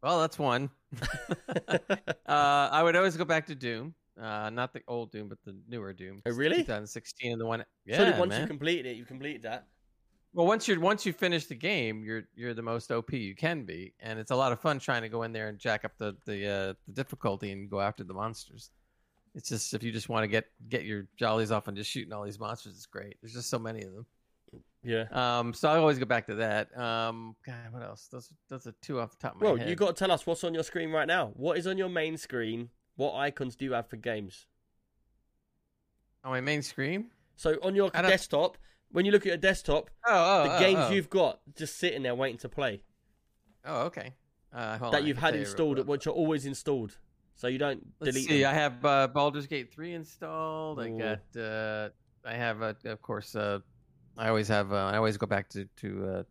Well, 0.02 0.22
that's 0.22 0.40
one. 0.40 0.70
uh, 1.72 1.90
I 2.28 2.82
would 2.84 2.96
always 2.96 3.18
go 3.18 3.26
back 3.26 3.48
to 3.48 3.56
Doom. 3.56 3.94
Uh, 4.20 4.50
not 4.50 4.74
the 4.74 4.82
old 4.88 5.12
Doom, 5.12 5.30
but 5.30 5.38
the 5.46 5.56
newer 5.68 5.94
Doom. 5.94 6.22
Oh, 6.26 6.32
really? 6.32 6.58
2016 6.58 7.32
and 7.32 7.42
the 7.42 7.46
one. 7.46 7.64
Yeah, 7.86 8.12
so 8.12 8.20
once 8.20 8.30
man. 8.30 8.42
you 8.42 8.48
completed 8.48 8.86
it, 8.86 8.98
you 8.98 9.06
completed 9.06 9.44
that. 9.44 9.68
Well, 10.34 10.46
once 10.46 10.68
you're 10.68 10.80
once 10.80 11.06
you 11.06 11.14
finish 11.14 11.46
the 11.46 11.56
game, 11.56 12.04
you're 12.04 12.24
you're 12.36 12.54
the 12.54 12.62
most 12.62 12.92
OP 12.92 13.12
you 13.14 13.36
can 13.36 13.64
be, 13.64 13.94
and 14.00 14.20
it's 14.20 14.32
a 14.32 14.36
lot 14.36 14.52
of 14.52 14.60
fun 14.60 14.78
trying 14.78 15.02
to 15.02 15.10
go 15.10 15.24
in 15.24 15.32
there 15.32 15.48
and 15.48 15.58
jack 15.58 15.86
up 15.86 15.94
the 15.98 16.16
the, 16.26 16.48
uh, 16.48 16.74
the 16.86 16.94
difficulty 16.94 17.52
and 17.52 17.70
go 17.70 17.80
after 17.82 18.04
the 18.04 18.14
monsters. 18.14 18.70
It's 19.34 19.50
just 19.50 19.74
if 19.74 19.82
you 19.84 19.92
just 19.92 20.08
want 20.08 20.24
to 20.24 20.28
get 20.28 20.46
get 20.68 20.84
your 20.86 21.08
jollies 21.18 21.52
off 21.52 21.68
and 21.68 21.76
just 21.76 21.90
shooting 21.90 22.14
all 22.14 22.24
these 22.24 22.40
monsters, 22.40 22.74
it's 22.74 22.86
great. 22.86 23.18
There's 23.22 23.34
just 23.34 23.50
so 23.50 23.58
many 23.58 23.82
of 23.84 23.92
them. 23.94 24.06
Yeah. 24.84 25.06
Um, 25.12 25.54
so 25.54 25.70
I 25.70 25.78
always 25.78 26.00
go 26.00 26.06
back 26.06 26.28
to 26.28 26.36
that. 26.36 26.76
Um, 26.78 27.36
God, 27.46 27.56
what 27.72 27.84
else? 27.84 28.08
Those 28.12 28.32
those 28.50 28.66
are 28.68 28.74
two 28.82 29.00
off 29.00 29.12
the 29.12 29.18
top 29.18 29.36
of 29.36 29.42
my 29.42 29.48
Well, 29.48 29.56
head. 29.58 29.70
you 29.70 29.76
got 29.76 29.88
to 29.88 29.94
tell 29.94 30.12
us 30.12 30.26
what's 30.26 30.44
on 30.44 30.54
your 30.54 30.64
screen 30.64 30.92
right 30.92 31.08
now. 31.08 31.32
What 31.36 31.58
is 31.58 31.68
on 31.68 31.78
your 31.78 31.90
main 31.90 32.16
screen? 32.18 32.70
What 32.96 33.16
icons 33.16 33.56
do 33.56 33.66
you 33.66 33.74
have 33.74 33.88
for 33.90 33.98
games? 33.98 34.46
on 36.24 36.32
my 36.32 36.42
main 36.42 36.62
screen. 36.62 37.10
So 37.38 37.56
on 37.64 37.76
your 37.76 37.90
desktop, 37.90 38.58
when 38.92 39.06
you 39.06 39.12
look 39.14 39.22
at 39.22 39.28
your 39.28 39.38
desktop, 39.38 39.90
Oh, 40.06 40.42
oh, 40.42 40.44
the 40.50 40.56
oh, 40.58 40.60
games 40.60 40.80
oh. 40.82 40.92
you've 40.92 41.10
got 41.10 41.40
just 41.56 41.78
sitting 41.78 42.04
there 42.04 42.14
waiting 42.16 42.38
to 42.40 42.50
play 42.50 42.82
Oh, 43.66 43.84
okay. 43.84 44.14
Uh, 44.52 44.78
hold 44.78 44.94
on, 44.96 45.00
that 45.02 45.08
you've 45.08 45.18
had 45.18 45.36
installed, 45.36 45.86
which 45.88 46.08
are 46.08 46.12
always 46.12 46.46
installed, 46.46 46.98
so 47.36 47.48
you 47.48 47.58
don't 47.58 47.86
Let's 48.02 48.14
delete 48.16 48.30
see. 48.30 48.42
them. 48.42 48.52
I 48.52 48.54
have 48.54 48.86
uh, 48.86 49.08
Baldur's 49.08 49.48
Gate 49.48 49.72
three 49.72 49.94
installed. 49.94 50.80
I 50.82 50.90
got. 50.90 51.42
Uh, 51.42 51.90
I 52.26 52.34
have, 52.34 52.62
uh, 52.62 52.74
of 52.86 53.02
course. 53.02 53.36
I 54.20 54.28
always 54.28 54.50
have. 54.50 54.74
Uh, 54.74 54.76
I 54.94 54.98
always 54.98 55.18
go 55.18 55.26
back 55.26 55.48
to 55.50 55.66
to. 55.78 56.06
Uh, 56.06 56.24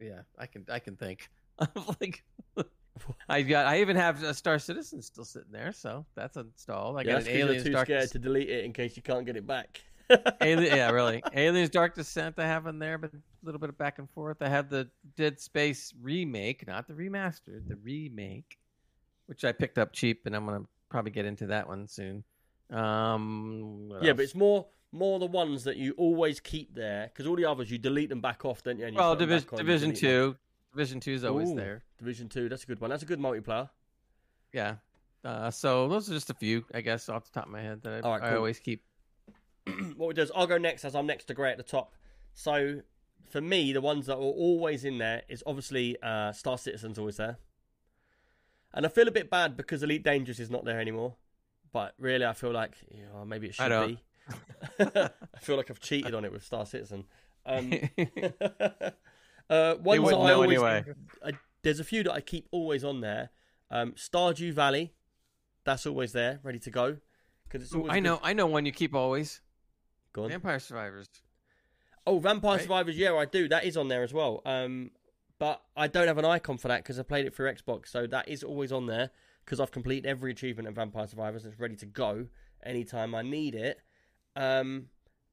yeah, 0.00 0.20
I 0.36 0.46
can. 0.46 0.64
I 0.68 0.80
can 0.80 0.96
think. 0.96 1.30
like, 2.00 2.24
I 3.28 3.42
got. 3.42 3.66
I 3.66 3.80
even 3.80 3.96
have 3.96 4.22
a 4.22 4.34
Star 4.34 4.58
Citizen 4.58 5.00
still 5.00 5.24
sitting 5.24 5.52
there, 5.52 5.72
so 5.72 6.04
that's 6.16 6.36
installed. 6.36 6.98
I 6.98 7.02
yeah, 7.02 7.12
got 7.12 7.22
an 7.22 7.28
Aliens 7.28 7.64
too 7.64 7.70
Dark. 7.70 7.86
scared 7.86 8.10
to 8.10 8.18
delete 8.18 8.50
it 8.50 8.64
in 8.64 8.72
case 8.72 8.96
you 8.96 9.02
can't 9.02 9.24
get 9.24 9.36
it 9.36 9.46
back. 9.46 9.80
Alien, 10.40 10.76
yeah, 10.76 10.90
really. 10.90 11.22
Aliens 11.34 11.70
Dark 11.70 11.94
Descent 11.94 12.34
I 12.38 12.46
have 12.46 12.66
in 12.66 12.80
there, 12.80 12.98
but 12.98 13.14
a 13.14 13.18
little 13.44 13.60
bit 13.60 13.68
of 13.68 13.78
back 13.78 14.00
and 14.00 14.10
forth. 14.10 14.38
I 14.40 14.48
have 14.48 14.68
the 14.68 14.88
Dead 15.16 15.38
Space 15.38 15.94
remake, 16.02 16.66
not 16.66 16.88
the 16.88 16.94
remastered, 16.94 17.68
the 17.68 17.76
remake, 17.76 18.58
which 19.26 19.44
I 19.44 19.52
picked 19.52 19.78
up 19.78 19.92
cheap, 19.92 20.26
and 20.26 20.34
I'm 20.34 20.46
gonna 20.46 20.64
probably 20.88 21.12
get 21.12 21.26
into 21.26 21.46
that 21.46 21.68
one 21.68 21.86
soon. 21.86 22.24
Um, 22.70 23.90
Yeah, 24.02 24.08
else? 24.10 24.16
but 24.16 24.24
it's 24.24 24.34
more 24.34 24.66
more 24.92 25.18
the 25.18 25.26
ones 25.26 25.64
that 25.64 25.76
you 25.76 25.92
always 25.96 26.40
keep 26.40 26.74
there 26.74 27.10
because 27.12 27.26
all 27.26 27.36
the 27.36 27.44
others 27.44 27.70
you 27.70 27.78
delete 27.78 28.08
them 28.08 28.20
back 28.20 28.44
off, 28.44 28.62
don't 28.62 28.78
you? 28.78 28.86
And 28.86 28.94
you 28.94 29.00
well, 29.00 29.16
put 29.16 29.26
them 29.26 29.28
Division 29.28 29.90
you 29.90 29.94
delete 29.94 30.02
them. 30.02 30.32
Two, 30.32 30.36
Division 30.72 31.00
Two 31.00 31.12
is 31.12 31.24
always 31.24 31.50
Ooh. 31.50 31.56
there. 31.56 31.82
Division 31.98 32.28
Two, 32.28 32.48
that's 32.48 32.64
a 32.64 32.66
good 32.66 32.80
one. 32.80 32.90
That's 32.90 33.02
a 33.02 33.06
good 33.06 33.20
multiplayer. 33.20 33.70
Yeah. 34.52 34.76
Uh, 35.24 35.50
so 35.50 35.86
those 35.88 36.08
are 36.10 36.14
just 36.14 36.30
a 36.30 36.34
few, 36.34 36.64
I 36.72 36.80
guess, 36.80 37.08
off 37.08 37.24
the 37.24 37.30
top 37.32 37.46
of 37.46 37.52
my 37.52 37.60
head 37.60 37.82
that 37.82 38.04
I, 38.04 38.08
right, 38.08 38.22
I 38.22 38.36
always 38.36 38.58
keep. 38.58 38.82
what 39.96 40.08
we 40.08 40.14
do 40.14 40.22
is 40.22 40.32
I'll 40.34 40.46
go 40.46 40.58
next 40.58 40.84
as 40.84 40.94
I'm 40.94 41.06
next 41.06 41.24
to 41.26 41.34
Gray 41.34 41.50
at 41.50 41.58
the 41.58 41.62
top. 41.62 41.94
So 42.32 42.80
for 43.28 43.40
me, 43.40 43.72
the 43.72 43.80
ones 43.80 44.06
that 44.06 44.14
are 44.14 44.20
always 44.20 44.84
in 44.84 44.98
there 44.98 45.22
is 45.28 45.42
obviously 45.46 45.96
uh, 46.02 46.32
Star 46.32 46.56
Citizen's 46.56 46.98
always 46.98 47.18
there, 47.18 47.38
and 48.72 48.86
I 48.86 48.88
feel 48.88 49.08
a 49.08 49.12
bit 49.12 49.30
bad 49.30 49.56
because 49.56 49.82
Elite 49.82 50.02
Dangerous 50.02 50.38
is 50.38 50.50
not 50.50 50.64
there 50.64 50.80
anymore. 50.80 51.16
But 51.72 51.94
really, 51.98 52.24
I 52.24 52.32
feel 52.32 52.52
like 52.52 52.72
you 52.90 53.04
know, 53.04 53.24
maybe 53.24 53.48
it 53.48 53.54
should 53.54 53.86
be. 53.86 54.00
I 54.78 55.38
feel 55.40 55.56
like 55.56 55.70
I've 55.70 55.80
cheated 55.80 56.14
on 56.14 56.24
it 56.24 56.32
with 56.32 56.44
Star 56.44 56.66
Citizen. 56.66 57.04
Um, 57.46 57.72
uh, 59.50 59.74
ones 59.82 60.08
that 60.08 60.16
I 60.16 60.32
always, 60.32 60.50
anyway. 60.50 60.84
I, 61.24 61.32
there's 61.62 61.80
a 61.80 61.84
few 61.84 62.02
that 62.04 62.12
I 62.12 62.20
keep 62.20 62.48
always 62.50 62.84
on 62.84 63.00
there. 63.00 63.30
Um, 63.70 63.92
Stardew 63.92 64.52
Valley, 64.52 64.92
that's 65.64 65.86
always 65.86 66.12
there, 66.12 66.40
ready 66.42 66.58
to 66.60 66.70
go. 66.70 66.96
Because 67.44 67.62
it's 67.64 67.74
Ooh, 67.74 67.78
always 67.78 67.92
I 67.92 67.94
good- 67.96 68.04
know, 68.04 68.20
I 68.22 68.32
know 68.32 68.46
one 68.46 68.66
you 68.66 68.72
keep 68.72 68.94
always. 68.94 69.40
Go 70.12 70.24
on. 70.24 70.30
Vampire 70.30 70.58
Survivors. 70.58 71.08
Oh, 72.06 72.18
Vampire 72.18 72.52
Right? 72.52 72.62
Survivors, 72.62 72.96
yeah, 72.96 73.14
I 73.14 73.24
do. 73.24 73.48
That 73.48 73.64
is 73.64 73.76
on 73.76 73.88
there 73.88 74.02
as 74.02 74.12
well. 74.12 74.42
Um, 74.44 74.90
but 75.38 75.62
I 75.76 75.86
don't 75.86 76.06
have 76.08 76.18
an 76.18 76.24
icon 76.24 76.58
for 76.58 76.68
that 76.68 76.82
because 76.82 76.98
I 76.98 77.02
played 77.02 77.26
it 77.26 77.34
through 77.34 77.52
Xbox, 77.52 77.88
so 77.88 78.06
that 78.06 78.28
is 78.28 78.42
always 78.42 78.72
on 78.72 78.86
there 78.86 79.10
because 79.44 79.60
I've 79.60 79.70
completed 79.70 80.06
every 80.06 80.30
achievement 80.32 80.68
in 80.68 80.74
Vampire 80.74 81.06
Survivors 81.06 81.44
and 81.44 81.52
it's 81.52 81.60
ready 81.60 81.76
to 81.76 81.86
go 81.86 82.26
anytime 82.64 83.14
I 83.14 83.22
need 83.22 83.54
it. 83.54 83.80
Um, 84.36 84.86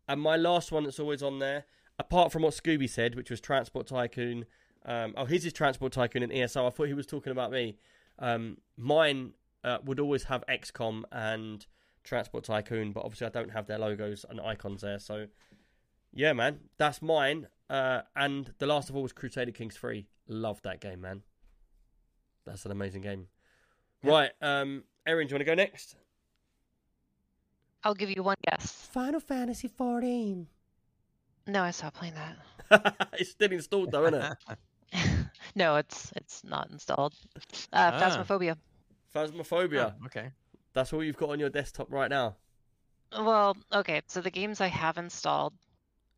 and 0.07 0.21
my 0.21 0.35
last 0.35 0.71
one 0.71 0.83
that's 0.83 0.99
always 0.99 1.21
on 1.21 1.39
there, 1.39 1.65
apart 1.99 2.31
from 2.31 2.43
what 2.43 2.53
Scooby 2.53 2.89
said, 2.89 3.15
which 3.15 3.29
was 3.29 3.41
Transport 3.41 3.87
Tycoon. 3.87 4.45
Um, 4.85 5.13
oh, 5.17 5.25
his 5.25 5.45
is 5.45 5.53
Transport 5.53 5.91
Tycoon 5.91 6.23
and 6.23 6.31
ESO. 6.31 6.65
I 6.65 6.69
thought 6.69 6.87
he 6.87 6.93
was 6.93 7.07
talking 7.07 7.31
about 7.31 7.51
me. 7.51 7.77
Um, 8.19 8.57
mine 8.77 9.33
uh, 9.63 9.79
would 9.83 9.99
always 9.99 10.25
have 10.25 10.43
XCOM 10.47 11.03
and 11.11 11.65
Transport 12.03 12.45
Tycoon, 12.45 12.93
but 12.93 13.03
obviously 13.03 13.27
I 13.27 13.31
don't 13.31 13.51
have 13.51 13.67
their 13.67 13.77
logos 13.77 14.25
and 14.29 14.39
icons 14.39 14.81
there, 14.81 14.99
so 14.99 15.27
yeah, 16.13 16.33
man, 16.33 16.59
that's 16.77 17.01
mine. 17.01 17.47
Uh, 17.69 18.01
and 18.15 18.53
the 18.59 18.65
last 18.65 18.89
of 18.89 18.95
all 18.95 19.03
was 19.03 19.11
Crusader 19.13 19.51
Kings 19.51 19.75
3. 19.75 20.07
Love 20.27 20.61
that 20.61 20.79
game, 20.79 21.01
man. 21.01 21.21
That's 22.45 22.65
an 22.65 22.71
amazing 22.71 23.01
game. 23.01 23.27
Right, 24.03 24.31
um, 24.41 24.83
Erin, 25.05 25.27
do 25.27 25.31
you 25.31 25.35
want 25.35 25.41
to 25.41 25.45
go 25.45 25.53
next? 25.53 25.95
I'll 27.87 27.93
give 27.95 28.11
you 28.11 28.21
one 28.21 28.35
guess. 28.43 28.69
Final 28.91 29.21
Fantasy 29.21 29.69
14. 29.69 30.45
No, 31.47 31.63
I 31.63 31.71
stopped 31.71 31.95
playing 31.95 32.15
that. 32.15 33.07
it's 33.13 33.31
still 33.31 33.49
installed 33.53 33.91
though, 33.91 34.07
isn't 34.07 34.21
it? 34.91 35.27
no, 35.55 35.77
it's 35.77 36.11
it's 36.17 36.43
not 36.43 36.69
installed. 36.69 37.13
Uh, 37.71 37.91
Ah. 37.93 38.01
Phasmophobia. 38.01 38.57
Phasmophobia. 39.15 39.93
Oh, 40.01 40.05
okay. 40.07 40.31
That's 40.73 40.91
all 40.91 41.01
you've 41.01 41.15
got 41.15 41.29
on 41.29 41.39
your 41.39 41.49
desktop 41.49 41.89
right 41.89 42.09
now. 42.09 42.35
Well, 43.13 43.55
okay, 43.73 44.01
so 44.07 44.19
the 44.19 44.31
games 44.31 44.59
I 44.59 44.67
have 44.67 44.97
installed. 44.97 45.53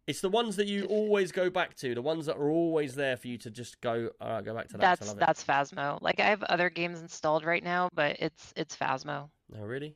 It's 0.07 0.21
the 0.21 0.29
ones 0.29 0.55
that 0.55 0.65
you 0.65 0.85
always 0.85 1.31
go 1.31 1.51
back 1.51 1.75
to, 1.75 1.93
the 1.93 2.01
ones 2.01 2.25
that 2.25 2.37
are 2.37 2.49
always 2.49 2.95
there 2.95 3.15
for 3.15 3.27
you 3.27 3.37
to 3.37 3.51
just 3.51 3.79
go, 3.79 4.09
all 4.19 4.29
right, 4.31 4.43
go 4.43 4.55
back 4.55 4.69
to 4.69 4.77
that. 4.79 4.97
'cause 4.97 5.13
That's 5.15 5.43
that's 5.43 5.71
Phasmo. 5.71 6.01
Like 6.01 6.19
I 6.19 6.25
have 6.29 6.41
other 6.41 6.71
games 6.71 6.99
installed 6.99 7.45
right 7.45 7.63
now, 7.63 7.89
but 7.93 8.15
it's 8.19 8.53
it's 8.55 8.75
Phasmo. 8.75 9.29
it. 9.53 9.59
Oh, 9.59 9.65
really? 9.65 9.95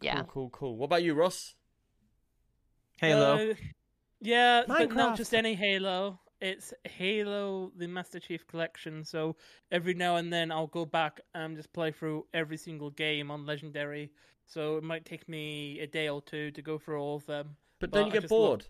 Yeah. 0.00 0.16
Cool, 0.22 0.24
cool, 0.26 0.50
cool. 0.50 0.76
What 0.76 0.86
about 0.86 1.02
you, 1.02 1.14
Ross? 1.14 1.54
Halo. 2.98 3.50
Uh, 3.50 3.54
yeah, 4.20 4.62
but 4.66 4.92
not 4.94 5.16
just 5.16 5.34
any 5.34 5.54
Halo. 5.54 6.20
It's 6.40 6.74
Halo, 6.84 7.72
the 7.76 7.86
Master 7.86 8.20
Chief 8.20 8.46
Collection. 8.46 9.04
So 9.04 9.36
every 9.70 9.94
now 9.94 10.16
and 10.16 10.32
then 10.32 10.52
I'll 10.52 10.66
go 10.66 10.84
back 10.84 11.20
and 11.34 11.56
just 11.56 11.72
play 11.72 11.90
through 11.90 12.26
every 12.34 12.56
single 12.56 12.90
game 12.90 13.30
on 13.30 13.46
Legendary. 13.46 14.10
So 14.46 14.76
it 14.76 14.84
might 14.84 15.04
take 15.06 15.28
me 15.28 15.80
a 15.80 15.86
day 15.86 16.08
or 16.08 16.20
two 16.20 16.50
to 16.50 16.62
go 16.62 16.76
through 16.78 17.00
all 17.00 17.16
of 17.16 17.26
them. 17.26 17.56
But 17.78 17.92
Well, 17.92 18.02
don't 18.02 18.08
you 18.08 18.12
I 18.12 18.14
get 18.14 18.22
just 18.22 18.32
love- 18.32 18.40
bored? 18.40 18.66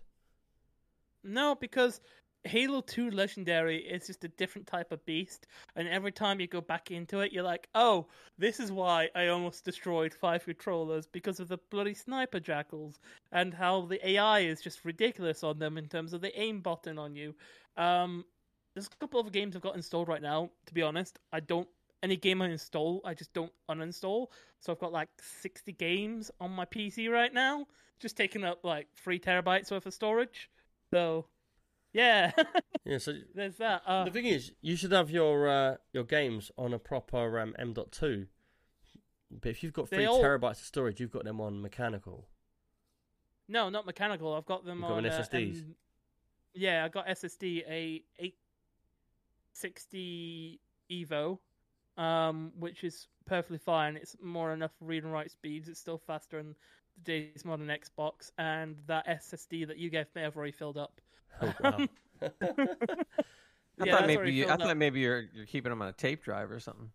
No, 1.23 1.55
because 1.55 2.01
Halo 2.45 2.81
2 2.81 3.09
Legendary 3.09 3.77
is 3.77 4.05
just 4.05 4.23
a 4.23 4.27
different 4.27 4.67
type 4.67 4.91
of 4.91 5.03
beast, 5.05 5.47
and 5.75 5.87
every 5.87 6.11
time 6.11 6.39
you 6.39 6.45
go 6.45 6.61
back 6.61 6.91
into 6.91 7.21
it, 7.21 7.33
you're 7.33 7.43
like, 7.43 7.67
oh, 7.73 8.05
this 8.37 8.59
is 8.59 8.71
why 8.71 9.09
I 9.15 9.29
almost 9.29 9.65
destroyed 9.65 10.13
five 10.13 10.45
controllers 10.45 11.07
because 11.07 11.39
of 11.39 11.47
the 11.47 11.57
bloody 11.71 11.95
sniper 11.95 12.39
jackals, 12.39 12.99
and 13.31 13.51
how 13.51 13.87
the 13.87 14.07
AI 14.07 14.41
is 14.41 14.61
just 14.61 14.85
ridiculous 14.85 15.43
on 15.43 15.57
them 15.57 15.75
in 15.79 15.87
terms 15.87 16.13
of 16.13 16.21
the 16.21 16.39
aim 16.39 16.61
button 16.61 16.99
on 16.99 17.15
you. 17.15 17.33
Um, 17.77 18.23
there's 18.75 18.85
a 18.85 18.97
couple 18.99 19.19
of 19.19 19.31
games 19.31 19.55
I've 19.55 19.63
got 19.63 19.75
installed 19.75 20.07
right 20.07 20.21
now, 20.21 20.51
to 20.67 20.73
be 20.73 20.83
honest. 20.83 21.17
I 21.33 21.39
don't. 21.39 21.67
Any 22.03 22.15
game 22.15 22.43
I 22.43 22.49
install, 22.49 23.01
I 23.03 23.15
just 23.15 23.33
don't 23.33 23.51
uninstall. 23.71 24.27
So 24.59 24.71
I've 24.71 24.79
got 24.79 24.91
like 24.91 25.09
60 25.41 25.71
games 25.73 26.29
on 26.39 26.51
my 26.51 26.65
PC 26.65 27.09
right 27.09 27.33
now, 27.33 27.65
just 27.99 28.15
taking 28.15 28.43
up 28.43 28.59
like 28.63 28.87
three 28.95 29.17
terabytes 29.17 29.71
worth 29.71 29.87
of 29.87 29.93
storage. 29.95 30.51
So, 30.93 31.25
yeah, 31.95 32.31
Yeah, 32.85 32.97
so 32.99 33.13
there's 33.33 33.55
that. 33.57 33.81
Uh, 33.87 34.03
the 34.05 34.11
thing 34.11 34.25
is, 34.25 34.51
you 34.61 34.75
should 34.75 34.91
have 34.91 35.09
your 35.09 35.47
uh, 35.49 35.75
your 35.93 36.03
games 36.03 36.51
on 36.57 36.71
a 36.73 36.77
proper 36.79 37.39
um, 37.39 37.55
M.2. 37.57 38.27
But 39.41 39.49
if 39.49 39.63
you've 39.63 39.73
got 39.73 39.89
three 39.89 40.05
all- 40.05 40.21
terabytes 40.21 40.59
of 40.59 40.65
storage, 40.65 40.99
you've 40.99 41.11
got 41.11 41.23
them 41.23 41.41
on 41.41 41.59
mechanical. 41.61 42.27
no, 43.47 43.69
not 43.69 43.85
mechanical. 43.87 44.33
I've 44.35 44.45
got 44.45 44.65
them 44.65 44.79
You've 44.79 44.87
got 44.89 44.97
on 44.97 45.05
uh, 45.07 45.09
SSDs? 45.09 45.61
M- 45.63 45.75
yeah, 46.53 46.85
I 46.85 46.89
got 46.89 47.07
SSD 47.07 47.63
a 47.67 48.03
860 48.19 50.59
Evo, 50.91 51.39
um, 51.97 52.51
which 52.57 52.83
is 52.83 53.07
perfectly 53.25 53.57
fine. 53.57 53.95
It's 53.97 54.15
more 54.21 54.53
enough 54.53 54.71
read 54.79 55.03
and 55.03 55.11
write 55.11 55.31
speeds. 55.31 55.67
It's 55.67 55.79
still 55.79 55.97
faster 55.97 56.37
than 56.37 56.55
today's 57.03 57.43
modern 57.43 57.67
Xbox, 57.67 58.31
and 58.37 58.75
that 58.87 59.07
SSD 59.07 59.65
that 59.67 59.77
you 59.77 59.89
gave 59.89 60.05
me, 60.15 60.23
I've 60.23 60.37
already 60.37 60.51
filled 60.51 60.77
up. 60.77 61.01
Oh, 61.41 61.53
wow. 61.59 61.83
I 63.79 63.85
Yeah, 63.85 63.85
thought 63.85 64.05
maybe 64.05 64.31
you, 64.31 64.47
I 64.47 64.55
filled 64.55 64.57
thought 64.57 64.77
up. 64.77 64.77
maybe 64.77 64.99
you're 65.01 65.21
you're 65.33 65.45
keeping 65.45 65.69
them 65.69 65.81
on 65.81 65.89
a 65.89 65.93
tape 65.93 66.23
drive 66.23 66.51
or 66.51 66.59
something. 66.59 66.91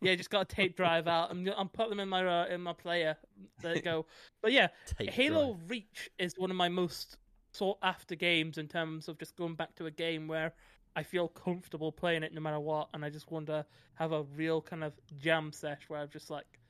Yeah, 0.00 0.14
just 0.14 0.30
got 0.30 0.42
a 0.42 0.54
tape 0.54 0.76
drive 0.76 1.06
out. 1.06 1.30
I'm 1.30 1.46
I'm 1.56 1.68
putting 1.68 1.90
them 1.90 2.00
in 2.00 2.08
my 2.08 2.26
uh, 2.26 2.46
in 2.46 2.60
my 2.60 2.72
player. 2.72 3.16
There 3.60 3.74
you 3.74 3.80
go. 3.80 4.06
But 4.42 4.52
yeah, 4.52 4.68
Tape 4.84 5.08
Halo 5.08 5.52
drive. 5.52 5.56
Reach 5.68 6.10
is 6.18 6.34
one 6.36 6.50
of 6.50 6.56
my 6.56 6.68
most 6.68 7.16
sought 7.52 7.78
after 7.82 8.14
games 8.14 8.58
in 8.58 8.68
terms 8.68 9.08
of 9.08 9.18
just 9.18 9.36
going 9.36 9.54
back 9.54 9.74
to 9.76 9.86
a 9.86 9.90
game 9.90 10.28
where 10.28 10.54
I 10.96 11.02
feel 11.02 11.28
comfortable 11.28 11.92
playing 11.92 12.22
it 12.22 12.32
no 12.34 12.40
matter 12.40 12.60
what, 12.60 12.88
and 12.92 13.04
I 13.04 13.10
just 13.10 13.30
want 13.30 13.46
to 13.46 13.64
have 13.94 14.12
a 14.12 14.22
real 14.24 14.60
kind 14.60 14.84
of 14.84 14.92
jam 15.18 15.52
sesh 15.52 15.82
where 15.88 16.00
I'm 16.00 16.10
just 16.10 16.30
like 16.30 16.60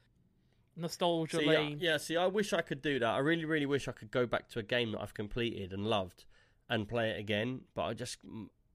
nostalgia 0.77 1.40
See, 1.40 1.43
lane. 1.43 1.81
yeah, 1.81 1.97
see, 1.97 2.16
I 2.16 2.27
wish 2.27 2.52
I 2.52 2.61
could 2.62 2.82
do 2.82 2.98
that. 2.98 3.09
I 3.09 3.19
really, 3.19 3.44
really 3.44 3.66
wish 3.66 3.89
I 3.89 3.93
could 3.93 4.11
go 4.11 4.27
back 4.27 4.48
to 4.51 4.59
a 4.59 4.62
game 4.62 4.93
that 4.93 5.01
I've 5.01 5.15
completed 5.15 5.73
and 5.73 5.86
loved 5.86 6.24
and 6.69 6.89
play 6.89 7.11
it 7.11 7.19
again. 7.19 7.62
But 7.74 7.85
I 7.85 7.95
just, 7.95 8.19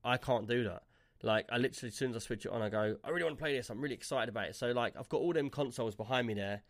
I 0.03 0.17
can't 0.17 0.47
do 0.47 0.63
that. 0.65 0.83
Like, 1.21 1.47
I 1.51 1.57
literally, 1.57 1.89
as 1.89 1.95
soon 1.95 2.11
as 2.11 2.15
I 2.15 2.19
switch 2.19 2.45
it 2.45 2.51
on, 2.51 2.61
I 2.61 2.69
go, 2.69 2.95
I 3.03 3.09
really 3.09 3.23
want 3.23 3.37
to 3.37 3.41
play 3.41 3.55
this. 3.55 3.69
I'm 3.69 3.81
really 3.81 3.95
excited 3.95 4.29
about 4.29 4.47
it. 4.47 4.55
So, 4.55 4.71
like, 4.71 4.95
I've 4.97 5.09
got 5.09 5.19
all 5.19 5.33
them 5.33 5.49
consoles 5.49 5.95
behind 5.95 6.27
me 6.27 6.33
there. 6.33 6.63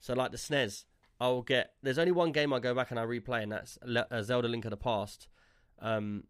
So, 0.00 0.14
like 0.14 0.32
the 0.32 0.38
SNES, 0.38 0.84
I'll 1.20 1.42
get. 1.42 1.74
There's 1.82 1.98
only 1.98 2.10
one 2.10 2.32
game 2.32 2.52
I 2.52 2.58
go 2.58 2.74
back 2.74 2.90
and 2.90 2.98
I 2.98 3.04
replay, 3.04 3.44
and 3.44 3.52
that's 3.52 3.78
uh, 3.80 4.22
Zelda 4.22 4.48
Link 4.48 4.64
of 4.64 4.72
the 4.72 4.76
Past. 4.76 5.28
Um, 5.78 6.24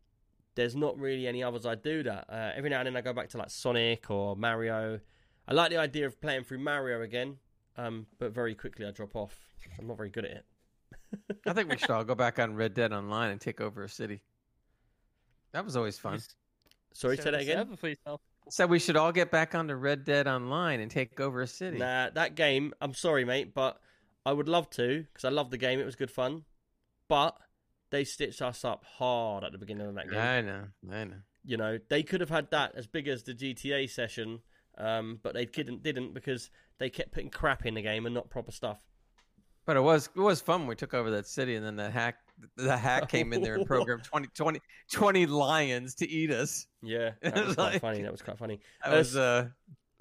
there's 0.55 0.77
not 0.77 0.99
really 0.99 1.27
any 1.27 1.43
others 1.43 1.65
I 1.65 1.75
do 1.75 2.03
that. 2.03 2.27
Uh, 2.29 2.51
every 2.55 2.69
now 2.69 2.81
and 2.81 2.87
then 2.87 2.97
I 2.97 3.01
go 3.01 3.15
back 3.15 3.31
to 3.31 3.39
like 3.39 3.51
Sonic 3.51 4.11
or 4.11 4.37
Mario. 4.37 5.01
I 5.49 5.55
like 5.55 5.71
the 5.71 5.79
idea 5.79 6.07
of 6.07 6.21
playing 6.21 6.45
through 6.45 6.59
Mario 6.59 7.01
again, 7.01 7.39
um, 7.77 8.07
but 8.19 8.33
very 8.33 8.55
quickly 8.55 8.87
I 8.87 8.91
drop 8.91 9.17
off. 9.17 9.35
I'm 9.79 9.87
not 9.87 9.97
very 9.97 10.11
good 10.11 10.27
at 10.27 10.31
it. 10.31 10.45
I 11.47 11.53
think 11.53 11.71
we 11.71 11.79
should 11.79 11.91
all 11.91 12.05
go 12.05 12.15
back 12.15 12.39
on 12.39 12.55
Red 12.55 12.75
Dead 12.75 12.93
Online 12.93 13.31
and 13.31 13.41
take 13.41 13.61
over 13.61 13.83
a 13.83 13.89
city. 13.89 14.23
That 15.53 15.65
was 15.65 15.77
always 15.77 15.99
fun. 15.99 16.21
Sorry, 16.95 17.17
set 17.17 17.25
say 17.25 17.31
that 17.33 17.41
again. 17.41 17.57
server 17.59 17.77
for 17.77 17.89
yourself. 17.89 18.21
Said 18.51 18.71
we 18.71 18.79
should 18.79 18.97
all 18.97 19.13
get 19.13 19.31
back 19.31 19.55
onto 19.55 19.75
Red 19.75 20.05
Dead 20.05 20.27
Online 20.27 20.81
and 20.81 20.91
take 20.91 21.21
over 21.21 21.43
a 21.43 21.47
city. 21.47 21.79
Nah, 21.79 22.11
that 22.11 22.35
game. 22.35 22.75
I'm 22.81 22.95
sorry, 22.95 23.25
mate, 23.25 23.55
but 23.55 23.81
I 24.27 24.33
would 24.33 24.49
love 24.49 24.69
to 24.71 25.05
because 25.13 25.25
I 25.25 25.31
love 25.31 25.51
the 25.51 25.59
game. 25.59 25.79
It 25.79 25.85
was 25.85 25.97
good 25.97 26.11
fun, 26.11 26.45
but 27.09 27.37
they 27.91 28.05
stitched 28.05 28.43
us 28.43 28.65
up 28.65 28.85
hard 28.85 29.45
at 29.45 29.53
the 29.53 29.59
beginning 29.59 29.87
of 29.87 29.95
that 29.95 30.11
game. 30.11 30.19
I 30.19 30.41
know, 30.41 30.65
I 30.91 31.05
know. 31.05 31.17
You 31.45 31.57
know, 31.57 31.79
they 31.89 32.03
could 32.03 32.21
have 32.21 32.31
had 32.31 32.51
that 32.51 32.73
as 32.75 32.87
big 32.87 33.09
as 33.09 33.23
the 33.23 33.35
GTA 33.35 33.89
session, 33.91 34.41
um, 34.79 35.19
but 35.23 35.35
they 35.35 35.45
didn't. 35.45 35.83
Didn't 35.83 36.15
because 36.15 36.51
they 36.79 36.91
kept 36.91 37.13
putting 37.13 37.31
crap 37.31 37.65
in 37.65 37.75
the 37.75 37.83
game 37.83 38.07
and 38.07 38.15
not 38.15 38.29
proper 38.29 38.51
stuff. 38.53 38.79
But 39.65 39.77
it 39.77 39.81
was 39.83 40.09
it 40.17 40.21
was 40.21 40.41
fun 40.41 40.67
we 40.67 40.75
took 40.75 40.95
over 40.95 41.11
that 41.13 41.27
city 41.27 41.55
and 41.55 41.65
then 41.65 41.77
that 41.77 41.93
hack 41.93 42.17
the 42.57 42.77
hack 42.77 43.09
came 43.09 43.33
in 43.33 43.43
there 43.43 43.55
and 43.55 43.67
programmed 43.75 44.05
20, 44.05 44.29
20, 44.35 44.61
20 44.93 45.27
lions 45.27 45.95
to 45.97 46.09
eat 46.09 46.31
us. 46.31 46.67
Yeah, 46.83 47.11
that 47.23 47.47
was 47.47 47.55
quite 47.55 47.81
funny. 47.81 48.03
That 48.03 48.13
was 48.13 48.23
quite 48.23 48.39
funny. 48.39 48.61
That 48.85 48.93
Uh, 48.93 48.97
was 48.97 49.17
uh 49.17 49.49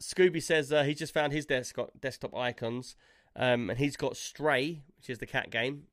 Scooby 0.01 0.41
says 0.41 0.71
uh, 0.73 0.83
he 0.83 0.93
just 0.95 1.13
found 1.13 1.31
his 1.33 1.45
desktop 1.45 1.91
desktop 1.99 2.35
icons, 2.35 2.95
um, 3.35 3.69
and 3.69 3.77
he's 3.77 3.95
got 3.95 4.17
Stray, 4.17 4.81
which 4.97 5.09
is 5.09 5.19
the 5.19 5.27
cat 5.27 5.49
game, 5.51 5.83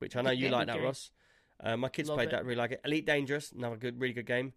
which 0.00 0.16
I 0.16 0.20
know 0.22 0.30
you 0.30 0.50
like 0.50 0.66
that. 0.66 0.82
Ross. 0.82 1.10
Uh, 1.60 1.76
my 1.76 1.88
kids 1.88 2.08
Love 2.08 2.18
played 2.18 2.28
it. 2.28 2.32
that, 2.32 2.44
really 2.44 2.56
like 2.58 2.72
it. 2.72 2.80
Elite 2.84 3.06
Dangerous, 3.06 3.50
another 3.52 3.76
good, 3.76 4.00
really 4.00 4.12
good 4.12 4.26
game. 4.26 4.52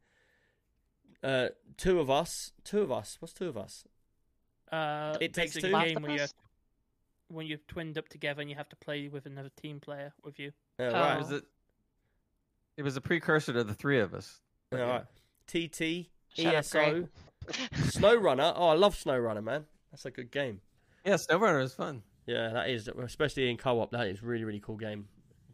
Uh, 1.24 1.48
two 1.78 2.00
of 2.00 2.10
us, 2.12 2.52
two 2.64 2.82
of 2.82 2.92
us. 2.92 3.18
What's 3.20 3.34
two 3.34 3.48
of 3.48 3.58
us? 3.58 3.86
Uh, 4.72 5.18
It 5.22 5.34
Takes 5.34 5.54
Two? 5.56 5.68
a 5.68 5.72
game 5.86 6.02
where 6.02 6.12
you 6.12 6.22
Octopus? 6.22 6.34
when 7.30 7.46
you're 7.48 7.60
twinned 7.68 7.98
up 7.98 8.08
together 8.10 8.42
and 8.42 8.50
you 8.50 8.56
have 8.56 8.70
to 8.70 8.76
play 8.76 9.08
with 9.08 9.26
another 9.26 9.50
team 9.62 9.80
player 9.80 10.14
with 10.24 10.38
you. 10.38 10.52
Uh, 10.82 10.86
Oh. 10.86 10.92
right, 10.94 11.16
it 11.16 11.20
was 11.20 11.32
a, 11.32 11.42
it 12.78 12.84
was 12.84 12.98
a 12.98 13.02
precursor 13.02 13.54
to 13.54 13.64
the 13.64 13.74
three 13.74 14.00
of 14.00 14.14
us. 14.14 14.40
all 14.74 14.80
right. 14.80 15.06
TT, 15.48 16.08
Shut 16.36 16.46
up, 16.48 16.54
ESO, 16.60 16.80
Greg. 16.92 17.08
SnowRunner. 17.74 18.54
Oh, 18.56 18.70
I 18.70 18.74
love 18.74 18.96
SnowRunner, 18.96 19.44
man. 19.44 19.66
That's 19.92 20.06
a 20.06 20.12
good 20.12 20.32
game. 20.32 20.62
Yeah, 21.06 21.16
Snowrunner 21.16 21.64
is 21.64 21.74
fun. 21.74 22.04
Yeah, 22.26 22.50
that 22.50 22.70
is, 22.70 22.88
especially 22.88 23.50
in 23.50 23.58
co-op. 23.58 23.92
That 23.92 24.08
is 24.08 24.24
really, 24.24 24.44
really 24.44 24.60
cool 24.60 24.78
game. 24.78 25.08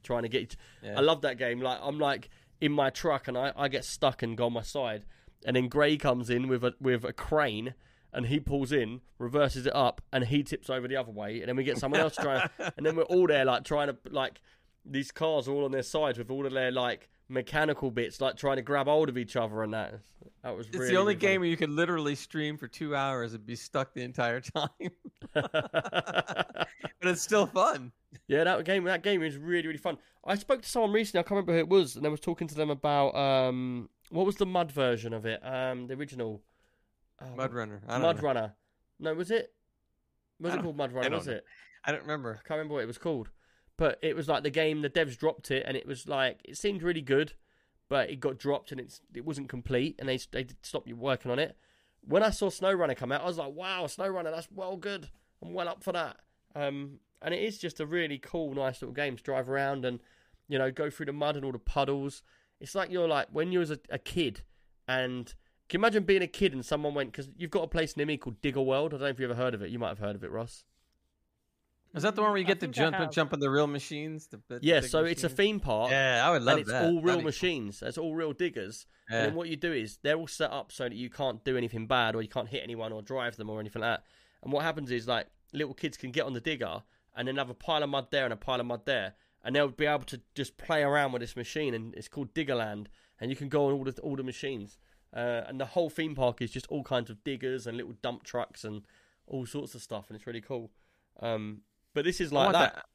Trying 0.04 0.24
to 0.24 0.30
get, 0.30 0.56
Yeah. 0.84 0.98
I 0.98 1.02
love 1.02 1.22
that 1.22 1.38
game. 1.38 1.60
Like 1.62 1.80
I'm 1.82 2.00
like 2.00 2.30
in 2.62 2.72
my 2.72 2.90
truck 2.90 3.28
and 3.28 3.38
I, 3.38 3.52
I 3.56 3.68
get 3.68 3.84
stuck 3.86 4.22
and 4.22 4.38
go 4.38 4.46
on 4.46 4.54
my 4.54 4.62
side, 4.62 5.06
and 5.46 5.56
then 5.56 5.68
Gray 5.70 5.98
comes 5.98 6.30
in 6.30 6.48
with 6.48 6.64
a 6.64 6.74
with 6.80 7.04
a 7.04 7.14
crane 7.14 7.74
and 8.14 8.28
he 8.28 8.40
pulls 8.40 8.72
in, 8.72 9.02
reverses 9.20 9.66
it 9.66 9.76
up, 9.76 10.02
and 10.14 10.24
he 10.26 10.42
tips 10.44 10.70
over 10.70 10.88
the 10.88 10.96
other 10.96 11.12
way, 11.12 11.40
and 11.40 11.50
then 11.50 11.56
we 11.56 11.64
get 11.64 11.78
someone 11.78 12.00
else 12.00 12.16
trying, 12.16 12.48
and 12.78 12.86
then 12.86 12.96
we're 12.96 13.04
all 13.04 13.28
there 13.28 13.44
like 13.46 13.64
trying 13.64 13.88
to 13.88 13.98
like 14.10 14.40
these 14.90 15.12
cars 15.12 15.48
are 15.48 15.52
all 15.52 15.66
on 15.66 15.72
their 15.72 15.84
sides 15.84 16.18
with 16.18 16.30
all 16.30 16.46
of 16.46 16.54
their 16.54 16.72
like 16.72 17.10
mechanical 17.30 17.92
bits, 17.92 18.22
like 18.22 18.38
trying 18.38 18.58
to 18.58 18.62
grab 18.62 18.88
hold 18.88 19.10
of 19.10 19.18
each 19.18 19.36
other 19.36 19.64
and 19.64 19.74
that. 19.74 20.00
That 20.44 20.56
was 20.56 20.68
It's 20.68 20.78
really, 20.78 20.92
the 20.92 20.98
only 20.98 21.16
really 21.16 21.20
game 21.20 21.42
where 21.42 21.50
you 21.50 21.58
could 21.58 21.70
literally 21.70 22.16
stream 22.16 22.58
for 22.58 22.68
two 22.68 22.96
hours 22.96 23.34
and 23.34 23.46
be 23.46 23.56
stuck 23.56 23.94
the 23.94 24.04
entire 24.04 24.40
time. 24.42 24.70
but 25.34 26.68
it's 27.02 27.22
still 27.22 27.46
fun. 27.46 27.92
Yeah, 28.28 28.44
that 28.46 28.64
game 28.66 28.84
that 28.86 29.04
game 29.04 29.24
is 29.24 29.38
really 29.38 29.68
really 29.68 29.78
fun. 29.78 29.98
I 30.26 30.36
spoke 30.36 30.62
to 30.62 30.70
someone 30.70 30.92
recently. 30.92 31.20
I 31.20 31.24
can't 31.24 31.32
remember 31.32 31.54
who 31.54 31.60
it 31.60 31.70
was, 31.70 31.96
and 31.96 32.06
I 32.06 32.10
was 32.10 32.20
talking 32.20 32.48
to 32.48 32.56
them 32.56 32.70
about 32.70 33.16
um 33.16 33.90
what 34.10 34.26
was 34.26 34.38
the 34.38 34.46
mud 34.46 34.72
version 34.72 35.14
of 35.14 35.26
it? 35.26 35.46
Um, 35.46 35.88
the 35.88 35.96
original 35.96 36.42
oh, 37.22 37.36
Mud 37.36 37.54
Runner. 37.54 37.82
I 37.88 37.94
don't 37.94 38.02
Mud 38.02 38.16
know. 38.18 38.22
Runner. 38.22 38.54
No, 39.00 39.14
was 39.14 39.32
it? 39.32 39.54
Was 40.40 40.54
it 40.54 40.62
called 40.62 40.78
Mud 40.78 40.94
Runner? 40.94 41.10
Was 41.10 41.28
know. 41.28 41.34
it? 41.34 41.46
I 41.84 41.92
don't 41.92 42.02
remember. 42.02 42.32
I 42.34 42.48
can't 42.48 42.58
remember 42.58 42.76
what 42.76 42.84
it 42.84 42.88
was 42.88 42.98
called, 42.98 43.30
but 43.78 44.00
it 44.02 44.16
was 44.16 44.28
like 44.28 44.44
the 44.44 44.50
game. 44.50 44.82
The 44.82 44.90
devs 44.90 45.18
dropped 45.18 45.52
it, 45.52 45.64
and 45.66 45.78
it 45.78 45.86
was 45.88 46.08
like 46.08 46.40
it 46.44 46.58
seemed 46.58 46.84
really 46.84 47.02
good, 47.02 47.34
but 47.90 48.10
it 48.10 48.20
got 48.20 48.38
dropped 48.38 48.72
and 48.72 48.82
it's 48.82 49.02
it 49.14 49.26
wasn't 49.26 49.50
complete, 49.50 49.96
and 50.00 50.10
they 50.10 50.20
they 50.32 50.48
stopped 50.64 50.88
you 50.88 50.96
working 50.96 51.32
on 51.32 51.40
it. 51.40 51.56
When 52.02 52.24
I 52.24 52.30
saw 52.30 52.50
SnowRunner 52.50 52.96
come 52.96 53.12
out, 53.12 53.22
I 53.22 53.26
was 53.26 53.38
like, 53.38 53.54
"Wow, 53.54 53.86
SnowRunner, 53.86 54.32
that's 54.32 54.50
well 54.52 54.78
good. 54.78 55.10
I'm 55.42 55.54
well 55.54 55.70
up 55.70 55.84
for 55.84 55.92
that." 55.94 56.18
Um, 56.56 57.00
and 57.22 57.34
it 57.34 57.44
is 57.44 57.58
just 57.58 57.80
a 57.80 57.86
really 57.86 58.18
cool, 58.18 58.54
nice 58.54 58.82
little 58.82 58.94
game 58.94 59.16
to 59.16 59.24
drive 59.24 59.50
around 59.50 59.86
and 59.86 60.00
you 60.48 60.58
know 60.58 60.72
go 60.72 60.90
through 60.90 61.08
the 61.08 61.14
mud 61.14 61.36
and 61.36 61.46
all 61.46 61.52
the 61.52 61.60
puddles. 61.60 62.24
It's 62.60 62.74
like 62.74 62.92
you're 62.92 63.08
like 63.08 63.28
when 63.32 63.52
you 63.52 63.60
was 63.60 63.72
a, 63.72 63.80
a 63.90 64.00
kid, 64.00 64.42
and 64.88 65.34
can 65.70 65.80
you 65.80 65.86
imagine 65.86 66.04
being 66.04 66.24
a 66.24 66.28
kid 66.28 66.54
and 66.54 66.66
someone 66.66 66.94
went 66.94 67.12
because 67.12 67.30
you've 67.38 67.52
got 67.52 67.64
a 67.64 67.68
place 67.68 67.96
near 67.96 68.06
me 68.06 68.18
called 68.18 68.42
Digger 68.42 68.62
World. 68.62 68.94
I 68.94 68.98
don't 68.98 69.02
know 69.02 69.08
if 69.08 69.20
you 69.20 69.26
ever 69.26 69.36
heard 69.36 69.54
of 69.54 69.62
it. 69.62 69.70
You 69.70 69.80
might 69.80 69.90
have 69.90 70.00
heard 70.00 70.16
of 70.16 70.24
it, 70.24 70.32
Ross. 70.32 70.64
Is 71.96 72.04
that 72.04 72.16
the 72.16 72.22
one 72.22 72.32
where 72.32 72.38
you 72.40 72.46
get 72.46 72.60
to 72.60 72.68
jump 72.68 72.96
have. 72.96 73.12
jump 73.12 73.34
on 73.34 73.40
the 73.40 73.50
real 73.50 73.68
machines? 73.68 74.28
The, 74.28 74.40
the 74.48 74.60
Yeah, 74.62 74.82
big 74.82 74.90
so 74.90 75.04
it's 75.06 75.24
a 75.24 75.30
theme 75.30 75.60
park. 75.60 75.90
Yeah, 75.92 76.22
I 76.26 76.32
would 76.32 76.44
love 76.44 76.46
that. 76.46 76.52
and 76.58 76.62
it's 76.62 76.72
that. 76.72 76.84
all 76.86 76.92
real 76.94 77.02
That'd 77.02 77.16
be 77.18 77.22
cool. 77.22 77.24
machines. 77.26 77.82
It's 77.82 77.98
all 77.98 78.14
real 78.14 78.34
diggers. 78.34 78.86
Yeah. 79.10 79.18
And 79.18 79.26
then 79.28 79.36
what 79.36 79.48
you 79.50 79.56
do 79.56 79.72
is 79.74 79.98
they're 80.04 80.16
all 80.18 80.28
set 80.28 80.52
up 80.52 80.72
so 80.72 80.84
that 80.84 80.94
you 80.96 81.10
can't 81.10 81.44
do 81.44 81.58
anything 81.58 81.88
bad 81.88 82.16
or 82.16 82.22
you 82.22 82.28
can't 82.28 82.50
hit 82.50 82.62
anyone 82.64 82.92
or 82.92 83.02
drive 83.02 83.36
them 83.38 83.50
or 83.50 83.60
anything 83.60 83.82
like 83.82 84.00
that. 84.00 84.04
And 84.44 84.52
what 84.54 84.64
happens 84.64 84.92
is 84.92 85.08
like 85.08 85.28
little 85.54 85.74
kids 85.74 85.98
can 85.98 86.12
get 86.12 86.26
on 86.26 86.34
the 86.34 86.42
digger 86.42 86.84
and 87.16 87.28
then 87.28 87.38
have 87.38 87.50
a 87.50 87.54
pile 87.56 87.82
of 87.84 87.90
mud 87.90 88.08
there 88.12 88.26
and 88.26 88.34
a 88.34 88.38
pile 88.38 88.60
of 88.60 88.66
mud 88.68 88.86
there, 88.86 89.14
and 89.44 89.56
they'll 89.56 89.70
be 89.70 89.86
able 89.88 90.04
to 90.04 90.22
just 90.36 90.58
play 90.58 90.84
around 90.84 91.14
with 91.14 91.22
this 91.22 91.36
machine. 91.36 91.74
And 91.74 91.96
it's 91.96 92.08
called 92.08 92.34
Diggerland, 92.36 92.88
and 93.20 93.32
you 93.32 93.36
can 93.36 93.50
go 93.50 93.66
on 93.68 93.74
all 93.74 93.84
the 93.84 94.00
all 94.02 94.16
the 94.16 94.24
machines. 94.24 94.78
Uh, 95.16 95.42
and 95.48 95.60
the 95.60 95.66
whole 95.66 95.90
theme 95.90 96.14
park 96.14 96.42
is 96.42 96.52
just 96.52 96.68
all 96.68 96.84
kinds 96.84 97.10
of 97.10 97.24
diggers 97.24 97.66
and 97.66 97.76
little 97.78 97.94
dump 98.04 98.22
trucks 98.24 98.64
and 98.64 98.84
all 99.26 99.46
sorts 99.48 99.74
of 99.74 99.82
stuff, 99.82 100.10
and 100.10 100.18
it's 100.18 100.28
really 100.28 100.42
cool. 100.42 100.70
Um, 101.22 101.62
but 101.98 102.06
this 102.06 102.22
is 102.22 102.32
like 102.32 102.54
want 102.54 102.54
that. 102.54 102.86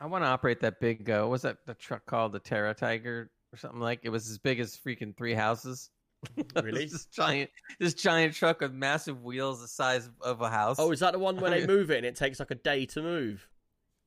I 0.00 0.06
want 0.06 0.22
to 0.22 0.28
operate 0.28 0.60
that 0.60 0.78
big. 0.78 1.10
Uh, 1.10 1.22
what 1.22 1.30
was 1.30 1.42
that 1.42 1.56
the 1.66 1.74
truck 1.74 2.06
called? 2.06 2.30
The 2.32 2.38
Terra 2.38 2.72
Tiger 2.72 3.32
or 3.52 3.56
something 3.58 3.80
like? 3.80 3.98
It 4.04 4.10
was 4.10 4.30
as 4.30 4.38
big 4.38 4.60
as 4.60 4.76
freaking 4.76 5.16
three 5.16 5.34
houses. 5.34 5.90
Really? 6.62 6.84
this 6.84 7.06
giant, 7.06 7.50
this 7.80 7.94
giant 7.94 8.34
truck 8.34 8.60
with 8.60 8.72
massive 8.72 9.22
wheels 9.24 9.60
the 9.60 9.66
size 9.68 10.08
of 10.20 10.40
a 10.40 10.48
house. 10.48 10.76
Oh, 10.78 10.92
is 10.92 11.00
that 11.00 11.12
the 11.14 11.18
one 11.18 11.36
where 11.40 11.50
they 11.50 11.66
move 11.74 11.90
it 11.90 11.96
and 11.98 12.06
it 12.06 12.14
takes 12.14 12.38
like 12.38 12.50
a 12.52 12.56
day 12.56 12.86
to 12.86 13.02
move? 13.02 13.48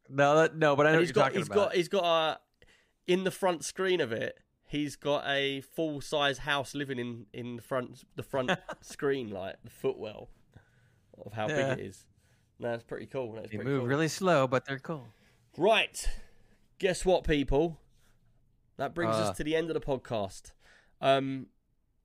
no, 0.09 0.35
that, 0.37 0.55
no, 0.57 0.75
but 0.77 0.87
I 0.87 0.93
know 0.93 0.99
you're 0.99 1.11
got 1.11 1.23
talking 1.23 1.37
he's 1.39 1.47
about. 1.47 1.55
got 1.55 1.75
he's 1.75 1.87
got 1.89 2.03
a 2.05 2.39
in 3.11 3.23
the 3.25 3.31
front 3.31 3.65
screen 3.65 3.99
of 4.01 4.11
it. 4.13 4.37
He's 4.67 4.95
got 4.95 5.25
a 5.27 5.59
full 5.61 5.99
size 5.99 6.37
house 6.39 6.73
living 6.73 6.99
in 6.99 7.25
in 7.33 7.57
the 7.57 7.61
front 7.61 8.03
the 8.15 8.23
front 8.23 8.51
screen, 8.81 9.29
like 9.29 9.57
the 9.63 9.69
footwell 9.69 10.29
of 11.25 11.33
how 11.33 11.47
Yeah. 11.49 11.75
big 11.75 11.79
it 11.79 11.85
is. 11.87 12.05
No, 12.61 12.73
it's 12.73 12.83
pretty 12.83 13.07
cool. 13.07 13.33
That's 13.33 13.49
They 13.49 13.57
pretty 13.57 13.69
move 13.71 13.79
cool. 13.81 13.87
really 13.87 14.07
slow, 14.07 14.47
but 14.47 14.65
they're 14.65 14.79
cool. 14.79 15.07
Right. 15.57 16.07
Guess 16.79 17.05
what, 17.05 17.23
people? 17.23 17.79
That 18.77 18.93
brings 18.95 19.15
Uh. 19.15 19.19
us 19.29 19.37
to 19.37 19.43
the 19.43 19.55
end 19.55 19.69
of 19.69 19.73
the 19.73 19.81
podcast. 19.81 20.51
Um, 21.01 21.47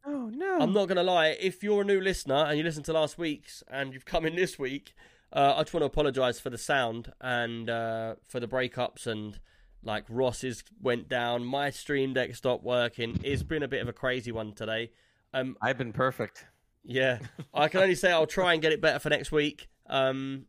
Oh 0.08 0.28
no! 0.32 0.58
I'm 0.60 0.72
not 0.72 0.86
going 0.86 0.96
to 0.98 1.02
lie. 1.02 1.36
If 1.40 1.64
you're 1.64 1.82
a 1.82 1.84
new 1.84 2.00
listener 2.00 2.36
and 2.46 2.56
you 2.56 2.62
listened 2.62 2.84
to 2.86 2.92
last 2.92 3.18
week's 3.18 3.64
and 3.68 3.92
you've 3.92 4.04
come 4.04 4.24
in 4.24 4.36
this 4.36 4.56
week, 4.56 4.94
uh, 5.32 5.54
I 5.56 5.62
just 5.62 5.74
want 5.74 5.82
to 5.82 5.86
apologise 5.86 6.38
for 6.38 6.48
the 6.48 6.58
sound 6.58 7.12
and 7.20 7.68
uh, 7.68 8.14
for 8.28 8.38
the 8.38 8.46
breakups 8.46 9.08
and 9.08 9.40
like 9.82 10.04
Ross's 10.08 10.62
went 10.80 11.08
down. 11.08 11.44
My 11.44 11.70
stream 11.70 12.14
deck 12.14 12.36
stopped 12.36 12.62
working. 12.62 13.18
It's 13.24 13.42
been 13.42 13.64
a 13.64 13.68
bit 13.68 13.82
of 13.82 13.88
a 13.88 13.92
crazy 13.92 14.30
one 14.30 14.52
today. 14.52 14.92
Um, 15.34 15.56
I've 15.60 15.76
been 15.76 15.92
perfect. 15.92 16.44
yeah, 16.84 17.18
I 17.52 17.66
can 17.66 17.80
only 17.82 17.96
say 17.96 18.12
I'll 18.12 18.26
try 18.28 18.52
and 18.52 18.62
get 18.62 18.72
it 18.72 18.80
better 18.80 19.00
for 19.00 19.08
next 19.10 19.32
week. 19.32 19.68
Um, 19.88 20.46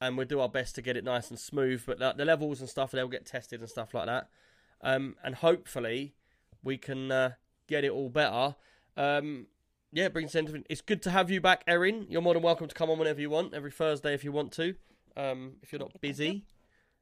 and 0.00 0.16
we'll 0.16 0.26
do 0.26 0.40
our 0.40 0.48
best 0.48 0.74
to 0.74 0.82
get 0.82 0.96
it 0.96 1.04
nice 1.04 1.30
and 1.30 1.38
smooth. 1.38 1.82
But 1.86 1.98
the, 1.98 2.12
the 2.12 2.24
levels 2.24 2.60
and 2.60 2.68
stuff, 2.68 2.90
they'll 2.90 3.08
get 3.08 3.26
tested 3.26 3.60
and 3.60 3.68
stuff 3.68 3.94
like 3.94 4.06
that. 4.06 4.28
Um, 4.80 5.16
and 5.24 5.36
hopefully 5.36 6.14
we 6.62 6.76
can 6.76 7.10
uh, 7.10 7.32
get 7.68 7.84
it 7.84 7.90
all 7.90 8.10
better. 8.10 8.56
Um, 8.96 9.46
yeah, 9.92 10.08
brings 10.08 10.32
sentiment. 10.32 10.66
It's 10.68 10.80
good 10.80 11.02
to 11.02 11.10
have 11.10 11.30
you 11.30 11.40
back, 11.40 11.62
Erin. 11.66 12.06
You're 12.08 12.22
more 12.22 12.34
than 12.34 12.42
welcome 12.42 12.66
to 12.66 12.74
come 12.74 12.90
on 12.90 12.98
whenever 12.98 13.20
you 13.20 13.30
want, 13.30 13.54
every 13.54 13.70
Thursday 13.70 14.12
if 14.12 14.24
you 14.24 14.32
want 14.32 14.52
to. 14.52 14.74
Um, 15.16 15.52
if 15.62 15.72
you're 15.72 15.78
not 15.78 16.00
busy, 16.00 16.44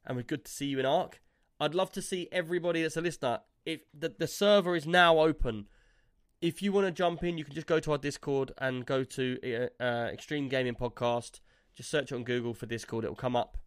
and 0.05 0.15
we're 0.15 0.21
good 0.23 0.45
to 0.45 0.51
see 0.51 0.67
you 0.67 0.79
in 0.79 0.85
Ark. 0.85 1.19
I'd 1.59 1.73
love 1.73 1.91
to 1.93 2.01
see 2.01 2.29
everybody 2.31 2.83
that's 2.83 2.95
a 2.95 3.01
listener 3.01 3.39
if 3.65 3.81
the 3.97 4.13
the 4.17 4.27
server 4.27 4.75
is 4.75 4.85
now 4.85 5.19
open. 5.19 5.67
If 6.43 6.61
you 6.61 6.73
want 6.73 6.87
to 6.87 6.91
jump 6.91 7.23
in, 7.23 7.37
you 7.37 7.45
can 7.45 7.53
just 7.55 7.67
go 7.67 7.79
to 7.79 7.93
our 7.93 7.97
Discord 7.97 8.51
and 8.57 8.85
go 8.85 9.05
to 9.05 9.69
uh, 9.79 9.81
uh, 9.83 10.09
Extreme 10.11 10.49
Gaming 10.49 10.75
Podcast. 10.75 11.39
Just 11.73 11.89
search 11.89 12.11
on 12.11 12.25
Google 12.25 12.53
for 12.53 12.65
Discord; 12.65 13.05
it'll 13.05 13.15
come 13.15 13.37
up. 13.37 13.57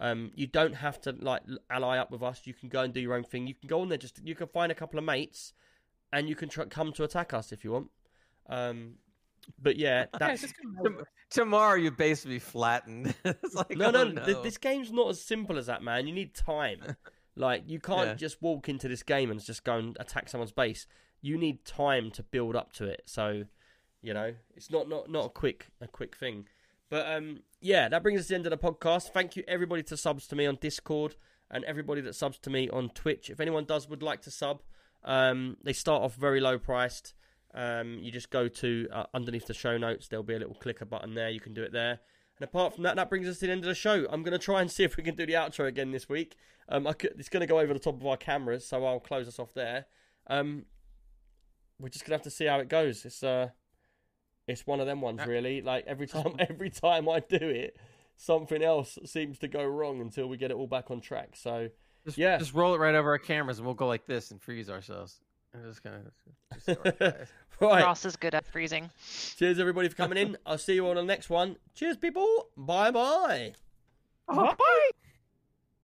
Um, 0.00 0.32
you 0.34 0.48
don't 0.48 0.74
have 0.74 1.00
to 1.02 1.12
like 1.12 1.42
ally 1.70 1.96
up 1.96 2.10
with 2.10 2.24
us. 2.24 2.40
You 2.44 2.52
can 2.52 2.68
go 2.68 2.80
and 2.82 2.92
do 2.92 2.98
your 3.00 3.14
own 3.14 3.22
thing. 3.22 3.46
You 3.46 3.54
can 3.54 3.68
go 3.68 3.80
on 3.82 3.88
there. 3.88 3.98
Just 3.98 4.20
you 4.24 4.34
can 4.34 4.48
find 4.48 4.72
a 4.72 4.74
couple 4.74 4.98
of 4.98 5.04
mates, 5.04 5.52
and 6.12 6.28
you 6.28 6.34
can 6.34 6.48
tr- 6.48 6.62
come 6.64 6.92
to 6.94 7.04
attack 7.04 7.32
us 7.32 7.52
if 7.52 7.62
you 7.62 7.70
want. 7.70 7.90
Um, 8.48 8.94
but 9.62 9.76
yeah, 9.76 10.06
Yeah, 10.12 10.18
that's 10.18 10.40
just 10.42 10.54
come 10.60 10.74
Tom- 10.82 10.94
over. 10.94 11.08
Tomorrow 11.30 11.76
you 11.76 11.92
basically 11.92 12.40
flattened. 12.40 13.14
it's 13.24 13.54
like 13.54 13.70
no, 13.76 13.86
oh, 13.86 13.90
no, 13.92 14.04
no. 14.08 14.24
th- 14.24 14.42
this 14.42 14.58
game's 14.58 14.90
not 14.90 15.08
as 15.08 15.20
simple 15.20 15.56
as 15.56 15.66
that, 15.66 15.84
man. 15.84 16.08
You 16.08 16.12
need 16.14 16.34
time. 16.34 16.96
like 17.36 17.62
you 17.68 17.78
can't 17.78 18.08
Yeah. 18.08 18.14
just 18.14 18.42
walk 18.42 18.68
into 18.68 18.88
this 18.88 19.04
game 19.04 19.30
and 19.30 19.40
just 19.42 19.62
go 19.62 19.76
and 19.76 19.96
attack 20.00 20.28
someone's 20.28 20.50
base. 20.52 20.88
You 21.24 21.38
need 21.38 21.64
time 21.64 22.10
to 22.12 22.22
build 22.22 22.54
up 22.54 22.72
to 22.74 22.84
it. 22.84 23.04
So, 23.06 23.44
you 24.02 24.12
know, 24.12 24.34
it's 24.54 24.70
not 24.70 24.88
not 24.88 25.10
not 25.10 25.26
a 25.26 25.28
quick 25.30 25.68
a 25.80 25.88
quick 25.88 26.16
thing. 26.16 26.46
But 26.90 27.10
um, 27.10 27.40
yeah, 27.60 27.88
that 27.88 28.02
brings 28.02 28.20
us 28.20 28.26
to 28.26 28.32
the 28.32 28.34
end 28.34 28.46
of 28.46 28.50
the 28.50 28.58
podcast. 28.58 29.12
Thank 29.12 29.34
you 29.34 29.42
everybody 29.48 29.82
to 29.84 29.96
subs 29.96 30.26
to 30.28 30.36
me 30.36 30.44
on 30.44 30.58
Discord 30.60 31.16
and 31.50 31.64
everybody 31.64 32.02
that 32.02 32.14
subs 32.14 32.38
to 32.40 32.50
me 32.50 32.68
on 32.68 32.90
Twitch. 32.90 33.30
If 33.30 33.40
anyone 33.40 33.64
does 33.64 33.88
would 33.88 34.02
like 34.02 34.20
to 34.22 34.30
sub, 34.30 34.62
um, 35.02 35.56
they 35.62 35.72
start 35.72 36.02
off 36.02 36.14
very 36.14 36.40
low 36.40 36.58
priced. 36.58 37.14
Um, 37.54 38.00
you 38.02 38.10
just 38.10 38.30
go 38.30 38.48
to 38.48 38.88
uh, 38.92 39.04
underneath 39.14 39.46
the 39.46 39.54
show 39.54 39.78
notes. 39.78 40.08
There'll 40.08 40.24
be 40.24 40.34
a 40.34 40.38
little 40.38 40.56
clicker 40.56 40.84
button 40.84 41.14
there. 41.14 41.30
You 41.30 41.40
can 41.40 41.54
do 41.54 41.62
it 41.62 41.72
there. 41.72 42.00
And 42.38 42.44
apart 42.44 42.74
from 42.74 42.82
that, 42.82 42.96
that 42.96 43.08
brings 43.08 43.28
us 43.28 43.38
to 43.38 43.46
the 43.46 43.52
end 43.52 43.62
of 43.62 43.68
the 43.68 43.74
show. 43.74 44.06
I'm 44.10 44.22
going 44.22 44.32
to 44.32 44.44
try 44.44 44.60
and 44.60 44.70
see 44.70 44.84
if 44.88 44.96
we 44.96 45.02
can 45.02 45.14
do 45.14 45.24
the 45.24 45.34
outro 45.34 45.66
again 45.66 45.92
this 45.92 46.08
week. 46.08 46.36
Um, 46.68 46.84
could, 46.98 47.14
it's 47.18 47.28
going 47.28 47.42
to 47.42 47.46
go 47.46 47.60
over 47.60 47.72
the 47.72 47.78
top 47.78 48.00
of 48.00 48.06
our 48.06 48.16
cameras, 48.16 48.66
so 48.66 48.84
I'll 48.84 49.00
close 49.00 49.28
us 49.28 49.38
off 49.38 49.54
there. 49.54 49.86
Um, 50.26 50.64
we're 51.78 51.88
just 51.88 52.04
going 52.04 52.10
to 52.10 52.16
have 52.16 52.22
to 52.24 52.30
see 52.30 52.46
how 52.46 52.58
it 52.60 52.68
goes. 52.68 53.04
It's 53.04 53.22
uh, 53.22 53.48
it's 54.46 54.66
one 54.66 54.80
of 54.80 54.86
them 54.86 55.00
ones, 55.00 55.24
really. 55.26 55.62
Like 55.62 55.84
every 55.86 56.06
time, 56.08 56.34
every 56.38 56.70
time 56.70 57.08
I 57.08 57.20
do 57.20 57.36
it, 57.40 57.76
something 58.16 58.62
else 58.62 58.98
seems 59.04 59.38
to 59.40 59.48
go 59.48 59.64
wrong 59.64 60.00
until 60.00 60.28
we 60.28 60.36
get 60.36 60.50
it 60.50 60.54
all 60.54 60.66
back 60.66 60.90
on 60.90 61.00
track. 61.00 61.30
So 61.34 61.68
Just, 62.04 62.18
Yeah. 62.18 62.38
just 62.38 62.54
roll 62.54 62.74
it 62.74 62.78
right 62.78 62.94
over 62.94 63.10
our 63.10 63.18
cameras 63.18 63.58
and 63.58 63.66
we'll 63.66 63.74
go 63.74 63.86
like 63.86 64.06
this 64.06 64.30
and 64.30 64.40
freeze 64.40 64.68
ourselves. 64.70 65.18
And 65.52 65.64
just 65.66 65.82
kind 65.82 65.96
of. 66.06 66.12
Just, 66.66 66.66
just 66.98 67.00
right, 67.60 67.84
Ross 67.84 68.04
is 68.04 68.16
good 68.16 68.34
at 68.34 68.44
freezing. 68.46 68.90
cheers 69.36 69.58
everybody 69.60 69.88
for 69.88 69.94
coming 69.96 70.18
in. 70.18 70.36
I'll 70.44 70.58
see 70.58 70.74
you 70.74 70.88
on 70.88 70.96
the 70.96 71.02
next 71.04 71.30
one. 71.30 71.56
Cheers, 71.74 71.96
people. 71.96 72.48
Bye 72.56 72.90
bye. 72.90 73.52
Bye-bye. 74.26 74.93